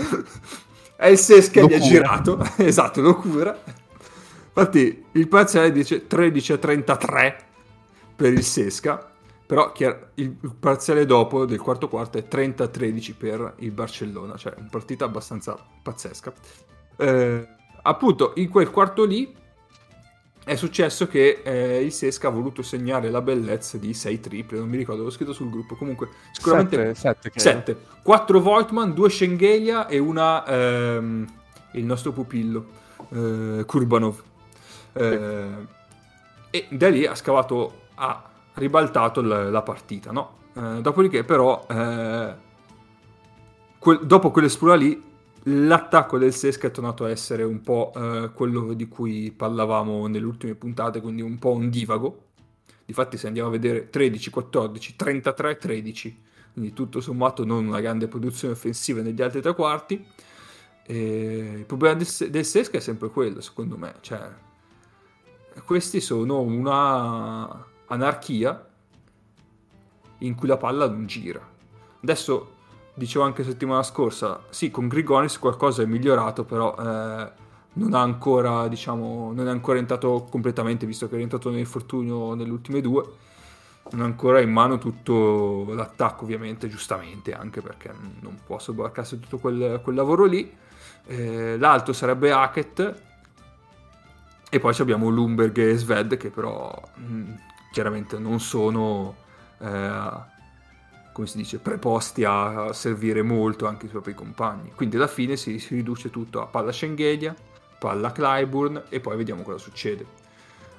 è 0.97 1.07
il 1.07 1.19
Sesca 1.19 1.61
che 1.61 1.67
gli 1.67 1.75
ha 1.75 1.79
girato. 1.79 2.39
esatto, 2.59 3.01
lo 3.01 3.17
cura. 3.17 3.59
Infatti, 4.47 5.05
il 5.13 5.29
parziale 5.29 5.73
dice 5.73 6.07
13 6.07 6.53
a 6.53 6.59
33 6.59 7.39
per 8.15 8.33
il 8.33 8.45
Sesca. 8.45 9.13
Però 9.47 9.73
il 10.17 10.37
parziale 10.61 11.07
dopo 11.07 11.47
del 11.47 11.59
quarto 11.59 11.89
quarto 11.89 12.19
è 12.19 12.29
30 12.29 12.65
a 12.65 12.69
13 12.69 13.15
per 13.15 13.55
il 13.61 13.71
Barcellona. 13.71 14.37
Cioè, 14.37 14.53
una 14.59 14.69
partita 14.71 15.07
abbastanza 15.07 15.59
pazzesca. 15.83 16.35
Eh, 16.99 17.49
appunto, 17.81 18.33
in 18.37 18.51
quel 18.51 18.71
quarto 18.71 19.07
lì 19.07 19.35
è 20.49 20.57
successo 20.57 21.07
che 21.07 21.43
eh, 21.45 21.83
il 21.85 21.93
Sesca 21.93 22.29
ha 22.29 22.31
voluto 22.31 22.63
segnare 22.63 23.11
la 23.11 23.21
bellezza 23.21 23.77
di 23.77 23.93
6 23.93 24.19
triple, 24.19 24.59
non 24.59 24.69
mi 24.71 24.79
ricordo, 24.79 25.03
l'ho 25.03 25.11
scritto 25.11 25.35
sul 25.35 25.51
gruppo. 25.51 25.77
Comunque, 25.77 26.09
sicuramente 26.33 26.95
7, 26.95 27.31
credo. 27.31 27.39
7. 27.39 27.77
4 28.03 28.41
Voltman, 28.41 28.95
2 28.95 29.11
Schengelia 29.11 29.87
e 29.87 29.99
una 29.99 30.47
ehm, 30.47 31.27
il 31.73 31.85
nostro 31.85 32.13
pupillo, 32.13 32.65
eh, 33.11 33.65
Kurbanov. 33.67 34.23
Eh, 34.95 35.47
e 36.49 36.67
da 36.71 36.89
lì 36.89 37.05
ha 37.05 37.15
scavato, 37.15 37.81
ha 37.97 38.23
ribaltato 38.55 39.21
l- 39.21 39.51
la 39.51 39.63
partita, 39.63 40.13
no? 40.13 40.37
Eh, 40.55 40.81
dopodiché 40.81 41.25
però, 41.25 41.67
eh, 41.69 42.35
quel- 43.79 44.01
dopo 44.03 44.31
quell'esplola 44.31 44.77
lì, 44.77 45.03
l'attacco 45.49 46.19
del 46.19 46.35
Sesca 46.35 46.67
è 46.67 46.71
tornato 46.71 47.05
a 47.05 47.11
essere 47.11 47.43
un 47.43 47.61
po' 47.61 47.93
eh, 47.95 48.31
quello 48.35 48.75
di 48.75 48.89
cui 48.89 49.33
parlavamo 49.33 50.07
nelle 50.07 50.27
ultime 50.27 50.55
puntate, 50.55 51.01
quindi 51.01 51.23
un 51.23 51.39
po' 51.39 51.53
un 51.53 51.71
divago. 51.71 52.27
Difatti 52.85 53.17
se 53.17 53.27
andiamo 53.27 53.49
a 53.49 53.53
vedere 53.53 53.91
13, 53.91 54.31
14, 54.31 54.97
33, 54.97 55.57
13, 55.57 56.23
quindi 56.53 56.73
tutto 56.73 57.01
sommato 57.01 57.45
non 57.45 57.67
una 57.67 57.81
grande 57.81 58.09
produzione 58.09 58.55
offensiva 58.55 59.01
negli 59.01 59.21
altri 59.23 59.41
tre 59.41 59.55
quarti. 59.55 60.05
E 60.85 61.55
il 61.59 61.65
problema 61.67 61.95
del, 61.97 62.07
del 62.31 62.45
Sesca 62.45 62.79
è 62.79 62.81
sempre 62.81 63.11
quello, 63.11 63.41
secondo 63.41 63.77
me. 63.77 63.95
Cioè, 64.01 64.31
questi 65.65 66.01
sono 66.01 66.41
una 66.41 67.67
anarchia 67.87 68.67
in 70.19 70.35
cui 70.35 70.49
la 70.49 70.57
palla 70.57 70.89
non 70.89 71.07
gira. 71.07 71.47
Adesso, 72.03 72.57
dicevo 72.99 73.25
anche 73.25 73.45
settimana 73.45 73.83
scorsa, 73.83 74.41
sì, 74.51 74.71
con 74.71 74.89
Grigonis 74.89 75.39
qualcosa 75.39 75.83
è 75.83 75.87
migliorato, 75.87 76.45
però 76.45 76.75
eh, 76.77 77.31
non, 77.75 77.95
ha 77.95 78.01
ancora, 78.01 78.69
diciamo, 78.69 79.33
non 79.33 79.47
è 79.47 79.51
ancora 79.51 79.79
entrato 79.79 80.27
completamente, 80.29 80.85
visto 80.85 81.09
che 81.09 81.15
è 81.15 81.17
rientrato 81.17 81.49
nell'infortunio 81.49 82.35
nelle 82.35 82.51
ultime 82.51 82.81
due. 82.83 83.05
Non 83.91 84.03
ha 84.03 84.05
ancora 84.05 84.41
in 84.41 84.51
mano 84.51 84.77
tutto 84.77 85.65
l'attacco, 85.73 86.25
ovviamente, 86.25 86.69
giustamente, 86.69 87.33
anche 87.33 87.63
perché 87.63 87.91
non 88.21 88.39
può 88.45 88.59
sobbarcarsi 88.59 89.19
tutto 89.19 89.39
quel, 89.39 89.81
quel 89.83 89.95
lavoro 89.95 90.27
lì. 90.27 90.55
Eh, 91.07 91.57
l'altro 91.57 91.95
sarebbe 91.95 92.31
Hackett. 92.31 93.03
E 94.51 94.59
poi 94.61 94.75
abbiamo 94.79 95.09
Lumberg 95.09 95.57
e 95.57 95.77
Sved, 95.77 96.17
che 96.17 96.31
però 96.31 96.71
mh, 96.95 97.33
chiaramente 97.71 98.19
non 98.19 98.41
sono, 98.41 99.15
eh, 99.59 100.01
come 101.19 101.27
si 101.27 101.39
dice, 101.39 101.59
preposti 101.59 102.23
a 102.23 102.73
servire 102.73 103.23
molto 103.23 103.67
anche 103.67 103.87
i 103.87 103.89
propri 103.89 104.15
compagni. 104.15 104.71
Quindi 104.73 104.95
alla 104.95 105.09
fine 105.09 105.37
si, 105.37 105.61
riduce 105.71 106.11
tutto 106.11 106.41
a 106.41 106.47
palla 106.47 106.71
Schengelia, 106.71 107.35
palla 107.77 108.13
Clyburn 108.13 108.85
e 108.89 109.01
poi 109.01 109.17
vediamo 109.17 109.43
cosa 109.43 109.59
succede. 109.59 110.07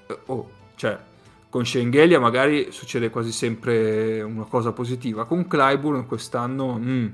Eh, 0.08 0.18
oh, 0.28 0.50
cioè, 0.76 0.98
con 1.50 1.66
Schengelia 1.66 2.22
magari 2.22 2.72
succede 2.72 3.10
quasi 3.10 3.34
sempre 3.34 4.22
una 4.22 4.46
cosa 4.46 4.72
positiva. 4.72 5.26
Con 5.26 5.46
Clyburn 5.46 6.06
quest'anno, 6.06 6.78
mm, 6.80 7.08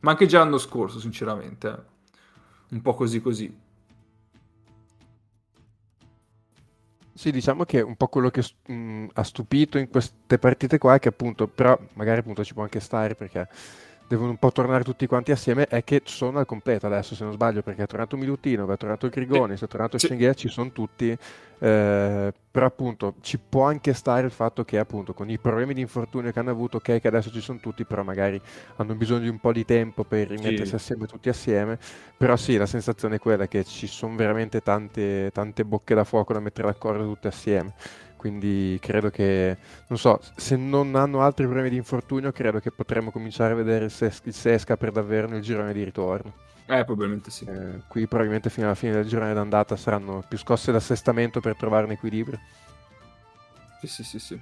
ma 0.00 0.10
anche 0.10 0.26
già 0.26 0.40
l'anno 0.40 0.58
scorso, 0.58 0.98
sinceramente, 0.98 1.68
eh. 1.68 1.78
un 2.70 2.82
po' 2.82 2.94
così 2.94 3.20
così. 3.20 3.56
Sì, 7.22 7.30
diciamo 7.30 7.64
che 7.64 7.80
un 7.80 7.94
po' 7.94 8.08
quello 8.08 8.30
che 8.30 8.42
mh, 8.66 9.06
ha 9.12 9.22
stupito 9.22 9.78
in 9.78 9.88
queste 9.88 10.38
partite 10.40 10.78
qua 10.78 10.94
è 10.96 10.98
che 10.98 11.06
appunto, 11.10 11.46
però 11.46 11.78
magari 11.92 12.18
appunto 12.18 12.42
ci 12.42 12.52
può 12.52 12.64
anche 12.64 12.80
stare 12.80 13.14
perché 13.14 13.46
devono 14.12 14.30
un 14.30 14.36
po' 14.36 14.52
tornare 14.52 14.84
tutti 14.84 15.06
quanti 15.06 15.32
assieme, 15.32 15.66
è 15.66 15.82
che 15.84 16.02
sono 16.04 16.38
al 16.38 16.44
completo 16.44 16.86
adesso, 16.86 17.14
se 17.14 17.24
non 17.24 17.32
sbaglio, 17.32 17.62
perché 17.62 17.84
è 17.84 17.86
tornato 17.86 18.18
Milutino, 18.18 18.70
è 18.70 18.76
tornato 18.76 19.08
Grigoni, 19.08 19.56
sì. 19.56 19.64
è 19.64 19.68
tornato. 19.68 19.96
Schenghia, 19.96 20.34
ci 20.34 20.48
sono 20.48 20.70
tutti, 20.70 21.08
eh, 21.08 22.32
però 22.50 22.66
appunto 22.66 23.14
ci 23.22 23.38
può 23.38 23.64
anche 23.64 23.94
stare 23.94 24.26
il 24.26 24.30
fatto 24.30 24.64
che 24.64 24.78
appunto 24.78 25.14
con 25.14 25.30
i 25.30 25.38
problemi 25.38 25.72
di 25.72 25.80
infortunio 25.80 26.30
che 26.30 26.38
hanno 26.38 26.50
avuto, 26.50 26.76
ok 26.76 27.00
che 27.00 27.08
adesso 27.08 27.30
ci 27.30 27.40
sono 27.40 27.58
tutti, 27.58 27.84
però 27.84 28.02
magari 28.02 28.38
hanno 28.76 28.94
bisogno 28.94 29.20
di 29.20 29.28
un 29.28 29.38
po' 29.38 29.52
di 29.52 29.64
tempo 29.64 30.04
per 30.04 30.28
rimettersi 30.28 30.66
sì. 30.66 30.74
assieme 30.74 31.06
tutti 31.06 31.30
assieme, 31.30 31.78
però 32.14 32.36
sì, 32.36 32.58
la 32.58 32.66
sensazione 32.66 33.16
è 33.16 33.18
quella 33.18 33.46
che 33.48 33.64
ci 33.64 33.86
sono 33.86 34.14
veramente 34.14 34.60
tante, 34.60 35.30
tante 35.32 35.64
bocche 35.64 35.94
da 35.94 36.04
fuoco 36.04 36.34
da 36.34 36.40
mettere 36.40 36.68
d'accordo 36.68 37.04
tutte 37.04 37.28
assieme 37.28 37.72
quindi 38.22 38.78
credo 38.80 39.10
che, 39.10 39.56
non 39.88 39.98
so, 39.98 40.20
se 40.36 40.54
non 40.54 40.94
hanno 40.94 41.22
altri 41.22 41.44
problemi 41.44 41.70
di 41.70 41.76
infortunio, 41.76 42.30
credo 42.30 42.60
che 42.60 42.70
potremmo 42.70 43.10
cominciare 43.10 43.52
a 43.52 43.56
vedere 43.56 43.86
il, 43.86 43.90
Ses- 43.90 44.20
il 44.22 44.32
Sesca 44.32 44.76
per 44.76 44.92
davvero 44.92 45.26
nel 45.26 45.42
girone 45.42 45.72
di 45.72 45.82
ritorno. 45.82 46.32
Eh, 46.66 46.84
probabilmente 46.84 47.32
sì. 47.32 47.46
Eh, 47.46 47.80
qui 47.88 48.06
probabilmente 48.06 48.48
fino 48.48 48.66
alla 48.66 48.76
fine 48.76 48.92
del 48.92 49.08
girone 49.08 49.34
d'andata 49.34 49.74
saranno 49.74 50.22
più 50.28 50.38
scosse 50.38 50.70
d'assestamento 50.70 51.40
per 51.40 51.56
trovare 51.56 51.86
un 51.86 51.90
equilibrio. 51.90 52.38
Sì, 53.80 53.88
sì, 53.88 54.04
sì, 54.04 54.18
sì. 54.20 54.40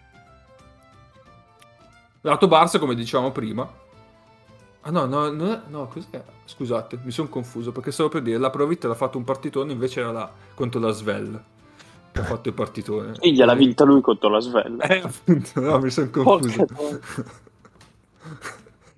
Lato 2.20 2.48
Barça, 2.48 2.78
come 2.78 2.94
dicevamo 2.94 3.32
prima. 3.32 3.66
Ah 4.82 4.90
no, 4.90 5.07
no, 5.07 5.31
no, 5.31 5.62
no 5.69 5.86
cos'è? 5.86 6.23
Scusate, 6.44 6.98
mi 7.02 7.12
sono 7.12 7.31
confuso 7.31 7.73
perché 7.73 7.93
stavo 7.93 8.11
per 8.11 8.20
dire 8.20 8.36
la 8.36 8.51
Provit 8.51 8.85
ha 8.85 8.94
fatto 8.94 9.16
un 9.16 9.24
partitone, 9.24 9.73
invece 9.73 10.01
era 10.01 10.12
la, 10.12 10.31
contro 10.52 10.81
la 10.81 10.90
Svel 10.90 11.43
ha 12.12 12.24
fatto 12.24 12.49
il 12.49 12.55
partitone. 12.55 13.15
E 13.20 13.32
gliel'ha 13.32 13.55
vinta 13.55 13.85
lui 13.85 14.01
contro 14.01 14.28
la 14.28 14.41
Svella. 14.41 14.85
Eh, 14.85 14.99
appunto, 14.99 15.61
no, 15.61 15.78
mi 15.78 15.91
sono 15.91 16.11
confuso. 16.11 16.66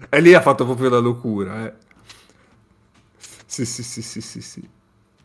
e 0.08 0.20
lì 0.20 0.34
ha 0.34 0.40
fatto 0.40 0.64
proprio 0.64 0.88
la 0.88 0.98
locura, 0.98 1.66
eh. 1.66 1.74
Sì, 3.46 3.66
sì, 3.66 3.82
sì, 3.82 4.00
sì, 4.00 4.20
sì, 4.20 4.40
sì. 4.40 4.68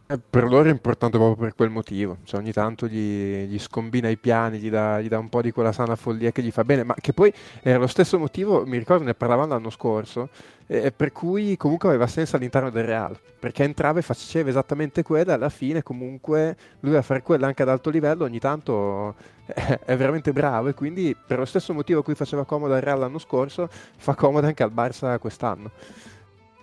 Eh, 0.09 0.17
per 0.17 0.45
loro 0.45 0.69
è 0.69 0.71
importante 0.71 1.17
proprio 1.17 1.35
per 1.35 1.53
quel 1.53 1.69
motivo, 1.69 2.19
cioè 2.23 2.39
ogni 2.39 2.53
tanto 2.53 2.87
gli, 2.87 3.43
gli 3.43 3.59
scombina 3.59 4.07
i 4.07 4.15
piani, 4.15 4.57
gli 4.57 4.69
dà, 4.69 5.01
gli 5.01 5.09
dà, 5.09 5.19
un 5.19 5.27
po' 5.27 5.41
di 5.41 5.51
quella 5.51 5.73
sana 5.73 5.97
follia 5.97 6.31
che 6.31 6.41
gli 6.41 6.49
fa 6.49 6.63
bene, 6.63 6.83
ma 6.83 6.95
che 6.95 7.11
poi 7.11 7.33
era 7.61 7.77
lo 7.77 7.87
stesso 7.87 8.17
motivo, 8.17 8.65
mi 8.65 8.77
ricordo 8.77 9.03
ne 9.03 9.13
parlavamo 9.13 9.49
l'anno 9.49 9.69
scorso, 9.69 10.29
eh, 10.65 10.93
per 10.93 11.11
cui 11.11 11.57
comunque 11.57 11.89
aveva 11.89 12.07
senso 12.07 12.37
all'interno 12.37 12.69
del 12.69 12.85
Real, 12.85 13.19
perché 13.37 13.63
entrava 13.65 13.99
e 13.99 14.01
faceva 14.01 14.47
esattamente 14.47 15.03
quella, 15.03 15.33
alla 15.33 15.49
fine 15.49 15.83
comunque 15.83 16.55
lui 16.79 16.95
a 16.95 17.01
fare 17.01 17.21
quella 17.21 17.47
anche 17.47 17.63
ad 17.63 17.69
alto 17.69 17.89
livello 17.89 18.23
ogni 18.23 18.39
tanto 18.39 19.13
è, 19.45 19.79
è 19.83 19.97
veramente 19.97 20.31
bravo 20.31 20.69
e 20.69 20.73
quindi 20.73 21.13
per 21.27 21.37
lo 21.37 21.45
stesso 21.45 21.73
motivo 21.73 21.99
a 21.99 22.03
cui 22.03 22.15
faceva 22.15 22.45
comodo 22.45 22.73
al 22.73 22.81
Real 22.81 22.99
l'anno 22.99 23.19
scorso, 23.19 23.67
fa 23.97 24.15
comodo 24.15 24.47
anche 24.47 24.63
al 24.63 24.71
Barça 24.73 25.19
quest'anno. 25.19 25.69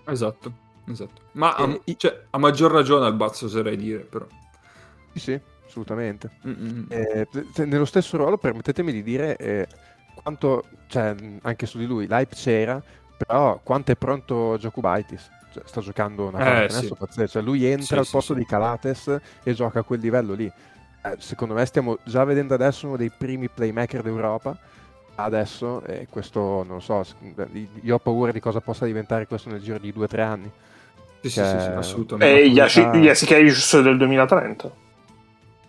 Esatto. 0.06 0.63
Esatto. 0.86 1.22
Ma 1.32 1.54
a, 1.54 1.78
eh, 1.84 1.96
cioè, 1.96 2.24
a, 2.30 2.38
maggior 2.38 2.70
ragione 2.70 3.06
al 3.06 3.14
Bazzo 3.14 3.46
oserei 3.46 3.76
dire, 3.76 4.00
però. 4.00 4.26
Sì, 5.12 5.18
sì, 5.18 5.40
assolutamente. 5.66 6.30
Eh, 6.88 7.26
nello 7.64 7.84
stesso 7.84 8.16
ruolo, 8.16 8.36
permettetemi 8.36 8.92
di 8.92 9.02
dire 9.02 9.36
eh, 9.36 9.66
quanto, 10.14 10.64
cioè, 10.88 11.14
anche 11.42 11.66
su 11.66 11.78
di 11.78 11.86
lui, 11.86 12.06
l'hype 12.06 12.34
c'era, 12.34 12.82
però 13.16 13.60
quanto 13.62 13.92
è 13.92 13.96
pronto 13.96 14.56
Jokubaitis. 14.58 15.30
Cioè, 15.52 15.62
sta 15.66 15.80
giocando 15.80 16.26
una 16.26 16.64
eh, 16.64 16.68
sì. 16.68 16.92
pazzesca. 16.96 17.26
Cioè, 17.26 17.42
lui 17.42 17.64
entra 17.64 17.86
sì, 17.86 17.94
al 17.94 18.08
posto 18.10 18.32
sì, 18.32 18.40
di 18.40 18.44
Calates 18.44 19.20
e 19.42 19.54
gioca 19.54 19.80
a 19.80 19.82
quel 19.82 20.00
livello 20.00 20.34
lì. 20.34 20.50
Eh, 21.06 21.16
secondo 21.18 21.54
me 21.54 21.64
stiamo 21.66 21.98
già 22.04 22.24
vedendo 22.24 22.54
adesso 22.54 22.86
uno 22.86 22.96
dei 22.96 23.10
primi 23.10 23.48
playmaker 23.48 24.02
d'Europa 24.02 24.58
adesso 25.16 25.82
e 25.84 26.06
questo 26.10 26.40
non 26.40 26.76
lo 26.76 26.80
so 26.80 27.04
io 27.82 27.94
ho 27.94 27.98
paura 27.98 28.32
di 28.32 28.40
cosa 28.40 28.60
possa 28.60 28.84
diventare 28.84 29.26
questo 29.26 29.48
nel 29.48 29.60
giro 29.60 29.78
di 29.78 29.92
due 29.92 30.04
o 30.04 30.08
tre 30.08 30.22
anni 30.22 30.50
sì, 31.28 31.40
sì, 31.40 31.44
sì, 31.44 31.60
sì, 31.60 31.70
assolutamente. 31.70 32.42
E 32.42 32.46
Yasikevicius 32.46 33.80
del 33.80 33.96
2030. 33.96 34.82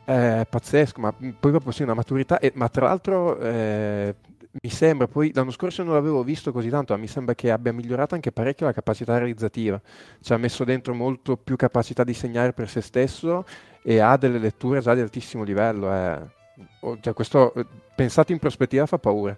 È 0.04 0.46
pazzesco, 0.50 1.00
ma 1.00 1.12
poi 1.12 1.52
proprio 1.52 1.72
sì, 1.72 1.84
una 1.84 1.94
maturità. 1.94 2.40
E, 2.40 2.52
ma 2.56 2.70
tra 2.70 2.88
l'altro 2.88 3.40
eh, 3.40 4.16
mi 4.62 4.70
sembra, 4.70 5.08
poi 5.08 5.32
l'anno 5.34 5.52
scorso 5.52 5.84
non 5.84 5.94
l'avevo 5.94 6.24
visto 6.24 6.52
così 6.52 6.70
tanto, 6.70 6.94
ma 6.94 7.00
mi 7.00 7.08
sembra 7.08 7.34
che 7.36 7.52
abbia 7.52 7.74
migliorato 7.74 8.16
anche 8.16 8.32
parecchio 8.32 8.66
la 8.66 8.74
capacità 8.74 9.18
realizzativa. 9.18 9.82
Ci 10.22 10.34
ha 10.34 10.38
messo 10.38 10.64
dentro 10.64 10.94
molto 10.94 11.38
più 11.38 11.56
capacità 11.56 12.04
di 12.04 12.14
segnare 12.14 12.54
per 12.54 12.70
se 12.70 12.82
stesso 12.82 13.46
e 13.82 14.00
ha 14.00 14.18
delle 14.18 14.40
letture 14.40 14.82
già 14.82 14.94
di 14.94 15.02
altissimo 15.02 15.44
livello. 15.44 15.92
Eh. 15.94 17.00
Cioè, 17.00 17.14
questo, 17.14 17.54
pensato 17.96 18.32
in 18.32 18.40
prospettiva, 18.40 18.86
fa 18.86 18.98
paura. 18.98 19.36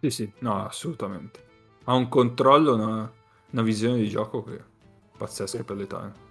Sì, 0.00 0.10
sì, 0.10 0.32
no, 0.38 0.64
assolutamente. 0.64 1.40
Ha 1.84 1.94
un 1.94 2.08
controllo, 2.08 2.76
no? 2.76 3.12
Una 3.50 3.62
visione 3.62 3.96
di 3.98 4.08
gioco 4.08 4.44
che 4.44 4.56
è 4.56 4.62
pazzesca 5.16 5.64
per 5.64 5.76
l'età. 5.76 6.06
Eh. 6.06 6.26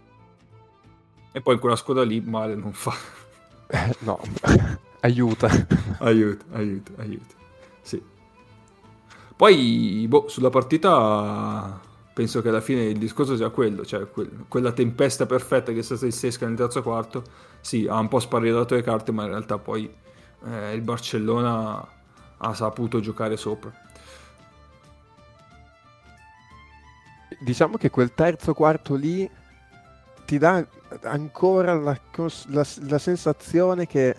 E 1.37 1.41
poi 1.41 1.59
quella 1.59 1.75
squadra 1.75 2.03
lì 2.03 2.21
male 2.21 2.55
non 2.55 2.73
fa. 2.73 2.93
Eh, 3.67 3.95
no, 3.99 4.19
aiuta. 5.01 5.49
aiuta, 5.99 6.45
aiuta, 6.51 6.91
aiuta. 6.97 7.35
Sì. 7.81 8.01
Poi, 9.35 10.05
boh, 10.07 10.27
sulla 10.27 10.49
partita 10.49 11.79
penso 12.17 12.41
che 12.41 12.49
alla 12.49 12.61
fine 12.61 12.85
il 12.85 12.97
discorso 12.97 13.35
sia 13.35 13.49
quello, 13.49 13.85
cioè 13.85 14.09
que- 14.09 14.27
quella 14.47 14.71
tempesta 14.71 15.27
perfetta 15.27 15.71
che 15.71 15.79
è 15.79 15.83
stata 15.83 16.07
il 16.07 16.13
Sesca 16.13 16.47
nel 16.47 16.57
terzo 16.57 16.81
quarto, 16.81 17.23
sì, 17.61 17.85
ha 17.87 17.99
un 17.99 18.07
po' 18.07 18.19
sparirato 18.19 18.73
le 18.73 18.81
carte, 18.81 19.11
ma 19.11 19.23
in 19.23 19.29
realtà 19.29 19.59
poi 19.59 19.87
eh, 20.45 20.73
il 20.73 20.81
Barcellona 20.81 21.87
ha 22.37 22.53
saputo 22.55 22.99
giocare 22.99 23.37
sopra. 23.37 23.71
Diciamo 27.39 27.77
che 27.77 27.89
quel 27.89 28.13
terzo 28.13 28.53
quarto 28.53 28.95
lì 28.95 29.29
ti 30.25 30.37
dà 30.37 30.65
ancora 31.03 31.73
la, 31.73 31.97
la, 32.47 32.65
la 32.87 32.97
sensazione 32.97 33.85
che 33.87 34.15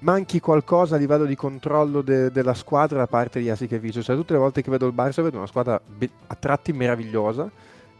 manchi 0.00 0.40
qualcosa 0.40 0.96
a 0.96 0.98
livello 0.98 1.24
di 1.24 1.34
controllo 1.34 2.02
de, 2.02 2.30
della 2.30 2.54
squadra 2.54 2.98
da 2.98 3.06
parte 3.06 3.40
di 3.40 3.50
Asikevic. 3.50 4.00
Cioè, 4.00 4.16
tutte 4.16 4.32
le 4.32 4.38
volte 4.38 4.62
che 4.62 4.70
vedo 4.70 4.86
il 4.86 4.94
Barça 4.94 5.22
vedo 5.22 5.38
una 5.38 5.46
squadra 5.46 5.80
be- 5.84 6.10
a 6.26 6.34
tratti 6.34 6.72
meravigliosa 6.72 7.50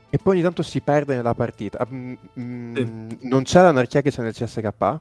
e 0.08 0.18
poi 0.18 0.34
ogni 0.34 0.42
tanto 0.42 0.62
si 0.62 0.80
perde 0.80 1.16
nella 1.16 1.34
partita. 1.34 1.86
Mm, 1.90 2.14
mm, 2.38 2.74
sì. 2.74 3.18
Non 3.22 3.42
c'è 3.42 3.62
l'anarchia 3.62 4.00
che 4.02 4.10
c'è 4.10 4.22
nel 4.22 4.32
CSK. 4.32 5.00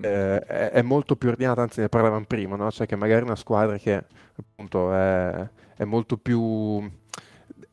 Eh, 0.00 0.38
è, 0.38 0.70
è, 0.70 0.82
molto 0.82 1.14
più 1.14 1.28
ordinata, 1.28 1.62
anzi 1.62 1.80
ne 1.80 1.88
parlavamo 1.88 2.24
prima, 2.26 2.56
no? 2.56 2.70
cioè 2.70 2.86
che 2.86 2.96
magari 2.96 3.22
una 3.22 3.36
squadra 3.36 3.76
che 3.76 4.02
appunto 4.34 4.92
è, 4.92 5.48
è 5.76 5.84
molto 5.84 6.16
più 6.16 6.90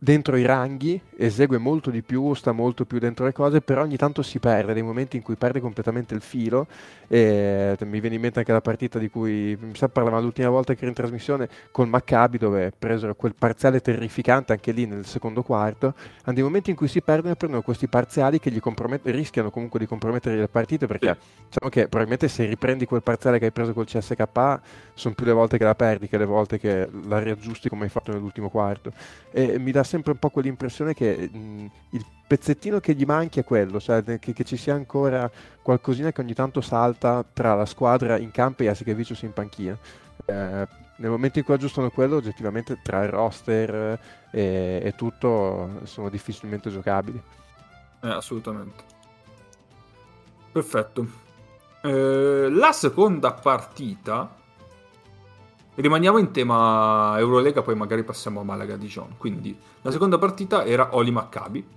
dentro 0.06 0.38
i 0.38 0.46
ranghi, 0.46 1.02
esegue 1.18 1.58
molto 1.58 1.90
di 1.90 2.04
più, 2.04 2.36
sta 2.36 2.52
molto 2.52 2.86
più 2.86 3.00
dentro 3.00 3.26
le 3.26 3.34
cose, 3.34 3.60
però 3.62 3.82
ogni 3.82 3.98
tanto 3.98 4.22
si 4.22 4.38
perde, 4.38 4.74
dei 4.74 4.84
momenti 4.84 5.18
in 5.18 5.24
cui 5.24 5.36
perde 5.36 5.60
completamente 5.60 6.14
il 6.14 6.22
filo. 6.22 6.68
E 7.08 7.76
mi 7.82 8.00
viene 8.00 8.16
in 8.16 8.22
mente 8.22 8.40
anche 8.40 8.52
la 8.52 8.62
partita 8.62 9.00
di 9.00 9.10
cui 9.10 9.58
mi 9.60 9.76
sa 9.76 9.90
parlavamo 9.90 10.22
l'ultima 10.22 10.50
volta 10.50 10.74
che 10.74 10.82
ero 10.82 10.90
in 10.90 10.94
trasmissione 10.94 11.50
con 11.72 11.90
Maccabi, 11.90 12.38
dove 12.38 12.72
presero 12.78 13.16
quel 13.16 13.34
parziale 13.38 13.82
terrificante 13.82 14.52
anche 14.52 14.72
lì 14.72 14.86
nel 14.86 15.06
secondo 15.08 15.42
quarto. 15.42 15.96
Hanno 16.24 16.36
dei 16.36 16.44
momenti 16.44 16.70
in 16.70 16.76
cui 16.76 16.88
si 16.88 17.02
perdono 17.02 17.34
e 17.34 17.36
prendono 17.36 17.64
questi 17.64 17.88
parziali 17.88 18.40
che 18.40 18.52
rischiano 19.04 19.50
comunque 19.50 19.80
di 19.80 19.88
compromettere 19.88 20.36
le 20.36 20.48
partite, 20.48 20.86
perché 20.86 21.18
diciamo 21.46 21.72
che 21.72 21.88
probabilmente 21.88 22.28
se 22.28 22.46
riprendi 22.46 22.86
quel 22.86 23.02
parziale 23.02 23.40
che 23.40 23.46
hai 23.46 23.52
preso 23.52 23.74
col 23.74 23.86
CSK 23.86 24.60
sono 24.94 25.16
più 25.16 25.26
le 25.26 25.32
volte 25.32 25.58
che 25.58 25.64
la 25.64 25.76
perdi 25.76 26.08
che 26.08 26.18
le 26.20 26.26
volte 26.26 26.60
che 26.60 26.88
la 27.08 27.18
riaggiusti 27.20 27.70
come 27.70 27.86
hai 27.86 27.90
fatto 27.90 28.12
nell'ultimo 28.12 28.50
quarto. 28.50 28.92
E 29.32 29.58
mi 29.58 29.72
dà 29.72 29.84
sempre 29.84 29.94
un 29.96 30.18
po' 30.18 30.30
quell'impressione 30.30 30.94
che 30.94 31.30
mh, 31.32 31.72
il 31.92 32.06
pezzettino 32.28 32.80
che 32.80 32.94
gli 32.94 33.06
manchi 33.06 33.40
è 33.40 33.44
quello, 33.44 33.80
cioè 33.80 34.04
che, 34.04 34.34
che, 34.34 34.44
ci 34.44 34.58
sia 34.58 34.74
ancora 34.74 35.30
qualcosina 35.62 36.12
che 36.12 36.22
ogni 36.22 36.34
tanto 36.34 36.62
salta 36.62 37.24
tra 37.32 37.54
la 37.54 37.66
squadra 37.66 38.18
in 38.18 38.32
campo 38.32 38.64
e 38.64 38.66
Jasikevicius 38.66 39.22
in 39.24 39.34
panchina. 39.34 39.78
Eh, 40.26 40.68
nel 40.98 41.10
momento 41.10 41.40
in 41.40 41.46
cui 41.46 41.54
aggiustano 41.54 41.90
quello, 41.90 42.16
oggettivamente 42.16 42.80
tra 42.82 43.04
il 43.04 43.10
roster 43.10 44.00
e, 44.32 44.82
e 44.84 44.94
tutto 44.96 45.82
sono 45.84 46.10
difficilmente 46.10 46.70
giocabili. 46.70 47.22
Eh, 48.02 48.10
assolutamente. 48.10 48.84
Perfetto. 50.52 51.24
Eh, 51.82 52.48
la 52.50 52.72
seconda 52.72 53.34
partita 53.34 54.44
Rimaniamo 55.76 56.18
in 56.18 56.32
tema 56.32 57.16
Eurolega, 57.18 57.62
poi 57.62 57.76
magari 57.76 58.04
passiamo 58.04 58.40
a 58.40 58.44
Malaga 58.44 58.78
Dijon. 58.78 59.16
Quindi 59.18 59.58
la 59.82 59.92
seconda 59.92 60.18
partita 60.18 60.64
era 60.64 60.96
Oli 60.96 61.12
Maccabi, 61.12 61.68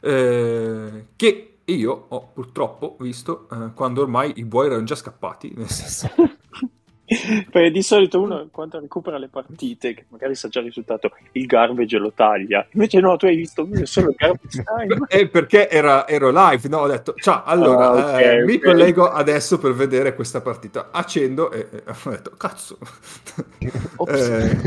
eh, 0.00 1.06
che 1.16 1.58
io 1.64 2.06
ho 2.08 2.30
purtroppo 2.32 2.96
visto 3.00 3.48
eh, 3.50 3.72
quando 3.74 4.02
ormai 4.02 4.32
i 4.36 4.44
buoi 4.44 4.66
erano 4.66 4.84
già 4.84 4.94
scappati, 4.94 5.52
nel 5.56 5.68
senso 5.68 6.08
Perché 7.50 7.70
di 7.70 7.82
solito 7.82 8.20
uno 8.20 8.48
quando 8.50 8.80
recupera 8.80 9.16
le 9.16 9.28
partite, 9.28 9.94
che 9.94 10.04
magari 10.08 10.34
sa 10.34 10.48
già 10.48 10.58
il 10.58 10.66
risultato, 10.66 11.12
il 11.32 11.46
garbage 11.46 11.98
lo 11.98 12.12
taglia. 12.12 12.66
Invece 12.72 13.00
no, 13.00 13.16
tu 13.16 13.26
hai 13.26 13.36
visto 13.36 13.66
solo 13.84 14.10
il 14.10 14.16
garbage 14.16 14.62
time. 14.66 15.06
È 15.06 15.28
perché 15.28 15.68
era, 15.68 16.08
ero 16.08 16.30
live, 16.30 16.68
no? 16.68 16.78
Ho 16.78 16.88
detto, 16.88 17.14
ciao, 17.16 17.44
allora, 17.44 17.86
ah, 17.86 17.92
okay, 17.92 18.22
eh, 18.22 18.42
okay. 18.42 18.44
mi 18.44 18.58
collego 18.58 19.08
adesso 19.08 19.58
per 19.58 19.72
vedere 19.72 20.14
questa 20.14 20.40
partita. 20.40 20.88
Accendo 20.90 21.52
e, 21.52 21.68
e 21.70 21.82
ho 22.04 22.10
detto, 22.10 22.32
cazzo. 22.36 22.78
eh, 24.08 24.60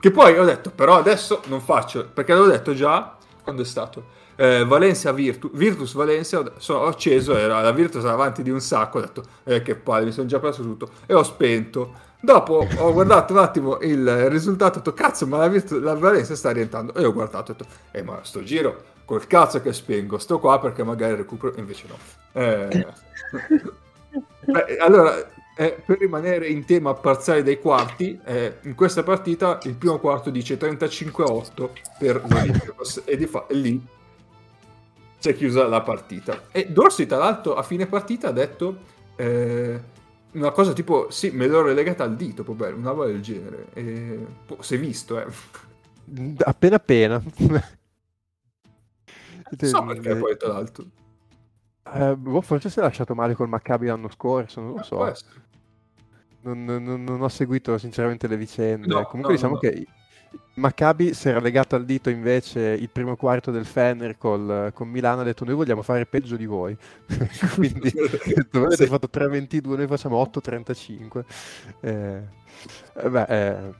che 0.00 0.10
poi 0.10 0.38
ho 0.38 0.44
detto, 0.44 0.70
però 0.70 0.98
adesso 0.98 1.40
non 1.46 1.60
faccio, 1.60 2.10
perché 2.12 2.32
l'avevo 2.32 2.50
detto 2.50 2.74
già 2.74 3.16
quando 3.42 3.62
è 3.62 3.66
stato 3.66 4.16
eh, 4.40 4.64
Valencia 4.64 5.10
Virtus, 5.10 5.50
Virtus 5.52 5.94
Valencia, 5.94 6.44
sono, 6.58 6.84
acceso, 6.84 7.36
era, 7.36 7.60
la 7.60 7.72
Virtus 7.72 8.04
era 8.04 8.12
avanti 8.12 8.44
di 8.44 8.50
un 8.50 8.60
sacco, 8.60 8.98
ho 8.98 9.00
detto 9.00 9.22
eh, 9.42 9.62
che 9.62 9.74
palle, 9.74 10.04
mi 10.04 10.12
sono 10.12 10.28
già 10.28 10.38
preso 10.38 10.62
tutto 10.62 10.90
e 11.06 11.14
ho 11.14 11.24
spento. 11.24 12.06
Dopo 12.20 12.66
ho 12.78 12.92
guardato 12.92 13.32
un 13.32 13.40
attimo 13.40 13.78
il 13.80 14.28
risultato, 14.28 14.78
ho 14.78 14.82
detto 14.82 14.94
cazzo, 14.94 15.26
ma 15.26 15.38
la, 15.38 15.48
Virtus, 15.48 15.80
la 15.80 15.94
Valencia 15.94 16.36
sta 16.36 16.52
rientrando 16.52 16.94
e 16.94 17.04
ho 17.04 17.12
guardato, 17.12 17.50
ho 17.50 17.54
detto 17.56 17.70
eh 17.90 18.02
ma 18.02 18.20
sto 18.22 18.44
giro 18.44 18.82
col 19.04 19.26
cazzo 19.26 19.60
che 19.60 19.72
spengo, 19.72 20.18
sto 20.18 20.38
qua 20.38 20.60
perché 20.60 20.84
magari 20.84 21.16
recupero, 21.16 21.54
invece 21.56 21.86
no. 21.88 21.98
Eh, 22.32 22.86
beh, 24.46 24.76
allora, 24.78 25.16
eh, 25.56 25.82
per 25.84 25.98
rimanere 25.98 26.46
in 26.46 26.64
tema 26.64 26.94
parziale 26.94 27.42
dei 27.42 27.58
quarti, 27.58 28.20
eh, 28.24 28.58
in 28.62 28.76
questa 28.76 29.02
partita 29.02 29.58
il 29.64 29.74
primo 29.74 29.98
quarto 29.98 30.30
dice 30.30 30.56
35-8 30.56 31.68
per 31.98 32.22
l'Olympiacos 32.24 33.02
e 33.04 33.16
di 33.16 33.26
fa- 33.26 33.46
lì 33.48 33.96
si 35.18 35.28
è 35.28 35.34
chiusa 35.34 35.66
la 35.66 35.82
partita. 35.82 36.44
E 36.50 36.66
Dorsey, 36.70 37.06
tra 37.06 37.18
l'altro, 37.18 37.54
a 37.54 37.62
fine 37.62 37.86
partita 37.86 38.28
ha 38.28 38.32
detto 38.32 38.78
eh, 39.16 39.80
una 40.32 40.50
cosa 40.50 40.72
tipo: 40.72 41.10
Sì, 41.10 41.30
me 41.30 41.46
l'ho 41.46 41.62
relegata 41.62 42.04
al 42.04 42.16
dito, 42.16 42.44
Pobel, 42.44 42.74
una 42.74 42.90
roba 42.90 43.06
del 43.06 43.20
genere. 43.20 43.66
E, 43.72 44.26
boh, 44.46 44.62
si 44.62 44.76
è 44.76 44.78
visto, 44.78 45.20
eh. 45.20 45.26
Appena 46.38 46.76
appena. 46.76 47.22
Non 49.50 49.70
so 49.70 49.82
perché 49.84 50.14
poi, 50.14 50.36
tra 50.36 50.52
l'altro. 50.52 50.84
Eh, 51.94 52.16
boh, 52.16 52.40
forse 52.42 52.68
si 52.68 52.78
è 52.78 52.82
lasciato 52.82 53.14
male 53.14 53.34
col 53.34 53.48
Maccabi 53.48 53.86
l'anno 53.86 54.10
scorso, 54.10 54.60
non 54.60 54.74
lo 54.74 54.82
so. 54.82 55.12
Non, 56.42 56.64
non, 56.64 57.02
non, 57.02 57.20
ho 57.20 57.28
seguito 57.28 57.76
sinceramente 57.78 58.26
le 58.26 58.36
vicende. 58.36 58.86
No, 58.86 59.04
Comunque 59.06 59.32
no, 59.32 59.36
diciamo 59.36 59.54
no. 59.54 59.58
che 59.58 59.86
Maccabi 60.54 61.14
si 61.14 61.28
era 61.28 61.40
legato 61.40 61.76
al 61.76 61.84
dito 61.84 62.10
invece 62.10 62.60
il 62.60 62.90
primo 62.90 63.16
quarto 63.16 63.50
del 63.50 63.64
Fener 63.64 64.18
col, 64.18 64.72
con 64.74 64.88
Milano 64.88 65.20
ha 65.20 65.24
detto 65.24 65.44
noi 65.44 65.54
vogliamo 65.54 65.82
fare 65.82 66.04
peggio 66.06 66.36
di 66.36 66.46
voi 66.46 66.76
quindi 67.54 67.92
voi 68.50 68.64
avete 68.64 68.84
sì. 68.84 68.86
fatto 68.86 69.08
3-22 69.12 69.76
noi 69.76 69.86
facciamo 69.86 70.20
8-35 70.22 71.24
eh, 71.80 72.22
beh, 73.08 73.22
eh, 73.22 73.74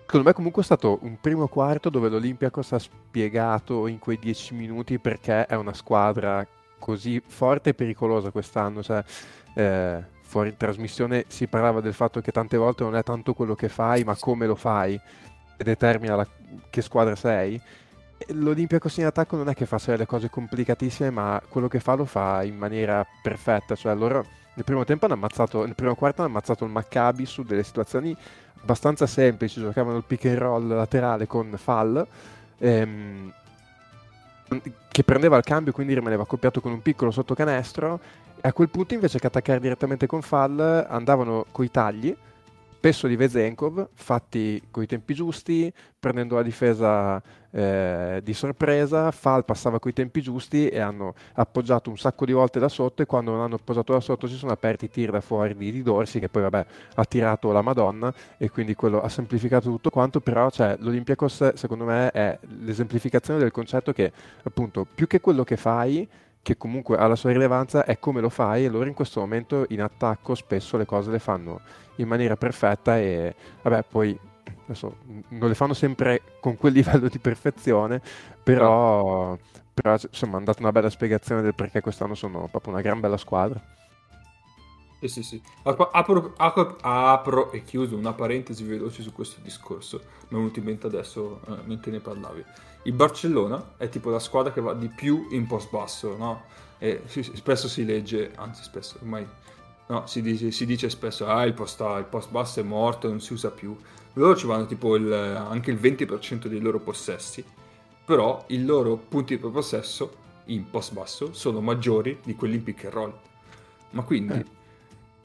secondo 0.00 0.26
me 0.26 0.32
comunque 0.32 0.62
è 0.62 0.64
stato 0.64 0.98
un 1.02 1.20
primo 1.20 1.46
quarto 1.48 1.90
dove 1.90 2.08
l'Olympiacos 2.08 2.72
ha 2.72 2.78
spiegato 2.78 3.86
in 3.86 3.98
quei 3.98 4.18
10 4.18 4.54
minuti 4.54 4.98
perché 4.98 5.46
è 5.46 5.54
una 5.54 5.74
squadra 5.74 6.46
così 6.78 7.22
forte 7.26 7.70
e 7.70 7.74
pericolosa 7.74 8.30
quest'anno? 8.30 8.82
Cioè, 8.82 9.04
eh, 9.54 10.04
fuori 10.22 10.50
in 10.50 10.56
trasmissione 10.56 11.24
si 11.28 11.46
parlava 11.46 11.80
del 11.80 11.92
fatto 11.92 12.20
che 12.20 12.32
tante 12.32 12.56
volte 12.56 12.84
non 12.84 12.96
è 12.96 13.02
tanto 13.02 13.34
quello 13.34 13.54
che 13.54 13.68
fai 13.68 14.04
ma 14.04 14.16
come 14.16 14.46
lo 14.46 14.54
fai 14.54 14.98
determina 15.64 16.16
la, 16.16 16.26
che 16.70 16.82
squadra 16.82 17.16
sei. 17.16 17.60
L'Olimpia 18.28 18.80
in 18.96 19.04
attacco 19.04 19.36
non 19.36 19.48
è 19.48 19.54
che 19.54 19.66
fa 19.66 19.80
le 19.94 20.06
cose 20.06 20.28
complicatissime, 20.28 21.10
ma 21.10 21.40
quello 21.48 21.68
che 21.68 21.80
fa 21.80 21.94
lo 21.94 22.04
fa 22.04 22.42
in 22.42 22.56
maniera 22.56 23.06
perfetta. 23.22 23.74
Cioè, 23.74 23.94
loro 23.94 24.24
nel 24.54 24.64
primo 24.64 24.84
tempo 24.84 25.04
hanno 25.04 25.14
ammazzato, 25.14 25.64
nel 25.64 25.74
primo 25.74 25.94
quarto 25.94 26.22
hanno 26.22 26.30
ammazzato 26.30 26.64
il 26.64 26.70
Maccabi 26.70 27.26
su 27.26 27.42
delle 27.42 27.62
situazioni 27.62 28.16
abbastanza 28.60 29.06
semplici. 29.06 29.60
Giocavano 29.60 29.98
il 29.98 30.04
pick 30.04 30.24
and 30.26 30.38
roll 30.38 30.68
laterale 30.68 31.26
con 31.26 31.52
Fall. 31.56 32.06
Ehm, 32.58 33.32
che 34.88 35.04
prendeva 35.04 35.36
il 35.36 35.44
cambio, 35.44 35.72
quindi 35.72 35.94
rimaneva 35.94 36.22
accoppiato 36.22 36.60
con 36.60 36.72
un 36.72 36.82
piccolo 36.82 37.10
sottocanestro. 37.10 38.00
E 38.40 38.48
a 38.48 38.52
quel 38.52 38.68
punto, 38.68 38.94
invece 38.94 39.18
che 39.18 39.26
attaccare 39.26 39.60
direttamente 39.60 40.06
con 40.06 40.22
Fall, 40.22 40.86
andavano 40.88 41.46
coi 41.52 41.70
tagli 41.70 42.16
spesso 42.78 43.08
di 43.08 43.16
Vezenkov, 43.16 43.88
fatti 43.92 44.62
coi 44.70 44.86
tempi 44.86 45.12
giusti, 45.12 45.70
prendendo 45.98 46.36
la 46.36 46.44
difesa 46.44 47.20
eh, 47.50 48.20
di 48.22 48.32
sorpresa, 48.32 49.10
Fal 49.10 49.44
passava 49.44 49.80
coi 49.80 49.92
tempi 49.92 50.22
giusti 50.22 50.68
e 50.68 50.78
hanno 50.78 51.14
appoggiato 51.34 51.90
un 51.90 51.98
sacco 51.98 52.24
di 52.24 52.30
volte 52.30 52.60
da 52.60 52.68
sotto 52.68 53.02
e 53.02 53.06
quando 53.06 53.32
non 53.32 53.40
hanno 53.40 53.56
appoggiato 53.56 53.94
da 53.94 53.98
sotto 53.98 54.28
si 54.28 54.36
sono 54.36 54.52
aperti 54.52 54.84
i 54.84 54.90
tir 54.90 55.10
da 55.10 55.20
fuori 55.20 55.56
di, 55.56 55.72
di 55.72 55.82
Dorsi 55.82 56.20
che 56.20 56.28
poi 56.28 56.42
vabbè 56.42 56.66
ha 56.94 57.04
tirato 57.04 57.50
la 57.50 57.62
Madonna 57.62 58.14
e 58.36 58.48
quindi 58.48 58.76
quello 58.76 59.02
ha 59.02 59.08
semplificato 59.08 59.68
tutto 59.68 59.90
quanto, 59.90 60.20
però 60.20 60.48
cioè, 60.48 60.76
l'Olympiacos 60.78 61.54
secondo 61.54 61.84
me 61.84 62.12
è 62.12 62.38
l'esemplificazione 62.60 63.40
del 63.40 63.50
concetto 63.50 63.92
che 63.92 64.12
appunto 64.44 64.86
più 64.94 65.08
che 65.08 65.20
quello 65.20 65.42
che 65.42 65.56
fai 65.56 66.08
che 66.40 66.56
comunque 66.56 66.96
ha 66.96 67.08
la 67.08 67.16
sua 67.16 67.32
rilevanza 67.32 67.84
è 67.84 67.98
come 67.98 68.20
lo 68.20 68.28
fai 68.28 68.64
e 68.64 68.68
loro 68.68 68.86
in 68.86 68.94
questo 68.94 69.18
momento 69.18 69.66
in 69.70 69.82
attacco 69.82 70.36
spesso 70.36 70.76
le 70.76 70.86
cose 70.86 71.10
le 71.10 71.18
fanno 71.18 71.60
in 71.98 72.08
maniera 72.08 72.36
perfetta 72.36 72.98
e 72.98 73.34
vabbè 73.62 73.84
poi 73.84 74.18
adesso, 74.64 74.96
non 75.28 75.48
le 75.48 75.54
fanno 75.54 75.74
sempre 75.74 76.22
con 76.40 76.56
quel 76.56 76.72
livello 76.74 77.08
di 77.08 77.18
perfezione 77.18 78.00
però, 78.42 79.36
però 79.72 79.96
insomma 80.00 80.36
hanno 80.36 80.46
dato 80.46 80.60
una 80.60 80.72
bella 80.72 80.90
spiegazione 80.90 81.42
del 81.42 81.54
perché 81.54 81.80
quest'anno 81.80 82.14
sono 82.14 82.48
proprio 82.50 82.72
una 82.72 82.82
gran 82.82 83.00
bella 83.00 83.16
squadra 83.16 83.76
sì, 85.00 85.06
sì, 85.06 85.22
sì. 85.22 85.42
Apro, 85.62 85.90
apro, 85.92 86.76
apro, 86.80 87.52
e 87.52 87.62
chiuso 87.62 87.96
una 87.96 88.14
parentesi 88.14 88.64
veloce 88.64 89.02
su 89.02 89.12
questo 89.12 89.40
discorso. 89.40 89.98
Mi 90.28 90.30
è 90.30 90.34
venuto 90.34 90.58
in 90.58 90.64
mente 90.64 90.88
adesso 90.88 91.40
eh, 91.46 91.58
mentre 91.66 91.92
ne 91.92 92.00
parlavi. 92.00 92.44
Il 92.82 92.94
Barcellona 92.94 93.74
è 93.76 93.88
tipo 93.88 94.10
la 94.10 94.18
squadra 94.18 94.52
che 94.52 94.60
va 94.60 94.74
di 94.74 94.88
più 94.88 95.28
in 95.30 95.46
post 95.46 95.70
basso, 95.70 96.16
no? 96.16 96.42
E 96.78 97.02
spesso 97.06 97.68
si 97.68 97.84
legge, 97.84 98.32
anzi 98.34 98.64
spesso 98.64 98.98
ormai 99.00 99.26
No, 99.88 100.06
si 100.06 100.20
dice, 100.20 100.50
si 100.50 100.66
dice 100.66 100.90
spesso, 100.90 101.26
ah, 101.26 101.44
il 101.44 101.54
post, 101.54 101.80
il 101.80 102.06
post, 102.08 102.30
basso 102.30 102.60
è 102.60 102.62
morto, 102.62 103.08
non 103.08 103.20
si 103.20 103.32
usa 103.32 103.50
più. 103.50 103.74
Loro 104.14 104.36
ci 104.36 104.46
vanno 104.46 104.66
tipo 104.66 104.96
il, 104.96 105.10
anche 105.10 105.70
il 105.70 105.78
20% 105.78 106.46
dei 106.46 106.60
loro 106.60 106.78
possessi, 106.78 107.42
però 108.04 108.44
i 108.48 108.64
loro 108.64 108.96
punti 108.96 109.38
per 109.38 109.50
possesso 109.50 110.26
in 110.46 110.68
post 110.68 110.92
basso 110.92 111.32
sono 111.32 111.60
maggiori 111.60 112.18
di 112.22 112.34
quelli 112.34 112.56
in 112.56 112.64
pick 112.64 112.84
and 112.84 112.92
roll. 112.92 113.18
Ma 113.90 114.02
quindi, 114.02 114.34
eh. 114.34 114.44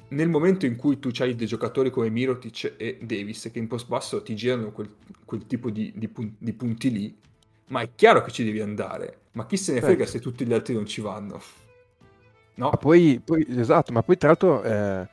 nel 0.10 0.30
momento 0.30 0.66
in 0.66 0.78
cui 0.78 0.98
tu 0.98 1.10
hai 1.18 1.36
dei 1.36 1.48
giocatori 1.48 1.90
come 1.90 2.10
Mirotic 2.10 2.76
e 2.78 3.00
Davis 3.02 3.50
che 3.52 3.60
in 3.60 3.68
post 3.68 3.88
basso 3.88 4.22
ti 4.22 4.34
girano 4.34 4.72
quel, 4.72 4.90
quel 5.26 5.46
tipo 5.46 5.72
di, 5.72 5.92
di, 5.94 6.08
pun- 6.08 6.36
di, 6.38 6.54
punti 6.54 6.90
lì, 6.90 7.14
ma 7.68 7.82
è 7.82 7.90
chiaro 7.94 8.22
che 8.22 8.32
ci 8.32 8.46
devi 8.46 8.62
andare. 8.62 9.18
Ma 9.34 9.46
chi 9.46 9.58
se 9.58 9.74
ne 9.74 9.82
frega 9.82 10.06
se 10.06 10.20
tutti 10.20 10.46
gli 10.46 10.54
altri 10.54 10.74
non 10.74 10.86
ci 10.86 11.02
vanno? 11.02 11.42
No? 12.56 12.70
Ma 12.70 12.78
poi, 12.78 13.22
poi, 13.24 13.46
esatto, 13.50 13.92
ma 13.92 14.04
poi 14.04 14.18
tra 14.18 14.28
l'altro 14.30 14.64
eh, 14.64 15.08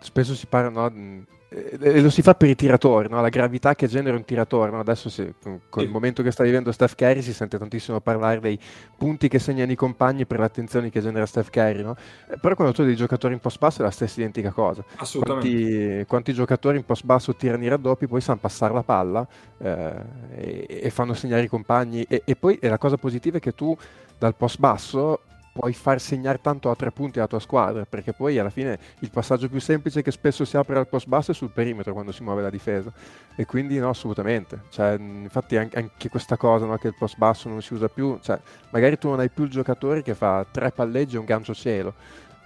spesso 0.00 0.34
si 0.34 0.46
parla, 0.46 0.68
no, 0.68 1.24
e 1.54 2.00
lo 2.00 2.10
si 2.10 2.20
fa 2.20 2.34
per 2.34 2.48
i 2.48 2.56
tiratori, 2.56 3.08
no? 3.08 3.20
la 3.20 3.28
gravità 3.28 3.76
che 3.76 3.86
genera 3.86 4.16
un 4.16 4.24
tiratore. 4.24 4.72
No? 4.72 4.80
Adesso 4.80 5.08
se, 5.08 5.34
con, 5.40 5.60
con 5.68 5.82
sì. 5.82 5.86
il 5.86 5.92
momento 5.92 6.22
che 6.22 6.32
sta 6.32 6.42
vivendo 6.42 6.72
Steph 6.72 6.96
Curry 6.96 7.22
si 7.22 7.32
sente 7.32 7.58
tantissimo 7.58 8.00
parlare 8.00 8.40
dei 8.40 8.58
punti 8.96 9.28
che 9.28 9.38
segnano 9.38 9.70
i 9.70 9.76
compagni 9.76 10.26
per 10.26 10.40
le 10.40 10.46
attenzioni 10.46 10.90
che 10.90 11.00
genera 11.00 11.26
Steph 11.26 11.50
Curry, 11.50 11.82
no? 11.82 11.96
eh, 12.28 12.38
però 12.40 12.56
quando 12.56 12.74
tu 12.74 12.80
hai 12.80 12.88
dei 12.88 12.96
giocatori 12.96 13.34
in 13.34 13.40
post 13.40 13.58
basso 13.58 13.82
è 13.82 13.84
la 13.84 13.92
stessa 13.92 14.20
identica 14.20 14.50
cosa. 14.50 14.84
Assolutamente. 14.96 15.48
Quanti, 15.48 16.04
quanti 16.06 16.32
giocatori 16.32 16.76
in 16.78 16.84
post 16.84 17.04
basso 17.04 17.34
tirano 17.36 17.62
i 17.62 17.68
raddoppi, 17.68 18.08
poi 18.08 18.20
sanno 18.20 18.38
passare 18.40 18.74
la 18.74 18.82
palla 18.82 19.26
eh, 19.58 19.92
e, 20.34 20.80
e, 20.82 20.90
fanno 20.90 21.14
segnare 21.14 21.42
i 21.42 21.48
compagni 21.48 22.04
e, 22.08 22.22
e 22.24 22.34
poi 22.34 22.58
la 22.62 22.78
cosa 22.78 22.96
positiva 22.96 23.36
è 23.36 23.40
che 23.40 23.54
tu 23.54 23.76
dal 24.18 24.34
post 24.34 24.58
basso 24.58 25.20
puoi 25.54 25.72
far 25.72 26.00
segnare 26.00 26.40
tanto 26.40 26.68
a 26.68 26.74
tre 26.74 26.90
punti 26.90 27.18
alla 27.18 27.28
tua 27.28 27.38
squadra, 27.38 27.86
perché 27.88 28.12
poi 28.12 28.40
alla 28.40 28.50
fine 28.50 28.76
il 28.98 29.10
passaggio 29.10 29.48
più 29.48 29.60
semplice 29.60 30.02
che 30.02 30.10
spesso 30.10 30.44
si 30.44 30.56
apre 30.56 30.76
al 30.76 30.88
post 30.88 31.06
basso 31.06 31.30
è 31.30 31.34
sul 31.34 31.50
perimetro 31.50 31.92
quando 31.92 32.10
si 32.10 32.24
muove 32.24 32.42
la 32.42 32.50
difesa. 32.50 32.92
E 33.36 33.46
quindi 33.46 33.78
no, 33.78 33.88
assolutamente. 33.88 34.62
Cioè, 34.70 34.96
infatti 34.98 35.56
anche 35.56 36.08
questa 36.08 36.36
cosa, 36.36 36.66
no, 36.66 36.76
che 36.76 36.88
il 36.88 36.96
post 36.98 37.16
basso 37.18 37.48
non 37.48 37.62
si 37.62 37.72
usa 37.72 37.88
più, 37.88 38.18
cioè, 38.20 38.36
magari 38.70 38.98
tu 38.98 39.08
non 39.08 39.20
hai 39.20 39.28
più 39.28 39.44
il 39.44 39.50
giocatore 39.50 40.02
che 40.02 40.14
fa 40.14 40.44
tre 40.50 40.72
palleggi 40.72 41.14
e 41.14 41.18
un 41.20 41.24
gancio 41.24 41.54
cielo. 41.54 41.94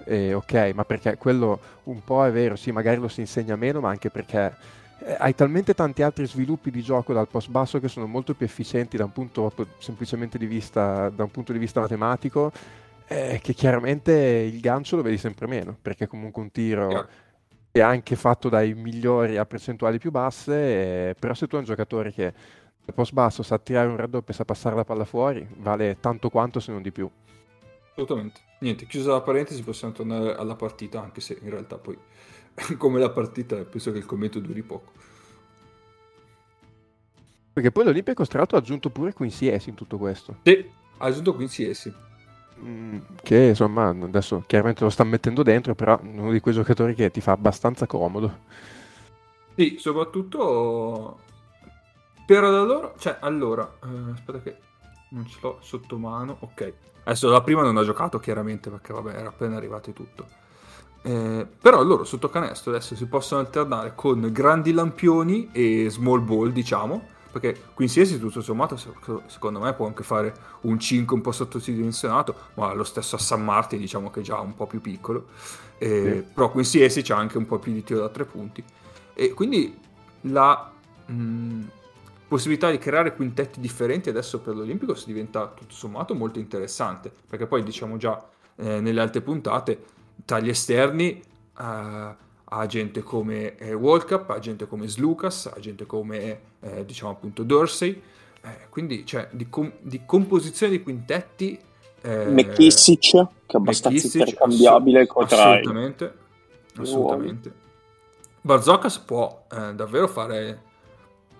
Eh, 0.04 0.34
ok, 0.34 0.72
ma 0.74 0.84
perché 0.84 1.16
quello 1.16 1.58
un 1.84 2.04
po' 2.04 2.26
è 2.26 2.30
vero, 2.30 2.56
sì, 2.56 2.72
magari 2.72 3.00
lo 3.00 3.08
si 3.08 3.20
insegna 3.20 3.56
meno, 3.56 3.80
ma 3.80 3.88
anche 3.88 4.10
perché 4.10 4.54
eh, 4.98 5.16
hai 5.18 5.34
talmente 5.34 5.72
tanti 5.72 6.02
altri 6.02 6.26
sviluppi 6.26 6.70
di 6.70 6.82
gioco 6.82 7.14
dal 7.14 7.28
post 7.28 7.48
basso 7.48 7.80
che 7.80 7.88
sono 7.88 8.06
molto 8.06 8.34
più 8.34 8.44
efficienti 8.44 8.98
da 8.98 9.04
un 9.04 9.12
punto 9.12 9.50
semplicemente 9.78 10.36
di 10.36 10.46
vista, 10.46 11.08
da 11.08 11.22
un 11.22 11.30
punto 11.30 11.52
di 11.52 11.58
vista 11.58 11.80
matematico 11.80 12.52
eh, 13.08 13.40
che 13.42 13.54
chiaramente 13.54 14.12
il 14.12 14.60
gancio 14.60 14.96
lo 14.96 15.02
vedi 15.02 15.16
sempre 15.16 15.46
meno, 15.46 15.76
perché 15.80 16.06
comunque 16.06 16.42
un 16.42 16.50
tiro 16.50 16.90
yeah. 16.90 17.08
è 17.70 17.80
anche 17.80 18.16
fatto 18.16 18.50
dai 18.50 18.74
migliori 18.74 19.38
a 19.38 19.46
percentuali 19.46 19.98
più 19.98 20.10
basse, 20.10 21.08
eh, 21.10 21.14
però 21.18 21.32
se 21.32 21.46
tu 21.46 21.54
hai 21.54 21.62
un 21.62 21.66
giocatore 21.66 22.12
che 22.12 22.26
al 22.26 22.94
post 22.94 23.12
basso 23.12 23.42
sa 23.42 23.58
tirare 23.58 23.88
un 23.88 23.96
raddoppio 23.96 24.32
e 24.32 24.36
sa 24.36 24.44
passare 24.44 24.76
la 24.76 24.84
palla 24.84 25.04
fuori, 25.04 25.46
vale 25.56 25.98
tanto 26.00 26.28
quanto 26.28 26.60
se 26.60 26.70
non 26.70 26.82
di 26.82 26.92
più. 26.92 27.10
Assolutamente. 27.92 28.40
Niente, 28.60 28.86
chiusa 28.86 29.12
la 29.12 29.22
parentesi, 29.22 29.62
possiamo 29.62 29.94
tornare 29.94 30.34
alla 30.34 30.54
partita, 30.54 31.00
anche 31.00 31.20
se 31.20 31.38
in 31.40 31.48
realtà 31.50 31.78
poi, 31.78 31.96
come 32.76 32.98
la 32.98 33.10
partita, 33.10 33.56
penso 33.64 33.90
che 33.90 33.98
il 33.98 34.06
commento 34.06 34.38
duri 34.38 34.62
poco. 34.62 34.92
Perché 37.52 37.72
poi 37.72 37.84
l'Olimpia 37.84 38.14
tra 38.14 38.38
l'altro 38.38 38.56
ha 38.56 38.60
aggiunto 38.60 38.90
pure 38.90 39.12
Quincy 39.12 39.58
S 39.58 39.66
in 39.66 39.74
tutto 39.74 39.96
questo. 39.96 40.36
Sì, 40.42 40.64
ha 40.98 41.06
aggiunto 41.06 41.34
Quincy 41.34 41.72
S. 41.72 41.92
Mm, 42.60 42.98
che 43.22 43.36
insomma 43.36 43.88
adesso 43.88 44.42
chiaramente 44.46 44.82
lo 44.82 44.90
sta 44.90 45.04
mettendo 45.04 45.42
dentro, 45.42 45.74
però 45.74 45.98
uno 46.02 46.32
di 46.32 46.40
quei 46.40 46.54
giocatori 46.54 46.94
che 46.94 47.10
ti 47.10 47.20
fa 47.20 47.32
abbastanza 47.32 47.86
comodo. 47.86 48.46
Sì, 49.54 49.76
soprattutto 49.78 51.18
per 52.26 52.42
loro, 52.42 52.94
cioè 52.98 53.16
allora, 53.20 53.78
eh, 53.82 54.12
aspetta 54.12 54.40
che 54.40 54.56
non 55.10 55.26
ce 55.26 55.38
l'ho 55.40 55.58
sotto 55.60 55.98
mano, 55.98 56.36
ok. 56.40 56.72
Adesso 57.04 57.30
la 57.30 57.40
prima 57.42 57.62
non 57.62 57.76
ha 57.76 57.84
giocato 57.84 58.18
chiaramente 58.18 58.70
perché 58.70 58.92
vabbè 58.92 59.14
era 59.14 59.28
appena 59.28 59.56
arrivato 59.56 59.90
e 59.90 59.92
tutto. 59.92 60.26
Eh, 61.02 61.46
però 61.60 61.82
loro 61.82 62.04
sotto 62.04 62.28
canestro 62.28 62.72
adesso 62.72 62.96
si 62.96 63.06
possono 63.06 63.40
alternare 63.40 63.94
con 63.94 64.28
grandi 64.32 64.72
lampioni 64.72 65.48
e 65.52 65.86
small 65.88 66.22
ball, 66.22 66.50
diciamo, 66.50 67.02
perché 67.38 67.60
Quincy 67.74 68.18
tutto 68.18 68.40
sommato 68.40 68.76
secondo 69.26 69.60
me 69.60 69.72
può 69.74 69.86
anche 69.86 70.02
fare 70.02 70.34
un 70.62 70.78
5 70.78 71.14
un 71.14 71.22
po' 71.22 71.32
sottodimensionato 71.32 72.34
ma 72.54 72.72
lo 72.72 72.84
stesso 72.84 73.16
a 73.16 73.18
San 73.18 73.44
Martin 73.44 73.78
diciamo 73.78 74.10
che 74.10 74.20
è 74.20 74.22
già 74.22 74.38
un 74.40 74.54
po' 74.54 74.66
più 74.66 74.80
piccolo 74.80 75.26
eh, 75.78 76.24
sì. 76.26 76.32
però 76.32 76.50
Quincy 76.50 76.86
c'ha 77.02 77.16
anche 77.16 77.38
un 77.38 77.46
po' 77.46 77.58
più 77.58 77.72
di 77.72 77.84
tiro 77.84 78.00
da 78.00 78.08
tre 78.08 78.24
punti 78.24 78.62
e 79.14 79.32
quindi 79.32 79.78
la 80.22 80.72
mh, 81.06 81.62
possibilità 82.26 82.70
di 82.70 82.78
creare 82.78 83.14
quintetti 83.14 83.60
differenti 83.60 84.08
adesso 84.08 84.40
per 84.40 84.56
l'Olimpico 84.56 84.94
si 84.94 85.06
diventa 85.06 85.46
tutto 85.46 85.74
sommato 85.74 86.14
molto 86.14 86.38
interessante 86.38 87.12
perché 87.28 87.46
poi 87.46 87.62
diciamo 87.62 87.96
già 87.96 88.22
eh, 88.56 88.80
nelle 88.80 89.00
altre 89.00 89.20
puntate 89.20 89.84
tra 90.24 90.40
gli 90.40 90.48
esterni 90.48 91.22
eh, 91.58 92.26
a 92.50 92.66
gente 92.66 93.02
come 93.02 93.56
eh, 93.56 93.74
World 93.74 94.06
Cup, 94.06 94.30
a 94.30 94.38
gente 94.38 94.66
come 94.66 94.86
Slucas, 94.86 95.50
a 95.54 95.60
gente 95.60 95.84
come 95.86 96.40
eh, 96.60 96.84
diciamo 96.84 97.12
appunto 97.12 97.42
Dorsey. 97.42 98.00
Eh, 98.40 98.68
quindi 98.70 99.04
cioè, 99.04 99.28
di, 99.32 99.48
com- 99.48 99.72
di, 99.80 100.02
composizione 100.06 100.72
di 100.72 100.82
quintetti. 100.82 101.58
Eh, 102.00 102.26
McKissic, 102.26 103.00
che 103.00 103.18
è 103.18 103.56
abbastanza 103.56 103.98
McKissic, 103.98 104.20
intercambiabile 104.20 105.00
assolut- 105.00 105.32
Assolutamente. 105.32 106.14
Assolutamente. 106.76 107.52
Barzokas 108.40 108.98
può 108.98 109.44
eh, 109.50 109.74
davvero 109.74 110.08
fare 110.08 110.62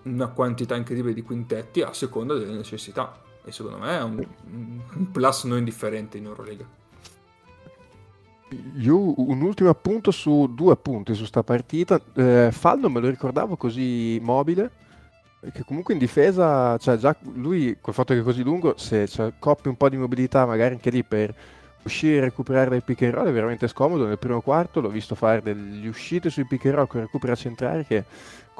una 0.03 0.27
quantità 0.27 0.75
incredibile 0.75 1.13
di 1.13 1.23
quintetti 1.23 1.81
a 1.81 1.93
seconda 1.93 2.35
delle 2.35 2.55
necessità. 2.55 3.19
E 3.43 3.51
secondo 3.51 3.79
me 3.79 3.97
è 3.97 4.03
un, 4.03 4.23
un 4.51 5.11
plus 5.11 5.45
non 5.45 5.57
indifferente 5.57 6.17
in 6.17 6.25
Eurolega. 6.25 6.77
Io 8.77 9.13
un 9.21 9.41
ultimo 9.41 9.69
appunto 9.69 10.11
su 10.11 10.53
due 10.53 10.73
appunti 10.73 11.13
su 11.13 11.25
sta 11.25 11.43
partita. 11.43 12.01
Eh, 12.15 12.49
Fall 12.51 12.79
non 12.79 12.91
me 12.91 12.99
lo 12.99 13.09
ricordavo 13.09 13.55
così 13.55 14.19
mobile. 14.21 14.71
Che 15.53 15.63
comunque 15.63 15.93
in 15.93 15.99
difesa, 15.99 16.77
cioè 16.77 16.97
già 16.97 17.15
lui 17.35 17.77
col 17.79 17.93
fatto 17.93 18.13
che 18.13 18.19
è 18.19 18.23
così 18.23 18.43
lungo, 18.43 18.73
se 18.77 19.07
cioè, 19.07 19.33
coppia 19.39 19.71
un 19.71 19.77
po' 19.77 19.87
di 19.87 19.95
mobilità, 19.95 20.45
magari 20.45 20.73
anche 20.73 20.89
lì 20.89 21.03
per 21.03 21.33
uscire 21.83 22.17
e 22.17 22.19
recuperare 22.19 22.69
dai 22.69 22.81
pick 22.81 23.03
and 23.03 23.13
roll 23.13 23.27
è 23.27 23.31
veramente 23.31 23.67
scomodo. 23.67 24.05
Nel 24.05 24.19
primo 24.19 24.41
quarto 24.41 24.81
l'ho 24.81 24.89
visto 24.89 25.15
fare 25.15 25.41
delle 25.41 25.87
uscite 25.87 26.29
sui 26.29 26.45
pick 26.45 26.65
and 26.65 26.75
roll 26.75 26.87
con 26.87 27.01
recupero 27.01 27.35
centrale 27.35 27.85
che 27.85 28.03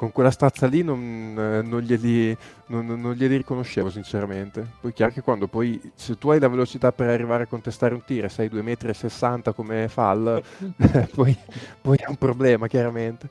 con 0.00 0.12
quella 0.12 0.30
stazza 0.30 0.66
lì 0.66 0.82
non, 0.82 0.98
eh, 1.36 1.60
non, 1.60 1.82
glieli, 1.82 2.34
non, 2.68 2.86
non, 2.86 3.12
glieli, 3.12 3.36
riconoscevo 3.36 3.90
sinceramente. 3.90 4.66
Poi 4.80 4.94
chiaro 4.94 5.12
che 5.12 5.20
quando 5.20 5.46
poi, 5.46 5.78
se 5.94 6.16
tu 6.16 6.30
hai 6.30 6.40
la 6.40 6.48
velocità 6.48 6.90
per 6.90 7.10
arrivare 7.10 7.42
a 7.42 7.46
contestare 7.46 7.92
un 7.92 8.02
tiro 8.02 8.24
e 8.24 8.30
sei 8.30 8.48
2,60 8.48 9.50
m 9.50 9.54
come 9.54 9.88
fall, 9.88 10.42
poi, 11.14 11.36
poi, 11.82 11.98
è 11.98 12.08
un 12.08 12.16
problema 12.16 12.66
chiaramente. 12.66 13.28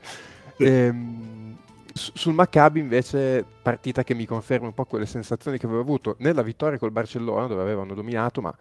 Ehm, 0.58 1.58
sul 1.92 2.36
Maccabi 2.36 2.80
invece 2.80 3.44
partita 3.64 4.04
che 4.04 4.14
mi 4.14 4.28
conferma 4.28 4.68
un 4.68 4.76
po' 4.76 4.86
quelle 4.86 5.08
sensazioni 5.08 5.58
che 5.58 5.66
avevo 5.66 5.82
avuto 5.82 6.18
nella 6.20 6.44
vittoria 6.44 6.78
col 6.78 6.92
Barcellona 6.92 7.48
dove 7.48 7.64
avevano 7.64 7.96
dominato 7.96 8.42
ma 8.42 8.56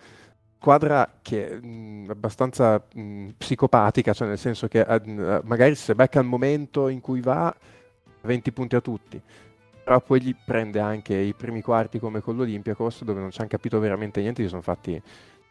squadra 0.57 1.19
che 1.21 1.51
è 1.51 1.55
mh, 1.61 2.07
abbastanza 2.09 2.83
mh, 2.95 3.29
psicopatica 3.37 4.15
cioè 4.15 4.29
nel 4.29 4.39
senso 4.39 4.67
che 4.67 4.81
uh, 4.81 5.41
magari 5.45 5.75
se 5.75 5.95
becca 5.95 6.21
il 6.21 6.27
momento 6.27 6.89
in 6.89 7.01
cui 7.01 7.21
va 7.21 7.55
20 8.23 8.53
punti 8.53 8.77
a 8.77 8.81
tutti. 8.81 9.21
Però 9.85 10.01
poi 10.01 10.21
gli 10.21 10.35
prende 10.45 10.81
anche 10.81 11.17
i 11.17 11.33
primi 11.33 11.63
quarti 11.63 11.99
come 11.99 12.21
con 12.21 12.37
l'Olympiacos, 12.37 13.05
dove 13.05 13.21
non 13.21 13.31
ci 13.31 13.41
hanno 13.41 13.49
capito 13.49 13.79
veramente 13.79 14.21
niente, 14.21 14.43
gli 14.43 14.49
sono 14.49 14.61
fatti, 14.61 15.01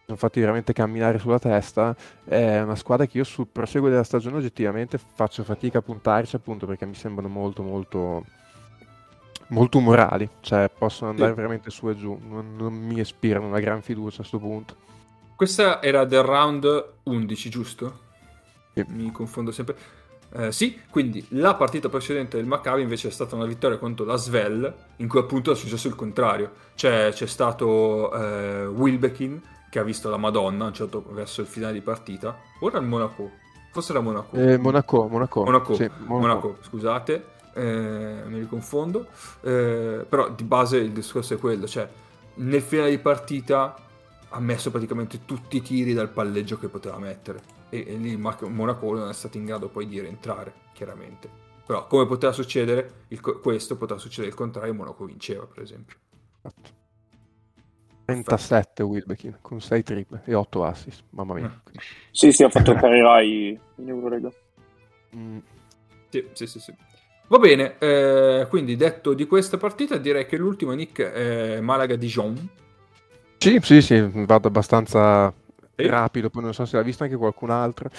sono 0.06 0.18
fatti 0.18 0.40
veramente 0.40 0.74
camminare 0.74 1.18
sulla 1.18 1.40
testa. 1.40 1.96
È 2.24 2.60
una 2.60 2.76
squadra 2.76 3.08
che 3.08 3.18
io 3.18 3.24
sul 3.24 3.48
proseguo 3.48 3.90
della 3.90 4.04
stagione 4.04 4.38
oggettivamente 4.38 5.00
faccio 5.00 5.44
fatica 5.44 5.80
a 5.80 5.82
puntarci, 5.82 6.36
appunto 6.36 6.68
perché 6.68 6.86
mi 6.86 6.94
sembrano 6.94 7.30
molto, 7.30 7.64
molto, 7.64 8.26
molto 9.48 9.78
umorali. 9.80 10.30
Cioè, 10.42 10.70
possono 10.70 11.10
andare 11.10 11.32
sì. 11.32 11.36
veramente 11.36 11.70
su 11.72 11.90
e 11.90 11.98
giù. 11.98 12.20
Non, 12.22 12.56
non 12.56 12.74
mi 12.74 13.00
ispirano 13.00 13.48
una 13.48 13.60
gran 13.60 13.82
fiducia 13.82 14.18
a 14.18 14.18
questo 14.18 14.38
punto. 14.38 14.76
Questa 15.36 15.82
era 15.82 16.06
del 16.06 16.24
round 16.24 16.94
11, 17.04 17.50
giusto? 17.50 18.00
Sì. 18.74 18.86
Mi 18.90 19.12
confondo 19.12 19.52
sempre. 19.52 19.76
Eh, 20.34 20.52
sì, 20.52 20.80
quindi 20.90 21.26
la 21.30 21.56
partita 21.56 21.90
precedente 21.90 22.38
del 22.38 22.46
Maccabi 22.46 22.82
invece 22.82 23.08
è 23.08 23.12
stata 23.12 23.36
una 23.36 23.46
vittoria 23.46 23.78
contro 23.78 24.06
la 24.06 24.18
Svel, 24.18 24.74
in 24.98 25.08
cui 25.08 25.20
appunto 25.20 25.52
è 25.52 25.56
successo 25.56 25.88
il 25.88 25.96
contrario. 25.96 26.52
Cioè 26.76 27.12
c'è 27.12 27.26
stato 27.26 28.14
eh, 28.14 28.66
Wilbekin 28.66 29.42
che 29.70 29.80
ha 29.80 29.84
visto 29.84 30.10
la 30.10 30.18
Madonna 30.18 30.66
un 30.66 30.74
certo, 30.74 31.04
verso 31.10 31.42
il 31.42 31.48
finale 31.48 31.74
di 31.74 31.82
partita. 31.82 32.38
Ora 32.62 32.80
il 32.80 32.86
Monaco. 32.86 33.32
Forse 33.72 33.92
era 33.92 34.02
Monaco. 34.02 34.36
Eh, 34.36 34.58
Monaco, 34.58 35.08
Monaco. 35.08 35.44
Monaco, 35.44 35.76
sì, 35.76 35.90
Monaco. 36.06 36.16
Monaco 36.18 36.58
scusate, 36.62 37.26
eh, 37.54 38.22
mi 38.26 38.40
riconfondo. 38.40 39.08
Eh, 39.42 40.06
però 40.08 40.30
di 40.30 40.44
base 40.44 40.78
il 40.78 40.92
discorso 40.92 41.34
è 41.36 41.38
quello, 41.38 41.68
cioè 41.68 41.88
nel 42.36 42.62
finale 42.62 42.90
di 42.90 43.00
partita 43.00 43.76
ha 44.30 44.40
messo 44.40 44.72
praticamente 44.72 45.22
tutti 45.26 45.58
i 45.58 45.62
tiri 45.62 45.94
dal 45.94 46.10
palleggio 46.10 46.58
che 46.58 46.68
poteva 46.68 46.98
mettere 46.98 47.56
e, 47.70 47.86
e 47.88 47.96
lì 47.96 48.16
Monaco 48.16 48.96
non 48.96 49.10
è 49.10 49.14
stato 49.14 49.38
in 49.38 49.46
grado 49.46 49.70
poi 49.70 49.88
di 49.88 50.00
rientrare, 50.00 50.54
chiaramente. 50.74 51.30
Però 51.66 51.86
come 51.88 52.06
poteva 52.06 52.32
succedere 52.32 53.06
il, 53.10 53.20
questo, 53.20 53.76
poteva 53.76 54.00
succedere 54.00 54.30
il 54.30 54.36
contrario, 54.36 54.74
Monaco 54.74 55.06
vinceva, 55.06 55.46
per 55.46 55.64
esempio. 55.64 55.98
37 58.06 58.84
Wilbekin 58.84 59.38
con 59.42 59.60
6 59.60 59.84
triple 59.84 60.22
e 60.24 60.34
8 60.34 60.64
assist, 60.64 61.04
mamma 61.10 61.34
mia. 61.34 61.48
Mm. 61.48 61.76
Sì, 62.12 62.32
sì, 62.32 62.44
ha 62.44 62.50
fatto 62.50 62.74
Rai 62.74 63.60
in 63.76 63.90
Eurolega. 63.90 64.32
Mm. 65.14 65.40
Sì, 66.10 66.30
sì, 66.32 66.48
sì, 66.48 66.60
sì. 66.60 66.74
Va 67.28 67.38
bene, 67.38 67.78
eh, 67.80 68.48
quindi 68.48 68.78
detto 68.78 69.14
di 69.14 69.28
questa 69.28 69.58
partita, 69.58 69.98
direi 69.98 70.26
che 70.26 70.38
l'ultimo 70.38 70.72
Nick 70.72 71.02
è 71.02 71.60
Malaga-Dijon. 71.60 72.50
Sì, 73.40 73.60
sì, 73.62 73.82
sì, 73.82 74.10
vado 74.26 74.48
abbastanza 74.48 75.34
Sì. 75.80 75.86
rapido, 75.88 76.30
poi 76.32 76.42
non 76.42 76.54
so 76.56 76.66
se 76.66 76.76
l'ha 76.76 76.82
visto 76.82 77.04
anche 77.04 77.16
qualcun 77.16 77.52
altro. 77.52 77.90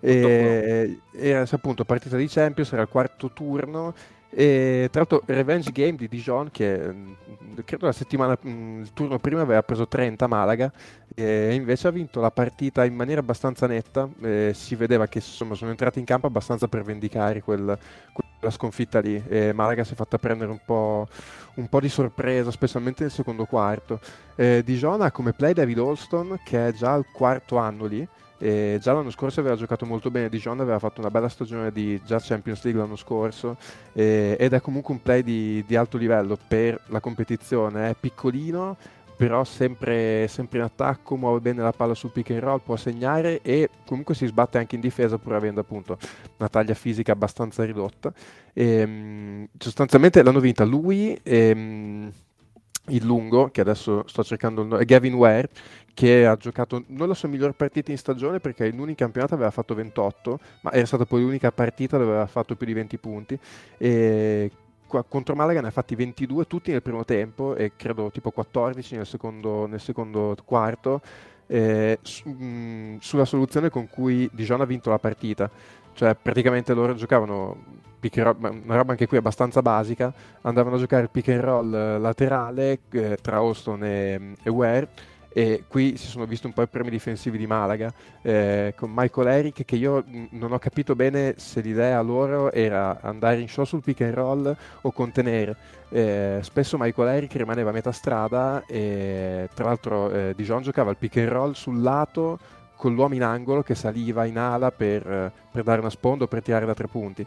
E, 0.00 1.02
era 1.12 1.44
appunto 1.48 1.84
partita 1.84 2.16
di 2.16 2.26
Champions, 2.28 2.72
era 2.72 2.82
il 2.82 2.88
quarto 2.88 3.32
turno. 3.32 3.94
E 4.30 4.88
tra 4.90 5.00
l'altro 5.00 5.22
Revenge 5.26 5.72
Game 5.72 5.96
di 5.96 6.06
Dijon 6.06 6.50
che 6.50 6.76
mh, 6.76 7.16
credo 7.64 7.86
la 7.86 7.92
settimana 7.92 8.36
mh, 8.40 8.80
il 8.82 8.92
turno 8.92 9.18
prima 9.18 9.40
aveva 9.40 9.62
preso 9.62 9.88
30 9.88 10.24
a 10.24 10.28
Malaga 10.28 10.72
e 11.14 11.54
invece 11.54 11.88
ha 11.88 11.90
vinto 11.90 12.20
la 12.20 12.30
partita 12.30 12.84
in 12.84 12.94
maniera 12.94 13.20
abbastanza 13.20 13.66
netta 13.66 14.08
e 14.22 14.52
si 14.54 14.76
vedeva 14.76 15.06
che 15.06 15.18
insomma 15.18 15.54
sono 15.54 15.70
entrati 15.70 15.98
in 15.98 16.04
campo 16.04 16.26
abbastanza 16.26 16.68
per 16.68 16.82
vendicare 16.82 17.42
quel, 17.42 17.76
quella 18.12 18.52
sconfitta 18.54 19.00
lì. 19.00 19.22
E 19.26 19.52
Malaga 19.52 19.82
si 19.82 19.94
è 19.94 19.96
fatta 19.96 20.18
prendere 20.18 20.50
un 20.50 20.60
po', 20.64 21.08
un 21.54 21.68
po' 21.68 21.80
di 21.80 21.88
sorpresa 21.88 22.50
specialmente 22.50 23.02
nel 23.02 23.12
secondo 23.12 23.46
quarto. 23.46 23.98
Eh, 24.36 24.62
Dijon 24.64 25.00
ha 25.02 25.10
come 25.10 25.32
play 25.32 25.54
David 25.54 25.78
Holston 25.78 26.40
che 26.44 26.68
è 26.68 26.72
già 26.72 26.92
al 26.92 27.06
quarto 27.10 27.56
anno 27.56 27.86
lì 27.86 28.06
e 28.38 28.78
già 28.80 28.92
l'anno 28.92 29.10
scorso 29.10 29.40
aveva 29.40 29.56
giocato 29.56 29.84
molto 29.84 30.10
bene 30.10 30.28
Dijon 30.28 30.60
aveva 30.60 30.78
fatto 30.78 31.00
una 31.00 31.10
bella 31.10 31.28
stagione 31.28 31.72
di 31.72 32.00
già 32.04 32.18
Champions 32.20 32.62
League 32.62 32.80
l'anno 32.80 32.96
scorso 32.96 33.56
e- 33.92 34.36
ed 34.38 34.52
è 34.52 34.60
comunque 34.60 34.94
un 34.94 35.02
play 35.02 35.22
di, 35.22 35.64
di 35.66 35.76
alto 35.76 35.96
livello 35.96 36.38
per 36.46 36.80
la 36.86 37.00
competizione 37.00 37.90
è 37.90 37.96
piccolino 37.98 38.76
però 39.18 39.42
sempre, 39.42 40.28
sempre 40.28 40.58
in 40.58 40.64
attacco 40.64 41.16
muove 41.16 41.40
bene 41.40 41.60
la 41.60 41.72
palla 41.72 41.92
sul 41.92 42.12
pick 42.12 42.30
and 42.30 42.38
roll 42.38 42.60
può 42.60 42.76
segnare 42.76 43.42
e 43.42 43.68
comunque 43.84 44.14
si 44.14 44.26
sbatte 44.26 44.58
anche 44.58 44.76
in 44.76 44.80
difesa 44.80 45.18
pur 45.18 45.34
avendo 45.34 45.58
appunto 45.58 45.98
una 46.36 46.48
taglia 46.48 46.74
fisica 46.74 47.10
abbastanza 47.10 47.64
ridotta. 47.64 48.12
E, 48.52 48.86
mh, 48.86 49.48
sostanzialmente 49.58 50.22
l'hanno 50.22 50.38
vinta 50.38 50.64
lui 50.64 51.18
e, 51.20 51.52
mh, 51.52 52.12
il 52.90 53.04
lungo 53.04 53.48
che 53.50 53.60
adesso 53.60 54.04
sto 54.06 54.22
cercando 54.22 54.62
il 54.62 54.68
nome, 54.68 54.84
Gavin 54.84 55.14
Ware 55.14 55.48
che 55.98 56.24
ha 56.26 56.36
giocato 56.36 56.84
non 56.88 57.08
la 57.08 57.14
sua 57.14 57.28
miglior 57.28 57.54
partita 57.54 57.90
in 57.90 57.98
stagione 57.98 58.38
perché 58.38 58.68
in 58.68 58.78
un 58.78 58.94
campionato 58.94 59.34
aveva 59.34 59.50
fatto 59.50 59.74
28, 59.74 60.38
ma 60.60 60.70
era 60.70 60.86
stata 60.86 61.04
poi 61.04 61.22
l'unica 61.22 61.50
partita 61.50 61.96
dove 61.98 62.10
aveva 62.10 62.26
fatto 62.28 62.54
più 62.54 62.66
di 62.66 62.72
20 62.72 62.98
punti. 62.98 63.36
E 63.76 64.52
contro 65.08 65.34
Malaga 65.34 65.60
ne 65.60 65.66
ha 65.68 65.70
fatti 65.72 65.96
22 65.96 66.46
tutti 66.46 66.70
nel 66.70 66.82
primo 66.82 67.04
tempo 67.04 67.56
e 67.56 67.72
credo 67.74 68.12
tipo 68.12 68.30
14 68.30 68.94
nel 68.94 69.06
secondo, 69.06 69.66
nel 69.66 69.80
secondo 69.80 70.36
quarto. 70.44 71.00
eh, 71.48 71.98
su- 72.02 72.28
mh, 72.28 72.98
sulla 73.00 73.24
soluzione 73.24 73.68
con 73.68 73.88
cui 73.88 74.28
Dijon 74.32 74.60
ha 74.60 74.64
vinto 74.66 74.90
la 74.90 74.98
partita, 75.00 75.50
cioè 75.94 76.14
praticamente 76.14 76.74
loro 76.74 76.94
giocavano 76.94 77.56
roll, 78.00 78.36
una 78.64 78.76
roba 78.76 78.92
anche 78.92 79.06
qui 79.08 79.16
abbastanza 79.16 79.62
basica, 79.62 80.14
andavano 80.42 80.76
a 80.76 80.78
giocare 80.78 81.02
il 81.02 81.10
pick 81.10 81.28
and 81.30 81.40
roll 81.40 81.74
eh, 81.74 81.98
laterale 81.98 82.78
eh, 82.92 83.18
tra 83.20 83.36
Austin 83.38 83.82
e, 83.82 84.34
e 84.42 84.50
Ware 84.50 84.88
e 85.38 85.62
qui 85.68 85.96
si 85.96 86.08
sono 86.08 86.26
visti 86.26 86.46
un 86.46 86.52
po' 86.52 86.62
i 86.62 86.66
premi 86.66 86.90
difensivi 86.90 87.38
di 87.38 87.46
Malaga 87.46 87.92
eh, 88.22 88.74
con 88.76 88.90
Michael 88.92 89.28
Eric 89.28 89.64
che 89.64 89.76
io 89.76 90.02
non 90.30 90.50
ho 90.50 90.58
capito 90.58 90.96
bene 90.96 91.34
se 91.36 91.60
l'idea 91.60 92.00
loro 92.00 92.50
era 92.50 92.98
andare 93.02 93.38
in 93.38 93.48
show 93.48 93.62
sul 93.62 93.80
pick 93.80 94.00
and 94.00 94.14
roll 94.14 94.56
o 94.80 94.90
contenere. 94.90 95.54
Eh, 95.90 96.40
spesso 96.42 96.76
Michael 96.76 97.08
Eric 97.10 97.34
rimaneva 97.34 97.70
a 97.70 97.72
metà 97.72 97.92
strada 97.92 98.64
e 98.66 99.48
tra 99.54 99.66
l'altro 99.66 100.10
eh, 100.10 100.32
Dijon 100.34 100.62
giocava 100.62 100.90
il 100.90 100.96
pick 100.96 101.18
and 101.18 101.28
roll 101.28 101.52
sul 101.52 101.82
lato 101.82 102.40
con 102.74 102.94
l'uomo 102.94 103.14
in 103.14 103.22
angolo 103.22 103.62
che 103.62 103.76
saliva 103.76 104.24
in 104.24 104.38
ala 104.38 104.72
per, 104.72 105.08
eh, 105.08 105.32
per 105.52 105.62
dare 105.62 105.78
una 105.78 105.90
sponda 105.90 106.24
o 106.24 106.26
per 106.26 106.42
tirare 106.42 106.66
da 106.66 106.74
tre 106.74 106.88
punti 106.88 107.24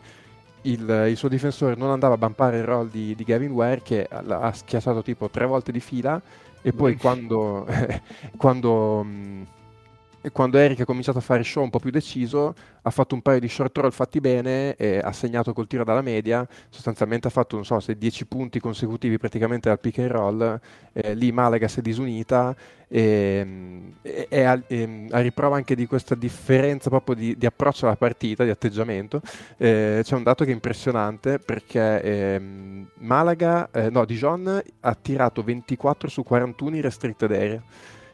il, 0.64 1.08
il 1.10 1.18
suo 1.18 1.28
difensore 1.28 1.76
non 1.76 1.90
andava 1.90 2.16
a 2.16 2.18
bampare 2.18 2.58
il 2.58 2.64
roll 2.64 2.90
di, 2.90 3.16
di 3.16 3.24
Gavin 3.24 3.52
Ware 3.52 3.82
che 3.82 4.08
ha 4.08 4.54
schiacciato 4.54 5.02
tipo 5.02 5.30
tre 5.30 5.46
volte 5.46 5.72
di 5.72 5.80
fila 5.80 6.22
e 6.62 6.74
poi 6.74 6.96
quando, 6.96 7.66
quando, 8.38 9.04
mh, 9.04 9.46
quando 10.32 10.58
Eric 10.58 10.82
ha 10.82 10.86
cominciato 10.86 11.18
a 11.18 11.22
fare 11.22 11.44
show 11.44 11.64
un 11.64 11.70
po' 11.70 11.80
più 11.80 11.90
deciso 11.90 12.54
ha 12.84 12.90
fatto 12.90 13.16
un 13.16 13.22
paio 13.22 13.40
di 13.40 13.48
short 13.48 13.78
roll 13.78 13.92
fatti 13.92 14.20
bene 14.20 14.76
e 14.76 15.00
ha 15.00 15.12
segnato 15.12 15.54
col 15.54 15.68
tiro 15.68 15.84
dalla 15.84 16.02
media. 16.02 16.48
Sostanzialmente 16.70 17.28
ha 17.28 17.32
fatto 17.32 17.56
non 17.56 17.66
so 17.66 17.80
se 17.80 17.98
10 17.98 18.26
punti 18.26 18.60
consecutivi 18.60 19.18
praticamente 19.18 19.70
dal 19.70 19.80
pick 19.80 20.00
and 20.00 20.12
roll. 20.12 20.60
Eh, 20.94 21.14
lì 21.16 21.32
Malaga 21.32 21.68
si 21.68 21.80
è 21.80 21.82
disunita 21.82 22.56
e, 22.88 23.94
e- 24.02 24.28
e 24.30 24.44
a, 24.44 24.62
e, 24.68 25.08
a 25.12 25.20
riprova 25.20 25.56
anche 25.56 25.76
di 25.76 25.86
questa 25.86 26.16
differenza 26.16 26.90
proprio 26.90 27.16
di, 27.16 27.38
di 27.38 27.46
approccio 27.46 27.86
alla 27.86 27.96
partita, 27.96 28.44
di 28.44 28.50
atteggiamento. 28.50 29.22
Eh, 29.58 30.02
c'è 30.04 30.16
un 30.16 30.24
dato 30.24 30.44
che 30.44 30.52
è 30.52 30.54
impressionante 30.54 31.40
perché 31.40 32.02
ehm, 32.02 32.90
Malaga, 33.00 33.70
eh, 33.72 33.90
no, 33.90 34.06
Dijon 34.06 34.62
ha 34.80 34.96
tirato 34.96 35.44
24 35.44 36.10
su 36.10 36.24
41 36.24 36.76
in 36.76 36.82
restricted 36.82 37.32
area 37.32 37.64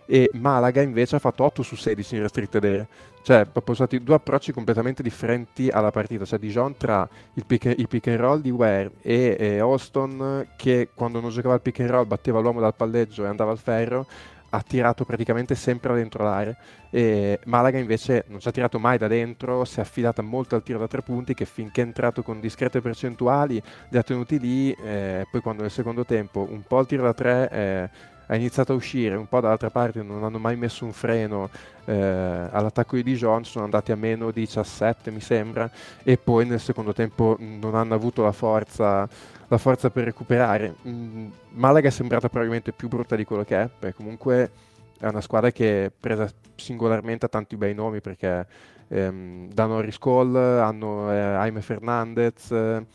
e 0.08 0.30
Malaga 0.34 0.82
invece 0.82 1.18
ha 1.18 1.20
fatto 1.20 1.44
8 1.44 1.62
su 1.62 1.76
16 1.76 2.16
in 2.16 2.22
restricted 2.22 2.64
area. 2.64 2.88
Cioè, 3.22 3.46
proprio 3.46 3.76
stati 3.76 4.02
due 4.02 4.16
approcci 4.16 4.54
completamente 4.54 5.04
differenti 5.04 5.68
alla 5.68 5.92
partita. 5.92 6.24
Cioè, 6.24 6.40
Dijon 6.40 6.78
tra 6.78 7.08
il 7.34 7.46
pick, 7.46 7.66
il 7.78 7.88
pick 7.88 8.08
and 8.08 8.20
roll 8.20 8.40
di 8.40 8.50
Ware 8.50 8.92
e, 9.02 9.36
e 9.38 9.60
Austin, 9.60 10.48
che 10.56 10.90
quando 10.94 11.20
non 11.20 11.30
giocava 11.30 11.56
il 11.56 11.62
pick 11.62 11.82
and 11.82 11.90
roll 11.90 12.08
batteva 12.08 12.40
l'uomo 12.40 12.62
dal 12.62 12.74
palleggio 12.74 13.26
e 13.26 13.28
andava 13.28 13.52
al 13.52 13.60
ferro, 13.60 14.08
ha 14.50 14.62
tirato 14.62 15.04
praticamente 15.04 15.56
sempre 15.56 15.94
dentro 15.94 16.24
l'area. 16.24 16.56
E 16.90 17.40
Malaga 17.46 17.78
invece 17.78 18.24
non 18.28 18.40
ci 18.40 18.48
ha 18.48 18.52
tirato 18.52 18.80
mai 18.80 18.98
da 18.98 19.08
dentro, 19.08 19.66
si 19.66 19.80
è 19.80 19.82
affidata 19.82 20.22
molto 20.22 20.56
al 20.56 20.64
tiro 20.64 20.80
da 20.80 20.88
tre 20.88 21.02
punti 21.02 21.34
che 21.34 21.44
finché 21.44 21.82
è 21.82 21.86
entrato 21.86 22.24
con 22.24 22.40
discrete 22.40 22.80
percentuali 22.80 23.62
li 23.90 23.98
ha 23.98 24.04
tenuti 24.04 24.40
lì, 24.40 24.72
eh, 24.72 25.28
poi 25.30 25.42
quando 25.42 25.64
nel 25.64 25.72
secondo 25.72 26.06
tempo 26.06 26.48
un 26.50 26.64
po' 26.66 26.80
il 26.80 26.86
tiro 26.86 27.04
da 27.04 27.14
tre 27.14 27.50
eh, 27.52 27.90
ha 28.28 28.36
iniziato 28.36 28.74
a 28.74 28.76
uscire, 28.76 29.16
un 29.16 29.28
po' 29.28 29.40
dall'altra 29.40 29.70
parte 29.70 30.04
non 30.04 30.24
hanno 30.24 30.38
mai 30.40 30.56
messo 30.56 30.86
un 30.86 30.92
freno 30.92 31.50
eh, 31.86 31.94
all'attacco 31.94 32.96
di 32.96 33.04
Dijon, 33.04 33.46
sono 33.46 33.64
andati 33.64 33.92
a 33.92 33.96
meno 33.96 34.32
17 34.32 35.12
mi 35.12 35.22
sembra 35.22 35.70
e 36.04 36.18
poi 36.18 36.46
nel 36.46 36.60
secondo 36.60 36.94
tempo 36.94 37.38
non 37.40 37.76
hanno 37.76 37.94
avuto 37.94 38.24
la 38.24 38.32
forza, 38.34 39.08
la 39.48 39.58
forza 39.58 39.90
per 39.90 40.06
recuperare. 40.06 40.76
Mm, 40.88 41.28
Malaga 41.52 41.88
è 41.88 41.92
sembrata 41.92 42.28
probabilmente 42.28 42.72
più 42.74 42.88
brutta 42.88 43.16
di 43.16 43.24
quello 43.24 43.44
che 43.44 43.62
è, 43.62 43.70
perché 43.80 43.96
comunque 43.96 44.52
è 45.00 45.08
una 45.08 45.22
squadra 45.22 45.52
che 45.52 45.86
è 45.86 45.92
presa 45.98 46.30
singolarmente 46.56 47.26
ha 47.26 47.30
tanti 47.30 47.56
bei 47.56 47.74
nomi 47.74 48.02
perché 48.02 48.46
ehm, 48.88 49.50
da 49.54 49.66
Norris 49.66 49.98
hanno 50.02 51.12
eh, 51.12 51.16
Jaime 51.16 51.62
Fernandez, 51.62 52.52
eh, 52.52 52.86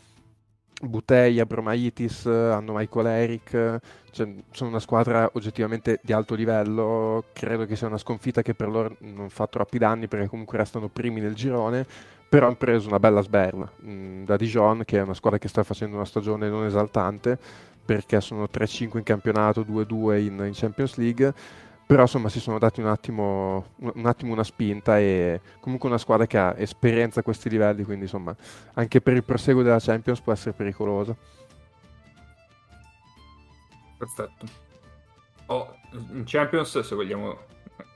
Butei, 0.87 1.43
Bromaitis, 1.45 2.25
hanno 2.25 2.73
Michael 2.73 3.05
Eric, 3.07 3.79
cioè, 4.11 4.33
sono 4.51 4.69
una 4.69 4.79
squadra 4.79 5.29
oggettivamente 5.33 5.99
di 6.03 6.13
alto 6.13 6.35
livello, 6.35 7.25
credo 7.33 7.65
che 7.65 7.75
sia 7.75 7.87
una 7.87 7.97
sconfitta 7.97 8.41
che 8.41 8.53
per 8.53 8.67
loro 8.67 8.95
non 8.99 9.29
fa 9.29 9.47
troppi 9.47 9.77
danni 9.77 10.07
perché 10.07 10.27
comunque 10.27 10.57
restano 10.57 10.89
primi 10.89 11.19
nel 11.19 11.33
girone, 11.33 11.85
però 12.27 12.47
hanno 12.47 12.55
preso 12.55 12.87
una 12.87 12.99
bella 12.99 13.21
sberla 13.21 13.69
mm, 13.85 14.25
da 14.25 14.37
Dijon 14.37 14.83
che 14.85 14.97
è 14.97 15.01
una 15.01 15.13
squadra 15.13 15.39
che 15.39 15.47
sta 15.47 15.63
facendo 15.63 15.95
una 15.95 16.05
stagione 16.05 16.49
non 16.49 16.65
esaltante 16.65 17.37
perché 17.85 18.21
sono 18.21 18.47
3-5 18.51 18.97
in 18.97 19.03
campionato, 19.03 19.61
2-2 19.61 20.19
in, 20.19 20.43
in 20.45 20.51
Champions 20.53 20.95
League 20.95 21.33
però 21.93 22.05
insomma 22.05 22.27
si 22.27 22.39
sono 22.39 22.57
dati 22.57 22.79
un 22.79 22.87
attimo, 22.87 23.67
un, 23.75 24.07
attimo 24.07 24.33
una 24.33 24.43
spinta 24.43 24.97
e 24.97 25.39
comunque 25.59 25.87
una 25.89 25.99
squadra 25.99 26.25
che 26.25 26.39
ha 26.39 26.55
esperienza 26.57 27.19
a 27.19 27.23
questi 27.23 27.49
livelli, 27.49 27.83
quindi 27.83 28.05
insomma 28.05 28.35
anche 28.73 28.99
per 28.99 29.13
il 29.13 29.23
proseguo 29.23 29.61
della 29.61 29.77
Champions 29.79 30.19
può 30.19 30.33
essere 30.33 30.53
pericolosa. 30.53 31.15
Perfetto. 33.95 34.45
Oh, 35.45 35.75
in 36.13 36.23
Champions, 36.25 36.79
se 36.79 36.95
vogliamo 36.95 37.37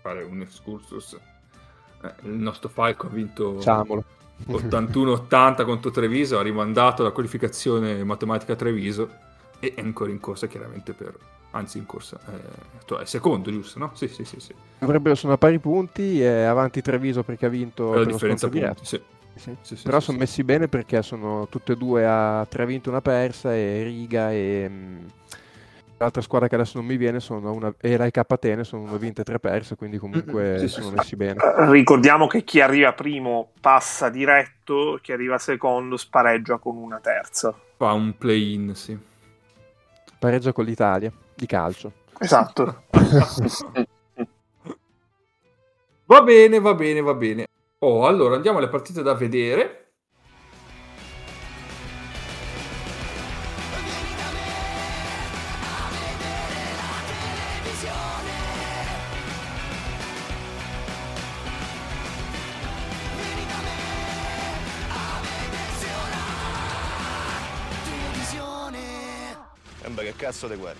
fare 0.03 0.21
un 0.21 0.41
excursus, 0.41 1.19
eh, 2.03 2.13
il 2.21 2.33
nostro 2.33 2.69
Falco 2.69 3.07
ha 3.07 3.09
vinto 3.09 3.55
Facciamolo. 3.55 4.03
81-80 4.47 5.65
contro 5.65 5.89
Treviso, 5.89 6.37
ha 6.37 6.43
rimandato 6.43 7.01
la 7.01 7.09
qualificazione 7.09 8.03
matematica 8.03 8.55
Treviso 8.55 9.25
e 9.59 9.73
è 9.75 9.81
ancora 9.81 10.11
in 10.11 10.19
corsa 10.19 10.47
chiaramente 10.47 10.93
per... 10.93 11.17
Anzi, 11.51 11.77
in 11.77 11.85
corsa, 11.85 12.19
eh, 12.27 13.01
è 13.01 13.05
secondo, 13.05 13.49
giusto? 13.51 13.79
No? 13.79 13.91
Sì, 13.95 14.07
sì, 14.09 14.25
sì. 14.25 14.39
sì. 14.39 14.53
Dovrebbero 14.77 15.15
sono 15.15 15.33
a 15.33 15.37
pari 15.37 15.59
punti 15.59 16.21
e 16.21 16.43
avanti 16.43 16.81
Treviso 16.81 17.23
perché 17.23 17.45
ha 17.47 17.49
vinto 17.49 17.93
la 17.93 18.03
per 18.03 18.05
differenza 18.05 18.49
punti, 18.49 18.59
diretto. 18.59 18.83
sì. 18.85 19.01
Sì. 19.33 19.55
Sì, 19.61 19.75
sì, 19.75 19.83
Però 19.83 19.99
sì, 19.99 20.05
sono 20.05 20.17
sì. 20.17 20.17
messi 20.17 20.43
bene 20.43 20.67
perché 20.67 21.01
sono 21.03 21.47
tutte 21.47 21.73
e 21.73 21.75
due 21.75 22.05
a 22.07 22.45
tre 22.49 22.65
vinte 22.65 22.89
una 22.89 23.01
persa 23.01 23.53
e 23.55 23.83
Riga 23.83 24.31
e 24.31 24.67
mh, 24.67 25.05
l'altra 25.97 26.21
squadra 26.21 26.47
che 26.47 26.55
adesso 26.55 26.77
non 26.77 26.87
mi 26.87 26.97
viene 26.97 27.19
sono 27.19 27.51
una, 27.53 27.73
e 27.79 27.97
la 27.97 28.05
IK 28.07 28.17
Atene 28.27 28.63
sono 28.63 28.83
una 28.83 28.97
vinta 28.97 29.21
e 29.21 29.25
tre 29.25 29.39
perse, 29.39 29.75
quindi 29.75 29.97
comunque 29.99 30.55
Mm, 30.55 30.57
sì, 30.57 30.67
sì, 30.67 30.81
sono 30.81 30.89
sì. 30.89 30.93
messi 30.95 31.15
bene. 31.15 31.39
Ricordiamo 31.71 32.27
che 32.27 32.43
chi 32.43 32.61
arriva 32.61 32.93
primo 32.93 33.51
passa 33.61 34.09
diretto, 34.09 34.99
chi 35.01 35.11
arriva 35.11 35.37
secondo 35.37 35.97
spareggia 35.97 36.57
con 36.57 36.75
una 36.77 36.99
terza. 36.99 37.55
Fa 37.77 37.93
un 37.93 38.17
play-in, 38.17 38.73
sì. 38.75 38.97
Pareggia 40.19 40.51
con 40.51 40.65
l'Italia 40.65 41.11
di 41.35 41.45
calcio. 41.45 41.91
Esatto. 42.19 42.83
Va 46.07 46.21
bene, 46.21 46.61
va 46.61 46.73
bene, 46.73 47.01
va 47.01 47.13
bene. 47.13 47.47
Oh, 47.79 48.07
allora 48.07 48.35
andiamo 48.35 48.59
alle 48.59 48.69
partite 48.69 49.03
da 49.03 49.13
vedere. 49.13 49.86
Cazzo 70.27 70.47
te 70.47 70.57
guardi? 70.57 70.79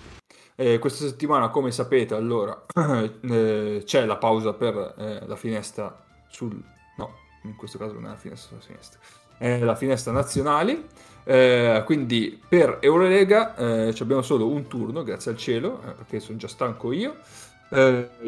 Eh, 0.56 0.78
questa 0.80 1.06
settimana, 1.06 1.49
come 1.49 1.72
sapete, 1.72 2.15
allora 2.15 2.65
eh, 3.22 3.82
c'è 3.86 4.06
la 4.06 4.18
pausa 4.18 4.53
per 4.53 4.95
eh, 4.98 5.26
la 5.26 5.36
finestra 5.38 6.03
sul... 6.28 6.61
no, 6.98 7.14
in 7.44 7.56
questo 7.56 7.78
caso 7.78 7.94
non 7.94 8.06
è 8.06 8.10
la 8.10 8.18
finestra 8.18 8.49
sulla 8.49 8.61
sinistra, 8.61 8.99
è 9.38 9.60
la 9.60 9.76
finestra 9.76 10.11
nazionale. 10.11 10.88
Eh, 11.24 11.82
quindi 11.86 12.41
per 12.48 12.80
Eurolega 12.82 13.56
eh, 13.56 13.95
abbiamo 13.99 14.22
solo 14.22 14.48
un 14.48 14.68
turno, 14.68 15.03
grazie 15.03 15.32
al 15.32 15.38
cielo, 15.38 15.82
eh, 15.86 15.91
perché 15.91 16.19
sono 16.19 16.38
già 16.38 16.48
stanco 16.48 16.91
io. 16.91 17.15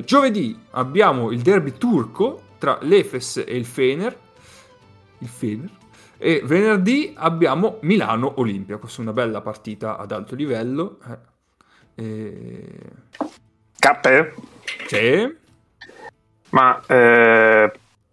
Giovedì 0.03 0.65
abbiamo 0.71 1.31
il 1.31 1.41
derby 1.41 1.71
turco 1.77 2.41
tra 2.57 2.77
l'Efes 2.81 3.37
e 3.37 3.55
il 3.55 3.65
Fener. 3.65 4.17
Il 5.19 5.29
Fener. 5.29 5.78
E 6.21 6.41
venerdì 6.43 7.13
abbiamo 7.17 7.77
Milano 7.81 8.33
Olimpia. 8.41 8.77
Questa 8.77 8.99
è 8.99 9.01
una 9.01 9.13
bella 9.13 9.39
partita 9.39 9.97
ad 9.97 10.11
alto 10.11 10.35
livello. 10.35 10.99
Eh. 11.95 12.03
E... 12.03 12.79
Cappe? 13.79 14.33
Sì. 14.85 15.37
Ma 16.49 16.81
eh, 16.85 17.71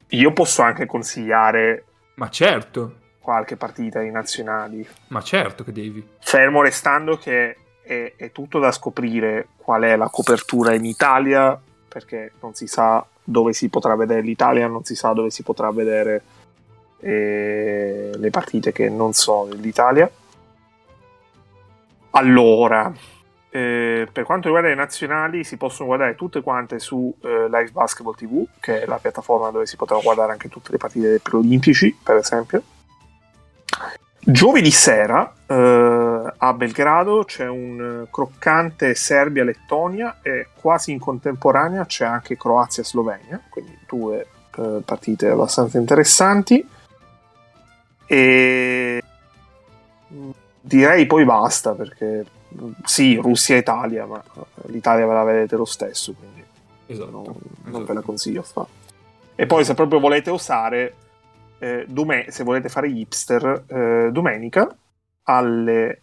io 0.09 0.33
posso 0.33 0.63
anche 0.63 0.87
consigliare 0.87 1.85
Ma 2.15 2.31
certo, 2.31 2.95
qualche 3.19 3.57
partita 3.57 3.99
ai 3.99 4.13
nazionali. 4.13 4.87
ma 5.09 5.21
certo 5.21 5.65
che 5.65 5.73
devi. 5.73 6.07
Fermo 6.21 6.63
restando 6.63 7.17
che 7.17 7.57
è, 7.83 8.13
è 8.15 8.31
tutto 8.31 8.61
da 8.61 8.71
scoprire 8.71 9.49
qual 9.57 9.83
è 9.83 9.97
la 9.97 10.09
copertura 10.09 10.75
in 10.75 10.85
Italia, 10.85 11.61
perché 11.89 12.33
non 12.41 12.55
si 12.55 12.69
sa 12.69 13.05
dove 13.25 13.53
si 13.53 13.69
potrà 13.69 13.97
vedere 13.97 14.21
l'Italia, 14.21 14.69
non 14.69 14.85
si 14.85 14.95
sa 14.95 15.13
dove 15.13 15.31
si 15.31 15.43
potrà 15.43 15.73
vedere 15.73 16.23
eh, 17.01 18.11
le 18.15 18.31
partite 18.31 18.73
che 18.73 18.89
non 18.89 19.13
sono 19.13 19.47
dell'Italia. 19.47 20.11
Allora, 22.11 22.93
eh, 23.51 24.09
per 24.11 24.25
quanto 24.25 24.49
riguarda 24.49 24.69
le 24.69 24.75
nazionali, 24.75 25.45
si 25.45 25.57
possono 25.57 25.89
guardare 25.89 26.15
tutte 26.15 26.43
quante 26.43 26.79
su 26.79 27.15
eh, 27.23 27.47
Live 27.49 27.71
Basketball 27.71 28.15
TV, 28.15 28.47
che 28.61 28.83
è 28.83 28.87
la 28.87 28.99
piattaforma 28.99 29.51
dove 29.51 29.67
si 29.67 29.77
potranno 29.77 30.03
guardare 30.03 30.33
anche 30.33 30.49
tutte 30.49 30.73
le 30.73 30.79
partite 30.79 31.09
dei 31.09 31.19
preolimpici, 31.21 31.97
per 32.03 32.17
esempio. 32.17 32.63
Giovedì 34.29 34.73
sera 34.73 35.33
eh, 35.47 36.33
a 36.37 36.53
Belgrado 36.53 37.23
c'è 37.25 37.47
un 37.47 38.03
eh, 38.03 38.11
croccante 38.11 38.97
Serbia-Lettonia 38.97 40.19
e 40.21 40.49
quasi 40.61 40.91
in 40.91 40.99
contemporanea 40.99 41.87
c'è 41.87 42.05
anche 42.05 42.37
Croazia-Slovenia, 42.37 43.41
quindi 43.49 43.79
due 43.87 44.27
eh, 44.57 44.81
partite 44.85 45.29
abbastanza 45.29 45.79
interessanti. 45.79 46.67
E 48.07 49.03
direi 50.61 51.07
poi 51.07 51.25
basta 51.25 51.75
perché 51.75 52.25
mm, 52.61 52.73
sì, 52.85 53.17
Russia-Italia, 53.17 54.07
ma 54.07 54.23
eh, 54.23 54.71
l'Italia 54.71 55.07
ve 55.07 55.13
la 55.13 55.25
vedete 55.25 55.57
lo 55.57 55.65
stesso, 55.65 56.13
quindi 56.13 56.45
Esatto. 56.87 57.11
non, 57.11 57.23
non 57.25 57.35
esatto. 57.67 57.85
ve 57.85 57.93
la 57.95 58.01
consiglio 58.03 58.41
a 58.41 58.45
fare. 58.45 58.69
E 59.35 59.47
poi 59.47 59.65
se 59.65 59.75
proprio 59.75 60.01
volete 60.01 60.31
osare, 60.31 60.95
eh, 61.59 61.85
dome- 61.89 62.31
se 62.31 62.45
volete 62.45 62.69
fare 62.69 62.89
hipster, 62.89 63.65
eh, 63.67 64.09
domenica 64.13 64.75
alle 65.25 66.01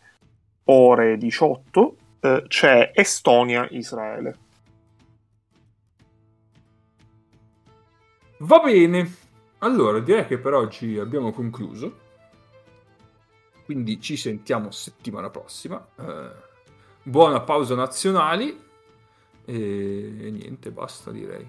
ore 0.66 1.18
18 1.18 1.96
eh, 2.20 2.44
c'è 2.48 2.92
Estonia-Israele. 2.94 4.38
Va 8.40 8.60
bene. 8.60 9.23
Allora, 9.64 10.00
direi 10.00 10.26
che 10.28 10.38
per 10.40 10.54
oggi 10.54 10.98
abbiamo 10.98 11.32
concluso. 11.32 12.00
Quindi 13.64 14.02
ci 14.02 14.18
sentiamo 14.18 14.72
settimana 14.72 15.30
prossima. 15.30 15.86
Eh, 15.98 16.32
buona 17.02 17.40
pausa 17.40 17.74
nazionali. 17.74 18.62
E, 19.46 19.56
e 20.26 20.32
niente, 20.32 20.70
basta 20.70 21.12
direi. 21.12 21.46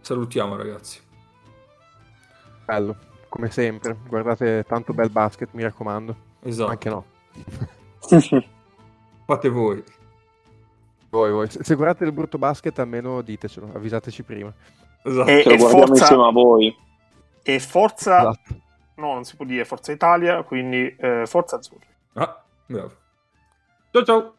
Salutiamo 0.00 0.54
ragazzi. 0.54 1.00
Bello, 2.64 2.96
come 3.28 3.50
sempre. 3.50 3.96
Guardate 4.06 4.64
tanto 4.68 4.92
bel 4.92 5.10
basket, 5.10 5.48
mi 5.52 5.64
raccomando. 5.64 6.14
Esatto. 6.42 6.70
Anche 6.70 6.88
no. 6.88 7.04
Fate 9.26 9.48
voi. 9.48 9.82
Voi, 11.10 11.30
voi. 11.32 11.48
Se 11.50 11.74
guardate 11.74 12.04
il 12.04 12.12
brutto 12.12 12.38
basket, 12.38 12.78
almeno 12.78 13.20
ditecelo, 13.20 13.70
avvisateci 13.74 14.22
prima. 14.22 14.52
Esatto. 15.02 15.28
E- 15.28 15.42
Ce 15.42 15.50
lo 15.50 15.56
guardiamo 15.56 15.86
forza- 15.86 16.02
insieme 16.02 16.24
a 16.24 16.30
voi. 16.30 16.76
E 17.42 17.58
Forza, 17.60 18.18
Esatto. 18.20 18.54
no, 18.96 19.14
non 19.14 19.24
si 19.24 19.36
può 19.36 19.44
dire 19.44 19.64
Forza 19.64 19.92
Italia, 19.92 20.42
quindi 20.42 20.94
eh, 20.98 21.24
Forza 21.26 21.56
Azzurri. 21.56 21.86
Ah, 22.14 22.42
bravo. 22.66 22.96
Ciao 23.90 24.04
ciao. 24.04 24.34